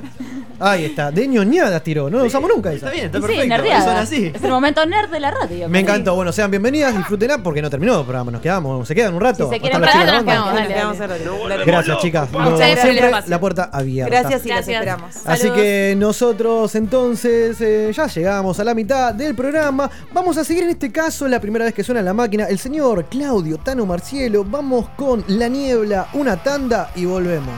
Ahí 0.62 0.84
está. 0.84 1.10
De 1.10 1.26
ñoñadas 1.26 1.82
tiró. 1.82 2.08
No 2.08 2.18
lo 2.18 2.24
usamos 2.24 2.48
nunca 2.54 2.72
esa. 2.72 2.86
Está 2.86 2.90
bien, 2.90 3.06
está 3.06 3.18
Y 3.18 3.20
sí, 3.22 3.26
perfecto. 3.26 3.48
nerdeada. 3.48 3.84
Son 3.84 3.96
así. 3.96 4.32
Es 4.34 4.42
el 4.44 4.50
momento 4.50 4.86
nerd 4.86 5.10
de 5.10 5.20
la 5.20 5.30
radio. 5.30 5.68
Me 5.68 5.80
encantó. 5.80 6.14
Bueno, 6.14 6.30
sean 6.32 6.50
bienvenidas, 6.50 6.96
disfrútenla 6.96 7.38
porque 7.38 7.60
no 7.62 7.68
terminó 7.70 7.98
el 7.98 8.04
programa. 8.04 8.30
Nos 8.30 8.40
quedamos, 8.40 8.86
se 8.86 8.94
quedan 8.94 9.14
un 9.14 9.20
rato. 9.20 9.44
Si 9.44 9.50
se 9.50 9.56
Hasta 9.56 9.60
quieren 9.60 9.80
las 9.80 9.90
chicas 9.90 10.06
de 10.06 10.12
la 10.12 10.22
quedamos. 10.24 10.98
Dale, 10.98 11.24
dale. 11.48 11.64
Gracias, 11.64 11.98
chicas. 11.98 12.28
Como 12.30 12.50
Muchas 12.50 12.58
gracias 12.60 12.78
por 12.80 12.86
el 12.88 12.92
siempre, 12.92 13.08
espacio. 13.08 13.30
la 13.30 13.40
puerta 13.40 13.70
abierta. 13.72 14.10
Gracias 14.20 14.46
y 14.46 14.48
Gracias. 14.48 14.68
esperamos. 14.76 15.16
Así 15.26 15.42
Saludos. 15.42 15.56
que 15.62 15.94
nosotros 15.98 16.74
entonces 16.74 17.60
eh, 17.60 17.92
ya 17.94 18.06
llegamos 18.06 18.60
a 18.60 18.64
la 18.64 18.74
mitad 18.74 19.14
del 19.14 19.34
programa. 19.34 19.90
Vamos 20.12 20.36
a 20.38 20.44
seguir 20.44 20.64
en 20.64 20.70
este 20.70 20.92
caso, 20.92 21.26
la 21.28 21.40
primera 21.40 21.64
vez 21.64 21.74
que 21.74 21.82
suena 21.82 22.02
la 22.02 22.14
máquina, 22.14 22.44
el 22.46 22.58
señor 22.58 23.06
Claudio 23.06 23.58
Tano 23.58 23.84
Marcielo. 23.86 24.44
Vamos 24.44 24.88
con 24.96 25.24
La 25.28 25.48
Niebla, 25.48 26.08
una 26.14 26.36
tanda 26.42 26.90
y 26.94 27.04
volvemos. 27.04 27.52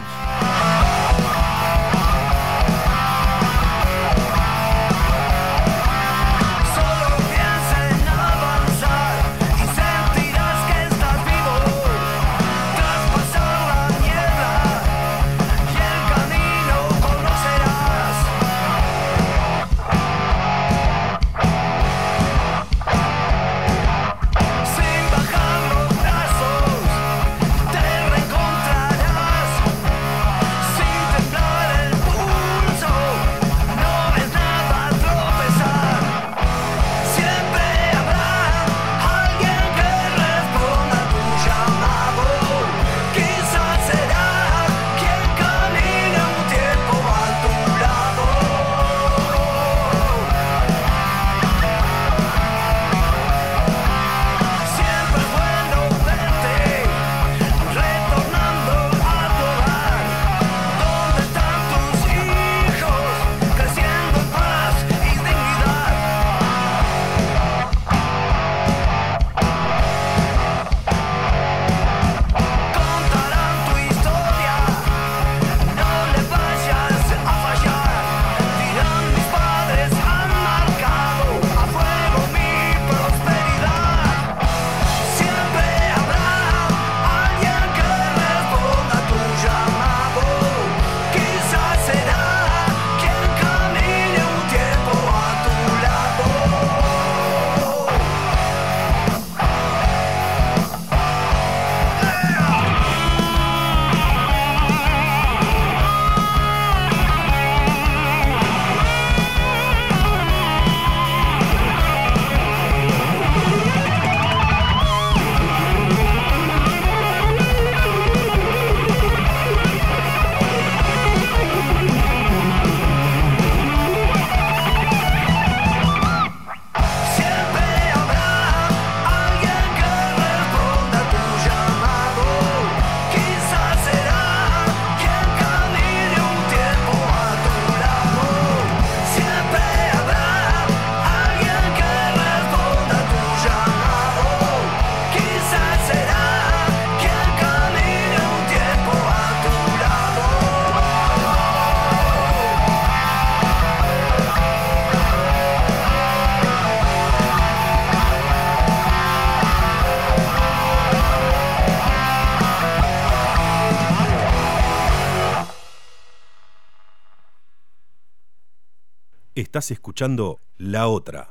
Estás 169.54 169.70
escuchando 169.70 170.40
La 170.58 170.88
Otra, 170.88 171.30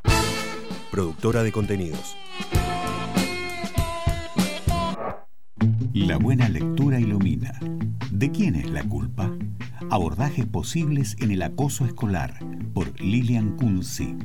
productora 0.90 1.44
de 1.44 1.52
contenidos. 1.52 2.16
La 5.94 6.16
buena 6.16 6.48
lectura 6.48 7.02
ilumina. 7.02 7.60
¿De 8.12 8.32
quién 8.32 8.56
es 8.56 8.70
la 8.70 8.86
culpa? 8.86 9.30
Abordajes 9.92 10.46
posibles 10.46 11.18
en 11.20 11.32
el 11.32 11.42
acoso 11.42 11.86
escolar 11.86 12.40
por 12.74 12.98
Lilian 13.02 13.58
Kunzi. 13.58 14.16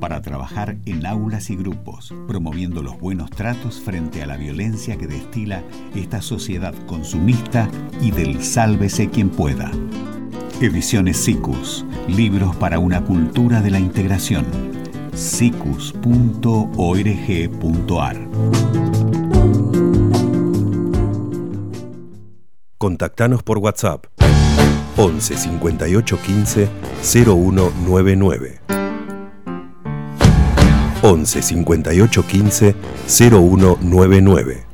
Para 0.00 0.20
trabajar 0.20 0.78
en 0.84 1.06
aulas 1.06 1.50
y 1.50 1.54
grupos, 1.54 2.12
promoviendo 2.26 2.82
los 2.82 2.98
buenos 2.98 3.30
tratos 3.30 3.80
frente 3.80 4.24
a 4.24 4.26
la 4.26 4.36
violencia 4.36 4.96
que 4.96 5.06
destila 5.06 5.62
esta 5.94 6.20
sociedad 6.20 6.74
consumista 6.86 7.70
y 8.00 8.10
del 8.10 8.42
sálvese 8.42 9.08
quien 9.08 9.30
pueda. 9.30 9.70
Ediciones 10.60 11.16
SICUS, 11.18 11.84
libros 12.06 12.54
para 12.56 12.78
una 12.78 13.04
cultura 13.04 13.60
de 13.60 13.70
la 13.70 13.80
integración. 13.80 14.46
sicus.org.ar 15.12 15.94
Contactanos 22.78 23.42
por 23.42 23.58
WhatsApp 23.58 24.06
11 24.96 25.36
58 25.36 26.18
15 26.22 26.68
0199. 27.02 28.60
11 31.02 31.42
58 31.42 32.26
15 32.26 32.74
0199. 33.06 34.64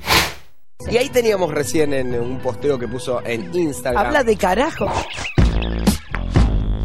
Y 0.91 0.97
ahí 0.97 1.09
teníamos 1.09 1.53
recién 1.53 1.95
en 1.95 2.15
un 2.21 2.39
posteo 2.39 2.79
que 2.79 2.87
puso 2.87 3.25
en 3.25 3.55
Instagram. 3.55 4.07
Habla 4.07 4.25
de 4.25 4.37
carajo. 4.37 4.87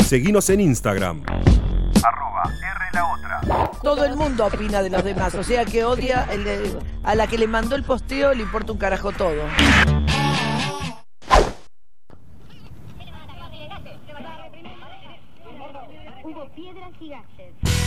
Seguinos 0.06 0.49
en 0.52 0.61
Instagram. 0.61 1.23
Todo 3.82 4.06
el 4.06 4.15
mundo 4.15 4.45
opina 4.45 4.82
de 4.82 4.90
los 4.90 5.03
demás, 5.03 5.34
o 5.36 5.44
sea 5.44 5.65
que 5.65 5.84
odia 5.84 6.27
el 6.32 6.44
de- 6.44 6.80
a 7.03 7.15
la 7.15 7.27
que 7.27 7.38
le 7.38 7.48
mandó 7.48 7.76
el 7.76 7.84
posteo, 7.84 8.34
le 8.34 8.44
importa 8.44 8.72
un 8.72 8.77
carajo 8.77 9.11
todo. 9.11 9.41
Hubo 16.23 16.49
piedras 16.56 16.91
gigantes. 16.99 17.84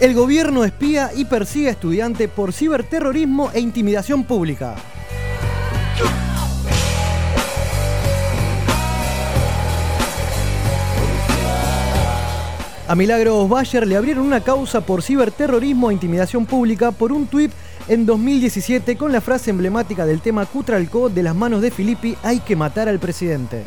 El 0.00 0.14
gobierno 0.14 0.64
espía 0.64 1.10
y 1.14 1.26
persigue 1.26 1.68
a 1.68 1.72
estudiante 1.72 2.26
por 2.26 2.54
ciberterrorismo 2.54 3.50
e 3.52 3.60
intimidación 3.60 4.24
pública. 4.24 4.74
A 12.88 12.94
Milagros 12.94 13.46
Bayer 13.46 13.86
le 13.86 13.94
abrieron 13.94 14.24
una 14.24 14.40
causa 14.40 14.80
por 14.80 15.02
ciberterrorismo 15.02 15.90
e 15.90 15.94
intimidación 15.94 16.46
pública 16.46 16.92
por 16.92 17.12
un 17.12 17.26
tuit 17.26 17.52
en 17.86 18.06
2017 18.06 18.96
con 18.96 19.12
la 19.12 19.20
frase 19.20 19.50
emblemática 19.50 20.06
del 20.06 20.22
tema 20.22 20.46
Cutralcó 20.46 21.10
de 21.10 21.22
las 21.22 21.36
manos 21.36 21.60
de 21.60 21.70
Filippi 21.70 22.16
hay 22.22 22.40
que 22.40 22.56
matar 22.56 22.88
al 22.88 23.00
presidente. 23.00 23.64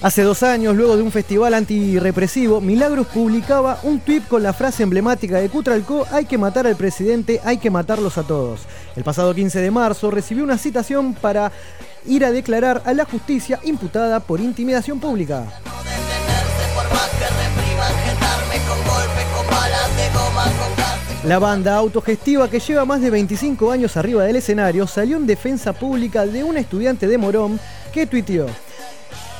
Hace 0.00 0.22
dos 0.22 0.44
años, 0.44 0.76
luego 0.76 0.96
de 0.96 1.02
un 1.02 1.10
festival 1.10 1.54
antirrepresivo, 1.54 2.60
Milagros 2.60 3.08
publicaba 3.08 3.80
un 3.82 3.98
tuit 3.98 4.28
con 4.28 4.44
la 4.44 4.52
frase 4.52 4.84
emblemática 4.84 5.38
de 5.38 5.48
Cutralcó, 5.48 6.06
hay 6.12 6.24
que 6.24 6.38
matar 6.38 6.68
al 6.68 6.76
presidente, 6.76 7.40
hay 7.44 7.58
que 7.58 7.68
matarlos 7.68 8.16
a 8.16 8.22
todos. 8.22 8.60
El 8.94 9.02
pasado 9.02 9.34
15 9.34 9.60
de 9.60 9.70
marzo 9.72 10.12
recibió 10.12 10.44
una 10.44 10.56
citación 10.56 11.14
para 11.14 11.50
ir 12.06 12.24
a 12.24 12.30
declarar 12.30 12.80
a 12.84 12.94
la 12.94 13.06
justicia 13.06 13.58
imputada 13.64 14.20
por 14.20 14.38
intimidación 14.38 15.00
pública. 15.00 15.46
La 21.24 21.40
banda 21.40 21.74
autogestiva 21.74 22.48
que 22.48 22.60
lleva 22.60 22.84
más 22.84 23.00
de 23.00 23.10
25 23.10 23.72
años 23.72 23.96
arriba 23.96 24.22
del 24.22 24.36
escenario 24.36 24.86
salió 24.86 25.16
en 25.16 25.26
defensa 25.26 25.72
pública 25.72 26.24
de 26.24 26.44
un 26.44 26.56
estudiante 26.56 27.08
de 27.08 27.18
Morón 27.18 27.58
que 27.92 28.06
tuiteó. 28.06 28.46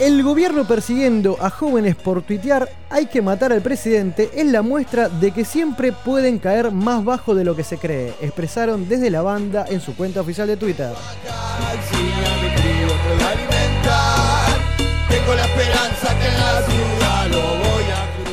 El 0.01 0.23
gobierno 0.23 0.65
persiguiendo 0.65 1.37
a 1.41 1.51
jóvenes 1.51 1.97
por 1.97 2.23
tuitear 2.23 2.69
hay 2.89 3.07
que 3.07 3.21
matar 3.21 3.53
al 3.53 3.63
presidente 3.63 4.31
es 4.33 4.47
la 4.47 4.63
muestra 4.63 5.09
de 5.09 5.33
que 5.33 5.45
siempre 5.45 5.91
pueden 5.91 6.39
caer 6.39 6.71
más 6.71 7.05
bajo 7.05 7.35
de 7.35 7.45
lo 7.45 7.57
que 7.57 7.65
se 7.65 7.79
cree, 7.79 8.15
expresaron 8.21 8.89
desde 8.89 9.11
la 9.11 9.23
banda 9.23 9.65
en 9.69 9.81
su 9.81 9.97
cuenta 9.97 10.21
oficial 10.21 10.47
de 10.47 10.57
Twitter. 10.57 10.93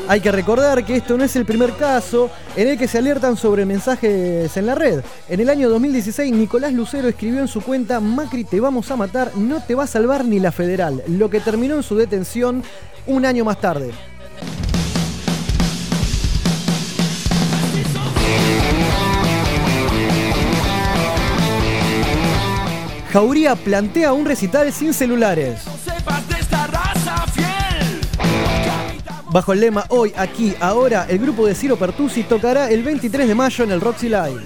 Hay 0.08 0.22
que 0.22 0.32
recordar 0.32 0.86
que 0.86 0.98
esto 0.98 1.18
no 1.18 1.24
es 1.24 1.36
el 1.36 1.46
primer 1.46 1.74
caso 1.74 2.30
en 2.56 2.68
el 2.68 2.78
que 2.78 2.88
se 2.88 3.00
alertan 3.00 3.36
sobre 3.36 3.66
mensajes 3.66 4.56
en 4.56 4.66
la 4.68 4.76
red. 4.76 5.04
En 5.28 5.40
el 5.40 5.50
año 5.50 5.68
2016, 5.68 6.32
Nicolás 6.32 6.74
Lucero 6.74 7.08
escribió 7.08 7.40
en 7.40 7.48
su 7.48 7.62
cuenta, 7.62 8.00
Macri 8.00 8.44
te 8.44 8.60
vamos 8.60 8.92
a 8.92 8.96
matar, 8.96 9.36
no 9.36 9.64
te 9.64 9.74
va 9.74 9.86
a 9.86 9.88
salvar 9.88 10.24
ni 10.24 10.40
la 10.40 10.52
federal, 10.52 11.02
lo 11.08 11.32
que 11.32 11.40
terminó 11.40 11.76
en 11.76 11.84
su 11.84 11.96
detención 11.96 12.64
un 13.08 13.26
año 13.26 13.44
más 13.44 13.60
tarde. 13.60 13.92
Jauría 23.12 23.56
plantea 23.56 24.14
un 24.14 24.26
recital 24.26 24.72
sin 24.72 24.94
celulares. 24.94 25.75
Bajo 29.36 29.52
el 29.52 29.60
lema 29.60 29.84
Hoy, 29.90 30.14
aquí, 30.16 30.56
ahora, 30.62 31.08
el 31.10 31.20
grupo 31.20 31.46
de 31.46 31.54
Ciro 31.54 31.76
Pertusi 31.76 32.24
tocará 32.24 32.72
el 32.72 32.84
23 32.84 33.28
de 33.28 33.36
mayo 33.36 33.66
en 33.66 33.72
el 33.72 33.82
Roxy 33.82 34.08
Live. 34.08 34.42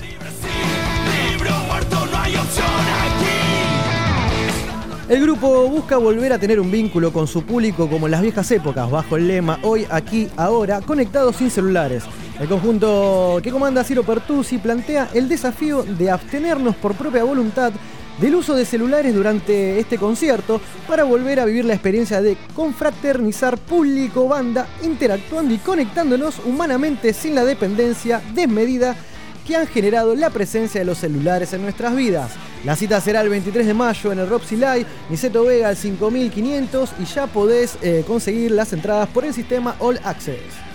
El 5.08 5.22
grupo 5.22 5.70
busca 5.70 5.98
volver 5.98 6.34
a 6.34 6.40
tener 6.40 6.60
un 6.60 6.72
vínculo 6.72 7.14
con 7.14 7.28
su 7.28 7.44
público 7.44 7.88
como 7.88 8.08
en 8.08 8.12
las 8.14 8.22
viejas 8.24 8.50
épocas, 8.50 8.90
bajo 8.90 9.16
el 9.16 9.28
lema 9.28 9.60
Hoy, 9.62 9.86
aquí, 9.92 10.28
ahora, 10.36 10.82
conectados 10.82 11.36
sin 11.36 11.52
celulares. 11.52 12.06
El 12.40 12.48
conjunto 12.48 13.40
que 13.44 13.52
comanda 13.52 13.84
Ciro 13.84 14.02
Pertusi 14.02 14.58
plantea 14.58 15.10
el 15.14 15.30
desafío 15.30 15.84
de 15.84 16.10
abstenernos 16.10 16.76
por 16.78 16.96
propia 16.96 17.24
voluntad 17.24 17.74
del 18.20 18.36
uso 18.36 18.56
de 18.56 18.66
celulares 18.66 19.14
durante 19.14 19.80
este 19.80 19.98
concierto 19.98 20.62
para 20.88 21.04
volver 21.04 21.40
a 21.40 21.46
vivir 21.46 21.66
la 21.66 21.74
experiencia 21.74 22.22
de 22.22 22.38
confraternizar 22.54 23.58
público, 23.58 24.28
banda, 24.28 24.68
interactuando 24.84 25.54
y 25.54 25.58
conectándonos 25.58 26.40
humanamente 26.46 27.14
sin 27.14 27.36
la 27.36 27.46
dependencia 27.46 28.22
desmedida 28.34 28.96
que 29.48 29.56
han 29.56 29.68
generado 29.68 30.16
la 30.16 30.30
presencia 30.30 30.82
de 30.82 30.86
los 30.86 31.00
celulares 31.00 31.54
en 31.54 31.62
nuestras 31.62 31.96
vidas. 31.96 32.32
La 32.66 32.76
cita 32.76 33.00
será 33.00 33.22
el 33.22 33.30
23 33.30 33.66
de 33.66 33.74
mayo 33.74 34.12
en 34.12 34.20
el 34.20 34.30
Roxy 34.30 34.58
Live, 34.58 34.86
Niceto 35.10 35.46
Vega 35.46 35.70
al 35.70 35.78
5500 35.78 36.92
y 37.00 37.06
ya 37.06 37.26
podés 37.28 37.78
eh, 37.82 38.04
conseguir 38.06 38.52
las 38.52 38.74
entradas 38.74 39.08
por 39.10 39.24
el 39.24 39.34
sistema 39.34 39.76
All 39.80 40.00
Access. 40.04 40.69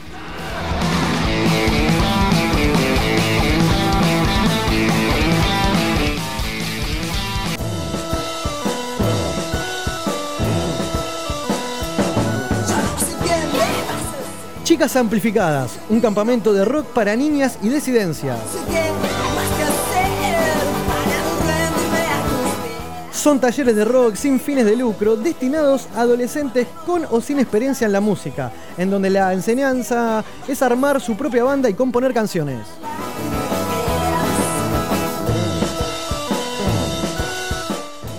Chicas 14.74 14.96
Amplificadas, 14.96 15.78
un 15.88 16.00
campamento 16.00 16.52
de 16.52 16.64
rock 16.64 16.86
para 16.86 17.14
niñas 17.14 17.60
y 17.62 17.68
disidencias. 17.68 18.40
Son 23.12 23.38
talleres 23.38 23.76
de 23.76 23.84
rock 23.84 24.16
sin 24.16 24.40
fines 24.40 24.66
de 24.66 24.74
lucro 24.74 25.14
destinados 25.14 25.86
a 25.94 26.00
adolescentes 26.00 26.66
con 26.84 27.06
o 27.08 27.20
sin 27.20 27.38
experiencia 27.38 27.86
en 27.86 27.92
la 27.92 28.00
música, 28.00 28.50
en 28.76 28.90
donde 28.90 29.10
la 29.10 29.32
enseñanza 29.32 30.24
es 30.48 30.60
armar 30.60 31.00
su 31.00 31.16
propia 31.16 31.44
banda 31.44 31.70
y 31.70 31.74
componer 31.74 32.12
canciones. 32.12 32.66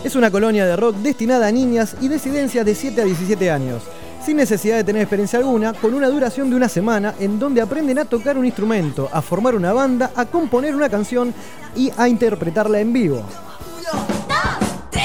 Es 0.06 0.16
una 0.16 0.32
colonia 0.32 0.66
de 0.66 0.78
rock 0.78 0.96
destinada 1.00 1.48
a 1.48 1.52
niñas 1.52 1.98
y 2.00 2.08
disidencias 2.08 2.66
de 2.66 2.74
7 2.74 3.02
a 3.02 3.04
17 3.04 3.52
años, 3.52 3.84
sin 4.26 4.38
necesidad 4.38 4.78
de 4.78 4.84
tener 4.84 5.04
experiencia 5.04 5.38
alguna, 5.38 5.74
con 5.74 5.94
una 5.94 6.10
duración 6.10 6.50
de 6.50 6.56
una 6.56 6.68
semana 6.68 7.14
en 7.20 7.38
donde 7.38 7.62
aprenden 7.62 8.00
a 8.00 8.06
tocar 8.06 8.40
un 8.40 8.46
instrumento, 8.46 9.08
a 9.14 9.22
formar 9.22 9.54
una 9.54 9.72
banda, 9.72 10.12
a 10.16 10.26
componer 10.26 10.76
una 10.76 10.90
canción 10.90 11.32
y 11.76 11.92
a 11.96 12.08
interpretarla 12.08 12.80
en 12.80 12.92
vivo. 12.92 13.24
3, 14.90 15.04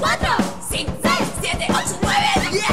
4, 0.00 0.28
5, 0.70 0.92
6, 1.02 1.14
7, 1.40 1.66
8, 1.70 1.80
9, 2.02 2.16
10. 2.52 2.64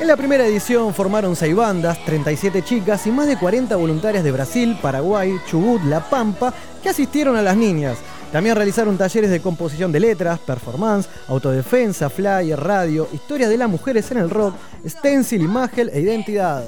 En 0.00 0.08
la 0.08 0.16
primera 0.16 0.44
edición 0.44 0.92
formaron 0.92 1.34
6 1.34 1.56
bandas, 1.56 2.04
37 2.04 2.60
chicas 2.62 3.06
y 3.06 3.10
más 3.10 3.26
de 3.26 3.38
40 3.38 3.74
voluntarias 3.76 4.22
de 4.22 4.32
Brasil, 4.32 4.78
Paraguay, 4.82 5.36
Chubut, 5.48 5.82
La 5.84 6.00
Pampa 6.00 6.52
que 6.82 6.90
asistieron 6.90 7.36
a 7.36 7.42
las 7.42 7.56
niñas. 7.56 7.96
También 8.34 8.56
realizaron 8.56 8.98
talleres 8.98 9.30
de 9.30 9.40
composición 9.40 9.92
de 9.92 10.00
letras, 10.00 10.40
performance, 10.40 11.08
autodefensa, 11.28 12.10
flyer, 12.10 12.58
radio, 12.58 13.06
historias 13.12 13.48
de 13.48 13.56
las 13.56 13.68
mujeres 13.68 14.10
en 14.10 14.18
el 14.18 14.28
rock, 14.28 14.56
stencil, 14.84 15.40
imagen 15.40 15.88
e 15.92 16.00
identidad. 16.00 16.64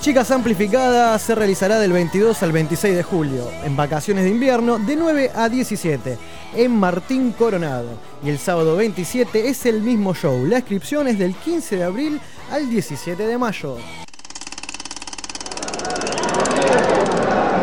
Chicas 0.00 0.30
Amplificadas 0.30 1.20
se 1.20 1.34
realizará 1.34 1.78
del 1.78 1.92
22 1.92 2.42
al 2.42 2.52
26 2.52 2.96
de 2.96 3.02
julio, 3.02 3.46
en 3.62 3.76
vacaciones 3.76 4.24
de 4.24 4.30
invierno 4.30 4.78
de 4.78 4.96
9 4.96 5.32
a 5.34 5.50
17, 5.50 6.16
en 6.56 6.72
Martín 6.74 7.32
Coronado. 7.32 7.98
Y 8.24 8.30
el 8.30 8.38
sábado 8.38 8.76
27 8.76 9.50
es 9.50 9.66
el 9.66 9.82
mismo 9.82 10.14
show. 10.14 10.42
La 10.46 10.60
inscripción 10.60 11.06
es 11.06 11.18
del 11.18 11.34
15 11.34 11.76
de 11.76 11.84
abril 11.84 12.18
al 12.50 12.70
17 12.70 13.26
de 13.26 13.36
mayo. 13.36 13.76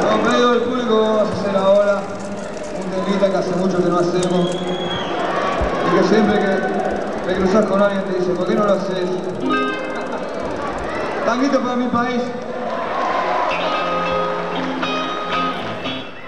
A 0.10 0.77
público 0.88 1.02
vamos 1.02 1.30
a 1.30 1.42
hacer 1.42 1.56
ahora 1.56 2.02
un 2.78 3.06
temita 3.06 3.30
que 3.30 3.38
hace 3.38 3.56
mucho 3.56 3.84
que 3.84 3.90
no 3.90 4.00
hacemos 4.00 4.58
y 5.86 5.90
que 5.96 6.04
siempre 6.08 6.40
que 6.40 7.28
te 7.28 7.36
cruzas 7.40 7.66
con 7.66 7.82
alguien 7.82 8.04
te 8.06 8.20
dice, 8.20 8.32
¿por 8.34 8.48
qué 8.48 8.56
no 8.56 8.66
lo 8.66 8.74
haces? 8.74 9.10
Tanguito 11.26 11.62
para 11.62 11.76
mi 11.76 11.88
país. 11.88 12.22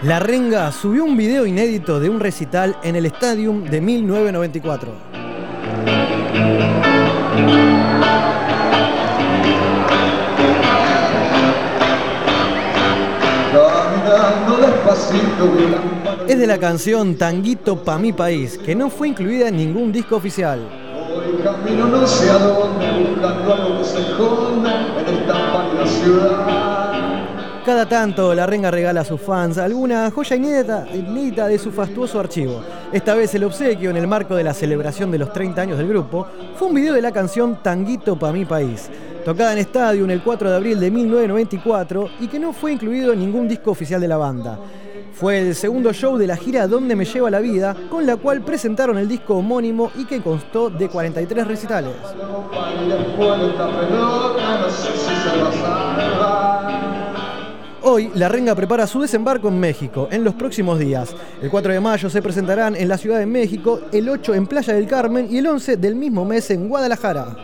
La 0.01 0.19
Renga 0.19 0.71
subió 0.71 1.03
un 1.03 1.17
video 1.17 1.45
inédito 1.45 1.99
de 1.99 2.09
un 2.09 2.19
recital 2.19 2.75
en 2.83 2.95
el 2.95 3.05
Stadium 3.05 3.65
de 3.65 3.81
1994. 3.81 4.91
Es 16.27 16.39
de 16.39 16.47
la 16.47 16.57
canción 16.57 17.15
Tanguito 17.15 17.83
pa' 17.83 17.99
mi 17.99 18.11
país, 18.11 18.57
que 18.57 18.73
no 18.73 18.89
fue 18.89 19.09
incluida 19.09 19.49
en 19.49 19.57
ningún 19.57 19.91
disco 19.91 20.15
oficial. 20.15 20.59
Voy 21.13 21.43
camino 21.43 21.87
no 21.87 22.07
sé 22.07 22.29
a 22.31 22.39
dónde, 22.39 23.09
buscando 23.09 23.53
algo 23.53 23.77
que 23.77 23.85
se 23.85 23.99
esconde 23.99 24.69
en 24.69 25.15
esta 25.15 25.53
pálida 25.53 25.85
ciudad. 25.85 26.58
Cada 27.69 27.87
tanto 27.87 28.33
la 28.33 28.47
renga 28.47 28.71
regala 28.71 29.01
a 29.01 29.05
sus 29.05 29.21
fans 29.21 29.59
alguna 29.59 30.09
joya 30.09 30.35
inédita, 30.35 31.47
de 31.47 31.59
su 31.59 31.71
fastuoso 31.71 32.19
archivo. 32.19 32.63
Esta 32.91 33.13
vez 33.13 33.35
el 33.35 33.43
obsequio 33.43 33.91
en 33.91 33.97
el 33.97 34.07
marco 34.07 34.33
de 34.33 34.43
la 34.43 34.55
celebración 34.55 35.11
de 35.11 35.19
los 35.19 35.31
30 35.31 35.61
años 35.61 35.77
del 35.77 35.87
grupo 35.87 36.25
fue 36.55 36.69
un 36.69 36.73
video 36.73 36.95
de 36.95 37.03
la 37.03 37.11
canción 37.11 37.61
Tanguito 37.61 38.17
pa' 38.17 38.31
mi 38.31 38.43
país, 38.43 38.89
tocada 39.23 39.53
en 39.53 39.59
Stadium 39.59 40.09
el 40.09 40.23
4 40.23 40.49
de 40.49 40.55
abril 40.55 40.79
de 40.79 40.89
1994 40.89 42.09
y 42.21 42.27
que 42.27 42.39
no 42.39 42.53
fue 42.53 42.71
incluido 42.71 43.13
en 43.13 43.19
ningún 43.19 43.47
disco 43.47 43.69
oficial 43.69 44.01
de 44.01 44.07
la 44.07 44.17
banda. 44.17 44.57
Fue 45.13 45.37
el 45.37 45.53
segundo 45.53 45.93
show 45.93 46.17
de 46.17 46.25
la 46.25 46.37
gira 46.37 46.65
Donde 46.65 46.95
me 46.95 47.05
lleva 47.05 47.29
la 47.29 47.39
vida, 47.39 47.75
con 47.87 48.07
la 48.07 48.15
cual 48.15 48.41
presentaron 48.41 48.97
el 48.97 49.07
disco 49.07 49.35
homónimo 49.35 49.91
y 49.95 50.05
que 50.05 50.21
constó 50.21 50.71
de 50.71 50.89
43 50.89 51.45
recitales. 51.45 51.93
Hoy, 57.81 58.11
La 58.13 58.27
Renga 58.27 58.55
prepara 58.55 58.85
su 58.87 59.01
desembarco 59.01 59.47
en 59.47 59.59
México 59.59 60.09
en 60.11 60.23
los 60.23 60.33
próximos 60.33 60.79
días. 60.79 61.15
El 61.41 61.49
4 61.49 61.73
de 61.73 61.79
mayo 61.79 62.09
se 62.09 62.21
presentarán 62.21 62.75
en 62.75 62.89
la 62.89 62.97
Ciudad 62.97 63.19
de 63.19 63.25
México, 63.25 63.79
el 63.93 64.09
8 64.09 64.35
en 64.35 64.47
Playa 64.47 64.73
del 64.73 64.85
Carmen 64.85 65.27
y 65.29 65.37
el 65.37 65.47
11 65.47 65.77
del 65.77 65.95
mismo 65.95 66.25
mes 66.25 66.49
en 66.51 66.67
Guadalajara. 66.67 67.35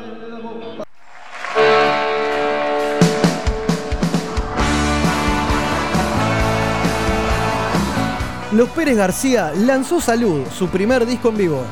Los 8.51 8.69
Pérez 8.69 8.97
García 8.97 9.53
lanzó 9.57 9.99
Salud, 10.01 10.43
su 10.57 10.67
primer 10.67 11.05
disco 11.05 11.29
en 11.29 11.37
vivo. 11.37 11.63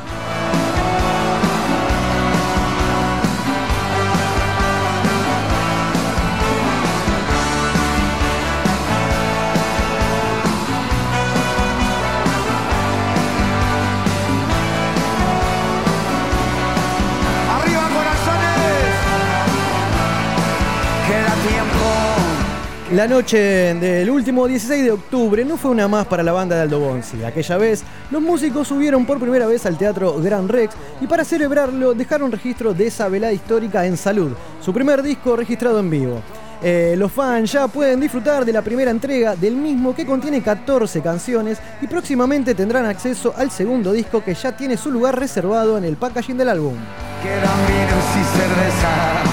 La 22.93 23.07
noche 23.07 23.39
del 23.73 24.07
último 24.11 24.47
16 24.47 24.83
de 24.83 24.91
octubre 24.91 25.43
no 25.43 25.57
fue 25.57 25.71
una 25.71 25.87
más 25.87 26.05
para 26.05 26.21
la 26.21 26.31
banda 26.31 26.55
de 26.55 26.61
Aldo 26.61 26.79
Bonzi. 26.79 27.23
Aquella 27.23 27.57
vez, 27.57 27.83
los 28.11 28.21
músicos 28.21 28.67
subieron 28.67 29.03
por 29.07 29.19
primera 29.19 29.47
vez 29.47 29.65
al 29.65 29.79
Teatro 29.79 30.21
Gran 30.21 30.47
Rex 30.47 30.75
y 31.01 31.07
para 31.07 31.25
celebrarlo 31.25 31.95
dejaron 31.95 32.31
registro 32.31 32.71
de 32.71 32.85
esa 32.85 33.09
velada 33.09 33.33
histórica 33.33 33.83
en 33.87 33.97
Salud, 33.97 34.33
su 34.61 34.71
primer 34.71 35.01
disco 35.01 35.35
registrado 35.35 35.79
en 35.79 35.89
vivo. 35.89 36.21
Eh, 36.61 36.93
los 36.95 37.11
fans 37.11 37.51
ya 37.51 37.67
pueden 37.67 37.99
disfrutar 37.99 38.45
de 38.45 38.53
la 38.53 38.61
primera 38.61 38.91
entrega 38.91 39.35
del 39.35 39.55
mismo 39.55 39.95
que 39.95 40.05
contiene 40.05 40.43
14 40.43 41.01
canciones 41.01 41.57
y 41.81 41.87
próximamente 41.87 42.53
tendrán 42.53 42.85
acceso 42.85 43.33
al 43.35 43.49
segundo 43.49 43.91
disco 43.91 44.23
que 44.23 44.35
ya 44.35 44.55
tiene 44.55 44.77
su 44.77 44.91
lugar 44.91 45.19
reservado 45.19 45.79
en 45.79 45.85
el 45.85 45.97
packaging 45.97 46.37
del 46.37 46.49
álbum. 46.49 46.75
Quedan 47.23 47.59
vinos 47.65 48.05
y 48.11 48.37
cerveza, 48.37 49.23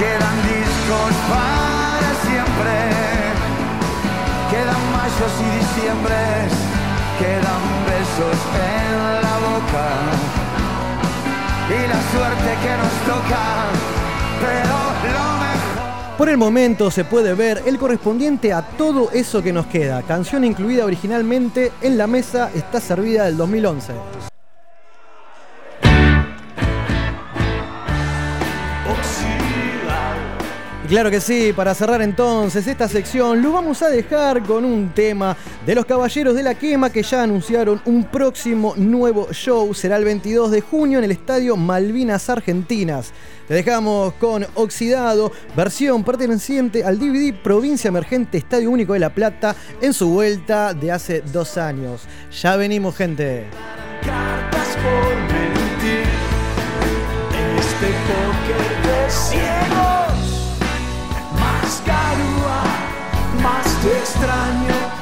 quedan 0.00 0.36
discos 0.42 1.14
para 1.30 1.77
mayos 5.18 5.32
y 5.40 5.44
diciembres, 5.58 6.52
quedan 7.18 7.62
besos 7.86 8.38
en 8.54 9.22
la 9.22 9.36
boca 9.38 9.86
y 11.68 11.88
la 11.88 12.00
suerte 12.12 12.50
que 12.62 12.72
nos 12.76 12.92
toca, 13.06 13.42
pero. 14.40 14.78
Por 16.16 16.28
el 16.28 16.36
momento 16.36 16.90
se 16.90 17.04
puede 17.04 17.34
ver 17.34 17.62
el 17.64 17.78
correspondiente 17.78 18.52
a 18.52 18.62
todo 18.62 19.12
eso 19.12 19.40
que 19.40 19.52
nos 19.52 19.66
queda, 19.66 20.02
canción 20.02 20.42
incluida 20.42 20.84
originalmente 20.84 21.70
en 21.80 21.96
la 21.96 22.08
mesa 22.08 22.50
está 22.56 22.80
servida 22.80 23.26
del 23.26 23.36
2011. 23.36 24.37
Claro 30.88 31.10
que 31.10 31.20
sí, 31.20 31.52
para 31.54 31.74
cerrar 31.74 32.00
entonces 32.00 32.66
esta 32.66 32.88
sección 32.88 33.42
lo 33.42 33.52
vamos 33.52 33.82
a 33.82 33.90
dejar 33.90 34.42
con 34.42 34.64
un 34.64 34.88
tema 34.94 35.36
de 35.66 35.74
los 35.74 35.84
Caballeros 35.84 36.34
de 36.34 36.42
la 36.42 36.54
Quema 36.54 36.88
que 36.88 37.02
ya 37.02 37.24
anunciaron 37.24 37.82
un 37.84 38.04
próximo 38.04 38.72
nuevo 38.74 39.30
show, 39.30 39.74
será 39.74 39.98
el 39.98 40.04
22 40.06 40.50
de 40.50 40.62
junio 40.62 40.96
en 40.96 41.04
el 41.04 41.10
Estadio 41.10 41.58
Malvinas 41.58 42.30
Argentinas. 42.30 43.12
Te 43.46 43.52
dejamos 43.52 44.14
con 44.14 44.46
Oxidado, 44.54 45.30
versión 45.54 46.04
perteneciente 46.04 46.82
al 46.82 46.98
DVD 46.98 47.34
Provincia 47.34 47.88
Emergente 47.88 48.38
Estadio 48.38 48.70
Único 48.70 48.94
de 48.94 49.00
La 49.00 49.10
Plata 49.10 49.54
en 49.82 49.92
su 49.92 50.08
vuelta 50.08 50.72
de 50.72 50.90
hace 50.90 51.20
dos 51.20 51.58
años. 51.58 52.04
Ya 52.40 52.56
venimos 52.56 52.96
gente. 52.96 53.44
cartas 54.00 54.68
por 54.76 55.16
mentir 55.16 56.08
en 57.34 57.58
este 57.58 57.88
póker 58.08 59.04
de 59.04 59.10
ciegos. 59.10 59.97
Más 63.42 63.66
te 63.82 63.98
extraño, 63.98 64.97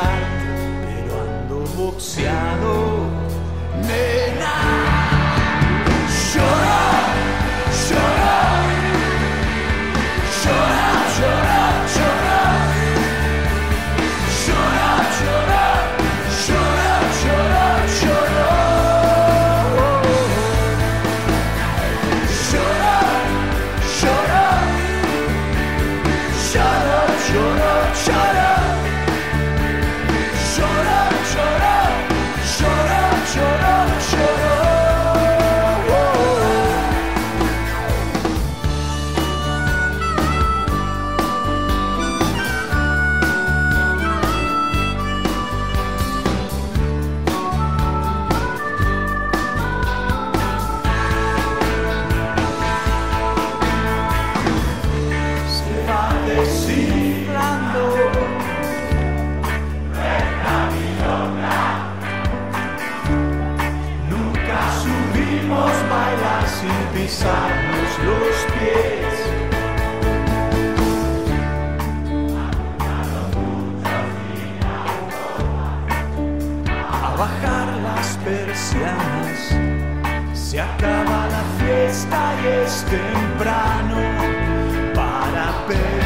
pero 0.00 1.20
ando 1.20 1.64
boxeado. 1.76 3.10
Siglando, 56.44 57.96
re. 57.96 58.32
Nunca 64.10 64.58
subimos 64.82 65.72
bailar 65.88 66.44
sin 66.48 66.80
pisarnos 66.92 67.92
los 68.06 68.36
pies. 68.52 69.16
A 76.90 77.16
bajar 77.16 77.68
las 77.82 78.16
persianas, 78.18 79.40
se 80.32 80.60
acaba 80.60 81.28
la 81.28 81.44
fiesta 81.58 82.34
y 82.42 82.46
es 82.64 82.84
temprano 82.84 83.96
para 84.94 85.66
perder. 85.66 86.01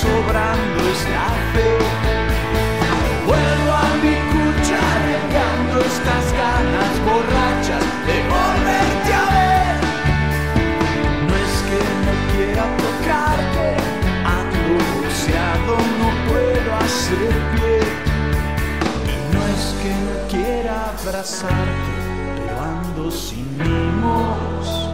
Sobrando 0.00 0.88
es 0.90 1.02
la 1.10 1.28
fe. 1.52 1.85
Pie. 17.52 17.78
No 19.32 19.40
es 19.54 19.64
que 19.82 19.92
no 20.06 20.14
quiera 20.28 20.74
abrazarte, 20.90 21.92
pero 22.36 22.54
ando 22.62 23.10
sin 23.10 23.46
mimos. 23.58 24.86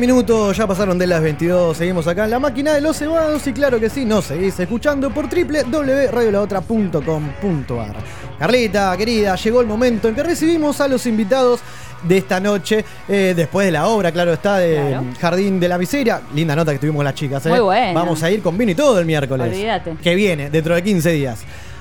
minutos, 0.00 0.56
ya 0.56 0.66
pasaron 0.66 0.98
de 0.98 1.06
las 1.06 1.22
22, 1.22 1.76
seguimos 1.76 2.06
acá 2.06 2.24
en 2.24 2.30
la 2.30 2.38
máquina 2.38 2.72
de 2.74 2.80
los 2.80 2.96
cebados 2.96 3.46
y 3.46 3.52
claro 3.52 3.78
que 3.80 3.88
sí, 3.88 4.04
nos 4.04 4.26
seguís 4.26 4.58
escuchando 4.58 5.10
por 5.10 5.28
www.radiolaotra.com.ar. 5.28 7.96
Carlita, 8.38 8.96
querida, 8.96 9.34
llegó 9.36 9.60
el 9.60 9.66
momento 9.66 10.08
en 10.08 10.14
que 10.14 10.22
recibimos 10.22 10.80
a 10.80 10.88
los 10.88 11.06
invitados 11.06 11.60
de 12.02 12.18
esta 12.18 12.40
noche, 12.40 12.84
eh, 13.08 13.34
después 13.36 13.66
de 13.66 13.72
la 13.72 13.86
obra, 13.86 14.12
claro 14.12 14.32
está, 14.32 14.58
de. 14.58 14.98
Jardín 15.20 15.58
de 15.58 15.68
la 15.68 15.78
Miseria. 15.78 16.20
Linda 16.34 16.54
nota 16.54 16.72
que 16.72 16.78
tuvimos 16.78 17.04
las 17.04 17.14
chicas, 17.14 17.44
¿eh? 17.46 17.50
Muy 17.50 17.60
buena. 17.60 17.92
Vamos 17.92 18.22
a 18.22 18.30
ir 18.30 18.42
con 18.42 18.56
vino 18.56 18.72
y 18.72 18.74
todo 18.74 19.00
el 19.00 19.06
miércoles. 19.06 19.48
Olvídate. 19.48 19.96
Que 20.02 20.14
viene, 20.14 20.50
dentro 20.50 20.74
de 20.74 20.82
15 20.82 21.12
días. 21.12 21.40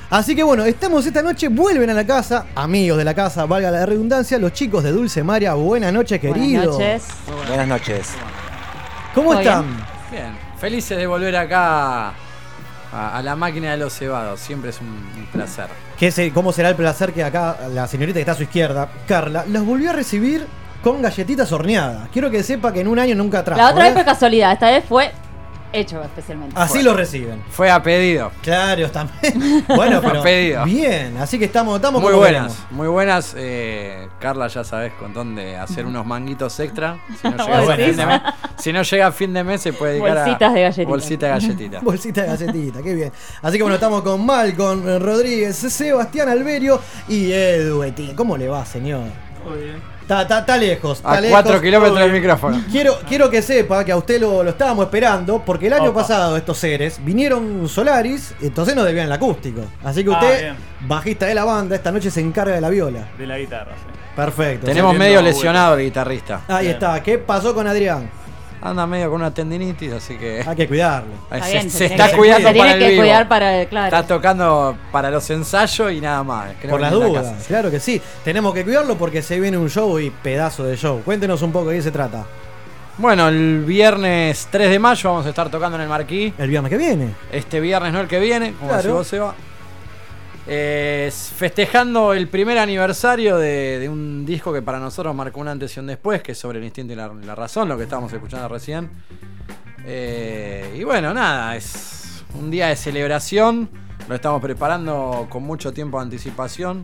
Así 0.09 0.35
que 0.35 0.43
bueno, 0.43 0.63
estamos 0.65 1.05
esta 1.05 1.21
noche, 1.23 1.47
vuelven 1.47 1.89
a 1.89 1.93
la 1.93 2.05
casa, 2.05 2.45
amigos 2.55 2.97
de 2.97 3.03
la 3.03 3.13
casa, 3.13 3.45
valga 3.45 3.71
la 3.71 3.85
redundancia, 3.85 4.37
los 4.37 4.53
chicos 4.53 4.83
de 4.83 4.91
Dulce 4.91 5.23
María. 5.23 5.53
Buenas 5.55 5.91
noches, 5.91 6.19
queridos. 6.21 6.77
Buenas 7.47 7.67
noches. 7.67 8.09
¿Cómo 9.15 9.31
¿Todo 9.31 9.39
están? 9.39 9.65
Bien, 10.11 10.37
felices 10.59 10.97
de 10.97 11.07
volver 11.07 11.35
acá 11.35 12.09
a, 12.09 12.13
a 13.17 13.21
la 13.23 13.35
máquina 13.35 13.71
de 13.71 13.77
los 13.77 13.93
cebados. 13.93 14.39
Siempre 14.39 14.69
es 14.69 14.79
un, 14.79 14.87
un 14.87 15.27
placer. 15.31 15.67
¿Qué 15.97 16.11
se- 16.11 16.31
¿Cómo 16.31 16.51
será 16.53 16.69
el 16.69 16.75
placer 16.75 17.11
que 17.11 17.23
acá 17.23 17.57
la 17.73 17.87
señorita 17.87 18.15
que 18.17 18.21
está 18.21 18.33
a 18.33 18.35
su 18.35 18.43
izquierda, 18.43 18.87
Carla, 19.07 19.43
los 19.47 19.65
volvió 19.65 19.89
a 19.89 19.93
recibir 19.93 20.45
con 20.83 21.01
galletitas 21.01 21.51
horneadas? 21.51 22.09
Quiero 22.13 22.29
que 22.29 22.43
sepa 22.43 22.71
que 22.71 22.81
en 22.81 22.87
un 22.89 22.99
año 22.99 23.15
nunca 23.15 23.43
trajo. 23.43 23.59
La 23.59 23.71
otra 23.71 23.85
¿eh? 23.85 23.87
vez 23.87 23.93
fue 23.95 24.05
casualidad, 24.05 24.51
esta 24.53 24.69
vez 24.69 24.85
fue 24.87 25.11
hecho 25.73 26.01
especialmente. 26.03 26.55
Así 26.57 26.81
lo 26.81 26.93
reciben. 26.93 27.43
Fue 27.49 27.69
a 27.69 27.81
pedido. 27.83 28.31
Claro, 28.41 28.89
también. 28.91 29.65
Bueno, 29.75 29.99
pero 30.01 30.19
A 30.21 30.23
pedido. 30.23 30.63
bien, 30.65 31.17
así 31.17 31.37
que 31.39 31.45
estamos, 31.45 31.75
estamos 31.77 32.01
muy 32.01 32.11
como 32.11 32.21
buenas, 32.21 32.53
queremos. 32.53 32.71
muy 32.71 32.87
buenas. 32.87 33.33
eh, 33.37 34.07
Carla, 34.19 34.47
ya 34.47 34.63
sabes 34.63 34.93
con 34.93 35.13
dónde 35.13 35.57
hacer 35.57 35.85
unos 35.85 36.05
manguitos 36.05 36.59
extra. 36.59 36.97
Si 37.21 37.27
no, 37.29 37.47
¿Vos 37.47 37.47
llega, 37.67 37.73
a 37.73 37.77
fin 37.77 37.95
de 37.97 38.05
mes, 38.05 38.21
si 38.57 38.73
no 38.73 38.81
llega 38.83 39.07
a 39.07 39.11
fin 39.11 39.33
de 39.33 39.43
mes, 39.43 39.61
se 39.61 39.73
puede 39.73 39.93
dedicar 39.93 40.15
Bolsitas 40.17 40.49
a 40.49 40.53
de 40.53 40.61
galletitas. 40.61 40.87
bolsita 40.89 41.25
de 41.25 41.31
galletita. 41.31 41.79
Bolsita 41.83 42.21
de 42.21 42.27
galletita, 42.27 42.81
qué 42.81 42.93
bien. 42.93 43.11
Así 43.41 43.57
que 43.57 43.63
bueno, 43.63 43.75
estamos 43.75 44.01
con 44.01 44.25
Malcon 44.25 44.99
Rodríguez, 45.01 45.55
Sebastián 45.57 46.29
Alberio 46.29 46.79
y 47.07 47.31
Edu 47.31 47.79
Betín. 47.79 48.15
¿Cómo 48.15 48.37
le 48.37 48.47
va, 48.47 48.65
señor? 48.65 49.03
Está, 49.03 49.53
está, 49.53 49.94
está 50.07 50.57
lejos. 50.57 50.97
está 50.97 51.11
A 51.11 51.21
lejos. 51.21 51.41
4 51.41 51.61
kilómetros 51.61 51.99
del 51.99 52.11
micrófono. 52.11 52.61
Quiero, 52.71 52.97
quiero 53.07 53.29
que 53.29 53.41
sepa 53.41 53.83
que 53.83 53.91
a 53.91 53.97
usted 53.97 54.19
lo, 54.21 54.43
lo 54.43 54.49
estábamos 54.51 54.85
esperando 54.85 55.41
porque 55.45 55.67
el 55.67 55.73
año 55.73 55.89
Opa. 55.91 56.01
pasado 56.01 56.37
estos 56.37 56.57
seres 56.57 56.99
vinieron 57.03 57.67
Solaris, 57.67 58.33
entonces 58.41 58.75
no 58.75 58.83
debían 58.83 59.05
el 59.07 59.11
acústico. 59.11 59.61
Así 59.83 60.03
que 60.03 60.11
Ah, 60.11 60.19
usted, 60.19 60.53
bajista 60.87 61.25
de 61.25 61.35
la 61.35 61.45
banda, 61.45 61.75
esta 61.75 61.91
noche 61.91 62.09
se 62.11 62.21
encarga 62.21 62.55
de 62.55 62.61
la 62.61 62.69
viola. 62.69 63.07
De 63.17 63.25
la 63.27 63.37
guitarra, 63.37 63.71
sí. 63.73 63.91
Perfecto. 64.15 64.65
Tenemos 64.65 64.95
medio 64.95 65.21
lesionado 65.21 65.75
el 65.75 65.83
guitarrista. 65.85 66.41
Ahí 66.47 66.67
está. 66.67 67.01
¿Qué 67.03 67.17
pasó 67.17 67.53
con 67.53 67.67
Adrián? 67.67 68.09
Anda 68.67 68.87
medio 68.87 69.11
con 69.11 69.21
una 69.21 69.31
tendinitis, 69.31 69.93
así 69.93 70.15
que. 70.17 70.43
Hay 70.45 70.55
que 70.55 70.67
cuidarlo. 70.67 71.13
Está 71.31 71.45
se, 71.45 71.51
bien, 71.51 71.69
se 71.69 71.77
se 71.77 71.85
está 71.85 72.09
que- 72.09 72.17
cuidando 72.17 72.47
se 72.47 72.53
tiene 72.53 72.67
para 72.67 72.73
el 72.73 72.79
que 72.83 72.89
vivo. 72.89 73.01
cuidar 73.03 73.27
para- 73.29 73.65
claro. 73.67 73.85
Está 73.95 74.07
tocando 74.07 74.75
para 74.91 75.11
los 75.11 75.29
ensayos 75.29 75.91
y 75.91 76.01
nada 76.01 76.23
más. 76.23 76.47
creo 76.59 76.71
Por 76.71 76.81
las 76.81 76.91
la 76.91 76.97
dudas, 77.05 77.45
claro 77.47 77.69
que 77.69 77.79
sí. 77.79 78.01
Tenemos 78.23 78.53
que 78.55 78.63
cuidarlo 78.63 78.95
porque 78.97 79.21
se 79.21 79.39
viene 79.39 79.55
un 79.57 79.69
show 79.69 79.99
y 79.99 80.09
pedazo 80.09 80.63
de 80.63 80.75
show. 80.77 81.01
Cuéntenos 81.05 81.41
un 81.43 81.51
poco 81.51 81.69
de 81.69 81.75
qué 81.77 81.81
se 81.83 81.91
trata. 81.91 82.25
Bueno, 82.97 83.27
el 83.27 83.63
viernes 83.65 84.47
3 84.49 84.69
de 84.71 84.79
mayo 84.79 85.09
vamos 85.11 85.25
a 85.25 85.29
estar 85.29 85.49
tocando 85.49 85.75
en 85.75 85.83
el 85.83 85.89
Marquí. 85.89 86.33
El 86.37 86.49
viernes 86.49 86.69
que 86.71 86.77
viene. 86.77 87.09
Este 87.31 87.59
viernes, 87.59 87.93
no 87.93 87.99
el 88.01 88.07
que 88.07 88.19
viene, 88.19 88.53
como 88.53 88.69
Claro. 88.69 88.77
decís 88.81 88.91
vos, 88.95 89.07
Seba. 89.07 89.35
Eh, 90.47 91.11
festejando 91.11 92.13
el 92.13 92.27
primer 92.27 92.59
aniversario 92.59 93.37
de, 93.37 93.79
de 93.79 93.89
un 93.89 94.25
disco 94.25 94.53
que 94.53 94.61
para 94.61 94.79
nosotros 94.79 95.15
marcó 95.15 95.39
un 95.39 95.47
antes 95.47 95.75
y 95.75 95.79
un 95.79 95.87
después, 95.87 96.21
que 96.21 96.33
es 96.33 96.37
sobre 96.37 96.59
el 96.59 96.65
instinto 96.65 96.93
y 96.93 96.95
la, 96.95 97.35
razón, 97.35 97.67
lo 97.67 97.77
que 97.77 97.83
estábamos 97.83 98.13
escuchando 98.13 98.47
recién. 98.47 98.89
Eh, 99.85 100.75
y 100.79 100.83
bueno, 100.83 101.13
nada, 101.13 101.55
es 101.55 102.23
un 102.39 102.51
día 102.51 102.67
de 102.67 102.75
celebración. 102.75 103.69
Lo 104.07 104.15
estamos 104.15 104.39
preparando 104.39 105.25
con 105.29 105.41
mucho 105.41 105.73
tiempo 105.73 105.97
de 105.97 106.03
anticipación. 106.03 106.83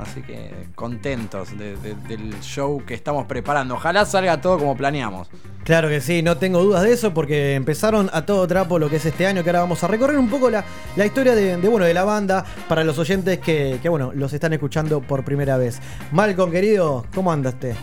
Así 0.00 0.22
que 0.22 0.50
contentos 0.74 1.56
de- 1.58 1.76
de- 1.76 1.94
del 2.08 2.40
show 2.40 2.82
que 2.86 2.94
estamos 2.94 3.26
preparando. 3.26 3.74
Ojalá 3.74 4.04
salga 4.06 4.40
todo 4.40 4.58
como 4.58 4.76
planeamos. 4.76 5.28
Claro 5.64 5.88
que 5.88 6.00
sí, 6.00 6.22
no 6.22 6.36
tengo 6.38 6.62
dudas 6.62 6.82
de 6.82 6.92
eso 6.92 7.12
porque 7.12 7.54
empezaron 7.54 8.08
a 8.12 8.24
todo 8.24 8.46
trapo 8.48 8.78
lo 8.78 8.88
que 8.88 8.96
es 8.96 9.04
este 9.04 9.26
año, 9.26 9.42
que 9.44 9.50
ahora 9.50 9.60
vamos 9.60 9.84
a 9.84 9.88
recorrer 9.88 10.18
un 10.18 10.28
poco 10.30 10.48
la, 10.50 10.64
la 10.96 11.06
historia 11.06 11.34
de, 11.34 11.56
de, 11.58 11.68
bueno, 11.68 11.84
de 11.86 11.94
la 11.94 12.04
banda 12.04 12.44
para 12.68 12.82
los 12.82 12.98
oyentes 12.98 13.38
que, 13.38 13.78
que, 13.82 13.88
bueno, 13.88 14.10
los 14.14 14.32
están 14.32 14.52
escuchando 14.52 15.00
por 15.00 15.24
primera 15.24 15.56
vez. 15.58 15.78
Malcolm, 16.12 16.50
querido, 16.50 17.04
¿cómo 17.14 17.30
andaste? 17.30 17.74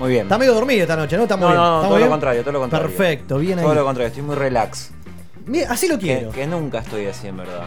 Muy 0.00 0.10
bien. 0.10 0.22
Está 0.24 0.36
medio 0.38 0.54
dormido 0.54 0.82
esta 0.82 0.96
noche, 0.96 1.16
¿no? 1.16 1.22
¿Estamos 1.24 1.42
No, 1.44 1.48
bien? 1.50 1.56
no, 1.58 1.62
no, 1.62 1.68
¿Estamos 1.76 1.88
todo 1.88 1.96
bien? 1.96 2.06
lo 2.08 2.10
contrario, 2.12 2.40
todo 2.42 2.52
lo 2.52 2.60
contrario. 2.60 2.86
Perfecto, 2.88 3.38
bien 3.38 3.58
ahí. 3.58 3.64
Todo 3.64 3.74
lo 3.74 3.84
contrario, 3.84 4.08
estoy 4.08 4.22
muy 4.22 4.34
relax. 4.34 4.90
Así 5.68 5.88
lo 5.88 5.98
quiero. 5.98 6.30
Que, 6.30 6.40
que 6.40 6.46
nunca 6.46 6.78
estoy 6.80 7.06
así, 7.06 7.28
en 7.28 7.36
verdad. 7.36 7.62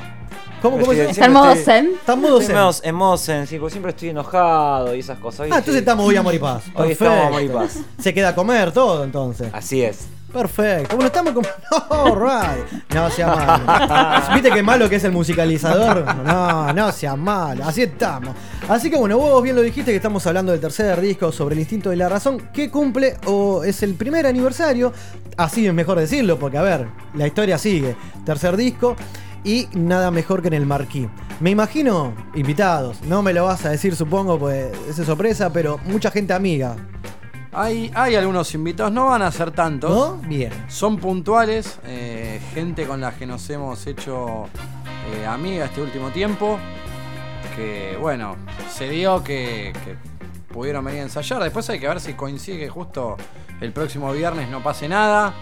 ¿Cómo, 0.61 0.77
cómo 0.79 0.93
se- 0.93 1.09
¿Está 1.09 1.25
en 1.25 1.33
modo 1.33 1.51
estoy- 1.51 1.63
zen? 1.63 1.91
Está 1.95 2.13
en 2.13 2.21
modo 2.21 2.41
zen. 2.41 2.51
en 2.51 2.57
modo- 2.57 2.75
en 2.83 2.95
modo 2.95 3.17
zen, 3.17 3.47
sí, 3.47 3.57
porque 3.57 3.71
siempre 3.71 3.91
estoy 3.91 4.09
enojado 4.09 4.95
y 4.95 4.99
esas 4.99 5.19
cosas. 5.19 5.41
Hoy 5.41 5.49
Ah, 5.51 5.57
entonces 5.59 5.77
estamos 5.81 6.05
hoy 6.05 6.15
amor 6.15 6.33
y 6.33 6.39
paz. 6.39 6.63
Hoy 6.75 6.91
estamos 6.91 7.41
y 7.41 7.47
paz. 7.49 7.77
Se 7.99 8.13
queda 8.13 8.29
a 8.29 8.35
comer 8.35 8.71
todo 8.71 9.03
entonces. 9.03 9.49
Así 9.53 9.81
es. 9.83 10.07
Perfecto. 10.31 10.95
Bueno, 10.95 11.07
estamos 11.07 11.33
como. 11.33 11.47
No, 11.89 12.15
right. 12.15 12.93
No 12.93 13.09
sea 13.09 13.27
malo. 13.35 14.23
¿Viste 14.35 14.51
qué 14.51 14.61
malo 14.61 14.87
que 14.87 14.97
es 14.97 15.03
el 15.03 15.11
musicalizador? 15.11 16.05
No, 16.23 16.71
no 16.71 16.91
sea 16.91 17.15
malo. 17.15 17.63
Así 17.65 17.81
estamos. 17.81 18.35
Así 18.67 18.91
que 18.91 18.97
bueno, 18.97 19.17
vos 19.17 19.41
bien 19.41 19.55
lo 19.55 19.63
dijiste 19.63 19.89
que 19.89 19.97
estamos 19.97 20.25
hablando 20.27 20.51
del 20.51 20.61
tercer 20.61 21.01
disco 21.01 21.31
sobre 21.31 21.53
el 21.55 21.59
instinto 21.61 21.89
de 21.89 21.95
la 21.95 22.09
razón 22.09 22.49
que 22.53 22.69
cumple 22.69 23.17
o 23.25 23.63
es 23.63 23.81
el 23.81 23.95
primer 23.95 24.27
aniversario. 24.27 24.93
Así 25.35 25.65
es 25.65 25.73
mejor 25.73 25.97
decirlo, 25.99 26.37
porque 26.37 26.59
a 26.59 26.61
ver, 26.61 26.87
la 27.15 27.25
historia 27.25 27.57
sigue. 27.57 27.95
Tercer 28.23 28.55
disco. 28.55 28.95
Y 29.43 29.67
nada 29.73 30.11
mejor 30.11 30.41
que 30.41 30.49
en 30.49 30.53
el 30.55 30.65
marquí. 30.65 31.07
Me 31.39 31.51
imagino 31.51 32.13
invitados, 32.35 33.01
no 33.03 33.23
me 33.23 33.31
lo 33.31 33.45
vas 33.45 33.65
a 33.65 33.69
decir 33.69 33.95
supongo, 33.95 34.37
pues 34.37 34.71
es 34.87 34.95
sorpresa, 34.97 35.51
pero 35.53 35.79
mucha 35.85 36.11
gente 36.11 36.33
amiga. 36.33 36.75
Hay, 37.51 37.91
hay 37.95 38.15
algunos 38.15 38.53
invitados, 38.53 38.91
no 38.91 39.07
van 39.07 39.21
a 39.21 39.31
ser 39.31 39.51
tantos. 39.51 39.89
¿No? 39.89 40.27
Bien. 40.27 40.51
Son 40.67 40.97
puntuales, 40.97 41.79
eh, 41.85 42.39
gente 42.53 42.85
con 42.85 43.01
la 43.01 43.11
que 43.15 43.25
nos 43.25 43.49
hemos 43.49 43.87
hecho 43.87 44.45
eh, 45.13 45.25
amiga 45.25 45.65
este 45.65 45.81
último 45.81 46.09
tiempo. 46.09 46.59
Que 47.55 47.97
bueno, 47.99 48.35
se 48.71 48.89
dio 48.89 49.23
que, 49.23 49.73
que 49.83 49.95
pudieron 50.53 50.85
venir 50.85 51.01
a 51.01 51.03
ensayar. 51.03 51.41
Después 51.41 51.69
hay 51.69 51.79
que 51.79 51.87
ver 51.87 51.99
si 51.99 52.13
coincide 52.13 52.59
que 52.59 52.69
justo 52.69 53.17
el 53.61 53.71
próximo 53.71 54.11
viernes 54.11 54.49
no 54.49 54.61
pase 54.61 54.87
nada 54.87 55.33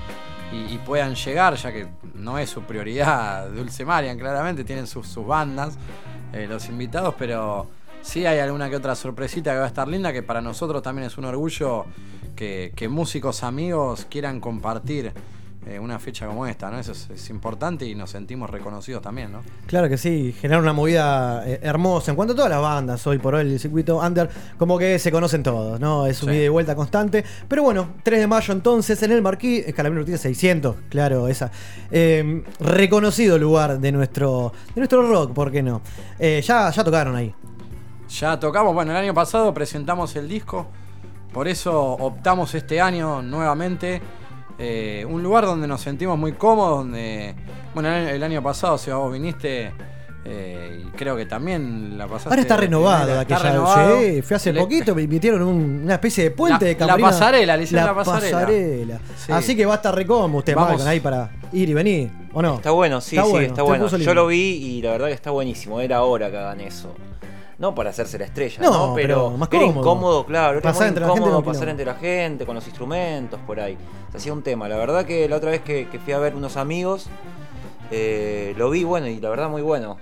y, 0.51 0.77
puedan 0.79 1.15
llegar, 1.15 1.55
ya 1.55 1.71
que 1.71 1.87
no 2.15 2.37
es 2.37 2.49
su 2.49 2.61
prioridad 2.61 3.49
Dulce 3.49 3.83
Marian, 3.83 4.17
claramente 4.17 4.63
tienen 4.63 4.87
sus, 4.87 5.07
sus 5.07 5.25
bandas, 5.25 5.77
eh, 6.33 6.47
los 6.47 6.69
invitados, 6.69 7.15
pero 7.17 7.67
sí 8.01 8.25
hay 8.25 8.39
alguna 8.39 8.69
que 8.69 8.77
otra 8.77 8.95
sorpresita 8.95 9.51
que 9.51 9.59
va 9.59 9.65
a 9.65 9.67
estar 9.67 9.87
linda, 9.87 10.13
que 10.13 10.23
para 10.23 10.41
nosotros 10.41 10.81
también 10.81 11.07
es 11.07 11.17
un 11.17 11.25
orgullo 11.25 11.85
que, 12.35 12.71
que 12.75 12.87
músicos 12.87 13.43
amigos 13.43 14.07
quieran 14.09 14.39
compartir 14.39 15.13
eh, 15.69 15.79
una 15.79 15.99
fecha 15.99 16.25
como 16.27 16.45
esta, 16.47 16.69
¿no? 16.71 16.79
Eso 16.79 16.91
es, 16.93 17.09
es 17.09 17.29
importante 17.29 17.85
y 17.85 17.93
nos 17.95 18.11
sentimos 18.11 18.49
reconocidos 18.49 19.01
también, 19.01 19.31
¿no? 19.31 19.41
Claro 19.65 19.89
que 19.89 19.97
sí, 19.97 20.33
generar 20.39 20.61
una 20.61 20.73
movida 20.73 21.43
eh, 21.45 21.59
hermosa. 21.61 22.11
En 22.11 22.15
cuanto 22.15 22.33
a 22.33 22.35
todas 22.37 22.49
las 22.51 22.61
bandas, 22.61 23.05
hoy 23.07 23.17
por 23.17 23.35
hoy 23.35 23.41
el 23.41 23.59
circuito 23.59 23.97
under, 23.99 24.29
como 24.57 24.77
que 24.77 24.97
se 24.99 25.11
conocen 25.11 25.43
todos, 25.43 25.79
¿no? 25.79 26.05
Es 26.07 26.23
un 26.23 26.29
Sí. 26.29 26.35
ida 26.35 26.45
y 26.45 26.49
vuelta 26.49 26.75
constante. 26.75 27.23
Pero 27.47 27.63
bueno, 27.63 27.89
3 28.03 28.19
de 28.21 28.27
mayo 28.27 28.53
entonces 28.53 29.01
en 29.03 29.11
el 29.11 29.21
Marquí, 29.21 29.57
Escalabrini 29.65 30.01
Ortiz 30.01 30.21
600, 30.21 30.75
claro, 30.89 31.27
esa. 31.27 31.51
eh, 31.91 32.43
reconocido 32.59 33.37
lugar 33.37 33.79
de 33.79 33.91
nuestro, 33.91 34.53
de 34.73 34.79
nuestro 34.81 35.07
rock, 35.09 35.33
¿por 35.33 35.51
qué 35.51 35.61
no? 35.63 35.81
Eh, 36.19 36.41
ya, 36.45 36.69
ya 36.69 36.83
tocaron 36.83 37.15
ahí. 37.15 37.33
Ya 38.09 38.39
tocamos, 38.39 38.73
bueno, 38.73 38.91
el 38.91 38.97
año 38.97 39.13
pasado 39.13 39.53
presentamos 39.53 40.15
el 40.15 40.29
disco, 40.29 40.67
por 41.33 41.47
eso 41.47 41.77
optamos 41.81 42.55
este 42.55 42.79
año 42.79 43.21
nuevamente. 43.21 44.01
Eh, 44.59 45.05
un 45.09 45.21
lugar 45.23 45.45
donde 45.45 45.67
nos 45.67 45.81
sentimos 45.81 46.17
muy 46.17 46.33
cómodos, 46.33 46.79
donde, 46.79 47.35
bueno, 47.73 47.89
el, 47.93 48.07
el 48.09 48.23
año 48.23 48.41
pasado, 48.41 48.77
si 48.77 48.89
vos 48.91 49.11
viniste, 49.11 49.71
eh, 50.29 50.83
y 50.85 50.89
creo 50.97 51.15
que 51.15 51.25
también 51.25 51.97
la 51.97 52.05
pasaste. 52.05 52.29
Ahora 52.29 52.41
está 52.41 52.57
renovado 52.57 53.01
primera, 53.03 53.21
aquella. 53.21 53.37
está 53.37 53.49
renovado. 53.51 53.99
Sí, 53.99 54.21
fui 54.21 54.35
hace 54.35 54.51
Le- 54.51 54.59
poquito, 54.59 54.93
me 54.95 55.07
metieron 55.07 55.41
un- 55.43 55.81
una 55.83 55.93
especie 55.93 56.25
de 56.25 56.31
puente 56.31 56.65
La- 56.65 56.69
de 56.69 56.75
camarino. 56.77 57.07
la 57.07 57.13
pasarela, 57.13 57.55
le 57.57 57.63
hicieron 57.63 57.85
la 57.87 57.95
pasarela. 57.95 58.39
pasarela. 58.39 58.99
Sí. 59.15 59.31
Así 59.31 59.55
que 59.55 59.65
va 59.65 59.73
a 59.73 59.75
estar 59.77 59.95
re 59.95 60.05
cómodo 60.05 60.39
usted, 60.39 60.53
Vamos. 60.55 60.69
Malcolm, 60.71 60.89
ahí 60.89 60.99
para 60.99 61.29
ir 61.53 61.69
y 61.69 61.73
venir, 61.73 62.11
¿o 62.33 62.41
no? 62.41 62.55
Está 62.55 62.71
bueno, 62.71 62.99
sí, 62.99 63.11
sí, 63.15 63.37
está 63.37 63.55
te 63.55 63.61
bueno. 63.61 63.83
puso 63.85 63.95
Yo 63.95 63.99
lindo. 63.99 64.13
lo 64.15 64.27
vi 64.27 64.37
y 64.37 64.81
la 64.81 64.91
verdad 64.91 65.07
que 65.07 65.13
está 65.13 65.31
buenísimo. 65.31 65.79
Era 65.79 66.01
hora 66.03 66.29
que 66.29 66.37
hagan 66.37 66.59
eso. 66.59 66.93
No 67.59 67.73
para 67.73 67.89
hacerse 67.89 68.19
la 68.19 68.25
estrella, 68.25 68.61
No, 68.61 68.87
¿no? 68.89 68.93
pero 68.95 69.07
Pero, 69.29 69.37
más 69.37 69.49
era 69.51 69.59
cómodo. 69.61 69.79
incómodo, 69.79 70.25
claro. 70.25 70.51
Era 70.59 70.61
Pasar 70.61 70.81
muy 70.81 70.87
entre 70.89 71.01
la 71.01 71.07
gente 71.07 71.19
incómodo 71.21 71.43
pasar 71.43 71.69
entre 71.69 71.85
la 71.85 71.95
gente, 71.95 72.45
con 72.45 72.55
los 72.55 72.65
instrumentos, 72.67 73.39
por 73.47 73.59
ahí. 73.59 73.75
Se 74.11 74.17
hacía 74.17 74.33
un 74.33 74.43
tema. 74.43 74.69
La 74.69 74.77
verdad 74.77 75.05
que 75.05 75.27
la 75.27 75.37
otra 75.37 75.49
vez 75.51 75.61
que, 75.61 75.87
que 75.89 75.97
fui 75.99 76.13
a 76.13 76.19
ver 76.19 76.35
unos 76.35 76.55
amigos, 76.55 77.07
eh, 77.91 78.53
lo 78.57 78.69
vi 78.69 78.83
bueno 78.83 79.07
y 79.07 79.19
la 79.19 79.29
verdad 79.29 79.49
muy 79.49 79.61
bueno. 79.63 79.97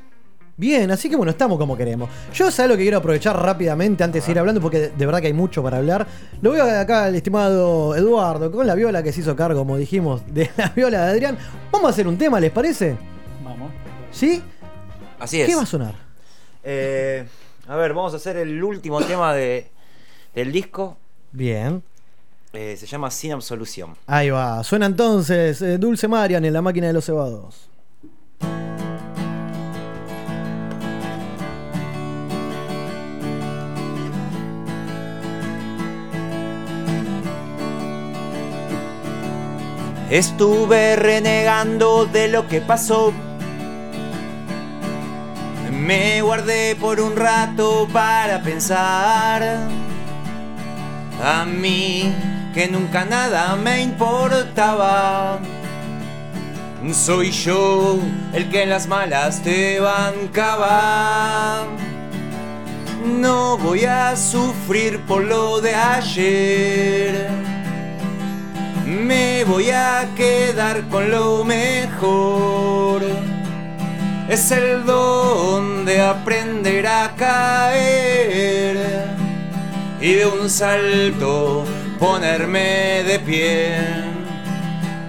Bien, 0.58 0.90
así 0.92 1.10
que 1.10 1.16
bueno, 1.18 1.32
estamos 1.32 1.58
como 1.58 1.76
queremos. 1.76 2.10
Yo 2.34 2.50
sé 2.50 2.68
lo 2.68 2.76
que 2.78 2.84
quiero 2.84 2.98
aprovechar 2.98 3.38
rápidamente 3.42 4.04
antes 4.06 4.26
de 4.26 4.32
ir 4.32 4.40
hablando, 4.40 4.62
porque 4.62 4.80
de, 4.80 4.90
de 4.90 5.06
verdad 5.06 5.20
que 5.22 5.28
hay 5.28 5.34
mucho 5.34 5.62
para 5.64 5.78
hablar. 5.78 6.08
Lo 6.42 6.52
veo 6.52 6.64
acá 6.64 7.06
al 7.06 7.16
estimado 7.16 7.96
Eduardo, 7.96 8.52
con 8.52 8.66
la 8.68 8.76
viola 8.76 9.04
que 9.04 9.12
se 9.14 9.20
hizo 9.22 9.36
cargo, 9.36 9.60
como 9.60 9.78
dijimos, 9.78 10.22
de 10.34 10.50
la 10.58 10.70
viola 10.70 11.06
de 11.06 11.12
Adrián. 11.12 11.38
Vamos 11.72 11.88
a 11.88 11.92
hacer 11.92 12.08
un 12.08 12.18
tema, 12.18 12.40
¿les 12.40 12.52
parece? 12.52 12.98
Vamos. 13.44 13.72
¿Sí? 14.12 14.42
Así 15.20 15.42
es. 15.42 15.48
¿Qué 15.48 15.56
va 15.56 15.64
a 15.64 15.66
sonar? 15.66 15.94
Eh, 16.64 17.26
a 17.68 17.76
ver, 17.76 17.94
vamos 17.94 18.14
a 18.14 18.18
hacer 18.18 18.38
el 18.38 18.64
último 18.64 19.02
tema 19.02 19.34
de, 19.34 19.70
del 20.34 20.52
disco. 20.52 20.98
Bien. 21.32 21.84
Eh, 22.54 22.78
se 22.78 22.86
llama 22.86 23.12
Sin 23.12 23.34
Absolución. 23.34 23.96
Ahí 24.08 24.30
va. 24.30 24.64
Suena 24.64 24.86
entonces 24.86 25.62
eh, 25.62 25.78
Dulce 25.78 26.08
Marian 26.08 26.46
en 26.46 26.54
la 26.54 26.62
máquina 26.62 26.88
de 26.88 26.94
los 26.94 27.06
cebados. 27.06 27.70
Estuve 40.10 40.96
renegando 40.96 42.06
de 42.06 42.28
lo 42.30 42.48
que 42.48 42.62
pasó. 42.62 43.12
Me 45.86 46.20
guardé 46.24 46.76
por 46.76 47.00
un 47.00 47.16
rato 47.16 47.88
para 47.94 48.42
pensar. 48.42 49.60
A 51.24 51.46
mí 51.46 52.12
que 52.56 52.68
nunca 52.68 53.06
nada 53.06 53.56
me 53.56 53.84
importaba. 53.84 55.38
Soy 56.92 57.30
yo 57.30 58.00
el 58.34 58.50
que 58.50 58.64
en 58.64 58.72
las 58.72 58.88
malas 58.88 59.44
te 59.44 59.80
bancaba. 59.80 61.66
No 63.06 63.60
voy 63.60 63.86
a 63.86 64.16
sufrir 64.16 65.02
por 65.02 65.24
lo 65.24 65.62
de 65.62 65.76
ayer. 65.76 67.30
Me 68.88 69.44
voy 69.44 69.70
a 69.70 70.08
quedar 70.16 70.90
con 70.90 71.12
lo 71.12 71.44
mejor. 71.44 73.04
Es 74.28 74.52
el 74.52 74.86
don 74.86 75.86
de 75.86 76.02
aprender 76.02 76.88
a 76.88 77.16
caer 77.16 79.06
y 80.02 80.14
de 80.14 80.26
un 80.26 80.50
salto 80.50 81.64
ponerme 82.00 83.04
de 83.04 83.20
pie. 83.20 83.78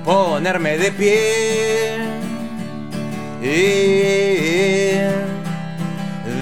Ponerme 0.05 0.77
de 0.77 0.93
pie. 0.93 1.97
Eh, 3.43 5.11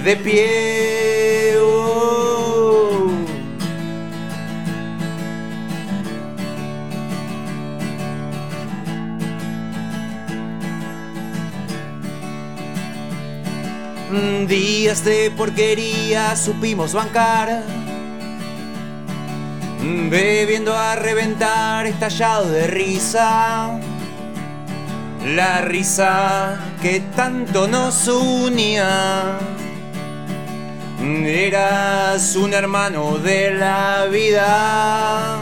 De 0.03 0.15
pie. 0.17 1.55
oh. 1.61 1.94
Días 14.47 15.03
de 15.03 15.29
porquería 15.31 16.37
supimos 16.37 16.93
bancar. 16.93 17.63
Bebiendo 19.81 20.73
a 20.73 20.95
reventar, 20.95 21.85
estallado 21.85 22.49
de 22.49 22.67
risa. 22.67 23.77
La 25.25 25.61
risa 25.61 26.59
que 26.81 27.01
tanto 27.15 27.67
nos 27.67 28.07
unía. 28.07 29.37
Eras 31.01 32.37
un 32.37 32.53
hermano 32.53 33.17
de 33.17 33.51
la 33.51 34.05
vida. 34.09 35.41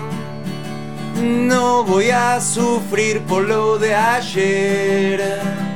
No 1.22 1.84
voy 1.84 2.10
a 2.10 2.42
sufrir 2.42 3.22
por 3.22 3.44
lo 3.44 3.78
de 3.78 3.94
ayer. 3.94 5.73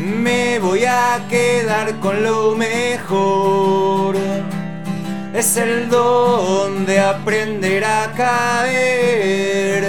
Me 0.00 0.58
voy 0.58 0.84
a 0.86 1.20
quedar 1.28 2.00
con 2.00 2.22
lo 2.22 2.56
mejor. 2.56 4.16
es 5.34 5.56
el 5.58 5.90
don 5.90 6.86
de 6.86 7.00
aprender 7.00 7.84
a 7.84 8.10
caer 8.16 9.84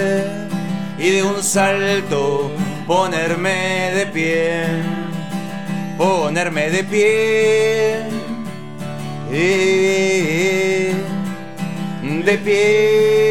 y 0.98 1.10
de 1.10 1.22
un 1.22 1.42
salto 1.42 2.50
ponerme 2.86 3.90
de 3.94 4.06
pie, 4.06 4.66
ponerme 5.96 6.70
de 6.70 6.84
pie, 6.84 8.04
de 12.24 12.38
pie. 12.44 13.21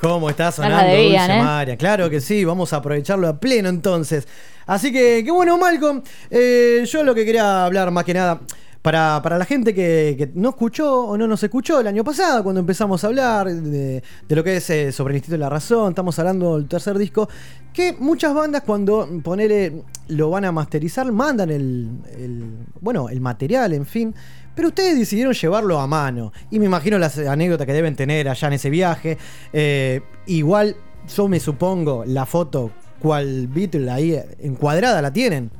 ¿Cómo 0.00 0.28
está 0.28 0.52
sonando 0.52 0.92
debían, 0.92 1.26
Dulce 1.28 1.38
¿eh? 1.40 1.42
María? 1.42 1.76
Claro 1.76 2.10
que 2.10 2.20
sí, 2.20 2.44
vamos 2.44 2.72
a 2.72 2.76
aprovecharlo 2.76 3.26
a 3.28 3.38
pleno 3.38 3.68
entonces. 3.68 4.28
Así 4.66 4.92
que, 4.92 5.22
qué 5.24 5.30
bueno, 5.30 5.56
Malcolm. 5.56 6.02
Eh, 6.30 6.84
yo 6.86 7.02
lo 7.02 7.14
que 7.14 7.24
quería 7.24 7.64
hablar 7.64 7.90
más 7.90 8.04
que 8.04 8.12
nada, 8.14 8.40
para, 8.82 9.20
para 9.22 9.38
la 9.38 9.46
gente 9.46 9.72
que, 9.74 10.14
que 10.18 10.30
no 10.34 10.50
escuchó 10.50 11.06
o 11.06 11.16
no 11.16 11.26
nos 11.26 11.42
escuchó 11.42 11.80
el 11.80 11.86
año 11.86 12.04
pasado, 12.04 12.42
cuando 12.42 12.60
empezamos 12.60 13.02
a 13.02 13.06
hablar 13.06 13.46
de, 13.50 14.02
de 14.28 14.36
lo 14.36 14.44
que 14.44 14.56
es 14.56 14.68
eh, 14.68 14.92
sobre 14.92 15.12
el 15.12 15.16
Instituto 15.16 15.36
de 15.36 15.38
la 15.38 15.48
Razón, 15.48 15.90
estamos 15.90 16.18
hablando 16.18 16.56
del 16.58 16.68
tercer 16.68 16.98
disco, 16.98 17.26
que 17.72 17.94
muchas 17.98 18.34
bandas 18.34 18.62
cuando 18.62 19.08
ponele, 19.22 19.84
lo 20.08 20.28
van 20.28 20.44
a 20.44 20.52
masterizar, 20.52 21.10
mandan 21.12 21.50
el, 21.50 21.88
el- 22.18 22.58
bueno, 22.80 23.08
el 23.08 23.22
material, 23.22 23.72
en 23.72 23.86
fin. 23.86 24.14
Pero 24.54 24.68
ustedes 24.68 24.98
decidieron 24.98 25.32
llevarlo 25.34 25.78
a 25.80 25.86
mano. 25.86 26.32
Y 26.50 26.58
me 26.58 26.66
imagino 26.66 26.98
las 26.98 27.18
anécdotas 27.18 27.66
que 27.66 27.72
deben 27.72 27.96
tener 27.96 28.28
allá 28.28 28.48
en 28.48 28.54
ese 28.54 28.70
viaje. 28.70 29.18
Eh, 29.52 30.00
igual, 30.26 30.76
yo 31.14 31.28
me 31.28 31.40
supongo, 31.40 32.04
la 32.06 32.24
foto, 32.26 32.70
cual 33.00 33.48
Beatle 33.48 33.90
ahí 33.90 34.18
encuadrada, 34.40 35.02
¿la 35.02 35.12
tienen? 35.12 35.50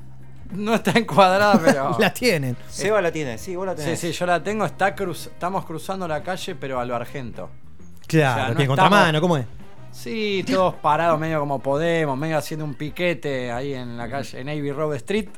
No 0.53 0.75
está 0.77 0.93
encuadrada, 0.93 1.61
pero. 1.65 1.97
la 1.99 2.13
tienen. 2.15 2.57
Seba 2.69 3.01
la 3.03 3.11
tiene, 3.11 3.39
sí, 3.39 3.57
vos 3.57 3.67
la 3.67 3.73
Sí, 3.77 3.83
tenés. 3.83 3.99
sí, 4.01 4.13
yo 4.13 4.27
la 4.27 4.43
tengo. 4.43 4.65
Está 4.65 4.95
cruz, 4.95 5.27
estamos 5.27 5.65
cruzando 5.65 6.07
la 6.07 6.23
calle, 6.23 6.55
pero 6.55 6.79
a 6.79 6.85
lo 6.85 6.95
argento. 6.95 7.51
Claro, 8.07 8.33
O 8.33 8.45
sea, 8.45 8.49
no 8.55 8.57
que 8.61 8.67
contramano, 8.67 9.05
estamos- 9.07 9.21
¿cómo 9.21 9.37
es? 9.39 9.47
Sí, 9.91 10.45
todos 10.47 10.75
parados 10.75 11.19
medio 11.21 11.41
como 11.41 11.61
podemos, 11.61 12.17
medio 12.19 12.37
haciendo 12.37 12.65
un 12.65 12.75
piquete 12.75 13.51
ahí 13.53 13.75
en 13.75 13.97
la 13.97 14.09
calle, 14.09 14.41
en 14.41 14.47
Navy 14.47 14.71
Road 14.73 14.97
Street. 14.97 15.29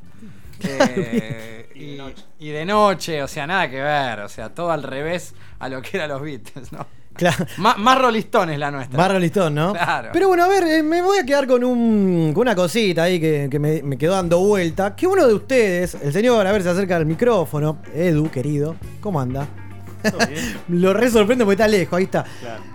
Eh, 0.63 1.69
y, 2.39 2.47
y 2.47 2.51
de 2.51 2.65
noche, 2.65 3.23
o 3.23 3.29
sea, 3.29 3.47
nada 3.47 3.69
que 3.71 3.81
ver, 3.81 4.21
o 4.21 4.29
sea, 4.29 4.49
todo 4.51 4.71
al 4.71 4.83
revés 4.83 5.35
a 5.59 5.69
lo 5.69 5.83
que 5.83 5.97
eran 5.97 6.11
los 6.11 6.23
Beatles, 6.23 6.73
¿no? 6.73 6.87
Claro. 7.17 7.47
Más, 7.57 7.79
más 7.79 7.99
rolistón 7.99 8.51
es 8.51 8.59
la 8.59 8.71
nuestra. 8.71 8.99
Barro 8.99 9.19
Listón, 9.19 9.55
¿no? 9.55 9.73
Claro. 9.73 10.11
Pero 10.13 10.29
bueno, 10.29 10.45
a 10.45 10.49
ver, 10.49 10.65
eh, 10.65 10.83
me 10.83 11.01
voy 11.01 11.19
a 11.19 11.25
quedar 11.25 11.47
con, 11.47 11.65
un, 11.65 12.33
con 12.35 12.43
una 12.43 12.55
cosita 12.55 13.05
ahí 13.05 13.19
que, 13.19 13.49
que 13.51 13.59
me, 13.59 13.83
me 13.83 13.97
quedó 13.97 14.13
dando 14.13 14.39
vuelta. 14.41 14.95
Que 14.95 15.07
uno 15.07 15.27
de 15.27 15.33
ustedes, 15.33 15.95
el 15.95 16.13
señor, 16.13 16.47
a 16.47 16.53
ver, 16.53 16.63
se 16.63 16.69
acerca 16.69 16.97
al 16.97 17.07
micrófono. 17.07 17.79
Edu, 17.95 18.31
querido, 18.31 18.77
¿cómo 19.01 19.19
anda? 19.19 19.49
Lo 20.69 20.93
re 20.93 21.11
sorprende 21.11 21.45
porque 21.45 21.63
está 21.63 21.69
lejos, 21.69 21.97
ahí 21.97 22.05
está. 22.05 22.25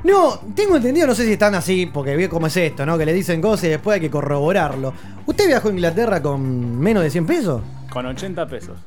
No, 0.03 0.39
tengo 0.56 0.77
entendido, 0.77 1.07
no 1.07 1.15
sé 1.15 1.26
si 1.26 1.34
están 1.34 1.56
así, 1.56 1.85
porque 1.85 2.15
ve 2.15 2.30
cómo 2.30 2.48
es 2.48 2.57
esto, 2.57 2.85
¿no? 2.85 2.98
Que 2.98 3.06
le 3.06 3.14
dicen 3.14 3.41
cosas 3.41 3.65
y 3.65 3.69
después 3.69 3.95
hay 3.95 4.02
que 4.02 4.10
corroborarlo. 4.10 4.93
¿Usted 5.26 5.48
viajó 5.48 5.69
a 5.69 5.72
Inglaterra 5.72 6.22
con 6.22 6.80
menos 6.80 7.03
de 7.03 7.10
100 7.10 7.26
pesos? 7.26 7.61
Con 7.89 8.06
80 8.06 8.48
pesos. 8.48 8.77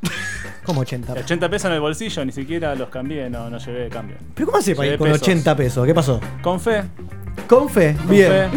¿Cómo 0.65 0.81
80? 0.81 1.13
80 1.13 1.49
pesos 1.51 1.67
en 1.69 1.75
el 1.75 1.81
bolsillo, 1.81 2.25
ni 2.25 2.33
siquiera 2.33 2.75
los 2.75 2.89
cambié, 2.89 3.29
no, 3.31 3.51
no 3.51 3.59
llevé 3.59 3.89
cambio. 3.89 4.17
¿Pero 4.35 4.47
cómo 4.47 4.59
hace 4.59 4.75
para 4.75 4.87
ir 4.87 4.93
Llevé 4.93 4.99
con 4.99 5.09
pesos. 5.09 5.23
80 5.23 5.57
pesos? 5.57 5.87
¿Qué 5.87 5.95
pasó? 5.95 6.21
Con 6.43 6.59
fe. 6.61 6.83
Con 7.49 7.69
fe, 7.69 7.95
Con 7.99 8.09
bien. 8.09 8.31
fe, 8.31 8.49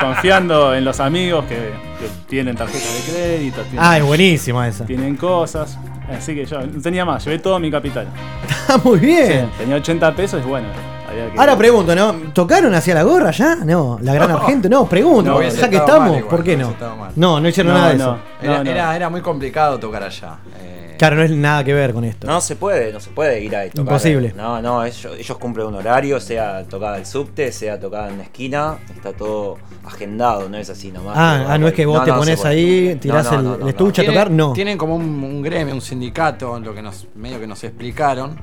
confiando 0.00 0.74
en 0.74 0.84
los 0.84 1.00
amigos 1.00 1.44
que, 1.46 1.54
que 1.54 2.08
tienen 2.28 2.56
tarjetas 2.56 3.06
de 3.06 3.12
crédito. 3.12 3.62
Tienen, 3.62 3.78
Ah, 3.80 3.98
es 3.98 4.04
buenísima 4.04 4.66
esa. 4.68 4.84
Tienen 4.84 5.16
cosas. 5.16 5.78
Así 6.10 6.34
que 6.34 6.44
yo 6.44 6.60
no 6.60 6.82
tenía 6.82 7.04
más, 7.04 7.24
llevé 7.24 7.38
todo 7.38 7.58
mi 7.58 7.70
capital. 7.70 8.08
Está 8.48 8.76
muy 8.84 8.98
bien. 8.98 9.46
Sí, 9.52 9.58
tenía 9.58 9.76
80 9.76 10.14
pesos 10.14 10.42
y 10.44 10.48
bueno. 10.48 10.66
había 11.08 11.30
que- 11.32 11.38
Ahora 11.38 11.56
pregunto, 11.56 11.94
¿no? 11.94 12.12
¿Tocaron 12.34 12.74
hacia 12.74 12.94
la 12.94 13.02
gorra 13.04 13.30
ya? 13.30 13.56
No, 13.56 13.98
la 14.02 14.12
gran 14.14 14.30
Argento. 14.32 14.68
No, 14.68 14.86
pregunto, 14.86 15.30
No 15.30 15.36
hubiese 15.38 15.58
ya 15.58 15.70
que 15.70 15.76
estado 15.76 15.92
estamos, 15.98 16.10
mal 16.10 16.18
igual, 16.18 16.36
¿por 16.36 16.44
qué 16.44 16.56
no 16.56 16.62
no? 16.62 16.66
hubiese 16.68 16.82
estado 16.84 16.96
mal. 16.96 17.12
No, 17.16 17.40
no 17.40 17.48
hicieron 17.48 17.72
No, 17.72 17.78
nada 17.78 17.92
de 17.92 17.98
no. 17.98 18.04
eso. 18.04 18.18
Era, 18.42 18.64
no. 18.64 18.70
era- 18.70 18.96
era 18.96 19.08
muy 19.10 19.20
complicado 19.20 19.78
tocar 19.78 20.02
allá. 20.02 20.34
eh, 20.60 20.81
Claro, 21.02 21.16
no 21.16 21.22
es 21.24 21.32
nada 21.32 21.64
que 21.64 21.74
ver 21.74 21.92
con 21.92 22.04
esto. 22.04 22.28
No 22.28 22.40
se 22.40 22.54
puede, 22.54 22.92
no 22.92 23.00
se 23.00 23.10
puede 23.10 23.42
ir 23.42 23.56
ahí. 23.56 23.70
tocar. 23.70 23.94
Imposible. 23.94 24.32
No, 24.36 24.62
no, 24.62 24.84
ellos, 24.84 25.16
ellos 25.18 25.36
cumplen 25.36 25.66
un 25.66 25.74
horario, 25.74 26.20
sea 26.20 26.62
tocada 26.62 26.96
el 26.96 27.06
subte, 27.06 27.50
sea 27.50 27.80
tocada 27.80 28.08
en 28.08 28.18
la 28.18 28.22
esquina, 28.22 28.78
está 28.94 29.12
todo 29.12 29.58
agendado, 29.84 30.48
no 30.48 30.58
es 30.58 30.70
así 30.70 30.92
nomás. 30.92 31.14
Ah, 31.16 31.46
ah, 31.48 31.58
no 31.58 31.66
es 31.66 31.74
que 31.74 31.86
vos 31.86 31.98
no, 31.98 32.04
te 32.04 32.10
no 32.12 32.18
pones 32.18 32.44
ahí, 32.44 32.96
tirás 33.00 33.24
No, 33.24 33.32
no, 33.32 33.38
el, 33.38 33.44
no, 33.44 33.54
el 33.54 33.60
no, 33.62 33.68
estuche 33.68 34.02
a 34.02 34.06
tocar, 34.06 34.30
no. 34.30 34.52
Tienen 34.52 34.78
como 34.78 34.94
un, 34.94 35.02
un 35.02 35.42
gremio, 35.42 35.74
un 35.74 35.80
sindicato, 35.80 36.60
lo 36.60 36.72
que 36.72 36.82
nos 36.82 37.08
medio 37.16 37.40
que 37.40 37.48
nos 37.48 37.64
explicaron, 37.64 38.36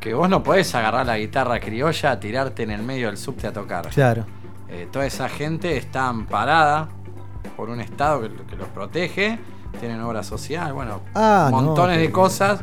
que 0.00 0.14
vos 0.14 0.30
no 0.30 0.42
podés 0.42 0.74
agarrar 0.74 1.04
la 1.04 1.18
guitarra 1.18 1.60
criolla, 1.60 2.18
tirarte 2.18 2.62
en 2.62 2.70
el 2.70 2.82
medio 2.82 3.08
del 3.08 3.18
subte 3.18 3.46
a 3.46 3.52
tocar. 3.52 3.90
Claro. 3.90 4.24
Eh, 4.70 4.88
toda 4.90 5.04
esa 5.04 5.28
gente 5.28 5.76
está 5.76 6.08
amparada 6.08 6.88
por 7.58 7.68
un 7.68 7.82
Estado 7.82 8.22
que, 8.22 8.30
que 8.48 8.56
los 8.56 8.68
protege, 8.68 9.38
tienen 9.80 10.00
obra 10.00 10.22
social, 10.22 10.72
bueno, 10.72 11.00
Ah, 11.14 11.48
no, 11.50 11.60
montones 11.62 11.98
de 11.98 12.10
cosas 12.10 12.60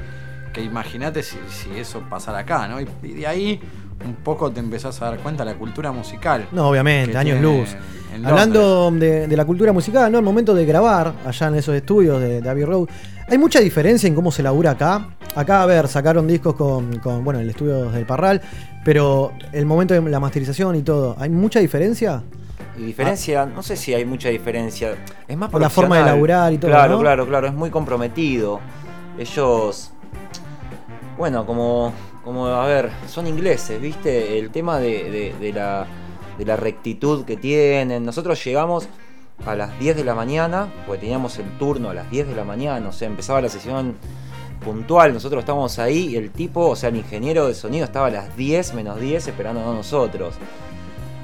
que 0.53 0.61
imagínate 0.61 1.23
si, 1.23 1.37
si 1.49 1.79
eso 1.79 2.01
pasara 2.09 2.39
acá, 2.39 2.67
¿no? 2.67 2.81
Y, 2.81 2.87
y 3.03 3.13
de 3.13 3.27
ahí 3.27 3.59
un 4.05 4.15
poco 4.15 4.51
te 4.51 4.59
empezás 4.59 5.01
a 5.01 5.05
dar 5.11 5.19
cuenta 5.19 5.45
de 5.45 5.51
la 5.51 5.57
cultura 5.57 5.91
musical. 5.91 6.47
No, 6.51 6.67
obviamente, 6.69 7.15
años 7.17 7.39
luz. 7.39 7.69
en 8.13 8.25
Hablando 8.25 8.91
de, 8.91 9.27
de 9.27 9.37
la 9.37 9.45
cultura 9.45 9.71
musical, 9.71 10.11
¿no? 10.11 10.17
El 10.17 10.25
momento 10.25 10.53
de 10.53 10.65
grabar 10.65 11.13
allá 11.25 11.47
en 11.47 11.55
esos 11.55 11.75
estudios 11.75 12.19
de, 12.19 12.41
de 12.41 12.49
Abbey 12.49 12.65
Road. 12.65 12.87
¿Hay 13.29 13.37
mucha 13.37 13.59
diferencia 13.59 14.07
en 14.07 14.15
cómo 14.15 14.31
se 14.31 14.43
labura 14.43 14.71
acá? 14.71 15.15
Acá, 15.35 15.61
a 15.61 15.65
ver, 15.65 15.87
sacaron 15.87 16.27
discos 16.27 16.55
con, 16.55 16.97
con, 16.99 17.23
bueno, 17.23 17.39
el 17.39 17.49
estudio 17.49 17.89
del 17.91 18.05
Parral, 18.05 18.41
pero 18.83 19.31
el 19.53 19.65
momento 19.65 19.93
de 19.93 20.01
la 20.01 20.19
masterización 20.19 20.75
y 20.75 20.81
todo, 20.81 21.15
¿hay 21.17 21.29
mucha 21.29 21.59
diferencia? 21.59 22.23
Y 22.77 22.83
diferencia, 22.83 23.45
no 23.45 23.61
sé 23.63 23.75
si 23.75 23.93
hay 23.93 24.05
mucha 24.05 24.29
diferencia. 24.29 24.95
Es 25.27 25.37
más 25.37 25.49
Por 25.49 25.61
la 25.61 25.69
forma 25.69 25.97
de 25.97 26.05
laburar 26.05 26.53
y 26.53 26.57
todo, 26.57 26.71
Claro, 26.71 26.93
¿no? 26.93 26.99
claro, 27.01 27.27
claro, 27.27 27.47
es 27.47 27.53
muy 27.53 27.69
comprometido. 27.69 28.59
Ellos, 29.19 29.91
bueno, 31.17 31.45
como, 31.45 31.93
como, 32.23 32.47
a 32.47 32.65
ver, 32.65 32.89
son 33.07 33.27
ingleses, 33.27 33.79
¿viste? 33.81 34.39
El 34.39 34.49
tema 34.51 34.79
de, 34.79 35.09
de- 35.11 35.35
de 35.39 35.53
la, 35.53 35.85
de 36.37 36.45
la 36.45 36.55
rectitud 36.55 37.25
que 37.25 37.37
tienen. 37.37 38.05
Nosotros 38.05 38.43
llegamos 38.43 38.87
a 39.45 39.55
las 39.55 39.77
10 39.79 39.97
de 39.97 40.03
la 40.03 40.15
mañana, 40.15 40.67
porque 40.85 41.01
teníamos 41.01 41.37
el 41.39 41.57
turno 41.57 41.89
a 41.89 41.93
las 41.93 42.09
10 42.09 42.27
de 42.27 42.35
la 42.35 42.43
mañana, 42.43 42.89
o 42.89 42.91
sea, 42.91 43.07
empezaba 43.07 43.41
la 43.41 43.49
sesión 43.49 43.95
puntual, 44.63 45.11
nosotros 45.13 45.39
estábamos 45.39 45.79
ahí 45.79 46.09
y 46.09 46.15
el 46.15 46.29
tipo, 46.29 46.67
o 46.69 46.75
sea, 46.75 46.89
el 46.89 46.95
ingeniero 46.97 47.47
de 47.47 47.55
sonido 47.55 47.83
estaba 47.85 48.07
a 48.07 48.11
las 48.11 48.37
10 48.37 48.75
menos 48.75 48.99
10 48.99 49.27
esperándonos 49.27 49.71
a 49.71 49.75
nosotros. 49.77 50.35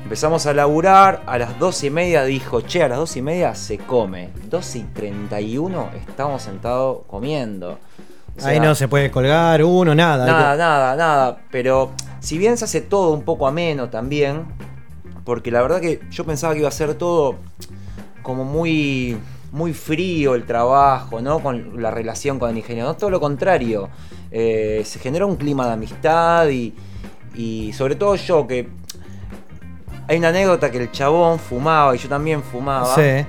Empezamos 0.03 0.45
a 0.45 0.53
laburar, 0.53 1.21
a 1.25 1.37
las 1.37 1.59
12 1.59 1.87
y 1.87 1.89
media 1.89 2.23
dijo, 2.23 2.61
che, 2.61 2.81
a 2.81 2.87
las 2.87 2.97
12 2.97 3.19
y 3.19 3.21
media 3.21 3.55
se 3.55 3.77
come. 3.77 4.29
12 4.49 4.77
y 4.79 4.83
31 4.83 5.89
estamos 6.07 6.41
sentados 6.43 6.99
comiendo. 7.07 7.77
O 8.37 8.39
sea, 8.39 8.51
Ahí 8.51 8.59
no 8.59 8.73
se 8.73 8.87
puede 8.87 9.11
colgar 9.11 9.61
uno, 9.63 9.93
nada. 9.93 10.25
Nada, 10.25 10.51
que- 10.53 10.57
nada, 10.59 10.95
nada. 10.95 11.37
Pero 11.51 11.91
si 12.21 12.37
bien 12.37 12.55
se 12.57 12.65
hace 12.65 12.79
todo 12.81 13.11
un 13.11 13.23
poco 13.23 13.47
ameno 13.47 13.89
también, 13.89 14.45
porque 15.25 15.51
la 15.51 15.61
verdad 15.61 15.81
que 15.81 15.99
yo 16.09 16.23
pensaba 16.25 16.53
que 16.53 16.59
iba 16.59 16.69
a 16.69 16.71
ser 16.71 16.93
todo 16.95 17.35
como 18.23 18.45
muy, 18.45 19.17
muy 19.51 19.73
frío 19.73 20.35
el 20.35 20.45
trabajo, 20.45 21.19
¿no? 21.19 21.39
Con 21.39 21.81
la 21.81 21.91
relación 21.91 22.39
con 22.39 22.49
el 22.51 22.57
ingeniero. 22.57 22.87
No, 22.87 22.95
todo 22.95 23.09
lo 23.09 23.19
contrario. 23.19 23.89
Eh, 24.31 24.83
se 24.85 24.99
genera 24.99 25.25
un 25.25 25.35
clima 25.35 25.67
de 25.67 25.73
amistad 25.73 26.47
y, 26.47 26.73
y 27.35 27.73
sobre 27.73 27.95
todo 27.95 28.15
yo 28.15 28.47
que... 28.47 28.69
Hay 30.07 30.17
una 30.17 30.29
anécdota 30.29 30.71
que 30.71 30.77
el 30.77 30.91
chabón 30.91 31.37
fumaba 31.39 31.95
y 31.95 31.99
yo 31.99 32.07
también 32.09 32.41
fumaba. 32.43 32.95
Sí. 32.95 33.25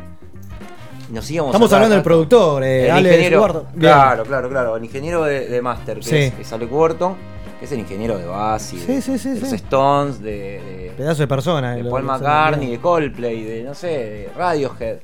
Y 1.10 1.12
Nos 1.12 1.30
íbamos 1.30 1.50
Estamos 1.52 1.72
a 1.72 1.76
hablando 1.76 1.94
del 1.96 2.04
productor, 2.04 2.62
eh, 2.64 2.84
El 2.86 2.90
Alex 2.92 3.14
ingeniero, 3.14 3.40
Wharton. 3.42 3.64
Claro, 3.78 4.24
claro, 4.24 4.48
claro. 4.48 4.76
El 4.76 4.84
ingeniero 4.84 5.24
de, 5.24 5.48
de 5.48 5.62
Master, 5.62 5.96
que, 5.98 6.02
Sí. 6.04 6.16
es, 6.16 6.38
es 6.38 6.52
Alec 6.52 6.70
Wharton, 6.72 7.16
que 7.58 7.64
es 7.64 7.72
el 7.72 7.80
ingeniero 7.80 8.16
de 8.18 8.26
Bass 8.26 8.62
Sí, 8.62 8.76
de, 8.78 9.00
sí, 9.02 9.18
sí, 9.18 9.30
de 9.30 9.40
los. 9.40 9.52
Stones, 9.52 10.20
de, 10.22 10.30
de- 10.30 10.92
Pedazo 10.96 11.22
de 11.22 11.26
persona. 11.28 11.74
de 11.74 11.84
Paul 11.84 12.02
McCartney, 12.04 12.70
de 12.72 12.78
Coldplay, 12.78 13.42
de 13.42 13.62
no 13.64 13.74
sé, 13.74 13.86
de 13.88 14.32
Radiohead. 14.36 14.98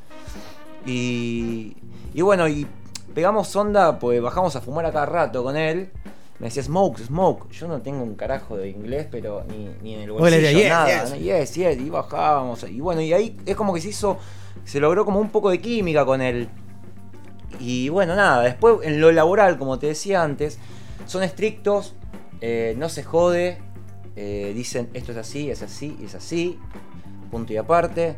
Y, 0.87 1.77
y 2.13 2.23
bueno, 2.23 2.47
y 2.49 2.67
pegamos 3.15 3.55
onda, 3.57 3.99
pues 3.99 4.21
bajamos 4.21 4.55
a 4.57 4.61
fumar 4.61 4.85
a 4.87 4.93
cada 4.93 5.07
rato 5.07 5.43
con 5.43 5.57
él. 5.57 5.91
Me 6.39 6.49
decía 6.49 6.63
smoke, 6.63 6.99
smoke. 6.99 7.51
Yo 7.53 7.69
no 7.69 7.81
tengo 7.81 8.03
un 8.03 8.17
carajo 8.17 8.57
de 8.57 8.69
inglés, 8.69 9.07
pero 9.11 9.45
ni, 9.45 9.71
ni 9.83 9.95
en 9.95 10.01
el 10.01 10.11
bolsillo, 10.11 10.69
nada. 10.69 11.03
yes, 11.03 11.11
¿no? 11.11 11.17
Yes, 11.17 11.55
yes, 11.55 11.79
y 11.79 11.91
bajábamos. 11.91 12.65
Y 12.65 12.81
bueno, 12.81 13.01
y 13.01 13.13
ahí 13.13 13.37
es 13.47 13.55
como 13.55 13.73
que 13.73 13.81
se 13.81 13.89
hizo, 13.89 14.19
se 14.65 14.81
logró 14.81 15.05
como 15.05 15.21
un 15.21 15.31
poco 15.31 15.51
de 15.51 15.61
química 15.61 16.05
con 16.05 16.21
él. 16.21 16.49
Y 17.61 17.89
bueno, 17.89 18.17
nada, 18.17 18.43
después 18.43 18.79
en 18.83 19.01
lo 19.01 19.13
laboral, 19.13 19.59
como 19.59 19.79
te 19.79 19.87
decía 19.87 20.23
antes, 20.23 20.59
son 21.07 21.23
estrictos, 21.23 21.95
eh, 22.41 22.75
no 22.77 22.89
se 22.89 23.05
jode, 23.05 23.59
eh, 24.17 24.53
dicen 24.55 24.91
esto 24.93 25.13
es 25.13 25.19
así, 25.19 25.51
es 25.51 25.63
así, 25.63 25.97
es 26.03 26.15
así, 26.17 26.59
punto 27.31 27.53
y 27.53 27.57
aparte. 27.57 28.17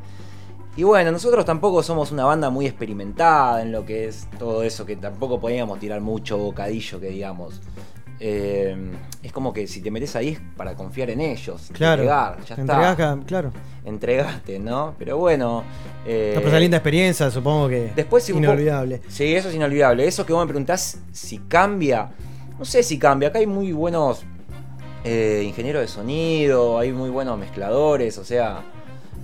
Y 0.77 0.83
bueno, 0.83 1.11
nosotros 1.11 1.45
tampoco 1.45 1.83
somos 1.83 2.13
una 2.13 2.25
banda 2.25 2.51
muy 2.51 2.67
experimentada 2.67 3.63
en 3.63 3.73
lo 3.73 3.87
que 3.87 4.09
es 4.09 4.29
todo 4.39 4.63
eso, 4.63 4.85
que 4.85 4.97
tampoco 4.97 5.41
podíamos 5.41 5.79
tirar 5.79 6.01
mucho 6.01 6.37
bocadillo, 6.37 7.01
que 7.01 7.09
digamos. 7.09 7.61
Eh, 8.19 8.75
es 9.23 9.31
como 9.33 9.53
que 9.53 9.67
si 9.67 9.83
te 9.83 9.91
metes 9.91 10.17
ahí 10.17 10.31
es 10.31 10.41
para 10.57 10.75
confiar 10.75 11.11
en 11.11 11.21
ellos, 11.21 11.69
Claro. 11.73 12.03
entregar, 12.03 12.39
ya 12.47 12.55
está. 12.55 13.19
claro. 13.27 13.53
Entregaste, 13.85 14.59
¿no? 14.59 14.95
Pero 14.99 15.19
bueno. 15.19 15.65
eh, 16.07 16.33
No, 16.35 16.41
pero 16.41 16.49
esa 16.49 16.59
linda 16.61 16.79
experiencia, 16.79 17.31
supongo 17.31 17.69
que. 17.69 17.93
Después 17.95 18.29
inolvidable. 18.31 19.01
Sí, 19.09 19.35
eso 19.35 19.49
es 19.49 19.55
inolvidable. 19.55 20.07
Eso 20.07 20.25
que 20.25 20.33
vos 20.33 20.43
me 20.45 20.49
preguntás 20.49 20.99
si 21.13 21.39
cambia. 21.39 22.11
No 22.59 22.65
sé 22.65 22.83
si 22.83 22.99
cambia. 22.99 23.29
Acá 23.29 23.39
hay 23.39 23.47
muy 23.47 23.73
buenos 23.73 24.23
eh, 25.05 25.45
ingenieros 25.47 25.83
de 25.83 25.89
sonido, 25.89 26.79
hay 26.79 26.93
muy 26.93 27.11
buenos 27.11 27.39
mezcladores. 27.39 28.17
O 28.19 28.25
sea, 28.25 28.63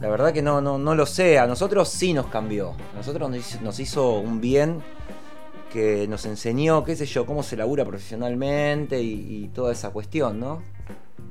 la 0.00 0.08
verdad 0.08 0.32
que 0.32 0.42
no, 0.42 0.60
no, 0.60 0.78
no 0.78 0.94
lo 0.94 1.06
sé. 1.06 1.38
A 1.38 1.46
nosotros 1.46 1.88
sí 1.88 2.12
nos 2.12 2.26
cambió. 2.26 2.74
A 2.92 2.98
nosotros 2.98 3.30
nos 3.30 3.38
hizo, 3.38 3.60
nos 3.62 3.80
hizo 3.80 4.18
un 4.20 4.40
bien 4.40 4.82
que 5.72 6.06
nos 6.08 6.24
enseñó, 6.26 6.84
qué 6.84 6.94
sé 6.96 7.06
yo, 7.06 7.24
cómo 7.26 7.42
se 7.42 7.56
labura 7.56 7.84
profesionalmente 7.84 9.00
y, 9.02 9.44
y 9.44 9.50
toda 9.54 9.72
esa 9.72 9.90
cuestión, 9.90 10.38
¿no? 10.38 10.60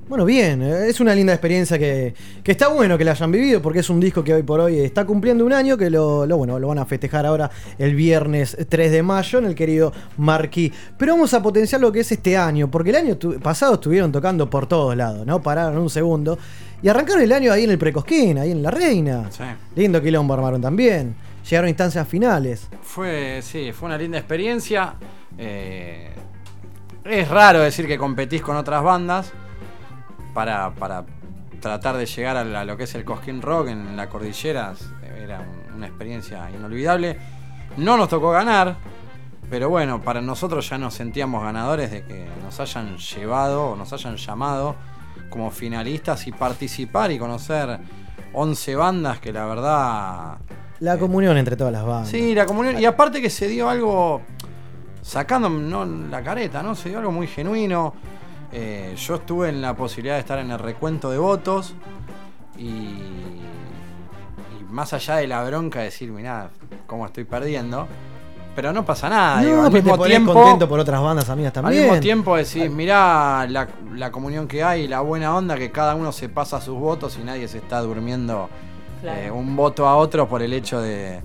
Bueno, 0.09 0.25
bien, 0.25 0.61
eh, 0.61 0.87
es 0.89 0.99
una 0.99 1.15
linda 1.15 1.31
experiencia 1.31 1.77
que, 1.79 2.13
que 2.43 2.51
está 2.51 2.67
bueno 2.67 2.97
que 2.97 3.05
la 3.05 3.11
hayan 3.11 3.31
vivido 3.31 3.61
porque 3.61 3.79
es 3.79 3.89
un 3.89 3.99
disco 4.01 4.23
que 4.23 4.33
hoy 4.33 4.43
por 4.43 4.59
hoy 4.59 4.79
está 4.79 5.05
cumpliendo 5.05 5.45
un 5.45 5.53
año 5.53 5.77
que 5.77 5.89
lo, 5.89 6.25
lo, 6.25 6.35
bueno, 6.37 6.59
lo 6.59 6.67
van 6.67 6.79
a 6.79 6.85
festejar 6.85 7.25
ahora 7.25 7.49
el 7.77 7.95
viernes 7.95 8.57
3 8.67 8.91
de 8.91 9.03
mayo 9.03 9.39
en 9.39 9.45
el 9.45 9.55
querido 9.55 9.93
Marquí. 10.17 10.73
Pero 10.97 11.13
vamos 11.13 11.33
a 11.33 11.41
potenciar 11.41 11.79
lo 11.79 11.91
que 11.93 12.01
es 12.01 12.11
este 12.11 12.35
año, 12.35 12.69
porque 12.69 12.89
el 12.89 12.97
año 12.97 13.17
tu- 13.17 13.39
pasado 13.39 13.75
estuvieron 13.75 14.11
tocando 14.11 14.49
por 14.49 14.67
todos 14.67 14.97
lados, 14.97 15.25
¿no? 15.25 15.41
Pararon 15.41 15.77
un 15.77 15.89
segundo 15.89 16.37
y 16.83 16.89
arrancaron 16.89 17.21
el 17.21 17.31
año 17.31 17.53
ahí 17.53 17.63
en 17.63 17.69
el 17.71 17.77
Precosquín, 17.77 18.37
ahí 18.37 18.51
en 18.51 18.61
La 18.63 18.71
Reina. 18.71 19.29
Lindo 19.75 20.01
quilombo 20.01 20.33
armaron 20.33 20.59
también. 20.61 21.15
Llegaron 21.49 21.67
a 21.67 21.69
instancias 21.69 22.07
finales. 22.07 22.69
Fue, 22.81 23.41
sí, 23.41 23.71
fue 23.73 23.87
una 23.87 23.97
linda 23.97 24.17
experiencia. 24.17 24.93
Eh, 25.37 26.13
es 27.03 27.27
raro 27.29 27.59
decir 27.59 27.87
que 27.87 27.97
competís 27.97 28.41
con 28.41 28.55
otras 28.55 28.83
bandas 28.83 29.31
para, 30.33 30.71
para 30.75 31.03
tratar 31.59 31.97
de 31.97 32.05
llegar 32.05 32.37
a, 32.37 32.63
lo 32.65 32.77
que 32.77 32.83
es 32.83 32.95
el 32.95 33.03
Cosquín 33.03 33.41
Rock 33.41 33.69
en 33.69 33.97
la 33.97 34.07
cordillera. 34.07 34.73
Era 35.17 35.39
un- 35.41 35.75
una 35.77 35.87
experiencia 35.87 36.49
inolvidable. 36.51 37.17
No 37.77 37.97
nos 37.97 38.07
tocó 38.09 38.31
ganar, 38.31 38.75
pero 39.49 39.69
bueno, 39.69 40.01
para 40.01 40.21
nosotros 40.21 40.69
ya 40.69 40.77
nos 40.77 40.93
sentíamos 40.93 41.43
ganadores 41.43 41.89
de 41.91 42.03
que 42.03 42.27
nos 42.43 42.59
hayan 42.59 42.97
llevado 42.97 43.69
o 43.71 43.75
nos 43.75 43.91
hayan 43.93 44.15
llamado 44.17 44.75
como 45.29 45.49
finalistas 45.49 46.27
y 46.27 46.31
participar 46.31 47.11
y 47.11 47.17
conocer 47.17 47.79
11 48.33 48.75
bandas 48.75 49.19
que 49.19 49.31
la 49.33 49.45
verdad 49.45 50.37
La 50.81 50.97
comunión 50.97 51.37
entre 51.37 51.55
todas 51.55 51.71
las 51.71 51.85
bandas. 51.85 52.09
Sí, 52.09 52.33
la 52.33 52.47
comunión. 52.47 52.79
Y 52.79 52.85
aparte 52.85 53.21
que 53.21 53.29
se 53.29 53.47
dio 53.47 53.69
algo, 53.69 54.21
sacando 55.03 55.47
no, 55.47 55.85
la 55.85 56.23
careta, 56.23 56.63
¿no? 56.63 56.73
Se 56.73 56.89
dio 56.89 56.97
algo 56.97 57.11
muy 57.11 57.27
genuino. 57.27 57.93
Eh, 58.51 58.95
yo 58.97 59.15
estuve 59.15 59.49
en 59.49 59.61
la 59.61 59.75
posibilidad 59.75 60.15
de 60.15 60.21
estar 60.21 60.39
en 60.39 60.49
el 60.49 60.57
recuento 60.57 61.11
de 61.11 61.19
votos 61.19 61.75
y, 62.57 62.67
y 62.67 63.41
más 64.71 64.91
allá 64.93 65.17
de 65.17 65.27
la 65.27 65.43
bronca 65.43 65.79
de 65.79 65.85
decir, 65.85 66.11
mirá, 66.11 66.49
cómo 66.87 67.05
estoy 67.05 67.25
perdiendo. 67.25 67.87
Pero 68.55 68.73
no 68.73 68.83
pasa 68.83 69.07
nada. 69.07 69.41
no, 69.41 69.47
digo, 69.47 69.61
al 69.61 69.71
te 69.71 69.83
mismo 69.83 70.03
tiempo, 70.03 70.33
contento 70.33 70.67
por 70.67 70.79
otras 70.79 70.99
bandas 70.99 71.29
amigas 71.29 71.55
al 71.55 71.61
también. 71.61 71.83
mismo 71.83 71.99
tiempo 71.99 72.35
decís, 72.35 72.71
mirá 72.71 73.45
la, 73.47 73.67
la 73.93 74.11
comunión 74.11 74.47
que 74.47 74.63
hay, 74.63 74.87
la 74.87 75.01
buena 75.01 75.35
onda, 75.35 75.57
que 75.57 75.71
cada 75.71 75.93
uno 75.93 76.11
se 76.11 76.27
pasa 76.27 76.59
sus 76.59 76.79
votos 76.79 77.19
y 77.21 77.23
nadie 77.23 77.47
se 77.47 77.59
está 77.59 77.81
durmiendo 77.81 78.49
Claro. 79.01 79.19
eh, 79.21 79.31
un 79.31 79.55
voto 79.55 79.87
a 79.87 79.95
otro 79.97 80.27
por 80.27 80.41
el 80.41 80.53
hecho 80.53 80.79
de, 80.81 81.19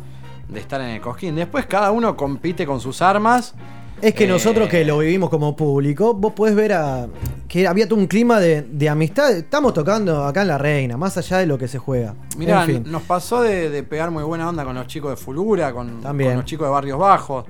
de 0.49 0.61
estar 0.61 0.81
en 0.81 0.89
el 0.89 1.01
cosquín. 1.01 1.35
Después 1.37 1.67
cada 1.67 1.91
uno 1.91 2.17
compite 2.17 2.67
con 2.67 2.81
sus 2.81 3.03
armas. 3.03 3.55
Es 4.03 4.13
que 4.15 4.25
Eh, 4.25 4.29
nosotros 4.29 4.69
que 4.69 4.85
lo 4.85 4.99
vivimos 4.99 5.31
como 5.31 5.57
público, 5.57 6.13
vos 6.13 6.35
podés 6.35 6.55
ver 6.55 6.75
a, 6.75 7.07
que 7.49 7.67
había 7.67 7.89
todo 7.89 7.99
un 7.99 8.07
clima 8.07 8.39
de, 8.41 8.61
de 8.63 8.89
amistad. 8.91 9.31
Estamos 9.33 9.73
tocando 9.73 10.25
acá 10.25 10.43
en 10.43 10.49
La 10.49 10.59
Reina, 10.59 10.99
más 10.99 11.17
allá 11.17 11.39
de 11.39 11.47
lo 11.47 11.57
que 11.57 11.67
se 11.67 11.79
juega. 11.79 12.15
Mirá, 12.37 12.65
en 12.65 12.67
fin. 12.85 12.93
nos 12.93 13.03
pasó 13.05 13.41
de, 13.41 13.71
de 13.71 13.83
pegar 13.83 14.11
muy 14.11 14.23
buena 14.23 14.49
onda 14.51 14.65
con 14.67 14.75
los 14.75 14.87
chicos 14.87 15.11
de 15.11 15.17
Fulgura, 15.17 15.73
con, 15.73 16.03
También. 16.03 16.31
con 16.31 16.37
los 16.39 16.45
chicos 16.45 16.67
de 16.67 16.73
Barrios 16.73 16.99
Bajos. 16.99 17.47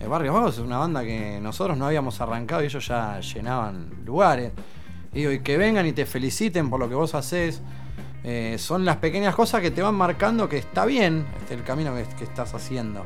Eh, 0.00 0.06
Barrios 0.08 0.34
Bajos 0.34 0.54
es 0.58 0.60
una 0.64 0.78
banda 0.78 1.04
que 1.04 1.38
nosotros 1.40 1.78
no 1.78 1.86
habíamos 1.86 2.20
arrancado 2.20 2.62
y 2.62 2.66
ellos 2.66 2.86
ya 2.88 3.20
llenaban 3.20 3.88
lugares. 4.04 4.50
Y 5.14 5.20
digo, 5.20 5.30
y 5.30 5.38
que 5.38 5.56
vengan 5.56 5.86
y 5.86 5.92
te 5.92 6.04
feliciten 6.04 6.68
por 6.68 6.80
lo 6.80 6.88
que 6.88 6.96
vos 6.96 7.14
haces. 7.14 7.62
Eh, 8.28 8.56
son 8.58 8.84
las 8.84 8.96
pequeñas 8.96 9.36
cosas 9.36 9.60
que 9.60 9.70
te 9.70 9.80
van 9.80 9.94
marcando 9.94 10.48
que 10.48 10.58
está 10.58 10.84
bien 10.84 11.24
este, 11.40 11.54
el 11.54 11.62
camino 11.62 11.94
que, 11.94 12.02
que 12.18 12.24
estás 12.24 12.52
haciendo. 12.54 13.04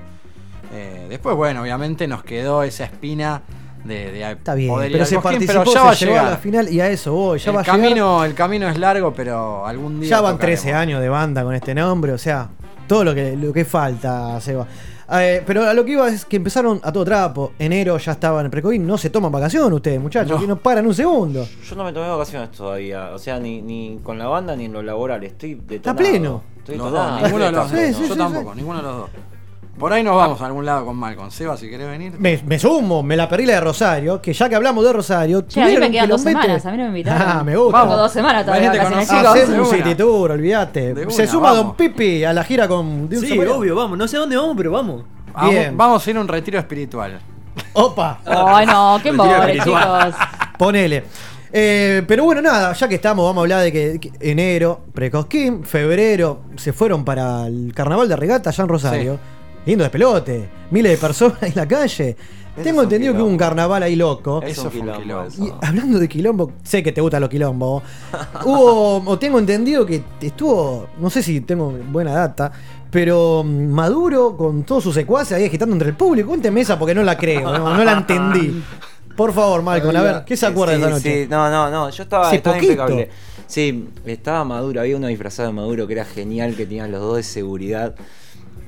Eh, 0.72 1.06
después, 1.10 1.36
bueno, 1.36 1.60
obviamente 1.60 2.08
nos 2.08 2.24
quedó 2.24 2.62
esa 2.62 2.84
espina 2.84 3.42
de, 3.84 4.12
de 4.12 4.30
Está 4.32 4.54
bien, 4.54 4.70
poder 4.70 4.90
ir 4.90 4.92
pero 4.92 5.04
al 5.04 5.08
se 5.08 5.14
Cosquín, 5.16 5.32
participó, 5.32 5.60
pero 5.60 5.74
ya 5.74 5.82
va 5.84 5.90
a 5.90 5.94
llegar. 5.94 6.24
la 6.30 6.36
final 6.38 6.68
y 6.70 6.80
a 6.80 6.88
eso 6.88 7.12
voy. 7.12 7.38
Ya 7.38 7.50
el, 7.50 7.56
va 7.58 7.62
llegar. 7.62 7.76
camino, 7.76 8.24
el 8.24 8.34
camino 8.34 8.66
es 8.66 8.78
largo, 8.78 9.12
pero 9.12 9.66
algún 9.66 10.00
día. 10.00 10.08
Ya 10.08 10.20
van 10.22 10.36
tocaremos. 10.36 10.62
13 10.62 10.74
años 10.74 11.00
de 11.02 11.08
banda 11.10 11.42
con 11.42 11.54
este 11.54 11.74
nombre, 11.74 12.12
o 12.12 12.18
sea, 12.18 12.48
todo 12.88 13.04
lo 13.04 13.14
que, 13.14 13.36
lo 13.36 13.52
que 13.52 13.66
falta, 13.66 14.40
Seba. 14.40 14.66
Eh, 15.12 15.42
pero 15.46 15.64
a 15.68 15.74
lo 15.74 15.84
que 15.84 15.92
iba 15.92 16.08
es 16.08 16.24
que 16.24 16.36
empezaron 16.36 16.80
a 16.84 16.92
todo 16.92 17.04
trapo. 17.04 17.52
Enero 17.58 17.98
ya 17.98 18.12
estaban 18.12 18.44
en 18.44 18.50
Precoín. 18.50 18.86
No 18.86 18.96
se 18.96 19.10
toman 19.10 19.32
vacaciones 19.32 19.72
ustedes, 19.72 20.00
muchachos, 20.00 20.32
No. 20.36 20.40
que 20.40 20.46
no 20.46 20.56
paran 20.56 20.86
un 20.86 20.94
segundo. 20.94 21.46
Yo 21.68 21.76
no 21.76 21.84
me 21.84 21.92
tomé 21.92 22.08
vacaciones 22.08 22.50
todavía, 22.52 23.10
o 23.14 23.18
sea, 23.18 23.38
ni, 23.40 23.60
ni 23.62 23.98
con 24.02 24.18
la 24.18 24.26
banda 24.28 24.54
ni 24.54 24.66
en 24.66 24.72
lo 24.72 24.82
laboral, 24.82 25.22
estoy 25.24 25.54
detonado. 25.54 25.76
Está 25.76 25.94
pleno. 25.96 26.42
Estoy 26.58 26.76
Los 26.76 26.86
detonado, 26.92 27.12
dos, 27.12 27.22
ninguno 27.22 27.44
de 27.46 27.52
los 27.52 27.70
dos. 27.72 28.08
Yo 28.08 28.16
tampoco, 28.16 28.54
ninguno 28.54 28.76
de 28.78 28.82
los 28.84 28.96
dos. 28.98 29.10
Por 29.80 29.92
ahí 29.94 30.02
nos 30.02 30.14
vamos 30.14 30.40
a 30.42 30.46
algún 30.46 30.66
lado 30.66 30.84
con 30.84 30.94
Malcon. 30.96 31.30
Seba, 31.30 31.56
si 31.56 31.70
querés 31.70 31.88
venir. 31.88 32.12
Me, 32.18 32.38
me 32.46 32.58
sumo, 32.58 33.02
me 33.02 33.16
la 33.16 33.26
perdí 33.28 33.46
la 33.46 33.54
de 33.54 33.60
Rosario, 33.62 34.20
que 34.20 34.34
ya 34.34 34.46
que 34.48 34.54
hablamos 34.54 34.84
de 34.84 34.92
Rosario. 34.92 35.40
Che, 35.48 35.62
a 35.62 35.66
mí 35.66 35.76
me 35.78 35.90
quedan 35.90 36.08
dos 36.10 36.20
semanas, 36.20 36.66
a 36.66 36.70
mí 36.70 36.76
no 36.76 36.82
me 36.84 36.88
invitaron. 36.90 37.22
Ah, 37.40 37.42
me 37.42 37.56
gusta. 37.56 37.80
Tengo 37.80 37.96
dos 37.96 38.12
semanas 38.12 38.44
todavía 38.44 38.72
chicos. 38.72 39.26
Hacemos 39.26 39.70
un 39.70 39.76
city 39.76 39.94
tour, 39.94 40.30
olvídate. 40.32 41.10
Se 41.10 41.26
suma 41.26 41.52
vamos. 41.52 41.64
Don 41.64 41.76
Pipi 41.76 42.24
a 42.24 42.32
la 42.32 42.44
gira 42.44 42.68
con 42.68 43.08
de 43.08 43.16
un 43.16 43.22
Sí, 43.22 43.28
sombrero. 43.30 43.56
obvio, 43.56 43.74
vamos. 43.74 43.96
No 43.98 44.06
sé 44.06 44.18
dónde 44.18 44.36
vamos, 44.36 44.54
pero 44.56 44.70
vamos. 44.70 45.02
Vamos, 45.32 45.50
Bien. 45.50 45.76
vamos 45.76 46.06
a 46.06 46.10
ir 46.10 46.16
a 46.16 46.20
un 46.20 46.28
retiro 46.28 46.58
espiritual. 46.58 47.18
Opa. 47.72 48.20
Ay, 48.26 48.66
no, 48.66 48.98
qué 49.02 49.08
espiritual. 49.10 50.12
chicos. 50.12 50.26
Ponele. 50.58 51.04
Eh, 51.52 52.02
pero 52.06 52.24
bueno, 52.24 52.40
nada, 52.42 52.72
ya 52.74 52.86
que 52.86 52.94
estamos, 52.96 53.24
vamos 53.24 53.40
a 53.40 53.42
hablar 53.42 53.62
de 53.62 53.72
que, 53.72 53.98
que 53.98 54.12
enero, 54.20 54.82
Precosquín, 54.92 55.64
febrero, 55.64 56.42
se 56.56 56.72
fueron 56.72 57.04
para 57.04 57.46
el 57.46 57.72
carnaval 57.74 58.08
de 58.08 58.14
regata 58.16 58.50
allá 58.50 58.62
en 58.62 58.68
Rosario. 58.68 59.18
Lindo 59.66 59.84
despelote, 59.84 60.48
miles 60.70 60.92
de 60.92 60.98
personas 60.98 61.42
en 61.42 61.52
la 61.54 61.66
calle. 61.68 62.16
Tengo 62.62 62.82
entendido 62.82 63.14
que 63.14 63.22
hubo 63.22 63.28
un 63.28 63.38
carnaval 63.38 63.82
ahí 63.82 63.94
loco. 63.96 64.42
Es 64.42 64.58
un 64.58 64.70
quilombo 64.70 65.22
eso. 65.22 65.44
Y 65.44 65.52
hablando 65.64 65.98
de 65.98 66.08
quilombo, 66.08 66.52
sé 66.62 66.82
que 66.82 66.92
te 66.92 67.00
gustan 67.00 67.20
los 67.20 67.30
quilombos. 67.30 67.82
Hubo, 68.44 69.02
o 69.06 69.18
tengo 69.18 69.38
entendido 69.38 69.86
que 69.86 70.02
estuvo, 70.20 70.88
no 70.98 71.08
sé 71.08 71.22
si 71.22 71.40
tengo 71.42 71.70
buena 71.90 72.12
data, 72.12 72.50
pero 72.90 73.42
mm, 73.44 73.68
Maduro 73.68 74.36
con 74.36 74.64
todos 74.64 74.82
sus 74.84 74.94
secuaces 74.94 75.38
ahí 75.38 75.44
agitando 75.46 75.74
entre 75.74 75.90
el 75.90 75.94
público. 75.96 76.28
Cuénteme 76.28 76.60
esa 76.60 76.78
porque 76.78 76.94
no 76.94 77.02
la 77.02 77.16
creo, 77.16 77.50
no, 77.56 77.74
no 77.76 77.84
la 77.84 77.92
entendí. 77.92 78.62
Por 79.16 79.32
favor, 79.32 79.62
Malcolm, 79.62 79.96
a 79.96 80.02
ver, 80.02 80.24
¿qué 80.24 80.36
se 80.36 80.46
acuerda 80.46 80.74
Sí, 80.74 80.80
de 80.80 80.86
esa 80.86 80.96
noche? 80.96 81.22
Sí, 81.24 81.28
no, 81.30 81.50
no, 81.50 81.70
no, 81.70 81.90
yo 81.90 82.02
estaba, 82.02 82.30
Sí, 82.30 82.36
estaba 82.36 82.56
poquito. 82.56 82.72
impecable. 82.72 83.10
Sí, 83.46 83.88
estaba 84.06 84.44
Maduro, 84.44 84.80
había 84.80 84.96
uno 84.96 85.08
disfrazado 85.08 85.48
de 85.48 85.54
Maduro 85.54 85.86
que 85.86 85.92
era 85.94 86.04
genial, 86.04 86.54
que 86.56 86.64
tenían 86.66 86.90
los 86.90 87.00
dos 87.00 87.16
de 87.16 87.22
seguridad. 87.22 87.94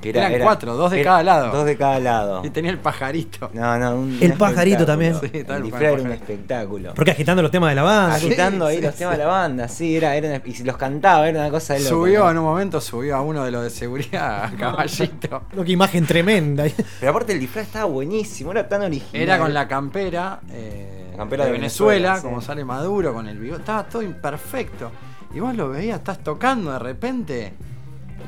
Que 0.03 0.11
era, 0.11 0.21
Eran 0.23 0.33
era- 0.33 0.45
cuatro, 0.45 0.75
dos 0.77 0.91
de 0.91 1.01
era- 1.01 1.11
cada 1.13 1.23
lado. 1.23 1.53
Dos 1.53 1.65
de 1.65 1.77
cada 1.77 1.99
lado. 2.01 2.43
Y 2.45 2.51
tenía 2.51 2.71
el 2.73 2.79
pajarito. 2.79 3.51
No, 3.55 3.79
no, 3.79 3.95
un, 3.95 4.19
El 4.21 4.33
un 4.33 4.39
pajarito 4.39 4.85
también. 4.85 5.15
Sí, 5.15 5.31
el 5.33 5.51
el 5.51 5.63
disfraz 5.63 5.83
era 5.83 5.93
un 5.93 5.99
pajarito. 6.03 6.13
espectáculo. 6.13 6.93
Porque 6.95 7.11
agitando 7.13 7.41
los 7.41 7.51
temas 7.51 7.71
de 7.71 7.77
la 7.77 7.83
banda. 7.85 8.15
Agitando 8.17 8.67
Sí, 8.67 8.71
ahí 8.73 8.77
sí, 8.79 8.83
los 8.83 8.93
sí. 8.95 8.99
temas 8.99 9.17
de 9.17 9.23
la 9.25 9.31
banda, 9.31 9.69
sí, 9.69 9.97
era, 9.97 10.15
era 10.17 10.29
una- 10.29 10.43
y 10.45 10.53
si 10.55 10.65
los 10.65 10.77
cantaba, 10.77 11.29
era 11.29 11.41
una 11.41 11.51
cosa 11.51 11.75
de 11.75 11.81
loco. 11.81 11.91
Subió 11.95 12.31
en 12.31 12.39
un 12.39 12.45
momento, 12.45 12.81
subió 12.81 13.17
a 13.17 13.21
uno 13.23 13.45
de 13.45 13.51
los 13.53 13.63
de 13.63 13.71
seguridad, 13.71 14.45
a 14.45 14.51
caballito. 14.59 15.43
Lo 15.55 15.65
que 15.65 15.73
imagen 15.73 16.05
tremenda. 16.05 16.65
Pero 16.99 17.11
aparte 17.11 17.33
el 17.33 17.39
disfraz 17.41 17.67
estaba 17.67 17.85
buenísimo, 17.85 18.51
era 18.51 18.69
tan 18.69 18.83
original. 18.83 19.23
Era 19.23 19.39
con 19.39 19.55
la 19.55 19.69
campera, 19.69 20.41
eh, 20.51 21.11
La 21.13 21.19
campera 21.19 21.45
de 21.45 21.53
de 21.53 21.59
Venezuela, 21.59 22.09
Venezuela, 22.09 22.23
como 22.29 22.41
sí. 22.41 22.47
sale 22.49 22.65
Maduro, 22.65 23.15
con 23.15 23.29
el 23.29 23.39
bigote. 23.39 23.61
Estaba 23.61 23.85
todo 23.85 24.03
imperfecto. 24.03 24.91
Y 25.35 25.39
vos 25.41 25.55
lo 25.55 25.69
veías, 25.71 25.99
estás 25.99 26.19
tocando 26.25 26.73
de 26.73 26.79
repente. 26.81 27.53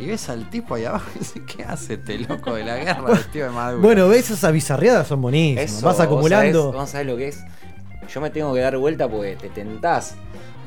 Y 0.00 0.06
ves 0.06 0.28
al 0.28 0.50
tipo 0.50 0.74
ahí 0.74 0.84
abajo 0.84 1.08
y 1.14 1.18
dices, 1.20 1.42
¿qué 1.46 1.62
hace 1.64 1.94
este 1.94 2.18
loco 2.18 2.54
de 2.54 2.64
la 2.64 2.76
guerra 2.76 3.02
vestido 3.02 3.50
de? 3.52 3.76
Bueno, 3.76 4.08
ves 4.08 4.30
esas 4.30 4.52
bizarriadas 4.52 5.06
son 5.06 5.22
buenísimas. 5.22 5.64
Eso, 5.70 5.86
Vas 5.86 6.00
acumulando. 6.00 6.72
Vos 6.72 6.72
sabés, 6.72 6.80
vos 6.82 6.90
sabés 6.90 7.06
lo 7.06 7.16
que 7.16 7.28
es. 7.28 7.44
Yo 8.12 8.20
me 8.20 8.30
tengo 8.30 8.52
que 8.54 8.60
dar 8.60 8.76
vuelta 8.76 9.08
porque 9.08 9.36
te 9.36 9.48
tentás. 9.50 10.14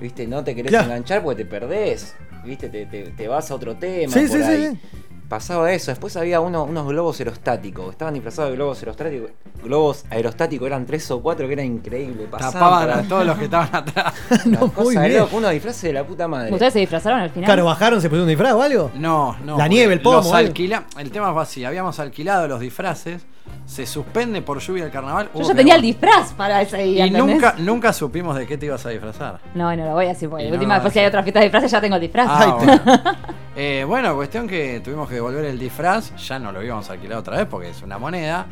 ¿Viste? 0.02 0.28
No 0.28 0.44
te 0.44 0.56
querés 0.56 0.70
Claro. 0.72 0.86
enganchar 0.86 1.24
porque 1.24 1.44
te 1.44 1.50
perdés. 1.50 2.16
¿Viste? 2.46 2.70
Te, 2.70 2.86
te- 2.86 3.12
te 3.12 3.28
vas 3.28 3.52
a 3.52 3.56
otro 3.56 3.76
tema. 3.76 4.14
Sí, 4.14 4.20
por 4.22 4.30
sí, 4.30 4.38
sí, 4.38 4.44
ahí. 4.44 4.70
sí. 4.72 4.80
Pasaba 5.28 5.72
eso. 5.72 5.92
Después 5.92 6.16
había 6.18 6.40
uno- 6.40 6.64
unos 6.64 6.88
globos 6.88 7.20
aerostáticos. 7.20 7.92
Estaban 7.92 8.14
disfrazados 8.14 8.52
de 8.52 8.56
globos 8.58 8.80
aerostáticos. 8.80 9.32
Globos 9.64 10.06
aerostáticos 10.10 10.68
eran 10.68 10.86
tres 10.86 11.10
o 11.12 11.22
cuatro 11.22 11.48
que 11.48 11.54
era 11.54 11.64
increíble. 11.64 12.28
Pasaban 12.30 12.54
Tapaban 12.54 12.88
para- 12.88 13.00
a 13.00 13.04
todos 13.08 13.26
los 13.26 13.38
que 13.38 13.44
estaban 13.46 13.70
atrás. 13.76 14.14
Cosa 14.60 14.82
muy 14.84 14.96
de 14.96 15.08
bien. 15.08 15.20
loco, 15.20 15.38
unos 15.38 15.52
disfraces 15.52 15.82
de 15.84 15.94
la 15.94 16.04
puta 16.06 16.28
madre. 16.28 16.52
¿Ustedes 16.54 16.74
se 16.74 16.80
disfrazaron 16.80 17.20
al 17.20 17.30
final? 17.30 17.46
Claro, 17.46 17.66
bajaron, 17.66 18.02
se 18.02 18.08
pusieron 18.10 18.24
un 18.24 18.30
disfraz 18.30 18.54
o 18.54 18.62
algo. 18.62 18.92
No, 18.96 19.36
no. 19.44 19.58
La 19.58 19.68
nieve, 19.68 19.94
el 19.94 20.02
pomo. 20.02 20.18
los 20.18 20.32
alquila- 20.34 20.86
El 20.98 21.12
tema 21.12 21.34
fue 21.34 21.42
así: 21.44 21.66
habíamos 21.66 22.00
alquilado 22.00 22.48
los 22.48 22.60
disfraces, 22.60 23.26
se 23.66 23.86
suspende 23.86 24.42
por 24.42 24.60
lluvia 24.60 24.86
el 24.86 24.92
carnaval. 24.92 25.30
Yo 25.34 25.42
ya 25.42 25.48
que 25.50 25.56
tenía 25.56 25.76
el 25.76 25.82
disfraz 25.82 26.34
para 26.34 26.62
ese 26.62 26.78
día. 26.84 27.06
Y 27.06 27.10
¿entendés? 27.10 27.36
nunca, 27.36 27.56
nunca 27.58 27.94
supimos 27.94 28.36
de 28.38 28.48
qué 28.48 28.58
te 28.58 28.66
ibas 28.68 28.86
a 28.86 28.90
disfrazar. 28.90 29.40
No, 29.54 29.76
no 29.76 29.86
lo 29.86 29.92
voy 29.94 30.06
a 30.06 30.10
decir 30.10 30.30
porque 30.30 30.44
Y 30.44 30.48
la 30.48 30.52
no, 30.52 30.58
última 30.58 30.74
después 30.76 30.94
si 30.94 31.00
sí. 31.00 31.02
hay 31.02 31.08
otra 31.08 31.24
fiesta 31.24 31.40
de 31.40 31.46
disfraces 31.46 31.72
ya 31.72 31.82
tengo 31.82 31.96
el 31.96 32.02
disfraz. 32.02 32.28
Ah, 32.30 32.58
bueno. 32.58 32.82
Eh, 33.60 33.84
bueno, 33.88 34.14
cuestión 34.16 34.48
que 34.48 34.82
tuvimos 34.82 35.10
que 35.10 35.16
devolver 35.16 35.44
el 35.46 35.58
disfraz, 35.58 36.16
ya 36.28 36.38
no 36.38 36.52
lo 36.52 36.62
íbamos 36.64 36.88
a 36.92 36.94
alquilar 36.94 37.18
otra 37.18 37.38
vez 37.38 37.48
porque 37.50 37.72
es 37.72 37.82
una 37.82 37.98
moneda. 37.98 38.46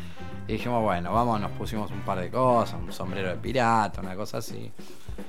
Y 0.48 0.54
dijimos, 0.54 0.82
bueno, 0.82 1.12
vamos, 1.12 1.40
nos 1.40 1.52
pusimos 1.52 1.92
un 1.92 2.00
par 2.00 2.18
de 2.18 2.28
cosas, 2.28 2.74
un 2.84 2.92
sombrero 2.92 3.28
de 3.28 3.36
pirata, 3.36 4.00
una 4.00 4.16
cosa 4.16 4.38
así. 4.38 4.72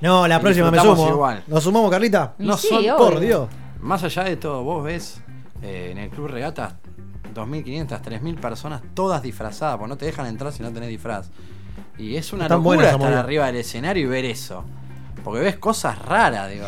No, 0.00 0.26
la 0.26 0.38
Y 0.38 0.40
próxima 0.40 0.66
me 0.72 0.78
disfrutamos 0.78 0.98
sumo. 0.98 1.10
igual. 1.14 1.44
¿Nos 1.46 1.62
sumamos, 1.62 1.90
Carlita? 1.92 2.34
No 2.38 2.56
sí, 2.56 2.66
son, 2.66 2.78
obvio. 2.78 2.96
Por 2.96 3.20
Dios. 3.20 3.48
Más 3.80 4.02
allá 4.02 4.24
de 4.24 4.36
todo, 4.36 4.64
vos 4.64 4.82
ves 4.82 5.20
eh, 5.62 5.90
en 5.92 5.98
el 5.98 6.10
Club 6.10 6.26
Regatas 6.26 6.74
2.500, 7.38 8.00
3.000 8.02 8.36
personas 8.40 8.82
todas 8.94 9.22
disfrazadas, 9.22 9.76
porque 9.76 9.88
no 9.88 9.96
te 9.96 10.06
dejan 10.06 10.26
entrar 10.26 10.52
si 10.52 10.62
no 10.62 10.70
tenés 10.72 10.88
disfraz. 10.88 11.30
Y 11.96 12.16
es 12.16 12.32
una 12.32 12.44
Están 12.44 12.58
locura 12.58 12.76
buenas 12.76 12.92
estar 12.94 13.12
arriba 13.12 13.46
del 13.46 13.56
escenario 13.56 14.04
y 14.04 14.06
ver 14.06 14.24
eso. 14.24 14.64
Porque 15.24 15.40
ves 15.40 15.56
cosas 15.56 15.98
raras, 15.98 16.50
digo. 16.50 16.66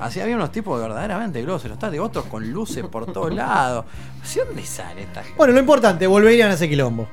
Así 0.00 0.20
había 0.20 0.36
unos 0.36 0.50
tipos 0.52 0.78
de 0.80 0.88
verdaderamente 0.88 1.42
globos 1.42 1.62
aerostáticos, 1.64 2.08
otros 2.08 2.24
con 2.26 2.50
luces 2.50 2.84
por 2.86 3.12
todos 3.12 3.32
lados. 3.34 3.84
¿Sí 4.22 4.40
dónde 4.44 4.64
sale 4.64 5.02
esta 5.02 5.22
gente? 5.22 5.36
Bueno, 5.36 5.52
lo 5.54 5.60
importante, 5.60 6.06
volverían 6.06 6.50
a 6.50 6.54
ese 6.54 6.68
quilombo. 6.68 7.06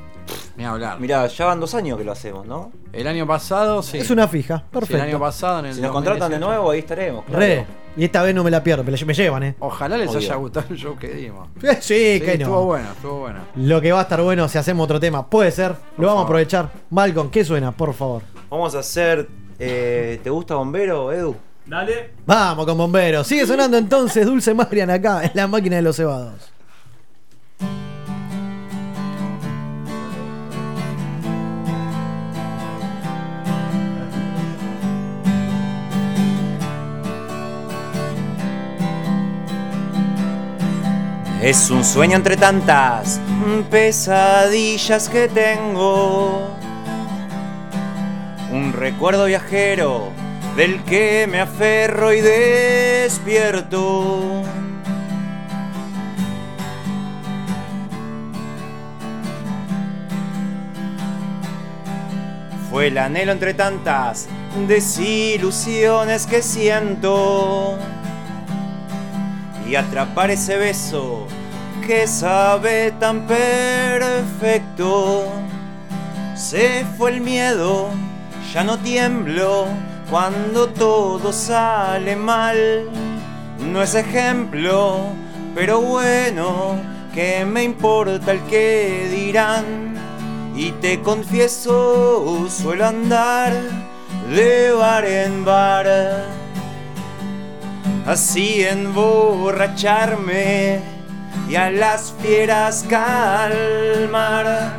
Ni 0.57 0.65
hablar. 0.65 0.99
Mirá, 0.99 1.25
ya 1.27 1.45
van 1.45 1.59
dos 1.59 1.73
años 1.75 1.97
que 1.97 2.03
lo 2.03 2.11
hacemos, 2.11 2.45
¿no? 2.45 2.71
El 2.91 3.07
año 3.07 3.25
pasado, 3.27 3.81
sí. 3.81 3.97
Es 3.97 4.09
una 4.09 4.27
fija, 4.27 4.57
Sí, 4.59 4.63
perfecto. 4.71 4.95
el 5.03 5.09
año 5.09 5.19
pasado, 5.19 5.59
en 5.59 5.65
el 5.67 5.73
Si 5.75 5.81
nos 5.81 5.91
contratan 5.91 6.29
de 6.31 6.37
2018. 6.39 6.47
nuevo, 6.47 6.71
ahí 6.71 6.79
estaremos. 6.79 7.25
claro. 7.25 7.39
Re. 7.39 7.65
Y 7.97 8.05
esta 8.05 8.21
vez 8.21 8.33
no 8.35 8.43
me 8.43 8.51
la 8.51 8.63
pierdo, 8.63 8.83
me, 8.83 8.91
la- 8.91 9.05
me 9.05 9.13
llevan, 9.13 9.43
¿eh? 9.43 9.55
Ojalá 9.59 9.97
les 9.97 10.09
Obvio. 10.09 10.19
haya 10.19 10.35
gustado 10.35 10.65
el 10.69 10.77
show 10.77 10.95
que 10.97 11.07
dimos. 11.09 11.47
Sí, 11.81 12.19
que 12.21 12.37
no. 12.37 12.43
Estuvo 12.45 12.65
bueno, 12.65 12.91
estuvo 12.91 13.19
bueno. 13.19 13.39
Lo 13.55 13.81
que 13.81 13.91
va 13.91 13.99
a 13.99 14.01
estar 14.03 14.21
bueno 14.21 14.47
si 14.47 14.57
hacemos 14.57 14.83
otro 14.85 14.99
tema. 14.99 15.27
Puede 15.27 15.51
ser, 15.51 15.75
lo 15.97 16.07
vamos 16.07 16.21
a 16.21 16.25
aprovechar. 16.25 16.69
Malcolm, 16.91 17.29
¿qué 17.29 17.43
suena? 17.43 17.71
Por 17.71 17.93
favor. 17.93 18.21
Vamos 18.49 18.75
a 18.75 18.79
hacer. 18.79 19.27
eh, 19.57 20.19
¿Te 20.23 20.29
gusta 20.29 20.55
Bombero, 20.55 21.11
Edu? 21.11 21.35
Dale. 21.65 22.11
Vamos 22.25 22.65
con 22.65 22.77
bomberos. 22.77 23.27
Sigue 23.27 23.45
sonando 23.45 23.77
entonces 23.77 24.25
Dulce 24.25 24.53
Marian 24.53 24.89
acá 24.89 25.23
en 25.25 25.31
la 25.33 25.47
máquina 25.47 25.75
de 25.75 25.81
los 25.81 25.95
cebados. 25.97 26.51
Es 41.41 41.69
un 41.69 41.85
sueño 41.85 42.17
entre 42.17 42.35
tantas 42.35 43.21
pesadillas 43.71 45.07
que 45.07 45.29
tengo. 45.29 46.49
Un 48.51 48.73
recuerdo 48.73 49.23
viajero 49.23 50.09
del 50.57 50.83
que 50.83 51.27
me 51.31 51.39
aferro 51.39 52.11
y 52.11 52.19
despierto. 52.19 53.63
Fue 62.69 62.87
el 62.87 62.97
anhelo 62.97 63.31
entre 63.31 63.53
tantas 63.53 64.27
desilusiones 64.67 66.27
que 66.27 66.41
siento 66.41 67.77
y 69.69 69.75
atrapar 69.75 70.31
ese 70.31 70.57
beso 70.57 71.27
que 71.85 72.07
sabe 72.07 72.91
tan 72.99 73.27
perfecto. 73.27 75.27
Se 76.35 76.85
fue 76.97 77.11
el 77.11 77.21
miedo, 77.21 77.89
ya 78.51 78.63
no 78.63 78.79
tiemblo 78.79 79.67
cuando 80.09 80.69
todo 80.69 81.31
sale 81.31 82.15
mal. 82.15 82.89
No 83.59 83.83
es 83.83 83.93
ejemplo, 83.93 85.01
pero 85.53 85.81
bueno, 85.81 86.75
que 87.13 87.45
me 87.45 87.63
importa 87.63 88.31
el 88.31 88.41
que 88.45 89.07
dirán. 89.11 89.93
Y 90.55 90.71
te 90.73 90.99
confieso, 91.01 92.47
suelo 92.49 92.87
andar 92.87 93.53
de 94.33 94.71
bar 94.71 95.05
en 95.05 95.45
bar 95.45 95.87
así 98.09 98.65
emborracharme 98.65 100.81
y 101.47 101.55
a 101.55 101.69
las 101.69 102.11
fieras 102.19 102.83
calmar. 102.89 104.73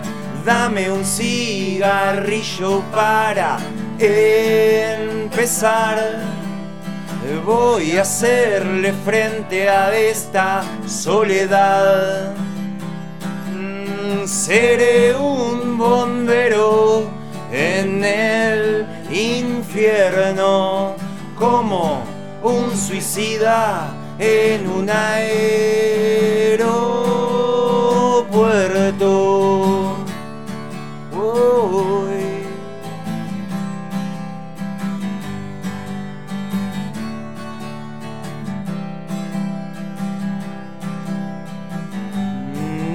Dame 0.45 0.91
un 0.91 1.05
cigarrillo 1.05 2.83
para 2.93 3.59
empezar. 4.01 6.25
Voy 7.47 7.99
a 7.99 8.03
hacerle 8.03 8.93
frente 9.05 9.69
a 9.69 9.97
esta 9.97 10.65
soledad. 10.89 12.35
Mm, 13.55 14.27
Seré 14.27 15.15
un 15.15 15.79
bombero 15.79 17.09
en 17.53 18.03
el 18.03 18.85
infierno 19.13 20.97
como 21.39 22.03
un 22.43 22.77
suicida 22.77 23.89
en 24.19 24.67
un 24.69 24.89
aeropuerto. 24.89 26.71
Uy. 31.13 32.45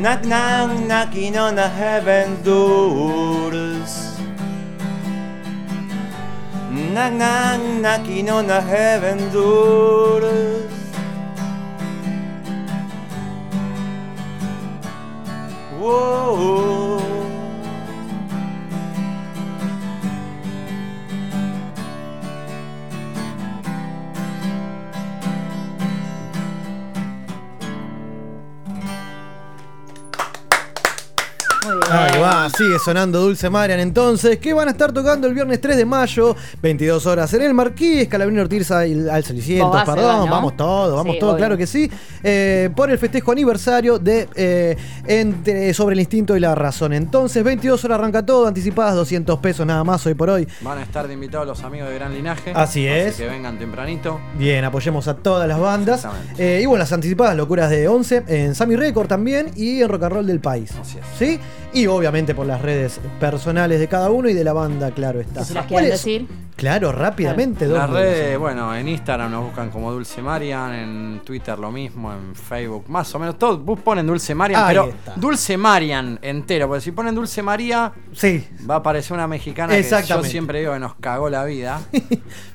Knock 0.02 0.24
knock 0.26 0.88
knocking 0.88 1.38
on 1.38 1.56
the 1.56 1.68
heaven 1.68 2.42
doors. 2.44 4.15
Knock 6.76 7.14
knock 7.14 7.62
knocking 7.82 8.30
on 8.30 8.48
the 8.48 8.60
heaven 8.60 9.32
doors. 9.32 10.70
Whoa. 15.80 16.85
Va, 32.26 32.50
sigue 32.50 32.78
sonando 32.84 33.22
Dulce 33.22 33.50
Marian 33.50 33.80
entonces, 33.80 34.38
que 34.40 34.54
van 34.54 34.68
a 34.68 34.72
estar 34.72 34.92
tocando 34.92 35.28
el 35.28 35.34
viernes 35.34 35.62
3 35.62 35.78
de 35.78 35.86
mayo, 35.86 36.36
22 36.62 37.06
horas 37.06 37.34
en 37.34 37.42
el 37.42 37.54
Marquís, 37.54 38.08
Calabrini 38.08 38.40
Ortiz 38.40 38.72
al, 38.72 39.10
al 39.10 39.24
600, 39.24 39.68
Vos 39.68 39.76
vas, 39.76 39.86
perdón, 39.90 40.30
vamos 40.30 40.58
todos, 40.58 40.96
vamos 40.96 41.14
Sí, 41.14 41.20
todos, 41.20 41.34
obvio. 41.34 41.38
claro 41.40 41.58
que 41.58 41.68
sí, 41.68 41.90
eh, 42.24 42.70
por 42.76 42.90
el 42.92 42.98
festejo 42.98 43.32
aniversario 43.32 44.00
de 44.00 44.28
eh, 44.36 44.76
entre- 45.06 45.74
sobre 45.74 45.94
el 45.94 46.00
instinto 46.00 46.36
y 46.36 46.40
la 46.40 46.56
razón. 46.56 46.94
Entonces, 46.94 47.44
22 47.44 47.84
horas 47.86 48.00
arranca 48.00 48.26
todo, 48.26 48.48
anticipadas 48.48 48.96
200 48.96 49.40
pesos 49.40 49.66
nada 49.66 49.84
más 49.84 50.06
hoy 50.06 50.14
por 50.14 50.30
hoy. 50.30 50.48
Van 50.62 50.78
a 50.78 50.84
estar 50.84 51.08
de 51.08 51.14
invitados 51.14 51.48
los 51.48 51.64
amigos 51.64 51.90
de 51.90 51.96
Gran 51.96 52.14
Linaje. 52.14 52.52
Así 52.56 52.86
es. 52.88 53.16
que 53.16 53.28
vengan 53.28 53.58
tempranito. 53.60 54.20
Bien, 54.38 54.64
apoyemos 54.66 55.08
a 55.08 55.16
todas 55.16 55.48
las 55.48 55.60
bandas. 55.60 56.06
Eh, 56.38 56.60
y 56.64 56.66
bueno, 56.66 56.80
las 56.80 56.92
anticipadas 56.92 57.36
locuras 57.36 57.70
de 57.70 57.88
11 57.88 58.24
en 58.28 58.56
Sammy 58.56 58.76
Record 58.76 59.08
también 59.08 59.52
y 59.56 59.82
en 59.82 59.90
Rock 59.90 60.04
and 60.04 60.14
Roll 60.14 60.28
del 60.28 60.40
país. 60.40 60.72
Así 60.80 60.98
es. 60.98 61.06
¿Sí? 61.18 61.40
Y 61.76 61.88
obviamente 61.88 62.34
por 62.34 62.46
las 62.48 62.62
redes 62.62 63.02
personales 63.20 63.82
de 63.82 63.88
cada 63.90 64.10
uno 64.10 64.30
y 64.30 64.34
de 64.34 64.46
la 64.46 64.54
banda, 64.54 64.92
claro 64.92 65.20
está. 65.20 65.44
Si 65.44 65.54
las 65.54 65.66
¿Cuál 65.66 65.84
quieren 65.84 65.90
decir. 65.90 66.28
Claro, 66.56 66.94
rápidamente. 66.94 67.68
Las 67.68 67.90
redes, 67.90 68.40
bueno, 68.40 68.74
en 68.74 68.88
Instagram 68.88 69.30
nos 69.30 69.44
buscan 69.44 69.70
como 69.72 69.92
Dulce 69.92 70.22
Marian, 70.22 70.74
en 70.74 71.22
Twitter 71.26 71.60
lo 71.60 71.70
mismo, 71.74 72.14
en 72.14 72.34
Facebook, 72.34 72.86
más 72.88 73.14
o 73.14 73.20
menos. 73.20 73.38
Todos 73.38 73.62
vos 73.62 73.78
ponen 73.82 74.08
Dulce 74.08 74.34
Marian, 74.34 74.62
Ahí 74.62 74.68
pero 74.70 74.86
está. 74.88 75.16
Dulce 75.18 75.58
Marian 75.58 76.18
entero, 76.22 76.70
porque 76.70 76.80
si 76.80 76.92
ponen 76.94 77.14
Dulce 77.14 77.44
María, 77.44 77.92
sí. 78.14 78.48
va 78.70 78.76
a 78.76 78.78
aparecer 78.78 79.14
una 79.14 79.28
mexicana 79.28 79.76
que 79.76 79.84
yo 79.84 80.24
siempre 80.24 80.60
digo 80.62 80.72
que 80.72 80.80
nos 80.80 80.96
cagó 80.96 81.30
la 81.30 81.44
vida. 81.44 81.82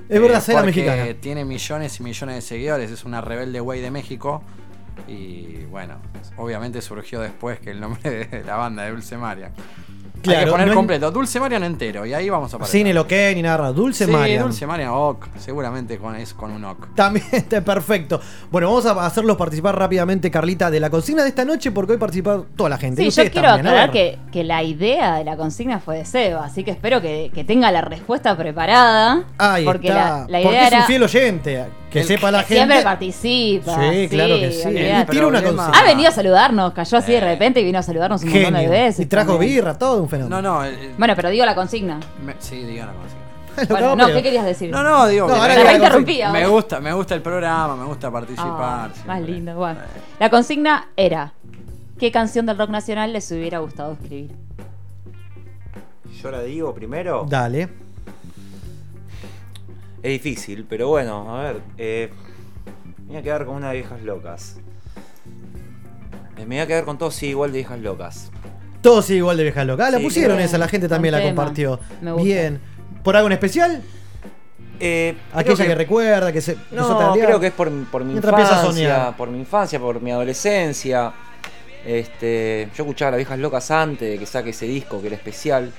Es 0.08 0.20
verdad, 0.20 0.38
Eh, 0.38 0.40
será 0.40 0.62
porque 0.62 0.82
mexicana. 0.82 1.20
Tiene 1.20 1.44
millones 1.44 2.00
y 2.00 2.02
millones 2.02 2.34
de 2.34 2.40
seguidores, 2.42 2.90
es 2.90 3.04
una 3.04 3.20
rebelde 3.20 3.60
güey 3.60 3.80
de 3.80 3.92
México. 3.92 4.42
Y 5.06 5.64
bueno, 5.64 6.00
obviamente 6.36 6.82
surgió 6.82 7.20
después 7.20 7.60
que 7.60 7.70
el 7.70 7.80
nombre 7.80 8.26
de 8.26 8.44
la 8.44 8.56
banda 8.56 8.84
de 8.84 8.90
Dulce 8.90 9.16
Marian. 10.24 10.40
Hay 10.40 10.44
Claro, 10.44 10.44
que 10.46 10.50
poner 10.52 10.68
no 10.68 10.74
completo, 10.74 11.10
Dulce 11.10 11.40
Marian 11.40 11.64
entero, 11.64 12.06
y 12.06 12.14
ahí 12.14 12.28
vamos 12.30 12.52
a 12.52 12.56
aparecer. 12.56 12.78
Sin 12.80 12.86
el 12.86 12.98
ok 12.98 13.12
ni 13.34 13.42
nada. 13.42 13.72
Dulce 13.72 14.06
sí, 14.06 14.10
Marian. 14.10 14.42
Dulce 14.44 14.66
Marian 14.66 14.90
OK, 14.92 15.26
seguramente 15.38 15.98
con, 15.98 16.16
es 16.16 16.34
con 16.34 16.50
un 16.52 16.64
OK. 16.64 16.94
También 16.94 17.26
está 17.32 17.60
perfecto. 17.62 18.20
Bueno, 18.50 18.68
vamos 18.68 18.86
a 18.86 19.06
hacerlos 19.06 19.36
participar 19.36 19.78
rápidamente, 19.78 20.30
Carlita, 20.30 20.70
de 20.70 20.80
la 20.80 20.90
consigna 20.90 21.22
de 21.22 21.28
esta 21.30 21.44
noche, 21.44 21.70
porque 21.72 21.92
hoy 21.92 21.98
participa 21.98 22.42
toda 22.56 22.68
la 22.70 22.78
gente. 22.78 23.02
Sí, 23.02 23.08
Y 23.08 23.10
yo 23.10 23.30
quiero 23.30 23.48
también, 23.48 23.66
aclarar 23.68 23.90
que, 23.92 24.18
que 24.32 24.44
la 24.44 24.62
idea 24.62 25.14
de 25.16 25.24
la 25.24 25.36
consigna 25.36 25.80
fue 25.80 25.98
de 25.98 26.04
Seba, 26.04 26.44
así 26.44 26.64
que 26.64 26.70
espero 26.70 27.00
que, 27.00 27.30
que 27.34 27.44
tenga 27.44 27.70
la 27.72 27.80
respuesta 27.80 28.36
preparada. 28.36 29.24
Ahí 29.38 29.64
porque 29.64 29.88
está. 29.88 30.00
la, 30.04 30.26
la 30.28 30.42
porque 30.42 30.48
idea 30.58 30.68
es 30.68 30.74
un 30.74 30.82
fiel 30.84 31.02
oyente. 31.02 31.64
Que 31.90 32.02
El 32.02 32.06
sepa 32.06 32.30
la 32.30 32.44
que 32.44 32.54
Siempre 32.54 32.76
gente. 32.76 32.84
participa. 32.84 33.74
Sí, 33.90 34.06
claro 34.08 34.36
que 34.36 34.52
sí. 34.52 34.68
tira 35.10 35.26
una 35.26 35.42
consigna. 35.42 35.72
Ha 35.76 35.82
venido 35.82 36.08
a 36.08 36.12
saludarnos, 36.12 36.72
cayó 36.72 36.98
así 36.98 37.10
de 37.10 37.20
repente 37.20 37.60
y 37.60 37.64
vino 37.64 37.80
a 37.80 37.82
saludarnos 37.82 38.22
un 38.22 38.30
montón 38.32 38.54
de 38.54 38.68
veces. 38.68 39.00
Y 39.00 39.06
trajo 39.06 39.32
también. 39.32 39.54
birra, 39.54 39.76
todo 39.76 40.00
un 40.00 40.08
fenómeno. 40.10 40.42
No, 40.42 40.54
no, 40.60 40.64
eh, 40.64 40.94
Bueno, 40.98 41.14
pero 41.16 41.30
digo 41.30 41.44
la 41.46 41.54
consigna. 41.54 41.98
me- 42.24 42.34
sí, 42.38 42.62
diga 42.64 42.86
la 42.86 42.92
consigna. 42.92 43.20
Bueno, 43.68 43.96
no, 43.96 44.06
¿qué 44.06 44.22
querías 44.22 44.44
decir? 44.44 44.70
No, 44.70 44.82
no, 44.82 45.06
digo, 45.06 45.26
No, 45.26 45.34
que 45.34 45.40
ahora 45.40 45.54
me- 45.54 45.60
diga 45.60 45.72
la 45.72 45.76
interrumpía, 45.78 46.30
Me 46.32 46.42
vos. 46.44 46.50
gusta, 46.62 46.80
me 46.80 46.92
gusta 46.92 47.14
el 47.14 47.20
programa, 47.22 47.76
me 47.76 47.84
gusta 47.84 48.10
participar. 48.10 48.90
Ah, 48.94 49.04
más 49.06 49.20
lindo. 49.22 49.54
Bueno, 49.56 49.80
la 50.18 50.30
consigna 50.30 50.88
era: 50.96 51.32
¿qué 51.98 52.10
canción 52.12 52.46
del 52.46 52.56
rock 52.58 52.70
nacional 52.70 53.12
les 53.12 53.30
hubiera 53.32 53.58
gustado 53.58 53.92
escribir? 53.94 54.30
Yo 56.22 56.30
la 56.30 56.42
digo 56.42 56.74
primero. 56.74 57.26
Dale. 57.28 57.68
Es 60.02 60.10
difícil, 60.12 60.64
pero 60.68 60.88
bueno, 60.88 61.36
a 61.36 61.42
ver. 61.42 61.60
Eh, 61.76 62.10
me 63.00 63.06
voy 63.08 63.16
a 63.16 63.22
quedar 63.22 63.44
con 63.44 63.56
una 63.56 63.68
de 63.70 63.74
viejas 63.74 64.02
locas. 64.02 64.56
Eh, 66.38 66.46
me 66.46 66.54
voy 66.56 66.58
a 66.60 66.66
quedar 66.66 66.84
con 66.84 66.96
todos 66.96 67.14
sí, 67.14 67.26
igual 67.28 67.52
de 67.52 67.58
viejas 67.58 67.80
locas. 67.80 68.30
Todos 68.80 69.04
sí, 69.06 69.14
igual 69.16 69.36
de 69.36 69.42
vieja 69.44 69.64
loca. 69.64 69.86
Ah, 69.86 69.90
la 69.90 69.98
Sí, 69.98 70.04
pusieron 70.04 70.40
esa, 70.40 70.56
la 70.58 70.68
gente 70.68 70.88
también 70.88 71.12
la 71.12 71.18
tema. 71.18 71.30
compartió. 71.34 71.80
Me 72.00 72.12
gusta. 72.12 72.24
Bien. 72.24 72.60
¿Por 73.02 73.16
algo 73.16 73.26
en 73.28 73.32
especial? 73.32 73.82
Eh, 74.82 75.14
Aquella 75.34 75.66
que, 75.66 75.74
recuerda, 75.74 76.32
que 76.32 76.40
se 76.40 76.52
empezó 76.52 76.98
a 76.98 77.06
No, 77.08 77.12
creo 77.12 77.38
que 77.38 77.48
es 77.48 77.52
por, 77.52 77.70
por 77.90 78.02
mi 78.04 78.12
Mientras 78.12 78.32
empieza 78.32 78.54
a 78.56 78.60
infancia, 78.60 78.94
soñar. 78.96 79.16
por 79.16 79.28
mi 79.28 79.38
infancia, 79.38 79.78
por 79.78 80.00
mi 80.00 80.10
adolescencia. 80.10 81.12
Este, 81.86 82.68
yo 82.76 82.84
escuchaba 82.84 83.08
a 83.08 83.10
las 83.12 83.18
viejas 83.18 83.38
locas 83.38 83.70
antes 83.70 84.08
de 84.10 84.18
que 84.18 84.26
saque 84.26 84.50
ese 84.50 84.66
disco 84.66 85.00
que 85.00 85.08
era 85.08 85.16
especial. 85.16 85.70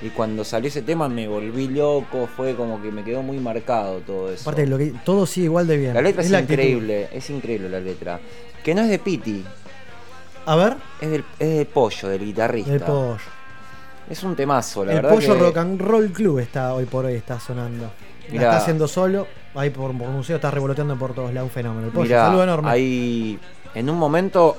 Y 0.00 0.10
cuando 0.10 0.44
salió 0.44 0.68
ese 0.68 0.82
tema 0.82 1.08
me 1.08 1.26
volví 1.26 1.66
loco, 1.68 2.28
fue 2.36 2.54
como 2.54 2.80
que 2.80 2.92
me 2.92 3.02
quedó 3.02 3.22
muy 3.22 3.38
marcado 3.38 3.98
todo 4.00 4.32
eso. 4.32 4.42
Aparte, 4.48 4.66
lo 4.66 4.78
que, 4.78 4.92
todo 5.04 5.26
sí 5.26 5.42
igual 5.42 5.66
de 5.66 5.76
bien. 5.76 5.94
La 5.94 6.02
letra 6.02 6.22
es, 6.22 6.30
la 6.30 6.38
actitud. 6.38 6.54
increíble, 6.60 7.08
es 7.12 7.30
increíble 7.30 7.68
la 7.68 7.80
letra. 7.80 8.20
Que 8.62 8.74
no 8.74 8.82
es 8.82 8.88
de 8.88 8.98
Piti. 9.00 9.44
A 10.48 10.56
ver. 10.56 10.76
Es 11.00 11.10
del, 11.10 11.24
es 11.38 11.48
del 11.56 11.66
pollo, 11.66 12.08
del 12.08 12.24
guitarrista. 12.24 12.72
El 12.72 12.80
pollo. 12.80 13.16
Es 14.08 14.22
un 14.22 14.34
temazo, 14.34 14.84
la 14.84 14.92
el 14.92 14.96
verdad. 15.02 15.10
pollo 15.14 15.34
que- 15.34 15.40
Rock 15.40 15.56
and 15.58 15.80
Roll 15.80 16.10
Club 16.12 16.38
está 16.38 16.72
hoy 16.74 16.86
por 16.86 17.04
hoy, 17.04 17.14
está 17.14 17.38
sonando. 17.38 17.90
La 18.28 18.32
Mirá. 18.32 18.44
está 18.44 18.56
haciendo 18.58 18.88
solo. 18.88 19.26
Ahí 19.54 19.70
por, 19.70 19.96
por 19.96 20.08
museo 20.08 20.36
está 20.36 20.50
revoloteando 20.50 20.96
por 20.96 21.14
todos 21.14 21.32
lados. 21.34 21.48
Un 21.50 21.54
fenómeno. 21.54 21.86
El 21.88 21.92
pollo, 21.92 22.04
Mirá, 22.04 22.26
saludo 22.26 22.42
enorme. 22.44 22.70
ahí 22.70 23.38
en 23.74 23.90
un 23.90 23.98
momento 23.98 24.56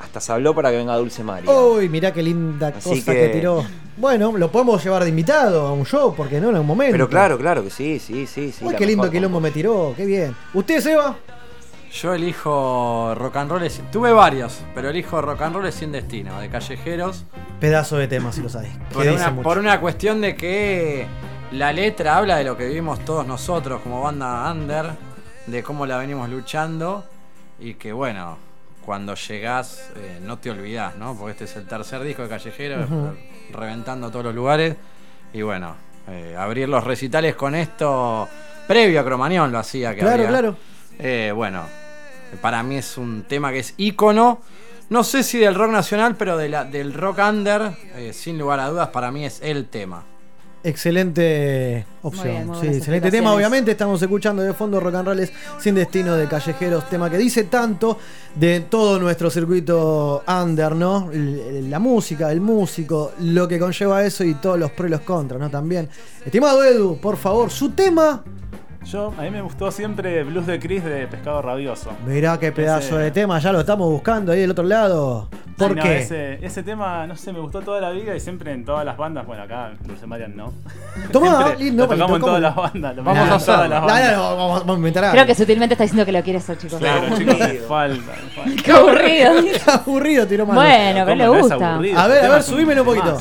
hasta 0.00 0.20
se 0.20 0.32
habló 0.32 0.54
para 0.54 0.70
que 0.70 0.76
venga 0.78 0.96
Dulce 0.96 1.22
María. 1.22 1.50
Uy, 1.50 1.88
mirá 1.88 2.12
qué 2.12 2.22
linda 2.22 2.68
Así 2.68 3.00
cosa 3.00 3.12
que... 3.12 3.20
que- 3.20 3.28
tiró. 3.28 3.64
Bueno, 3.96 4.32
lo 4.36 4.50
podemos 4.50 4.82
llevar 4.82 5.02
de 5.04 5.10
invitado 5.10 5.66
a 5.66 5.72
un 5.72 5.84
show, 5.84 6.14
porque 6.16 6.40
no 6.40 6.48
en 6.50 6.56
un 6.56 6.66
momento. 6.66 6.92
Pero 6.92 7.08
claro, 7.08 7.36
claro 7.38 7.62
que 7.62 7.68
sí, 7.70 7.98
sí, 7.98 8.26
sí, 8.26 8.50
sí. 8.50 8.64
Uy, 8.64 8.72
la 8.72 8.78
qué 8.78 8.86
lindo 8.86 9.10
quilombo 9.10 9.40
me 9.40 9.50
tiró, 9.50 9.92
qué 9.96 10.06
bien. 10.06 10.34
¿Usted, 10.54 10.80
Seba? 10.80 11.16
Yo 11.92 12.14
elijo 12.14 13.14
rock 13.16 13.36
and 13.36 13.50
roll. 13.50 13.68
Tuve 13.90 14.12
varios, 14.12 14.60
pero 14.74 14.90
elijo 14.90 15.20
rock 15.20 15.42
and 15.42 15.56
roll 15.56 15.72
sin 15.72 15.90
destino, 15.92 16.38
de 16.40 16.48
callejeros. 16.48 17.24
Pedazo 17.58 17.96
de 17.96 18.06
tema, 18.08 18.32
si 18.32 18.42
lo 18.42 18.48
sabes. 18.48 18.70
Por 18.92 19.06
una, 19.06 19.34
por 19.42 19.58
una 19.58 19.80
cuestión 19.80 20.20
de 20.20 20.36
que 20.36 21.06
la 21.52 21.72
letra 21.72 22.16
habla 22.16 22.36
de 22.36 22.44
lo 22.44 22.56
que 22.56 22.68
vivimos 22.68 23.00
todos 23.04 23.26
nosotros 23.26 23.80
como 23.82 24.02
banda 24.02 24.50
under, 24.52 24.90
de 25.46 25.62
cómo 25.64 25.84
la 25.84 25.98
venimos 25.98 26.28
luchando 26.28 27.04
y 27.58 27.74
que 27.74 27.92
bueno, 27.92 28.38
cuando 28.86 29.14
llegás 29.16 29.90
eh, 29.96 30.20
no 30.22 30.38
te 30.38 30.50
olvidás, 30.50 30.96
¿no? 30.96 31.14
Porque 31.16 31.32
este 31.32 31.44
es 31.44 31.56
el 31.56 31.66
tercer 31.66 32.02
disco 32.02 32.22
de 32.22 32.28
Callejero, 32.28 32.84
Ujú. 32.84 33.14
reventando 33.52 34.10
todos 34.10 34.26
los 34.26 34.34
lugares 34.34 34.76
y 35.32 35.42
bueno, 35.42 35.74
eh, 36.08 36.36
abrir 36.38 36.68
los 36.68 36.84
recitales 36.84 37.34
con 37.34 37.56
esto, 37.56 38.28
previo 38.68 39.00
a 39.00 39.04
Cromañón 39.04 39.50
lo 39.50 39.58
hacía. 39.58 39.92
Que 39.92 40.00
Claro, 40.02 40.14
había. 40.14 40.28
claro. 40.28 40.56
Eh, 41.00 41.32
bueno, 41.34 41.64
para 42.40 42.62
mí 42.62 42.76
es 42.76 42.96
un 42.98 43.22
tema 43.22 43.50
que 43.52 43.60
es 43.60 43.74
ícono. 43.76 44.40
No 44.90 45.04
sé 45.04 45.22
si 45.22 45.38
del 45.38 45.54
rock 45.54 45.70
nacional, 45.70 46.16
pero 46.16 46.36
de 46.36 46.48
la- 46.48 46.64
del 46.64 46.92
rock 46.94 47.18
under, 47.28 47.72
eh, 47.96 48.12
sin 48.12 48.38
lugar 48.38 48.60
a 48.60 48.68
dudas, 48.68 48.88
para 48.88 49.10
mí 49.10 49.24
es 49.24 49.40
el 49.42 49.66
tema. 49.66 50.04
Excelente 50.62 51.86
opción. 52.02 52.26
Muy 52.26 52.32
bien, 52.34 52.46
muy 52.48 52.60
sí, 52.60 52.66
excelente 52.66 53.10
tema. 53.10 53.32
Obviamente 53.32 53.70
estamos 53.70 54.02
escuchando 54.02 54.42
de 54.42 54.52
fondo 54.52 54.78
Rock 54.78 54.94
and 54.96 55.06
Roll 55.08 55.20
es 55.20 55.32
sin 55.58 55.74
destino 55.74 56.16
de 56.16 56.26
callejeros, 56.28 56.86
tema 56.90 57.08
que 57.08 57.16
dice 57.16 57.44
tanto 57.44 57.96
de 58.34 58.60
todo 58.60 58.98
nuestro 58.98 59.30
circuito 59.30 60.22
under, 60.28 60.76
¿no? 60.76 61.08
La 61.14 61.78
música, 61.78 62.30
el 62.30 62.42
músico, 62.42 63.12
lo 63.20 63.48
que 63.48 63.58
conlleva 63.58 64.04
eso 64.04 64.22
y 64.22 64.34
todos 64.34 64.58
los 64.58 64.70
pros 64.72 64.88
y 64.88 64.90
los 64.90 65.00
contras, 65.00 65.40
¿no? 65.40 65.48
También. 65.48 65.88
Estimado 66.26 66.62
Edu, 66.62 66.98
por 67.00 67.16
favor, 67.16 67.50
su 67.50 67.70
tema. 67.70 68.22
Yo, 68.84 69.12
a 69.18 69.22
mí 69.22 69.30
me 69.30 69.40
gustó 69.42 69.70
siempre 69.70 70.24
Blues 70.24 70.46
de 70.46 70.58
Chris 70.58 70.82
de 70.82 71.06
Pescado 71.06 71.42
Rabioso. 71.42 71.90
Mirá 72.06 72.38
qué 72.40 72.50
pedazo 72.50 72.96
Ese- 72.96 73.04
de 73.04 73.10
tema, 73.10 73.38
ya 73.38 73.52
lo 73.52 73.60
estamos 73.60 73.88
buscando 73.90 74.32
ahí 74.32 74.40
del 74.40 74.50
otro 74.50 74.64
lado. 74.64 75.28
¿Por 75.58 75.68
Sí, 75.68 75.74
no, 75.74 75.82
qué? 75.82 75.98
ese, 75.98 76.44
ese 76.44 76.62
tema, 76.62 77.06
no 77.06 77.14
sé, 77.14 77.32
me 77.34 77.38
gustó 77.38 77.60
toda 77.60 77.80
la 77.82 77.90
vida 77.90 78.16
y 78.16 78.20
siempre 78.20 78.50
en 78.52 78.64
todas 78.64 78.84
las 78.86 78.96
bandas, 78.96 79.26
bueno, 79.26 79.42
acá 79.42 79.72
Dulce 79.82 80.06
Marian 80.06 80.34
no. 80.34 80.54
Tomá, 81.12 81.36
Siempre 81.44 81.64
lindo, 81.64 81.82
lo 81.84 81.88
tocamos 81.90 82.16
en 82.16 82.20
todas 82.22 82.40
las 82.40 82.56
bandas. 82.56 82.96
lo 82.96 83.04
Vamos 83.04 83.18
a 83.18 83.22
en 83.22 83.28
todas 83.28 83.42
hacerlo. 83.48 83.68
las 83.68 83.80
No, 83.82 83.86
bandas. 83.86 84.12
no, 84.12 84.16
no, 84.16 84.36
vamos, 84.36 84.60
vamos 84.60 84.74
a 84.74 84.78
inventar 84.78 85.04
algo. 85.04 85.14
Creo 85.14 85.26
que 85.26 85.34
sutilmente 85.34 85.74
está 85.74 85.84
diciendo 85.84 86.06
que 86.06 86.12
lo 86.12 86.22
quiere 86.22 86.38
eso, 86.38 86.54
chicos. 86.54 86.78
Claro, 86.78 87.16
chicos, 87.18 87.38
me 87.38 87.48
falta, 87.58 88.12
falta. 88.34 88.62
Qué 88.64 88.72
aburrido. 88.72 89.38
Está 89.54 89.74
aburrido, 89.74 90.26
tiró 90.26 90.46
mal. 90.46 90.56
Bueno, 90.56 91.04
pero 91.04 91.14
le 91.16 91.26
¿Cómo 91.26 91.34
no 91.38 91.44
es 91.46 91.50
gusta. 91.52 91.74
A 91.74 91.78
ver, 91.78 91.88
Este 91.90 92.00
a 92.00 92.06
ver, 92.08 92.40
es 92.40 92.48
un 92.48 92.54
subímelo 92.54 92.80
un 92.82 92.86
poquito. 92.88 93.18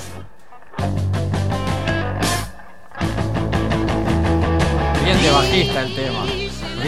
Bien 5.10 5.24
de 5.24 5.32
bajista 5.32 5.82
el 5.82 5.96
tema. 5.96 6.26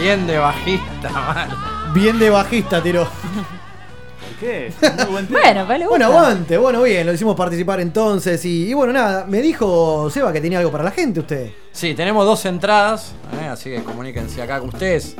Bien 0.00 0.26
de 0.28 0.38
bajista, 0.38 1.10
mal. 1.10 1.48
Bien 1.92 2.18
de 2.20 2.30
bajista 2.30 2.80
tiró. 2.80 3.02
¿Por 3.04 4.38
qué? 4.38 4.72
Muy 4.96 5.06
buen 5.06 5.26
tema. 5.26 5.40
Bueno, 5.40 5.64
pero 5.66 5.78
le 5.78 5.86
gusta. 5.86 5.88
Bueno, 5.88 6.04
aguante, 6.06 6.56
bueno, 6.56 6.82
bien, 6.84 7.04
lo 7.04 7.12
hicimos 7.12 7.34
participar 7.34 7.80
entonces. 7.80 8.44
Y, 8.44 8.70
y 8.70 8.74
bueno, 8.74 8.92
nada, 8.92 9.26
me 9.26 9.42
dijo 9.42 10.08
Seba 10.08 10.32
que 10.32 10.40
tenía 10.40 10.60
algo 10.60 10.70
para 10.70 10.84
la 10.84 10.92
gente 10.92 11.18
usted. 11.18 11.50
Sí, 11.72 11.94
tenemos 11.94 12.24
dos 12.24 12.44
entradas, 12.44 13.12
¿eh? 13.42 13.48
así 13.48 13.70
que 13.70 13.82
comuníquense 13.82 14.40
acá 14.40 14.60
con 14.60 14.68
ustedes. 14.68 15.16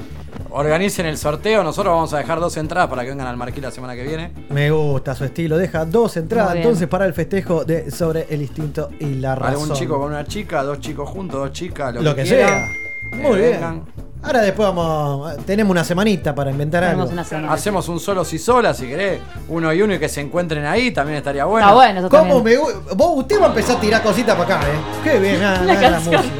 Organicen 0.50 1.06
el 1.06 1.18
sorteo, 1.18 1.64
nosotros 1.64 1.92
vamos 1.92 2.12
a 2.14 2.18
dejar 2.18 2.38
dos 2.38 2.56
entradas 2.56 2.88
para 2.88 3.02
que 3.02 3.08
vengan 3.08 3.26
al 3.26 3.36
Marquí 3.36 3.60
la 3.60 3.72
semana 3.72 3.96
que 3.96 4.04
viene. 4.04 4.30
Me 4.50 4.70
gusta 4.70 5.16
su 5.16 5.24
estilo, 5.24 5.58
deja 5.58 5.84
dos 5.86 6.16
entradas 6.16 6.54
entonces 6.54 6.86
para 6.86 7.04
el 7.06 7.14
festejo 7.14 7.64
de 7.64 7.90
sobre 7.90 8.26
el 8.30 8.42
instinto 8.42 8.90
y 9.00 9.14
la 9.16 9.34
razón. 9.34 9.62
Algún 9.62 9.76
chico 9.76 9.98
con 9.98 10.12
una 10.12 10.24
chica, 10.24 10.62
dos 10.62 10.78
chicos 10.78 11.08
juntos, 11.08 11.40
dos 11.40 11.50
chicas, 11.50 11.92
lo, 11.94 12.02
Lo 12.02 12.14
que 12.14 12.26
sea. 12.26 12.68
Muy 13.12 13.38
bien. 13.38 13.52
vengan. 13.52 13.82
Ahora 14.24 14.40
después 14.40 14.68
vamos, 14.68 15.36
tenemos 15.44 15.70
una 15.72 15.82
semanita 15.82 16.32
para 16.32 16.52
inventar 16.52 16.84
algo. 16.84 17.08
Hacemos 17.48 17.88
un 17.88 17.98
solos 17.98 18.32
y 18.32 18.38
solas, 18.38 18.76
si 18.76 18.86
querés, 18.86 19.18
uno 19.48 19.72
y 19.72 19.82
uno 19.82 19.94
y 19.94 19.98
que 19.98 20.08
se 20.08 20.20
encuentren 20.20 20.64
ahí, 20.64 20.92
también 20.92 21.18
estaría 21.18 21.44
bueno. 21.44 21.66
Está 21.66 21.74
bueno, 21.74 21.98
eso 22.00 22.08
¿Cómo 22.08 22.34
también. 22.36 22.60
me 22.60 22.64
gu- 22.64 22.94
Vos, 22.96 23.10
usted 23.16 23.40
va 23.40 23.46
a 23.46 23.48
empezar 23.48 23.76
a 23.78 23.80
tirar 23.80 24.00
cositas 24.02 24.36
para 24.36 24.56
acá, 24.58 24.66
¿eh? 24.68 24.74
Qué 25.02 25.18
bien, 25.18 25.40
nada, 25.40 25.64
La 25.64 25.74
nada, 25.74 25.80
la 25.82 25.90
canción. 25.96 26.14
música. 26.16 26.34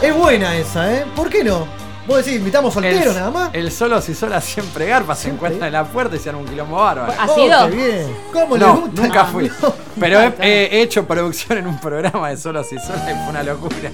Es 0.00 0.16
buena 0.16 0.56
esa, 0.56 0.94
¿eh? 0.94 1.04
¿Por 1.16 1.28
qué 1.28 1.42
no? 1.42 1.66
Vos 2.06 2.18
decís, 2.18 2.34
invitamos 2.38 2.72
soltero 2.72 3.10
el, 3.10 3.16
nada 3.16 3.30
más. 3.30 3.50
El 3.54 3.72
solos 3.72 4.08
y 4.10 4.14
solas 4.14 4.44
siempre 4.44 4.86
garpa, 4.86 5.16
se 5.16 5.30
encuentran 5.30 5.66
en 5.68 5.72
la 5.72 5.84
puerta 5.84 6.14
y 6.14 6.18
se 6.20 6.28
arma 6.28 6.40
un 6.42 6.46
quilombo 6.46 6.76
bárbaro. 6.76 7.12
¿Ha 7.18 7.26
Oh, 7.26 7.34
sido? 7.34 7.68
qué 7.70 7.74
bien. 7.76 8.16
¿Cómo 8.32 8.56
le 8.56 8.64
No, 8.64 8.76
gusta? 8.82 9.02
nunca 9.02 9.24
fui. 9.24 9.50
Pero 9.98 10.20
he, 10.20 10.32
he 10.76 10.82
hecho 10.82 11.04
producción 11.06 11.58
en 11.58 11.66
un 11.66 11.80
programa 11.80 12.28
de 12.28 12.36
solos 12.36 12.70
y 12.72 12.78
solas 12.78 13.08
y 13.10 13.14
fue 13.14 13.30
una 13.30 13.42
locura. 13.42 13.90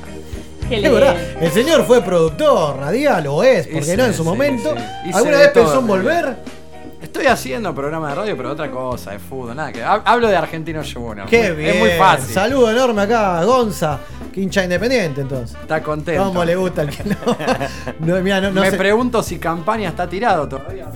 Qué 0.70 0.76
Es 0.76 0.92
verdad, 0.92 1.16
el 1.40 1.50
señor 1.50 1.84
fue 1.84 2.00
productor 2.00 2.78
radial, 2.78 3.26
o 3.26 3.42
es, 3.42 3.66
porque 3.66 3.96
no 3.96 4.04
en 4.04 4.14
su 4.14 4.22
sí, 4.22 4.28
momento. 4.28 4.72
¿Alguna 5.12 5.38
vez 5.38 5.48
pensó 5.48 5.80
en 5.80 5.86
volver? 5.88 6.36
Estoy 7.12 7.26
haciendo 7.26 7.74
programa 7.74 8.10
de 8.10 8.14
radio, 8.14 8.36
pero 8.36 8.52
otra 8.52 8.70
cosa, 8.70 9.10
de 9.10 9.18
fútbol, 9.18 9.56
nada 9.56 9.72
que. 9.72 9.84
hab- 9.84 10.02
Hablo 10.04 10.28
de 10.28 10.36
Argentino 10.36 10.80
Junior. 10.84 11.26
Qué 11.28 11.50
bien. 11.50 11.70
Es 11.74 11.78
muy 11.80 11.90
fácil. 11.98 12.32
Saludo 12.32 12.70
enorme 12.70 13.02
acá 13.02 13.40
a 13.40 13.44
Gonza, 13.44 13.98
que 14.32 14.40
hincha 14.40 14.62
independiente 14.62 15.22
entonces. 15.22 15.56
Está 15.60 15.82
contento. 15.82 16.22
¿Cómo 16.24 16.44
le 16.44 16.54
gusta 16.54 16.82
el 16.82 16.90
que 16.90 17.02
no? 17.04 17.16
no, 18.14 18.20
mirá, 18.22 18.40
no, 18.40 18.52
no 18.52 18.60
Me 18.60 18.70
sé. 18.70 18.76
pregunto 18.76 19.24
si 19.24 19.38
campaña 19.38 19.88
está 19.88 20.08
tirado 20.08 20.48
todavía. 20.48 20.86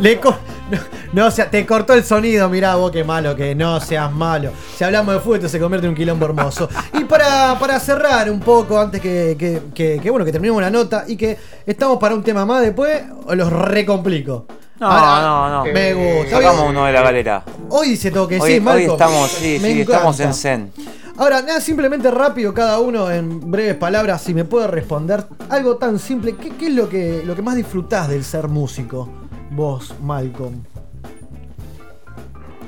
Le 0.00 0.18
co- 0.18 0.36
no, 0.70 0.78
no, 1.12 1.26
o 1.26 1.30
sea, 1.30 1.48
te 1.48 1.64
cortó 1.64 1.94
el 1.94 2.02
sonido, 2.02 2.48
mirá 2.50 2.74
vos 2.74 2.90
qué 2.90 3.04
malo 3.04 3.36
que 3.36 3.54
no 3.54 3.78
seas 3.80 4.10
malo. 4.12 4.50
Si 4.76 4.82
hablamos 4.82 5.14
de 5.14 5.20
fútbol, 5.20 5.36
esto 5.36 5.48
se 5.48 5.60
convierte 5.60 5.86
en 5.86 5.90
un 5.92 5.96
quilombo 5.96 6.26
hermoso. 6.26 6.68
Y 6.92 7.04
para, 7.04 7.56
para 7.58 7.78
cerrar 7.78 8.28
un 8.32 8.40
poco, 8.40 8.78
antes 8.80 9.00
que, 9.00 9.36
que, 9.38 9.62
que- 9.72 10.00
que, 10.02 10.10
bueno, 10.10 10.26
que 10.26 10.32
terminemos 10.32 10.60
la 10.60 10.70
nota 10.70 11.04
y 11.06 11.16
que 11.16 11.38
estamos 11.64 11.98
para 11.98 12.16
un 12.16 12.24
tema 12.24 12.44
más 12.44 12.62
después, 12.62 13.00
os 13.24 13.36
los 13.36 13.50
recomplico. 13.52 14.46
No, 14.78 14.86
Ahora, 14.90 15.22
no, 15.26 15.64
no. 15.64 15.72
Me 15.72 15.94
gusta. 15.94 16.36
Sacamos 16.36 16.60
Hoy- 16.62 16.68
uno 16.70 16.84
de 16.86 16.92
la 16.92 17.02
galera. 17.02 17.42
Hoy 17.70 17.96
se 17.96 18.10
toque, 18.10 18.38
Hoy, 18.38 18.50
sí, 18.50 18.54
hoy 18.56 18.60
Marco. 18.60 18.92
estamos, 18.92 19.30
sí, 19.30 19.58
Me 19.62 19.72
sí, 19.72 19.80
estamos 19.80 20.20
en 20.20 20.34
zen. 20.34 20.72
Ahora, 21.16 21.40
nada, 21.40 21.60
simplemente 21.62 22.10
rápido, 22.10 22.52
cada 22.52 22.78
uno 22.78 23.10
en 23.10 23.50
breves 23.50 23.76
palabras, 23.76 24.20
si 24.22 24.34
me 24.34 24.44
puede 24.44 24.66
responder 24.66 25.24
algo 25.48 25.76
tan 25.78 25.98
simple, 25.98 26.36
¿qué, 26.36 26.50
qué 26.50 26.66
es 26.66 26.74
lo 26.74 26.90
que, 26.90 27.22
lo 27.24 27.34
que 27.34 27.40
más 27.40 27.56
disfrutás 27.56 28.08
del 28.08 28.22
ser 28.22 28.48
músico? 28.48 29.08
Vos, 29.50 29.94
Malcolm. 30.02 30.62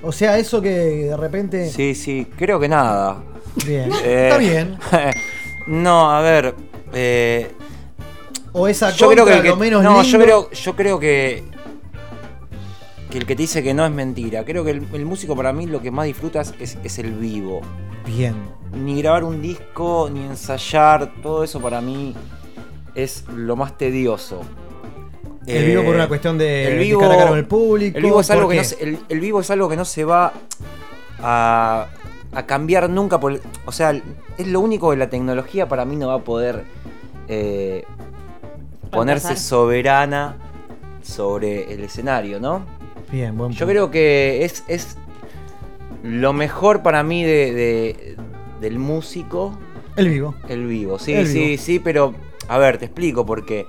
O 0.03 0.13
sea, 0.13 0.39
eso 0.39 0.63
que 0.63 0.71
de 0.71 1.17
repente. 1.17 1.69
Sí, 1.71 1.95
sí, 1.95 2.27
creo 2.39 2.59
que 2.59 2.69
nada. 2.69 3.17
Bien. 3.67 3.91
Eh, 4.05 4.29
Está 4.29 4.39
bien. 4.39 4.79
no, 5.67 6.11
a 6.11 6.21
ver. 6.23 6.55
eh, 6.95 7.53
O 8.53 8.67
esa 8.69 8.91
yo 8.93 9.09
creo 9.11 9.25
que, 9.27 9.33
contra, 9.33 9.43
que- 9.43 9.49
lo 9.51 9.57
menos 9.57 9.83
no, 9.83 10.03
yo 10.03 10.19
creo, 10.19 10.51
yo 10.51 10.75
creo 10.77 10.99
que 10.99 11.45
que 13.11 13.19
el 13.19 13.27
que 13.27 13.35
te 13.37 13.43
dice 13.43 13.63
que 13.63 13.75
no 13.75 13.85
es 13.87 13.93
mentira. 13.93 14.45
Creo 14.45 14.65
que 14.65 14.73
el, 14.73 14.87
el 14.93 15.05
músico 15.07 15.35
para 15.37 15.53
mí 15.53 15.67
lo 15.67 15.81
que 15.81 15.91
más 15.91 16.07
disfrutas 16.07 16.55
es, 16.61 16.79
es 16.85 16.99
el 16.99 17.13
vivo. 17.13 17.61
Bien. 18.07 18.35
Ni 18.73 19.01
grabar 19.01 19.25
un 19.25 19.41
disco, 19.43 20.11
ni 20.13 20.21
ensayar, 20.25 21.13
todo 21.23 21.43
eso 21.45 21.61
para 21.61 21.81
mí 21.81 22.15
es 22.95 23.25
lo 23.35 23.57
más 23.57 23.77
tedioso. 23.79 24.41
El 25.47 25.65
vivo 25.65 25.83
por 25.85 25.95
una 25.95 26.09
cuestión 26.09 26.37
de- 26.37 26.67
el 26.67 26.73
de 26.75 26.85
vivo, 26.85 27.01
cara 27.01 27.15
a 27.15 27.17
cara 27.17 27.29
con 27.31 27.39
el 27.39 27.47
público, 27.47 27.97
El 27.97 28.05
vivo 28.05 28.21
es 28.21 28.31
algo 28.31 28.43
¿por 28.45 28.53
que 28.53 28.59
no 28.59 28.65
se, 28.65 28.83
el, 28.83 28.99
el 29.09 29.21
vivo 29.21 29.41
es 29.41 29.51
algo 29.51 29.69
que 29.71 29.77
no 29.77 29.87
se 29.87 30.05
va 30.05 30.35
a, 31.23 31.87
a 32.35 32.47
cambiar 32.47 32.91
nunca. 32.91 33.19
Por, 33.19 33.41
o 33.65 33.73
sea, 33.73 33.93
es 34.37 34.47
lo 34.47 34.61
único 34.61 34.91
que 34.91 34.97
la 34.99 35.09
tecnología 35.09 35.67
para 35.67 35.87
mí 35.87 35.97
no 35.97 36.09
va 36.09 36.15
a 36.17 36.19
poder 36.25 36.65
eh, 37.29 37.85
ponerse 38.91 39.37
soberana 39.37 40.37
sobre 41.03 41.73
el 41.73 41.83
escenario, 41.85 42.41
¿no? 42.41 42.63
Bien, 43.11 43.37
buen 43.37 43.53
Yo 43.53 43.67
creo 43.67 43.91
que 43.91 44.45
es, 44.45 44.65
es 44.69 44.97
lo 46.03 46.33
mejor 46.33 46.83
para 46.83 47.03
mí 47.03 47.25
de, 47.25 47.53
de- 47.53 48.17
del 48.61 48.79
músico. 48.79 49.59
El 49.97 50.09
vivo. 50.09 50.35
El 50.49 50.67
vivo, 50.67 50.99
sí, 50.99 51.13
El 51.15 51.27
sí, 51.27 51.39
vivo. 51.51 51.63
sí, 51.63 51.79
pero 51.79 52.15
a 52.49 52.59
ver, 52.59 52.79
te 52.79 52.87
explico, 52.87 53.25
porque 53.27 53.67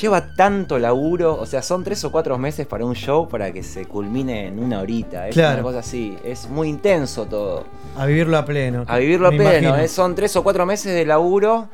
lleva 0.00 0.34
tanto 0.34 0.78
laburo, 0.78 1.34
o 1.38 1.46
sea, 1.46 1.62
son 1.62 1.82
tres 1.84 2.04
o 2.04 2.12
cuatro 2.12 2.36
meses 2.38 2.66
para 2.66 2.84
un 2.84 2.94
show 2.94 3.28
para 3.28 3.52
que 3.52 3.62
se 3.62 3.86
culmine 3.86 4.46
en 4.48 4.58
una 4.58 4.80
horita. 4.80 5.28
Es 5.28 5.34
Claro. 5.34 5.54
una 5.54 5.62
cosa 5.62 5.78
así, 5.80 6.16
es 6.24 6.48
muy 6.48 6.68
intenso 6.68 7.26
todo. 7.26 7.64
A 7.96 8.06
vivirlo 8.06 8.36
a 8.38 8.44
pleno. 8.44 8.84
A 8.86 8.98
vivirlo 8.98 9.28
a 9.28 9.30
pleno, 9.30 9.76
eh, 9.76 9.88
son 9.88 10.14
tres 10.14 10.34
o 10.36 10.42
cuatro 10.42 10.66
meses 10.66 10.92
de 10.94 11.04
laburo. 11.04 11.68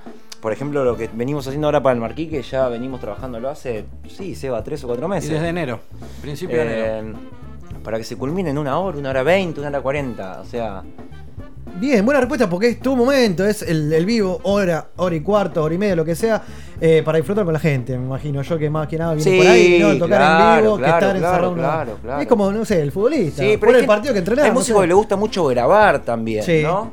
Por 0.44 0.52
ejemplo, 0.52 0.84
lo 0.84 0.94
que 0.94 1.08
venimos 1.10 1.46
haciendo 1.46 1.68
ahora 1.68 1.82
para 1.82 1.94
el 1.94 2.00
Marquí, 2.02 2.26
que 2.26 2.42
ya 2.42 2.68
venimos 2.68 3.00
trabajándolo 3.00 3.48
hace, 3.48 3.86
sí, 4.14 4.34
Seba, 4.34 4.62
tres 4.62 4.84
o 4.84 4.88
cuatro 4.88 5.08
meses. 5.08 5.30
Y 5.30 5.32
desde 5.32 5.48
enero, 5.48 5.80
principio 6.20 6.58
de 6.58 6.64
Eh, 6.64 6.98
enero. 6.98 7.18
Para 7.82 7.96
que 7.96 8.04
se 8.04 8.16
culmine 8.16 8.50
en 8.50 8.58
una 8.58 8.78
hora, 8.78 8.98
una 8.98 9.08
hora 9.08 9.22
veinte, 9.22 9.60
una 9.60 9.70
hora 9.70 9.80
cuarenta. 9.80 10.42
O 10.42 10.44
sea, 10.44 10.82
Bien, 11.80 12.04
buena 12.04 12.20
respuesta 12.20 12.48
porque 12.48 12.68
es 12.68 12.80
tu 12.80 12.94
momento, 12.94 13.44
es 13.46 13.62
el, 13.62 13.90
el 13.92 14.04
vivo, 14.04 14.38
hora, 14.42 14.88
hora 14.96 15.14
y 15.16 15.20
cuarto, 15.22 15.64
hora 15.64 15.74
y 15.74 15.78
media, 15.78 15.96
lo 15.96 16.04
que 16.04 16.14
sea, 16.14 16.42
eh, 16.78 17.00
para 17.02 17.16
disfrutar 17.16 17.44
con 17.46 17.52
la 17.54 17.58
gente, 17.58 17.96
me 17.98 18.04
imagino 18.04 18.42
yo 18.42 18.58
que 18.58 18.68
más 18.70 18.86
que 18.86 18.98
nada 18.98 19.14
viene 19.14 19.30
Sí, 19.30 19.36
por 19.38 19.46
ahí, 19.46 19.78
¿no? 19.80 19.92
Tocar 19.98 20.18
claro, 20.18 20.56
en 20.58 20.62
vivo, 20.62 20.76
que 20.76 20.84
estar 20.84 20.98
claro, 21.16 21.16
encerrado 21.54 21.86
una-. 22.04 22.20
Es 22.22 22.28
como, 22.28 22.52
no 22.52 22.64
sé, 22.66 22.80
el 22.82 22.92
futbolista. 22.92 23.42
Sí, 23.42 23.56
pero 23.58 23.60
por 23.60 23.68
es 23.70 23.74
el 23.76 23.80
que 23.80 23.86
partido 23.88 24.12
que 24.12 24.18
entrenás. 24.18 24.44
hay 24.44 24.50
no 24.50 24.58
músicos 24.58 24.80
sé. 24.80 24.82
que 24.84 24.88
le 24.88 24.94
gusta 24.94 25.16
mucho 25.16 25.44
grabar 25.46 26.00
también, 26.04 26.44
Sí. 26.44 26.60
¿no? 26.62 26.92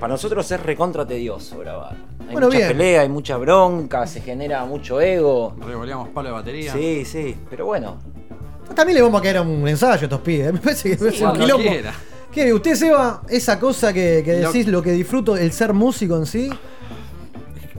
Para 0.00 0.12
nosotros 0.14 0.50
es 0.50 0.62
recontra 0.62 1.04
tedioso 1.06 1.58
grabar. 1.58 1.96
Hay 2.26 2.32
Bueno, 2.32 2.46
mucha 2.48 2.58
bien. 2.58 2.68
pelea, 2.68 3.00
hay 3.02 3.08
mucha 3.08 3.36
bronca, 3.36 4.06
se 4.06 4.20
genera 4.20 4.64
mucho 4.64 5.00
ego. 5.00 5.54
Revoleamos 5.64 6.08
palo 6.08 6.28
de 6.28 6.34
batería. 6.34 6.72
Sí, 6.72 7.04
sí, 7.04 7.36
pero 7.48 7.66
bueno. 7.66 7.96
También 8.74 8.96
le 8.96 9.02
vamos 9.02 9.20
a 9.20 9.22
caer 9.22 9.36
a 9.38 9.42
un 9.42 9.66
ensayo 9.68 9.92
a 9.92 10.04
estos 10.04 10.20
pibes. 10.20 10.52
Me 10.52 10.58
parece 10.58 10.96
que 10.96 11.08
es 11.08 11.20
un 11.20 11.32
quilombo. 11.32 11.68
quiera. 11.70 11.92
¿Qué? 12.32 12.52
¿Usted, 12.52 12.74
Seba, 12.74 13.22
esa 13.28 13.58
cosa 13.58 13.92
que, 13.92 14.22
que 14.24 14.32
decís, 14.32 14.66
lo 14.66 14.82
que 14.82 14.90
disfruto, 14.92 15.36
el 15.36 15.52
ser 15.52 15.72
músico 15.72 16.16
en 16.16 16.26
sí? 16.26 16.50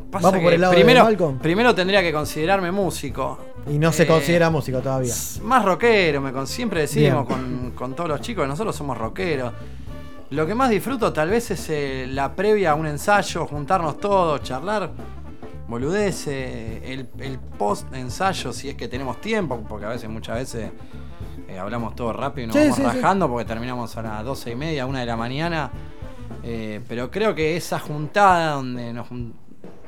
Pasa 0.09 0.27
Vamos 0.29 0.41
por 0.41 0.53
el 0.53 0.61
lado 0.61 0.73
primero, 0.73 0.99
de 0.99 1.03
Malcolm. 1.03 1.37
primero 1.39 1.75
tendría 1.75 2.01
que 2.01 2.13
considerarme 2.13 2.71
músico. 2.71 3.37
Y 3.69 3.77
no 3.77 3.91
se 3.91 4.03
Eh, 4.03 4.07
considera 4.07 4.49
músico 4.49 4.79
todavía. 4.79 5.13
Más 5.43 5.65
rockero, 5.65 6.21
me 6.21 6.31
con, 6.31 6.47
siempre 6.47 6.81
decimos 6.81 7.27
con, 7.27 7.71
con 7.75 7.93
todos 7.93 8.09
los 8.09 8.21
chicos 8.21 8.45
que 8.45 8.47
nosotros 8.47 8.73
somos 8.75 8.97
rockeros. 8.97 9.51
Lo 10.29 10.45
que 10.45 10.53
más 10.55 10.69
disfruto 10.69 11.13
tal 11.13 11.29
vez 11.29 11.51
es 11.51 11.69
eh, 11.69 12.05
la 12.09 12.33
previa 12.35 12.71
a 12.71 12.75
un 12.75 12.85
ensayo, 12.85 13.45
juntarnos 13.45 13.97
todos, 13.97 14.43
charlar, 14.43 14.91
boludece, 15.67 16.93
el, 16.93 17.07
el 17.19 17.39
post 17.39 17.93
ensayo 17.93 18.51
si 18.51 18.69
es 18.69 18.75
que 18.75 18.87
tenemos 18.89 19.21
tiempo, 19.21 19.63
porque 19.67 19.85
a 19.85 19.89
veces, 19.89 20.09
muchas 20.09 20.35
veces 20.35 20.71
eh, 21.47 21.57
hablamos 21.57 21.95
todo 21.95 22.11
rápido 22.11 22.43
y 22.45 22.47
nos 22.47 22.55
Sí, 22.55 22.61
vamos 22.63 22.75
sí, 22.75 22.81
sí. 22.81 22.87
rajando 23.01 23.29
porque 23.29 23.45
terminamos 23.45 23.95
a 23.95 24.01
las 24.01 24.25
doce 24.25 24.51
y 24.51 24.55
media, 24.55 24.85
una 24.85 24.99
de 24.99 25.05
la 25.05 25.15
mañana. 25.15 25.71
Eh, 26.43 26.81
pero 26.87 27.09
creo 27.09 27.33
que 27.33 27.55
esa 27.55 27.79
juntada 27.79 28.51
donde 28.53 28.91
nos 28.93 29.07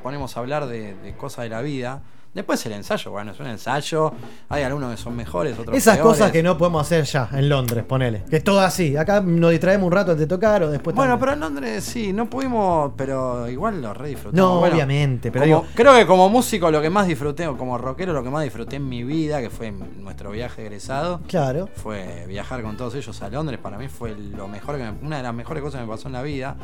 ponemos 0.02 0.36
a 0.36 0.40
hablar 0.40 0.66
de, 0.66 0.94
de 0.94 1.16
cosas 1.16 1.44
de 1.44 1.50
la 1.50 1.60
vida. 1.60 2.02
Después 2.32 2.64
el 2.66 2.72
ensayo, 2.72 3.10
bueno, 3.10 3.32
es 3.32 3.40
un 3.40 3.48
ensayo. 3.48 4.12
Hay 4.50 4.62
algunos 4.62 4.92
que 4.92 4.96
son 5.02 5.16
mejores, 5.16 5.58
otros 5.58 5.76
Esas 5.76 5.96
peores. 5.96 6.12
cosas 6.18 6.30
que 6.30 6.44
no 6.44 6.56
podemos 6.56 6.82
hacer 6.82 7.04
ya 7.04 7.28
en 7.32 7.48
Londres, 7.48 7.84
ponele. 7.84 8.22
Que 8.30 8.36
es 8.36 8.44
todo 8.44 8.60
así. 8.60 8.96
Acá 8.96 9.20
nos 9.20 9.50
distraemos 9.50 9.86
un 9.88 9.92
rato 9.92 10.12
antes 10.12 10.28
de 10.28 10.32
tocar 10.32 10.62
o 10.62 10.70
después. 10.70 10.94
Bueno, 10.94 11.14
también. 11.14 11.20
pero 11.20 11.32
en 11.32 11.40
Londres 11.40 11.82
sí, 11.84 12.12
no 12.12 12.30
pudimos, 12.30 12.92
pero 12.96 13.48
igual 13.48 13.82
lo 13.82 13.92
re 13.94 14.10
disfrutamos. 14.10 14.36
No, 14.54 14.60
Bueno, 14.60 14.74
obviamente, 14.76 15.32
pero 15.32 15.44
como- 15.44 15.62
digo- 15.62 15.66
creo 15.74 15.94
que 15.96 16.06
como 16.06 16.28
músico 16.28 16.70
lo 16.70 16.80
que 16.80 16.88
más 16.88 17.08
disfruté, 17.08 17.48
o 17.48 17.56
como 17.56 17.76
rockero 17.78 18.12
lo 18.12 18.22
que 18.22 18.30
más 18.30 18.44
disfruté 18.44 18.76
en 18.76 18.88
mi 18.88 19.02
vida, 19.02 19.40
que 19.40 19.50
fue 19.50 19.72
nuestro 19.72 20.30
viaje 20.30 20.62
egresado, 20.62 21.20
Claro. 21.26 21.68
fue 21.74 22.26
viajar 22.28 22.62
con 22.62 22.76
todos 22.76 22.94
ellos 22.94 23.20
a 23.22 23.28
Londres. 23.28 23.58
Para 23.60 23.76
mí 23.76 23.88
fue 23.88 24.14
lo 24.16 24.46
mejor 24.46 24.76
que 24.76 24.84
me- 24.84 25.04
una 25.04 25.16
de 25.16 25.24
las 25.24 25.34
mejores 25.34 25.64
cosas 25.64 25.80
que 25.80 25.86
me 25.88 25.92
pasó 25.92 26.06
en 26.06 26.12
la 26.12 26.22
vida. 26.22 26.56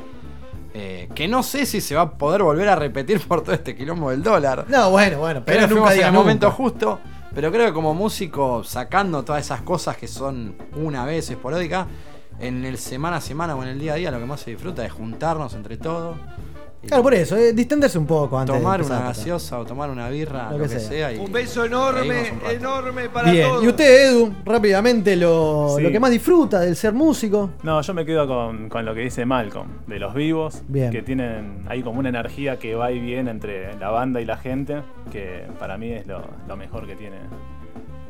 Eh, 0.78 1.08
que 1.14 1.26
no 1.26 1.42
sé 1.42 1.64
si 1.64 1.80
se 1.80 1.94
va 1.94 2.02
a 2.02 2.10
poder 2.18 2.42
volver 2.42 2.68
a 2.68 2.76
repetir 2.76 3.18
por 3.26 3.40
todo 3.42 3.54
este 3.54 3.74
quilombo 3.74 4.10
del 4.10 4.22
dólar. 4.22 4.66
No, 4.68 4.90
bueno, 4.90 5.18
bueno, 5.18 5.42
pero 5.42 5.60
Pero 5.66 5.74
nunca 5.74 5.94
en 5.94 6.02
el 6.02 6.12
momento 6.12 6.48
nunca. 6.48 6.56
justo. 6.56 7.00
Pero 7.34 7.50
creo 7.50 7.64
que 7.66 7.72
como 7.72 7.94
músico, 7.94 8.62
sacando 8.62 9.24
todas 9.24 9.42
esas 9.42 9.62
cosas 9.62 9.96
que 9.96 10.06
son 10.06 10.54
una 10.74 11.06
vez 11.06 11.30
esporádica, 11.30 11.86
en 12.38 12.66
el 12.66 12.76
semana 12.76 13.16
a 13.16 13.20
semana 13.22 13.56
o 13.56 13.62
en 13.62 13.70
el 13.70 13.78
día 13.78 13.94
a 13.94 13.96
día 13.96 14.10
lo 14.10 14.18
que 14.18 14.26
más 14.26 14.40
se 14.40 14.50
disfruta 14.50 14.84
es 14.84 14.92
juntarnos 14.92 15.54
entre 15.54 15.78
todos, 15.78 16.18
Claro, 16.86 17.02
por 17.02 17.14
eso, 17.14 17.36
eh, 17.36 17.52
distenderse 17.52 17.98
un 17.98 18.06
poco 18.06 18.38
antes 18.38 18.54
tomar 18.56 18.80
de 18.80 18.86
una 18.86 19.00
gaseosa 19.00 19.58
o 19.58 19.64
tomar 19.66 19.90
una 19.90 20.08
birra, 20.08 20.50
Lo 20.50 20.58
lo, 20.58 20.64
que 20.64 20.70
que, 20.74 20.80
sea. 20.80 20.88
sea. 20.88 21.12
y- 21.12 21.18
Un 21.18 21.32
beso 21.32 21.64
enorme, 21.64 22.32
un 22.44 22.50
enorme 22.50 23.08
para 23.08 23.30
Bien, 23.32 23.48
todos. 23.48 23.64
y 23.64 23.68
usted, 23.68 24.10
Edu, 24.10 24.32
rápidamente 24.44 25.16
lo, 25.16 25.74
Sí. 25.76 25.82
lo 25.82 25.90
que 25.90 26.00
más 26.00 26.10
disfruta 26.10 26.60
del 26.60 26.76
ser 26.76 26.92
músico. 26.92 27.50
No, 27.62 27.80
yo 27.82 27.94
me 27.94 28.04
quedo 28.06 28.26
con, 28.26 28.68
con 28.68 28.84
lo 28.84 28.94
que 28.94 29.00
dice 29.00 29.24
Malcolm, 29.26 29.68
de 29.86 29.98
los 29.98 30.14
vivos, 30.14 30.62
Bien. 30.68 30.90
que 30.90 31.02
tienen 31.02 31.64
ahí 31.68 31.82
como 31.82 31.98
una 31.98 32.08
energía 32.08 32.58
que 32.58 32.74
va 32.74 32.92
y 32.92 32.98
viene 33.00 33.30
entre 33.30 33.76
la 33.78 33.90
banda 33.90 34.20
y 34.20 34.24
la 34.24 34.36
gente, 34.36 34.82
que 35.10 35.44
para 35.58 35.76
mí 35.78 35.90
es 35.92 36.06
lo, 36.06 36.22
lo 36.46 36.56
mejor 36.56 36.86
que 36.86 36.94
tiene 36.96 37.16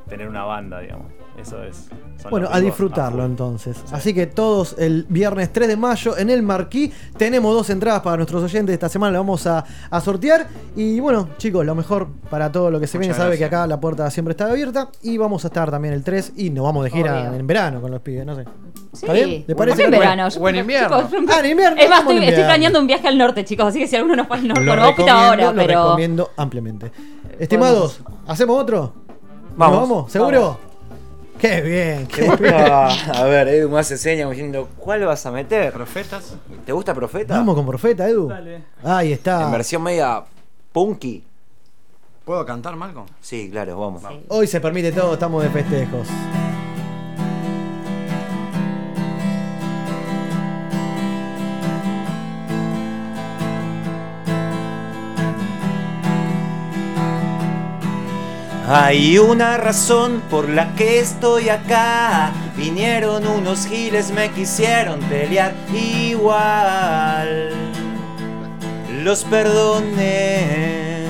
tener 0.09 0.29
una 0.29 0.45
banda, 0.45 0.81
digamos. 0.81 1.07
Eso 1.37 1.63
es. 1.63 1.89
Bueno, 2.31 2.49
a 2.51 2.61
disfrutarlo 2.61 3.23
entonces. 3.27 3.77
Así 3.93 4.15
que 4.15 4.27
todos 4.27 4.75
el 4.79 5.05
viernes 5.11 5.53
3 5.53 5.69
de 5.69 5.77
mayo 5.77 6.17
en 6.17 6.31
el 6.31 6.43
Marquí 6.43 6.91
tenemos 7.19 7.53
dos 7.55 7.69
entradas 7.69 8.01
para 8.01 8.17
nuestros 8.17 8.43
oyentes. 8.43 8.73
Esta 8.73 8.89
semana 8.89 9.13
la 9.13 9.19
vamos 9.19 9.47
a, 9.47 9.63
a 9.91 10.01
sortear. 10.01 10.47
Y 10.77 10.99
bueno, 11.01 11.29
chicos, 11.37 11.67
lo 11.67 11.75
mejor 11.75 12.09
para 12.31 12.51
todo 12.51 12.71
lo 12.71 12.81
que 12.81 12.87
se 12.87 12.97
Muchas 12.97 13.09
viene. 13.17 13.23
Sabe 13.23 13.37
que 13.37 13.45
acá 13.45 13.67
la 13.67 13.79
puerta 13.79 14.11
siempre 14.11 14.33
está 14.33 14.47
abierta. 14.47 14.89
Y 15.03 15.19
vamos 15.19 15.45
a 15.45 15.49
estar 15.49 15.71
también 15.71 15.93
el 15.93 16.03
3 16.03 16.33
y 16.37 16.49
nos 16.49 16.65
vamos 16.65 16.85
de 16.85 16.91
gira 16.91 17.29
Obvio. 17.29 17.39
en 17.39 17.47
verano 17.47 17.83
con 17.83 17.91
los 17.91 18.01
pibes, 18.01 18.25
no 18.25 18.35
sé. 18.35 18.45
Sí. 18.95 19.01
¿Está 19.03 19.13
bien? 19.13 19.45
¿Le 19.47 19.55
Bueno, 19.55 19.73
parece? 19.73 19.85
en 19.85 19.91
verano. 19.91 20.29
o 20.41 20.49
en 20.49 20.57
invierno. 20.57 21.03
chicos, 21.03 21.25
Ah, 21.37 21.41
en 21.41 21.51
invierno. 21.51 21.83
Es 21.83 21.91
más, 21.91 22.01
estoy, 22.01 22.45
planeando 22.45 22.81
un 22.81 22.87
viaje 22.87 23.09
al 23.09 23.19
norte, 23.19 23.45
chicos, 23.45 23.67
así 23.67 23.79
que 23.79 23.87
si 23.87 23.95
alguno 23.97 24.17
nos 24.17 24.27
puede 24.27 24.41
al 24.41 24.49
norte, 24.49 24.65
Lo 24.65 24.71
vamos 24.73 24.87
recomiendo, 24.97 25.21
ahora, 25.21 25.53
lo 25.53 25.55
pero. 25.55 25.85
recomiendo 25.85 26.31
ampliamente. 26.39 26.91
Estimados, 27.39 28.01
¿hacemos 28.27 28.59
otro? 28.59 29.06
¿Nos 29.57 29.71
Vamos. 29.71 29.89
vamos? 29.89 30.13
¿Seguro? 30.13 30.59
Qué 31.41 31.63
bien, 31.63 32.07
¿Te 32.07 32.15
qué 32.29 32.37
bien. 32.37 32.55
A 32.55 33.25
ver, 33.25 33.49
Edu 33.49 33.71
me 33.71 33.79
hace 33.79 33.97
señas 33.97 34.25
como 34.25 34.33
diciendo, 34.33 34.69
¿cuál 34.79 35.05
vas 35.07 35.25
a 35.25 35.31
meter? 35.31 35.73
¿Profetas? 35.73 36.35
¿Te 36.67 36.73
gusta 36.73 36.93
Profeta? 36.95 37.35
Vamos 37.39 37.55
con 37.55 37.67
Profeta, 37.67 38.07
Edu. 38.07 38.29
Dale. 38.29 38.65
Ahí 38.85 39.13
está. 39.13 39.43
En 39.45 39.53
versión 39.53 39.83
media 39.83 40.23
punky. 40.73 41.25
¿Puedo 42.25 42.45
cantar, 42.45 42.77
Malcolm? 42.77 43.07
Sí, 43.21 43.49
claro, 43.51 43.79
vamos. 43.79 44.03
Hoy 44.29 44.47
se 44.47 44.61
permite 44.61 44.93
todo, 44.93 45.15
estamos 45.15 45.43
de 45.43 45.49
festejos. 45.49 46.07
Hay 58.69 59.17
una 59.19 59.59
razón 59.59 60.21
por 60.29 60.49
la 60.49 60.75
que 60.75 60.99
estoy 60.99 61.51
acá. 61.51 62.33
Vinieron 62.57 63.25
unos 63.25 63.65
giles, 63.65 64.11
me 64.11 64.33
quisieron 64.33 64.99
pelear 65.03 65.55
igual. 65.73 67.53
Los 69.05 69.23
perdoné. 69.23 71.07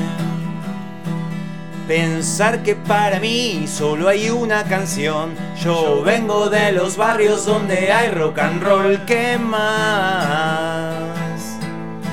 Pensar 1.88 2.62
que 2.62 2.76
para 2.76 3.20
mí 3.20 3.64
solo 3.66 4.08
hay 4.08 4.28
una 4.28 4.64
canción. 4.64 5.30
Yo 5.64 6.02
vengo 6.02 6.50
de 6.50 6.72
los 6.72 6.98
barrios 6.98 7.46
donde 7.46 7.90
hay 7.90 8.10
rock 8.10 8.38
and 8.38 8.62
roll. 8.62 9.00
¿Qué 9.06 9.38
más 9.38 10.92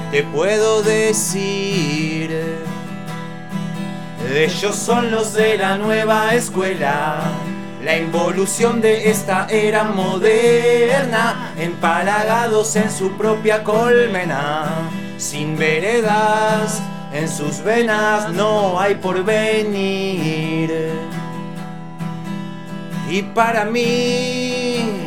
te 0.09 0.23
puedo 0.23 0.83
decir? 0.83 2.63
Ellos 4.31 4.75
son 4.75 5.11
los 5.11 5.33
de 5.33 5.57
la 5.57 5.77
nueva 5.77 6.33
escuela. 6.33 7.21
La 7.83 7.97
involución 7.97 8.79
de 8.79 9.09
esta 9.09 9.47
era 9.49 9.83
moderna, 9.83 11.53
empalagados 11.57 12.75
en 12.77 12.89
su 12.89 13.11
propia 13.17 13.63
colmena, 13.63 14.65
sin 15.17 15.57
veredas, 15.57 16.81
en 17.13 17.27
sus 17.27 17.61
venas 17.61 18.31
no 18.31 18.79
hay 18.79 18.95
porvenir. 18.95 20.71
Y 23.09 23.21
para 23.35 23.65
mí, 23.65 25.01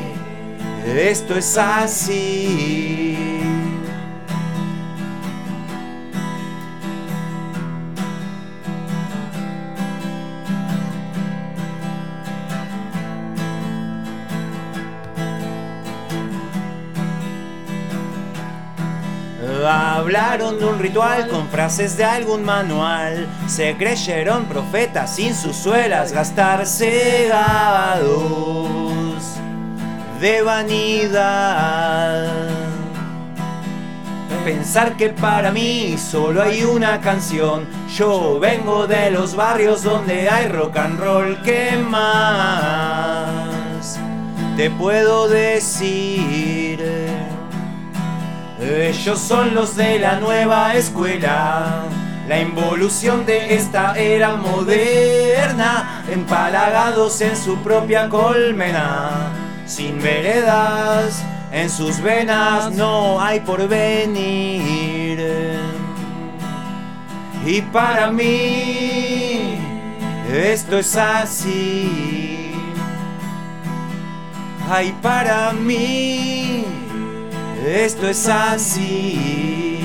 esto 0.87 1.35
es 1.37 1.57
así. 1.57 3.06
Hablaron 19.69 20.59
de 20.59 20.65
un 20.65 20.79
ritual 20.79 21.29
con 21.29 21.49
frases 21.49 21.97
de 21.97 22.05
algún 22.05 22.45
manual. 22.45 23.27
Se 23.47 23.77
creyeron 23.77 24.45
profetas 24.45 25.17
sin 25.17 25.35
sus 25.35 25.57
suelas 25.57 26.13
gastar 26.13 26.67
cegados 26.67 28.07
de 30.21 30.43
vanidad. 30.43 32.33
Pensar 34.45 34.97
que 34.97 35.09
para 35.09 35.51
mí 35.51 35.97
solo 35.99 36.43
hay 36.43 36.63
una 36.63 37.01
canción. 37.01 37.67
Yo 37.97 38.39
vengo 38.39 38.87
de 38.87 39.11
los 39.11 39.35
barrios 39.35 39.83
donde 39.83 40.29
hay 40.31 40.47
rock 40.49 40.77
and 40.77 41.01
roll. 41.01 41.43
¿Qué 41.43 41.77
más 41.77 42.87
te 44.57 44.71
puedo 44.71 45.29
decir? 45.29 47.16
Ellos 48.61 49.19
son 49.19 49.55
los 49.55 49.77
de 49.77 49.99
la 49.99 50.19
nueva 50.19 50.75
escuela, 50.75 51.85
la 52.27 52.41
involución 52.41 53.27
de 53.27 53.55
esta 53.55 53.95
era 53.99 54.37
moderna, 54.37 56.03
empalagados 56.11 57.21
en 57.21 57.37
su 57.37 57.59
propia 57.59 58.09
colmena, 58.09 59.31
sin 59.67 60.01
veredas, 60.01 61.23
en 61.53 61.69
sus 61.69 62.01
venas 62.01 62.73
no 62.73 63.21
hay 63.21 63.41
porvenir. 63.41 65.21
Y 67.45 67.61
para 67.61 68.11
mí, 68.11 69.59
esto 70.33 70.79
es 70.79 70.97
así. 70.97 72.55
Ay, 74.69 74.97
para 75.03 75.53
mí. 75.53 76.56
Esto 77.67 78.07
es 78.09 78.29
así. 78.29 79.76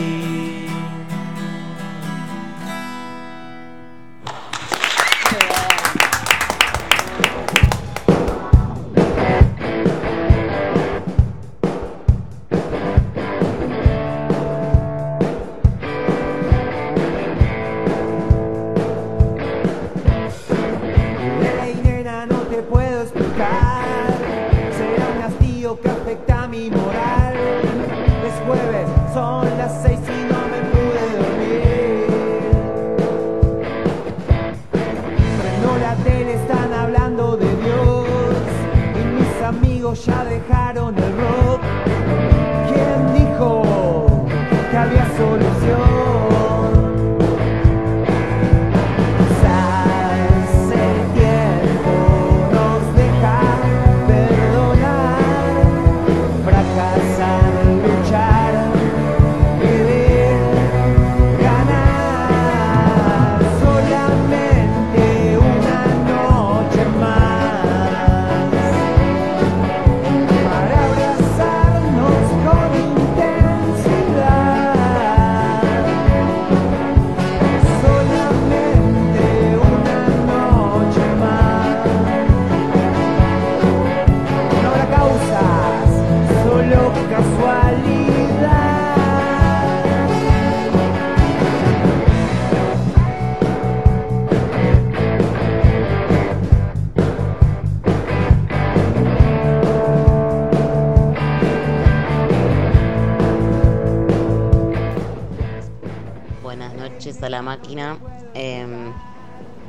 Máquina. 107.42 107.98
Em, 108.34 108.92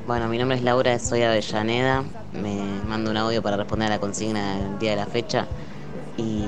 bueno, 0.07 0.29
mi 0.29 0.39
nombre 0.39 0.57
es 0.57 0.63
Laura, 0.65 0.99
soy 0.99 1.23
Avellaneda. 1.23 2.05
Me 2.33 2.83
mando 2.87 3.11
un 3.11 3.17
audio 3.17 3.43
para 3.43 3.57
responder 3.57 3.89
a 3.89 3.91
la 3.91 4.01
consigna 4.01 4.57
del 4.57 4.79
día 4.79 4.91
de 4.91 4.97
la 4.97 5.07
fecha. 5.07 5.47
Y 6.17 6.45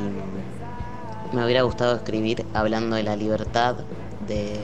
me 1.33 1.45
hubiera 1.45 1.63
gustado 1.63 1.97
escribir 1.97 2.45
hablando 2.55 2.97
de 2.97 3.03
la 3.03 3.17
libertad 3.17 3.77
de, 4.27 4.61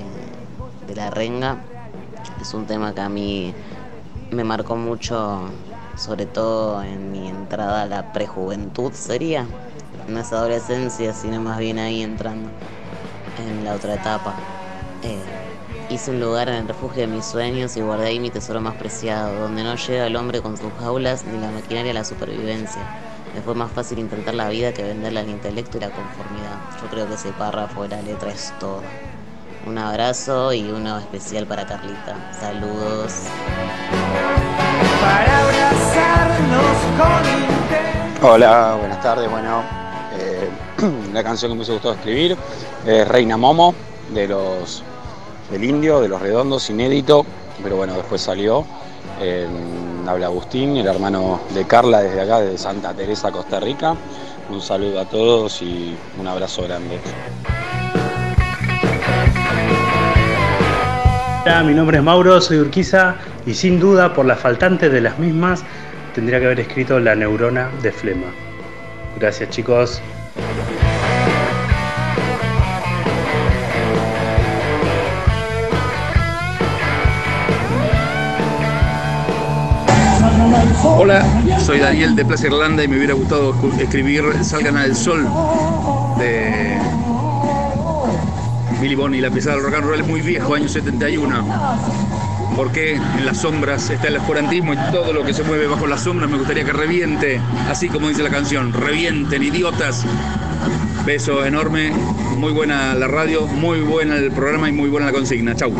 de 0.86 0.94
la 0.94 1.10
renga. 1.10 1.58
Es 2.40 2.54
un 2.54 2.66
tema 2.66 2.94
que 2.94 3.00
a 3.00 3.08
mí 3.08 3.54
me 4.30 4.44
marcó 4.44 4.76
mucho, 4.76 5.50
sobre 5.96 6.26
todo 6.26 6.82
en 6.82 7.10
mi 7.12 7.28
entrada 7.28 7.82
a 7.82 7.86
la 7.86 8.12
prejuventud, 8.12 8.92
sería. 8.92 9.46
No 10.06 10.20
es 10.20 10.32
adolescencia, 10.32 11.12
sino 11.14 11.40
más 11.40 11.58
bien 11.58 11.78
ahí 11.78 12.02
entrando 12.02 12.50
en 13.36 13.64
la 13.64 13.74
otra 13.74 13.94
etapa. 13.94 14.34
Eh, 15.02 15.49
hice 15.90 16.12
un 16.12 16.20
lugar 16.20 16.48
en 16.48 16.54
el 16.54 16.68
refugio 16.68 17.02
de 17.02 17.08
mis 17.08 17.24
sueños 17.24 17.76
y 17.76 17.80
guardé 17.80 18.06
ahí 18.06 18.20
mi 18.20 18.30
tesoro 18.30 18.60
más 18.60 18.76
preciado, 18.76 19.40
donde 19.40 19.64
no 19.64 19.74
llega 19.74 20.06
el 20.06 20.14
hombre 20.14 20.40
con 20.40 20.56
sus 20.56 20.72
jaulas 20.78 21.24
ni 21.24 21.38
la 21.40 21.50
maquinaria 21.50 21.90
a 21.90 21.94
la 21.94 22.04
supervivencia. 22.04 22.80
Me 23.34 23.42
fue 23.42 23.54
más 23.54 23.72
fácil 23.72 23.98
intentar 23.98 24.34
la 24.34 24.48
vida 24.48 24.72
que 24.72 24.82
venderla 24.82 25.20
al 25.20 25.28
intelecto 25.28 25.78
y 25.78 25.80
la 25.80 25.90
conformidad. 25.90 26.58
Yo 26.80 26.88
creo 26.88 27.08
que 27.08 27.14
ese 27.14 27.32
párrafo 27.32 27.82
de 27.82 27.88
la 27.88 28.02
letra 28.02 28.30
es 28.30 28.52
todo. 28.60 28.82
Un 29.66 29.78
abrazo 29.78 30.52
y 30.52 30.62
uno 30.70 30.98
especial 30.98 31.46
para 31.46 31.66
Carlita. 31.66 32.32
Saludos. 32.38 33.24
Para 35.00 35.38
abrazarnos 35.40 36.76
con 36.98 38.30
Hola, 38.30 38.76
buenas 38.78 39.02
tardes. 39.02 39.28
Bueno, 39.28 39.62
eh, 40.18 40.48
la 41.12 41.22
canción 41.24 41.50
que 41.50 41.54
me 41.54 41.58
hubiese 41.58 41.72
gustado 41.72 41.94
escribir 41.94 42.36
es 42.86 43.08
Reina 43.08 43.36
Momo 43.36 43.74
de 44.12 44.28
los 44.28 44.82
del 45.50 45.64
Indio, 45.64 46.00
de 46.00 46.08
los 46.08 46.20
Redondos, 46.20 46.70
inédito, 46.70 47.26
pero 47.62 47.76
bueno, 47.76 47.94
después 47.94 48.20
salió. 48.20 48.64
Habla 50.06 50.26
Agustín, 50.26 50.76
el 50.76 50.86
hermano 50.86 51.40
de 51.54 51.66
Carla 51.66 52.00
desde 52.00 52.20
acá, 52.20 52.40
desde 52.40 52.58
Santa 52.58 52.94
Teresa, 52.94 53.30
Costa 53.30 53.60
Rica. 53.60 53.94
Un 54.48 54.60
saludo 54.60 55.00
a 55.00 55.04
todos 55.04 55.62
y 55.62 55.94
un 56.18 56.26
abrazo 56.26 56.62
grande. 56.62 56.98
Hola, 61.42 61.62
mi 61.62 61.74
nombre 61.74 61.98
es 61.98 62.02
Mauro, 62.02 62.40
soy 62.40 62.58
Urquiza 62.58 63.16
y 63.26 63.30
y 63.46 63.54
sin 63.54 63.80
duda 63.80 64.12
por 64.14 64.26
la 64.26 64.36
faltante 64.36 64.88
de 64.90 65.00
las 65.00 65.18
mismas 65.18 65.64
tendría 66.14 66.38
que 66.38 66.46
haber 66.46 66.60
escrito 66.60 67.00
La 67.00 67.14
neurona 67.14 67.70
de 67.82 67.92
flema. 67.92 68.26
Gracias 69.18 69.50
chicos. 69.50 70.00
Hola, 80.82 81.24
soy 81.60 81.78
Daniel 81.78 82.16
de 82.16 82.24
Plaza 82.24 82.46
Irlanda 82.46 82.82
y 82.82 82.88
me 82.88 82.96
hubiera 82.96 83.12
gustado 83.12 83.54
escribir 83.78 84.24
Salgan 84.42 84.78
al 84.78 84.96
Sol 84.96 85.28
de 86.18 86.78
Billy 88.80 88.94
Bonnie. 88.94 89.20
La 89.20 89.30
pisada 89.30 89.56
del 89.56 89.64
rock 89.64 89.74
and 89.74 89.84
roll 89.84 90.00
es 90.00 90.06
muy 90.06 90.22
viejo, 90.22 90.54
año 90.54 90.68
71. 90.68 91.44
Porque 92.56 92.94
en 92.94 93.26
las 93.26 93.38
sombras 93.38 93.90
está 93.90 94.08
el 94.08 94.16
oscurantismo 94.16 94.72
y 94.72 94.76
todo 94.90 95.12
lo 95.12 95.22
que 95.22 95.34
se 95.34 95.42
mueve 95.42 95.66
bajo 95.66 95.86
las 95.86 96.02
sombras 96.02 96.30
me 96.30 96.38
gustaría 96.38 96.64
que 96.64 96.72
reviente, 96.72 97.40
así 97.68 97.88
como 97.88 98.08
dice 98.08 98.22
la 98.22 98.30
canción, 98.30 98.72
revienten, 98.72 99.42
idiotas. 99.42 100.04
Beso 101.04 101.44
enorme, 101.44 101.92
muy 102.36 102.52
buena 102.52 102.94
la 102.94 103.06
radio, 103.06 103.46
muy 103.46 103.80
buena 103.80 104.16
el 104.16 104.30
programa 104.32 104.68
y 104.68 104.72
muy 104.72 104.88
buena 104.88 105.06
la 105.06 105.12
consigna. 105.12 105.54
Chau. 105.54 105.72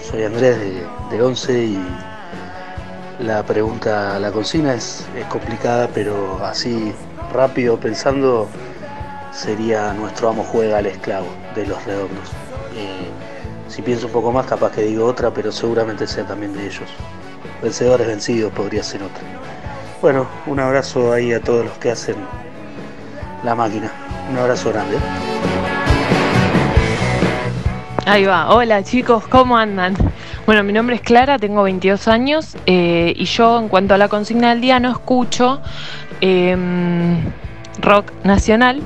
Soy 0.00 0.24
Andrés 0.24 0.58
de, 1.10 1.22
11 1.22 1.64
y 1.64 1.78
la 3.20 3.42
pregunta, 3.42 4.18
la 4.18 4.32
consigna 4.32 4.72
es, 4.74 5.06
complicada, 5.28 5.88
pero 5.92 6.42
así 6.42 6.94
rápido 7.32 7.78
pensando 7.78 8.48
sería 9.32 9.92
Nuestro 9.92 10.30
amo 10.30 10.44
juega 10.44 10.78
al 10.78 10.86
esclavo 10.86 11.26
de 11.54 11.66
los 11.66 11.84
redondos. 11.84 12.30
Eh, 12.74 13.10
si 13.68 13.82
pienso 13.82 14.06
un 14.06 14.12
poco 14.12 14.32
más, 14.32 14.46
capaz 14.46 14.72
que 14.72 14.82
digo 14.82 15.04
otra, 15.04 15.30
pero 15.30 15.52
seguramente 15.52 16.06
sea 16.06 16.24
también 16.24 16.54
de 16.54 16.66
ellos. 16.66 16.88
Vencedores 17.62 18.06
vencidos 18.06 18.52
podría 18.52 18.82
ser 18.82 19.02
otra. 19.02 19.22
Bueno, 20.00 20.26
un 20.46 20.58
abrazo 20.58 21.12
ahí 21.12 21.34
a 21.34 21.40
todos 21.40 21.66
los 21.66 21.76
que 21.78 21.90
hacen 21.90 22.16
la 23.44 23.54
máquina. 23.54 23.90
Un 24.30 24.38
abrazo 24.38 24.70
grande. 24.70 24.96
Ahí 28.08 28.24
va, 28.24 28.54
hola 28.54 28.84
chicos, 28.84 29.26
¿cómo 29.26 29.58
andan? 29.58 29.96
Bueno, 30.46 30.62
mi 30.62 30.72
nombre 30.72 30.94
es 30.94 31.02
Clara, 31.02 31.40
tengo 31.40 31.64
22 31.64 32.06
años 32.06 32.56
eh, 32.64 33.12
y 33.16 33.24
yo 33.24 33.58
en 33.58 33.68
cuanto 33.68 33.94
a 33.94 33.98
la 33.98 34.06
consigna 34.06 34.50
del 34.50 34.60
día 34.60 34.78
no 34.78 34.92
escucho 34.92 35.60
em, 36.20 37.20
rock 37.80 38.12
nacional, 38.22 38.80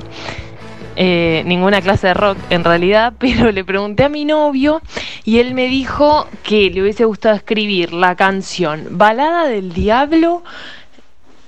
eh, 0.95 1.43
ninguna 1.45 1.81
clase 1.81 2.07
de 2.07 2.13
rock 2.15 2.39
en 2.49 2.63
realidad, 2.63 3.13
pero 3.19 3.51
le 3.51 3.63
pregunté 3.63 4.05
a 4.05 4.09
mi 4.09 4.25
novio 4.25 4.81
y 5.23 5.37
él 5.37 5.53
me 5.53 5.67
dijo 5.67 6.27
que 6.41 6.71
le 6.71 6.81
hubiese 6.81 7.05
gustado 7.05 7.35
escribir 7.35 7.93
la 7.93 8.15
canción 8.15 8.87
Balada 8.89 9.47
del 9.47 9.71
Diablo 9.71 10.41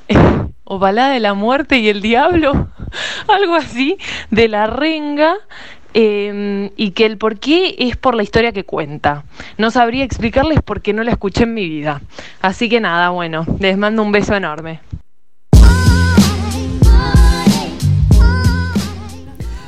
o 0.63 0.77
Balada 0.77 1.09
de 1.09 1.19
la 1.21 1.33
Muerte 1.33 1.79
y 1.79 1.89
el 1.89 2.03
Diablo, 2.03 2.69
algo 3.27 3.55
así, 3.55 3.97
de 4.29 4.47
la 4.47 4.67
renga. 4.67 5.37
Eh, 5.93 6.71
y 6.75 6.91
que 6.91 7.05
el 7.05 7.17
por 7.17 7.39
qué 7.39 7.75
es 7.77 7.97
por 7.97 8.15
la 8.15 8.23
historia 8.23 8.51
que 8.51 8.63
cuenta. 8.63 9.23
No 9.57 9.71
sabría 9.71 10.03
explicarles 10.03 10.61
por 10.61 10.81
qué 10.81 10.93
no 10.93 11.03
la 11.03 11.11
escuché 11.11 11.43
en 11.43 11.53
mi 11.53 11.67
vida. 11.67 12.01
Así 12.41 12.69
que 12.69 12.79
nada, 12.79 13.09
bueno, 13.09 13.45
les 13.59 13.77
mando 13.77 14.01
un 14.01 14.11
beso 14.11 14.35
enorme. 14.35 14.79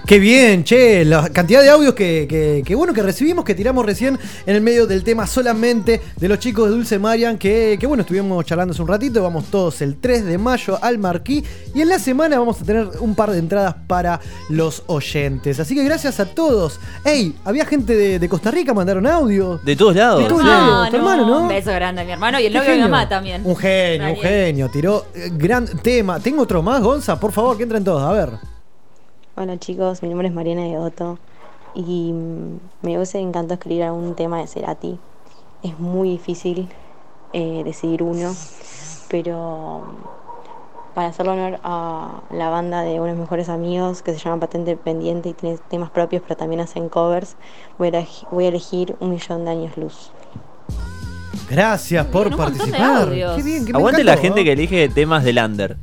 Qué 0.06 0.20
bien, 0.20 0.64
che, 0.64 1.04
la 1.04 1.30
cantidad 1.30 1.62
de 1.64 1.70
audios 1.70 1.96
que, 1.96 2.28
que- 2.30 2.62
que 2.64 2.76
bueno 2.76 2.94
que 2.94 3.02
recibimos, 3.02 3.44
que 3.44 3.56
tiramos 3.56 3.84
recién 3.84 4.20
en 4.46 4.56
el 4.56 4.62
medio 4.62 4.86
del 4.86 5.04
tema 5.04 5.26
solamente 5.26 6.00
de 6.18 6.28
los 6.30 6.38
chicos 6.38 6.70
de 6.70 6.76
Dulce 6.76 7.00
Marian, 7.00 7.40
que, 7.40 7.76
que 7.80 7.88
bueno, 7.88 8.02
estuvimos 8.02 8.46
charlando 8.46 8.74
hace 8.74 8.84
un 8.84 8.88
ratito, 8.88 9.24
vamos 9.24 9.46
todos 9.46 9.82
el 9.82 9.96
3 10.00 10.26
de 10.26 10.38
mayo 10.38 10.78
al 10.80 11.00
Marquí 11.00 11.44
y 11.74 11.82
en 11.82 11.90
la 11.90 11.98
semana 11.98 12.38
vamos 12.38 12.62
a 12.62 12.66
tener 12.66 12.88
un 13.00 13.16
par 13.16 13.32
de 13.32 13.40
entradas 13.40 13.76
para 13.88 14.20
los 14.50 14.84
oyentes. 14.86 15.60
Así 15.60 15.74
que 15.74 15.84
gracias 15.84 16.20
a 16.20 16.26
todos. 16.26 16.80
Ey, 17.04 17.36
había 17.44 17.66
gente 17.66 17.96
de, 17.96 18.20
de 18.20 18.30
Costa 18.30 18.52
Rica, 18.52 18.76
mandaron 18.76 19.08
audio. 19.08 19.60
De 19.64 19.76
todos 19.76 19.96
lados. 19.96 20.22
De 20.22 20.30
todos 20.30 20.44
No, 20.44 20.48
lados, 20.50 20.90
tu 20.92 20.96
hermano, 20.98 21.26
¿no? 21.26 21.42
Un 21.44 21.48
beso 21.48 21.72
grande 21.72 22.02
a 22.02 22.06
mi 22.06 22.12
hermano 22.12 22.40
y 22.40 22.46
el 22.46 22.54
novio 22.54 22.70
de 22.70 22.76
mi 22.76 22.82
mamá 22.84 23.10
también. 23.10 23.42
Un 23.44 23.56
genio, 23.56 24.10
un 24.10 24.18
genio. 24.18 24.70
Tiró 24.70 25.06
eh, 25.16 25.32
gran 25.34 25.66
tema. 25.82 26.20
Tengo 26.20 26.44
otro 26.44 26.62
más, 26.62 26.80
Gonza, 26.84 27.20
por 27.20 27.32
favor, 27.32 27.58
que 27.58 27.64
entren 27.64 27.84
todos. 27.84 28.04
A 28.04 28.12
ver. 28.12 28.55
Hola 29.38 29.58
chicos, 29.58 30.02
mi 30.02 30.10
nombre 30.10 30.28
es 30.30 30.34
Mariana 30.34 30.64
de 30.64 30.78
Otto 30.78 31.20
y 31.74 32.14
me 32.14 32.96
hubiese 32.96 33.20
encantado 33.20 33.56
escribir 33.56 33.84
algún 33.84 34.16
tema 34.16 34.40
de 34.40 34.48
Cerati. 34.48 34.98
Es 35.64 35.78
muy 35.80 36.10
difícil 36.10 36.70
eh, 37.34 37.62
decidir 37.66 38.02
uno, 38.04 38.34
pero 39.10 39.84
para 40.94 41.10
hacerle 41.10 41.34
honor 41.34 41.60
a 41.64 42.22
la 42.32 42.50
banda 42.50 42.82
de 42.84 43.02
unos 43.02 43.18
mejores 43.18 43.50
amigos 43.50 44.02
que 44.02 44.14
se 44.14 44.20
llama 44.20 44.40
Patente 44.40 44.78
Pendiente 44.78 45.30
y 45.30 45.34
tiene 45.34 45.58
temas 45.70 45.90
propios, 45.90 46.22
pero 46.26 46.38
también 46.38 46.62
hacen 46.62 46.88
covers, 46.88 47.36
voy 47.78 47.90
a, 47.90 47.92
elegi- 47.92 48.28
voy 48.32 48.46
a 48.46 48.48
elegir 48.50 48.96
Un 49.02 49.10
Millón 49.10 49.44
de 49.44 49.52
Años 49.52 49.76
Luz. 49.76 50.12
Gracias 51.50 52.06
por 52.06 52.36
participar. 52.38 53.10
Qué 53.10 53.44
bien, 53.44 53.76
Aguante 53.76 54.04
la 54.06 54.16
gente 54.16 54.46
que 54.46 54.54
elige 54.54 54.88
temas 54.88 55.26
de 55.26 55.34
Lander. 55.34 55.78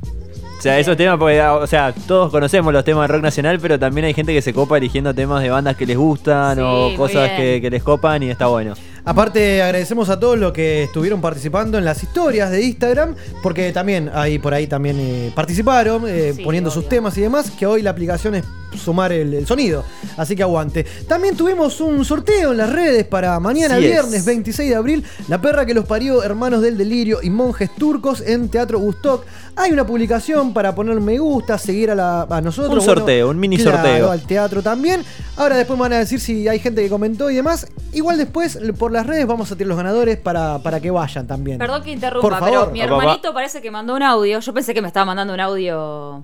O 0.63 0.65
sea, 0.65 0.79
esos 0.79 0.95
temas, 0.95 1.17
porque, 1.17 1.41
o 1.41 1.67
sea, 1.67 1.93
todos 2.07 2.31
conocemos 2.31 2.71
los 2.71 2.85
temas 2.85 3.05
de 3.09 3.13
rock 3.13 3.21
nacional, 3.21 3.59
pero 3.59 3.77
también 3.77 4.05
hay 4.05 4.13
gente 4.13 4.33
que 4.33 4.41
se 4.41 4.53
copa 4.53 4.77
eligiendo 4.77 5.13
temas 5.13 5.43
de 5.43 5.49
bandas 5.49 5.75
que 5.75 5.85
les 5.85 5.97
gustan 5.97 6.55
Sí, 6.55 6.61
o 6.63 6.95
cosas 6.95 7.31
que 7.31 7.67
les 7.69 7.83
copan 7.83 8.23
y 8.23 8.29
está 8.29 8.47
bueno. 8.47 8.73
Aparte, 9.03 9.61
agradecemos 9.61 10.07
a 10.07 10.17
todos 10.17 10.39
los 10.39 10.53
que 10.53 10.83
estuvieron 10.83 11.19
participando 11.19 11.77
en 11.77 11.83
las 11.83 12.01
historias 12.01 12.49
de 12.49 12.63
Instagram, 12.63 13.15
porque 13.41 13.73
también 13.73 14.09
ahí 14.13 14.39
por 14.39 14.53
ahí 14.53 14.65
también 14.65 14.95
eh, 14.97 15.31
participaron, 15.35 16.03
eh, 16.07 16.33
poniendo 16.41 16.71
sus 16.71 16.87
temas 16.87 17.17
y 17.17 17.21
demás, 17.21 17.51
que 17.51 17.65
hoy 17.65 17.81
la 17.81 17.89
aplicación 17.89 18.35
es 18.35 18.45
sumar 18.77 19.11
el, 19.11 19.33
el 19.33 19.47
sonido. 19.47 19.83
Así 20.17 20.35
que 20.35 20.43
aguante. 20.43 20.85
También 21.07 21.35
tuvimos 21.35 21.79
un 21.81 22.03
sorteo 22.05 22.51
en 22.51 22.57
las 22.57 22.71
redes 22.71 23.05
para 23.05 23.39
mañana 23.39 23.77
Sí 23.77 23.85
es. 23.85 23.91
viernes 23.91 24.25
26 24.25 24.69
de 24.69 24.75
abril, 24.75 25.03
La 25.27 25.41
perra 25.41 25.65
que 25.65 25.73
los 25.73 25.85
parió, 25.85 26.23
Hermanos 26.23 26.61
del 26.61 26.77
Delirio 26.77 27.19
y 27.21 27.29
Monjes 27.29 27.73
Turcos 27.75 28.21
en 28.21 28.49
Teatro 28.49 28.79
Gustoc. 28.79 29.25
Hay 29.55 29.71
una 29.71 29.85
publicación 29.85 30.53
para 30.53 30.73
poner 30.73 30.99
me 30.99 31.19
gusta, 31.19 31.57
seguir 31.57 31.91
a, 31.91 31.95
la- 31.95 32.21
a 32.23 32.41
nosotros. 32.41 32.73
Un 32.73 32.81
sorteo, 32.81 33.29
un 33.29 33.39
mini 33.39 33.57
claro, 33.57 33.77
sorteo. 33.77 34.11
al 34.11 34.21
teatro 34.21 34.61
también. 34.63 35.03
Ahora 35.37 35.55
después 35.57 35.77
me 35.77 35.81
van 35.83 35.93
a 35.93 35.99
decir 35.99 36.19
si 36.19 36.47
hay 36.47 36.57
gente 36.59 36.81
que 36.81 36.89
comentó 36.89 37.29
y 37.29 37.35
demás. 37.35 37.67
Igual 37.91 38.17
después 38.17 38.57
por 38.79 38.91
las 38.91 39.05
redes 39.05 39.27
vamos 39.27 39.51
a 39.51 39.55
tirar 39.55 39.67
los 39.69 39.77
ganadores 39.77 40.17
para, 40.17 40.57
para 40.59 40.79
que 40.79 40.89
vayan 40.91 41.27
también. 41.27 41.59
Perdón 41.59 41.83
que 41.83 41.91
interrumpa, 41.91 42.27
Por 42.27 42.39
pero 42.39 42.51
favor. 42.61 42.71
mi 42.73 42.81
hermanito 42.81 43.33
parece 43.33 43.61
que 43.61 43.69
mandó 43.69 43.95
un 43.95 44.01
audio. 44.03 44.39
Yo 44.39 44.53
pensé 44.53 44.73
que 44.73 44.81
me 44.81 44.87
estaba 44.87 45.05
mandando 45.05 45.33
un 45.33 45.39
audio 45.39 46.23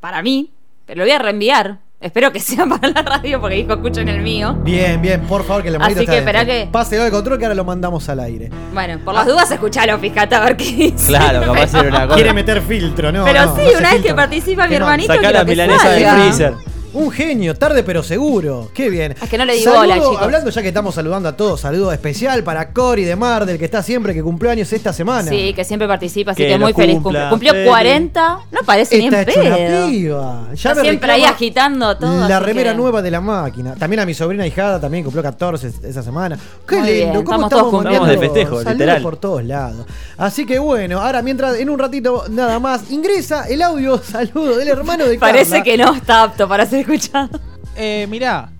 para 0.00 0.22
mí, 0.22 0.50
pero 0.86 0.98
lo 0.98 1.04
voy 1.04 1.12
a 1.12 1.18
reenviar. 1.18 1.78
Espero 2.00 2.32
que 2.32 2.40
sea 2.40 2.66
para 2.80 2.88
la 2.88 3.02
radio 3.02 3.40
porque 3.40 3.56
dijo 3.56 3.74
escuchen 3.74 4.08
el 4.08 4.22
mío. 4.22 4.54
Bien, 4.64 5.00
bien, 5.00 5.20
por 5.22 5.44
favor, 5.44 5.62
que 5.62 5.68
el 5.68 5.74
hermanito 5.76 6.00
Así 6.00 6.06
que 6.10 6.18
esperá 6.18 6.44
dentro. 6.44 6.66
que- 6.66 6.72
Páselo 6.72 7.04
al 7.04 7.10
control 7.12 7.38
que 7.38 7.44
ahora 7.44 7.54
lo 7.54 7.64
mandamos 7.64 8.08
al 8.08 8.18
aire. 8.20 8.50
Bueno, 8.74 8.98
por 9.04 9.14
las 9.14 9.24
dudas 9.26 9.48
escuchalo, 9.52 9.96
fíjate 9.98 10.34
a 10.34 10.40
ver 10.40 10.56
qué 10.56 10.64
dice. 10.64 11.06
Claro, 11.06 11.40
capaz 11.42 11.74
era 11.74 11.88
una 11.88 12.02
cosa. 12.04 12.14
Quiere 12.16 12.32
meter 12.32 12.60
filtro, 12.60 13.12
¿no? 13.12 13.24
Pero 13.24 13.46
no, 13.46 13.54
sí, 13.56 13.62
no 13.72 13.78
una 13.78 13.92
vez 13.92 14.02
que 14.02 14.14
participa 14.14 14.66
mi 14.66 14.74
hermanito, 14.74 15.14
Sacá 15.14 15.30
la 15.30 15.44
que 15.44 15.50
milanesa 15.52 15.90
del 15.90 16.06
freezer. 16.08 16.54
Un 16.94 17.10
genio, 17.10 17.54
tarde 17.54 17.82
pero 17.82 18.02
seguro. 18.02 18.70
Qué 18.74 18.90
bien. 18.90 19.12
Es 19.22 19.28
que 19.30 19.38
no 19.38 19.44
le 19.46 19.54
digo 19.54 19.64
Saludo, 19.72 19.80
hola, 19.82 19.94
chicos. 19.94 20.18
Hablando 20.20 20.50
ya 20.50 20.60
que 20.62 20.68
estamos 20.68 20.94
saludando 20.94 21.28
a 21.30 21.36
todos, 21.36 21.60
saludo 21.60 21.90
especial 21.90 22.44
para 22.44 22.72
Cory 22.72 23.04
de 23.04 23.16
Mar, 23.16 23.46
del 23.46 23.58
que 23.58 23.64
está 23.64 23.82
siempre, 23.82 24.12
que 24.12 24.22
cumplió 24.22 24.50
años 24.50 24.70
esta 24.74 24.92
semana. 24.92 25.30
Sí, 25.30 25.54
que 25.54 25.64
siempre 25.64 25.88
participa, 25.88 26.32
así 26.32 26.42
Que 26.46 26.58
muy 26.58 26.74
feliz. 26.74 26.98
Cumple- 26.98 27.30
Cumplió 27.30 27.52
feliz. 27.52 27.68
40, 27.68 28.38
no 28.50 28.60
parece 28.66 28.98
ni 28.98 29.06
en 29.06 29.14
Está 29.14 29.30
hecho 29.30 29.40
una 29.40 29.56
pedo. 29.56 29.86
piba. 29.88 30.46
Ya 30.48 30.52
Está 30.70 30.74
me 30.74 30.80
siempre 30.82 31.12
ahí 31.12 31.24
agitando 31.24 31.96
todo. 31.96 32.28
La 32.28 32.40
remera 32.40 32.72
que- 32.72 32.76
nueva 32.76 33.00
de 33.00 33.10
la 33.10 33.20
máquina. 33.22 33.74
También 33.74 34.00
a 34.00 34.04
mi 34.06 34.12
sobrina 34.12 34.46
hijada 34.46 34.78
también 34.78 35.02
cumplió 35.02 35.22
14 35.22 35.72
esa 35.84 36.02
semana. 36.02 36.38
Qué 36.68 36.76
Muy 36.76 36.90
lindo, 36.90 37.12
bien, 37.12 37.24
cómo 37.24 37.44
estamos 37.46 37.50
todos 37.50 37.66
estamos 37.66 37.86
Estamos 37.92 38.08
de 38.10 38.18
festejo, 38.18 38.56
saludos 38.56 38.72
literal. 38.74 39.02
por 39.02 39.16
todos 39.16 39.44
lados. 39.44 39.86
Así 40.18 40.44
que 40.44 40.58
bueno, 40.58 41.00
ahora 41.00 41.22
mientras 41.22 41.58
en 41.58 41.70
un 41.70 41.78
ratito 41.78 42.24
nada 42.28 42.58
más 42.58 42.90
ingresa 42.90 43.44
el 43.48 43.62
audio 43.62 43.96
saludo 44.02 44.56
del 44.56 44.68
hermano 44.68 45.06
de 45.06 45.18
Parece 45.18 45.50
Carla. 45.52 45.64
que 45.64 45.76
no 45.78 45.94
está 45.94 46.22
apto 46.24 46.46
para 46.46 46.66
ser 46.66 46.81
escuchado. 46.82 47.40
Eh, 47.76 48.06
mirá, 48.08 48.50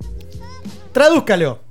Tradúzcalo. 0.92 1.61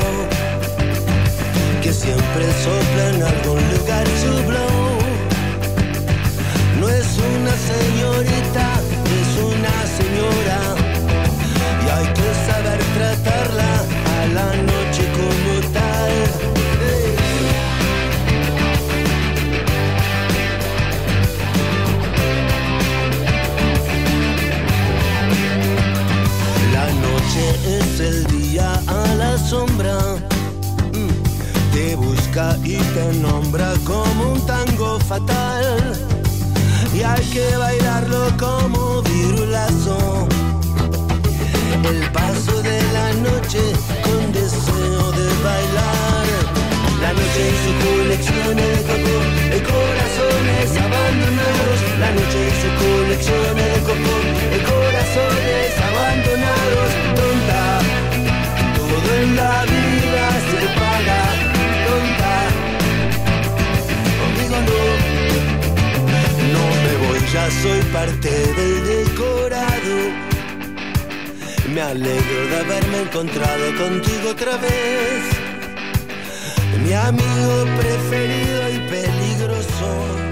Que 1.82 1.92
siempre 1.92 2.44
sopla 2.64 3.04
en 3.14 3.22
algún 3.32 3.60
lugar 3.74 4.06
su 4.22 4.34
blow. 4.48 4.86
No 6.78 6.88
es 6.88 7.08
una 7.34 7.54
señorita, 7.72 8.66
es 9.20 9.30
una 9.52 9.76
señora. 9.98 10.60
Y 11.84 11.86
hay 11.96 12.06
que 12.18 12.30
saber 12.46 12.80
tratarla 12.98 13.67
sombra. 29.48 29.96
Mm, 30.92 31.72
Te 31.72 31.96
busca 31.96 32.56
y 32.62 32.76
te 32.76 33.12
nombra 33.22 33.72
como 33.84 34.32
un 34.32 34.40
tango 34.46 35.00
fatal. 35.00 35.94
Y 36.94 37.02
hay 37.02 37.24
que 37.32 37.56
bailarlo 37.56 38.22
como 38.38 39.02
virulazo. 39.02 40.28
El 41.82 42.00
paso 42.10 42.54
de 42.62 42.78
la 42.96 43.08
noche 43.28 43.62
con 44.04 44.32
deseo 44.32 45.12
de 45.18 45.28
bailar. 45.46 46.26
La 47.00 47.12
noche 47.18 47.40
y 47.52 47.56
su 47.64 47.72
colección 47.86 48.54
de 48.60 48.70
coco, 48.88 49.16
de 49.52 49.60
corazones 49.72 50.68
abandonados. 50.86 51.78
La 52.02 52.10
noche 52.18 52.38
y 52.48 52.54
su 52.62 52.70
colección 52.84 53.54
de 53.62 53.70
coco, 53.88 54.14
de 54.52 54.58
corazones 54.70 55.70
abandonados. 55.90 56.57
Ya 67.38 67.50
soy 67.62 67.80
parte 67.92 68.30
del 68.30 68.74
decorado. 68.94 69.96
Me 71.72 71.80
alegro 71.80 72.40
de 72.50 72.56
haberme 72.62 72.98
encontrado 73.02 73.64
contigo 73.82 74.30
otra 74.30 74.56
vez. 74.56 75.22
Mi 76.84 76.92
amigo 76.92 77.54
preferido 77.80 78.60
y 78.76 78.78
peligroso. 78.94 80.27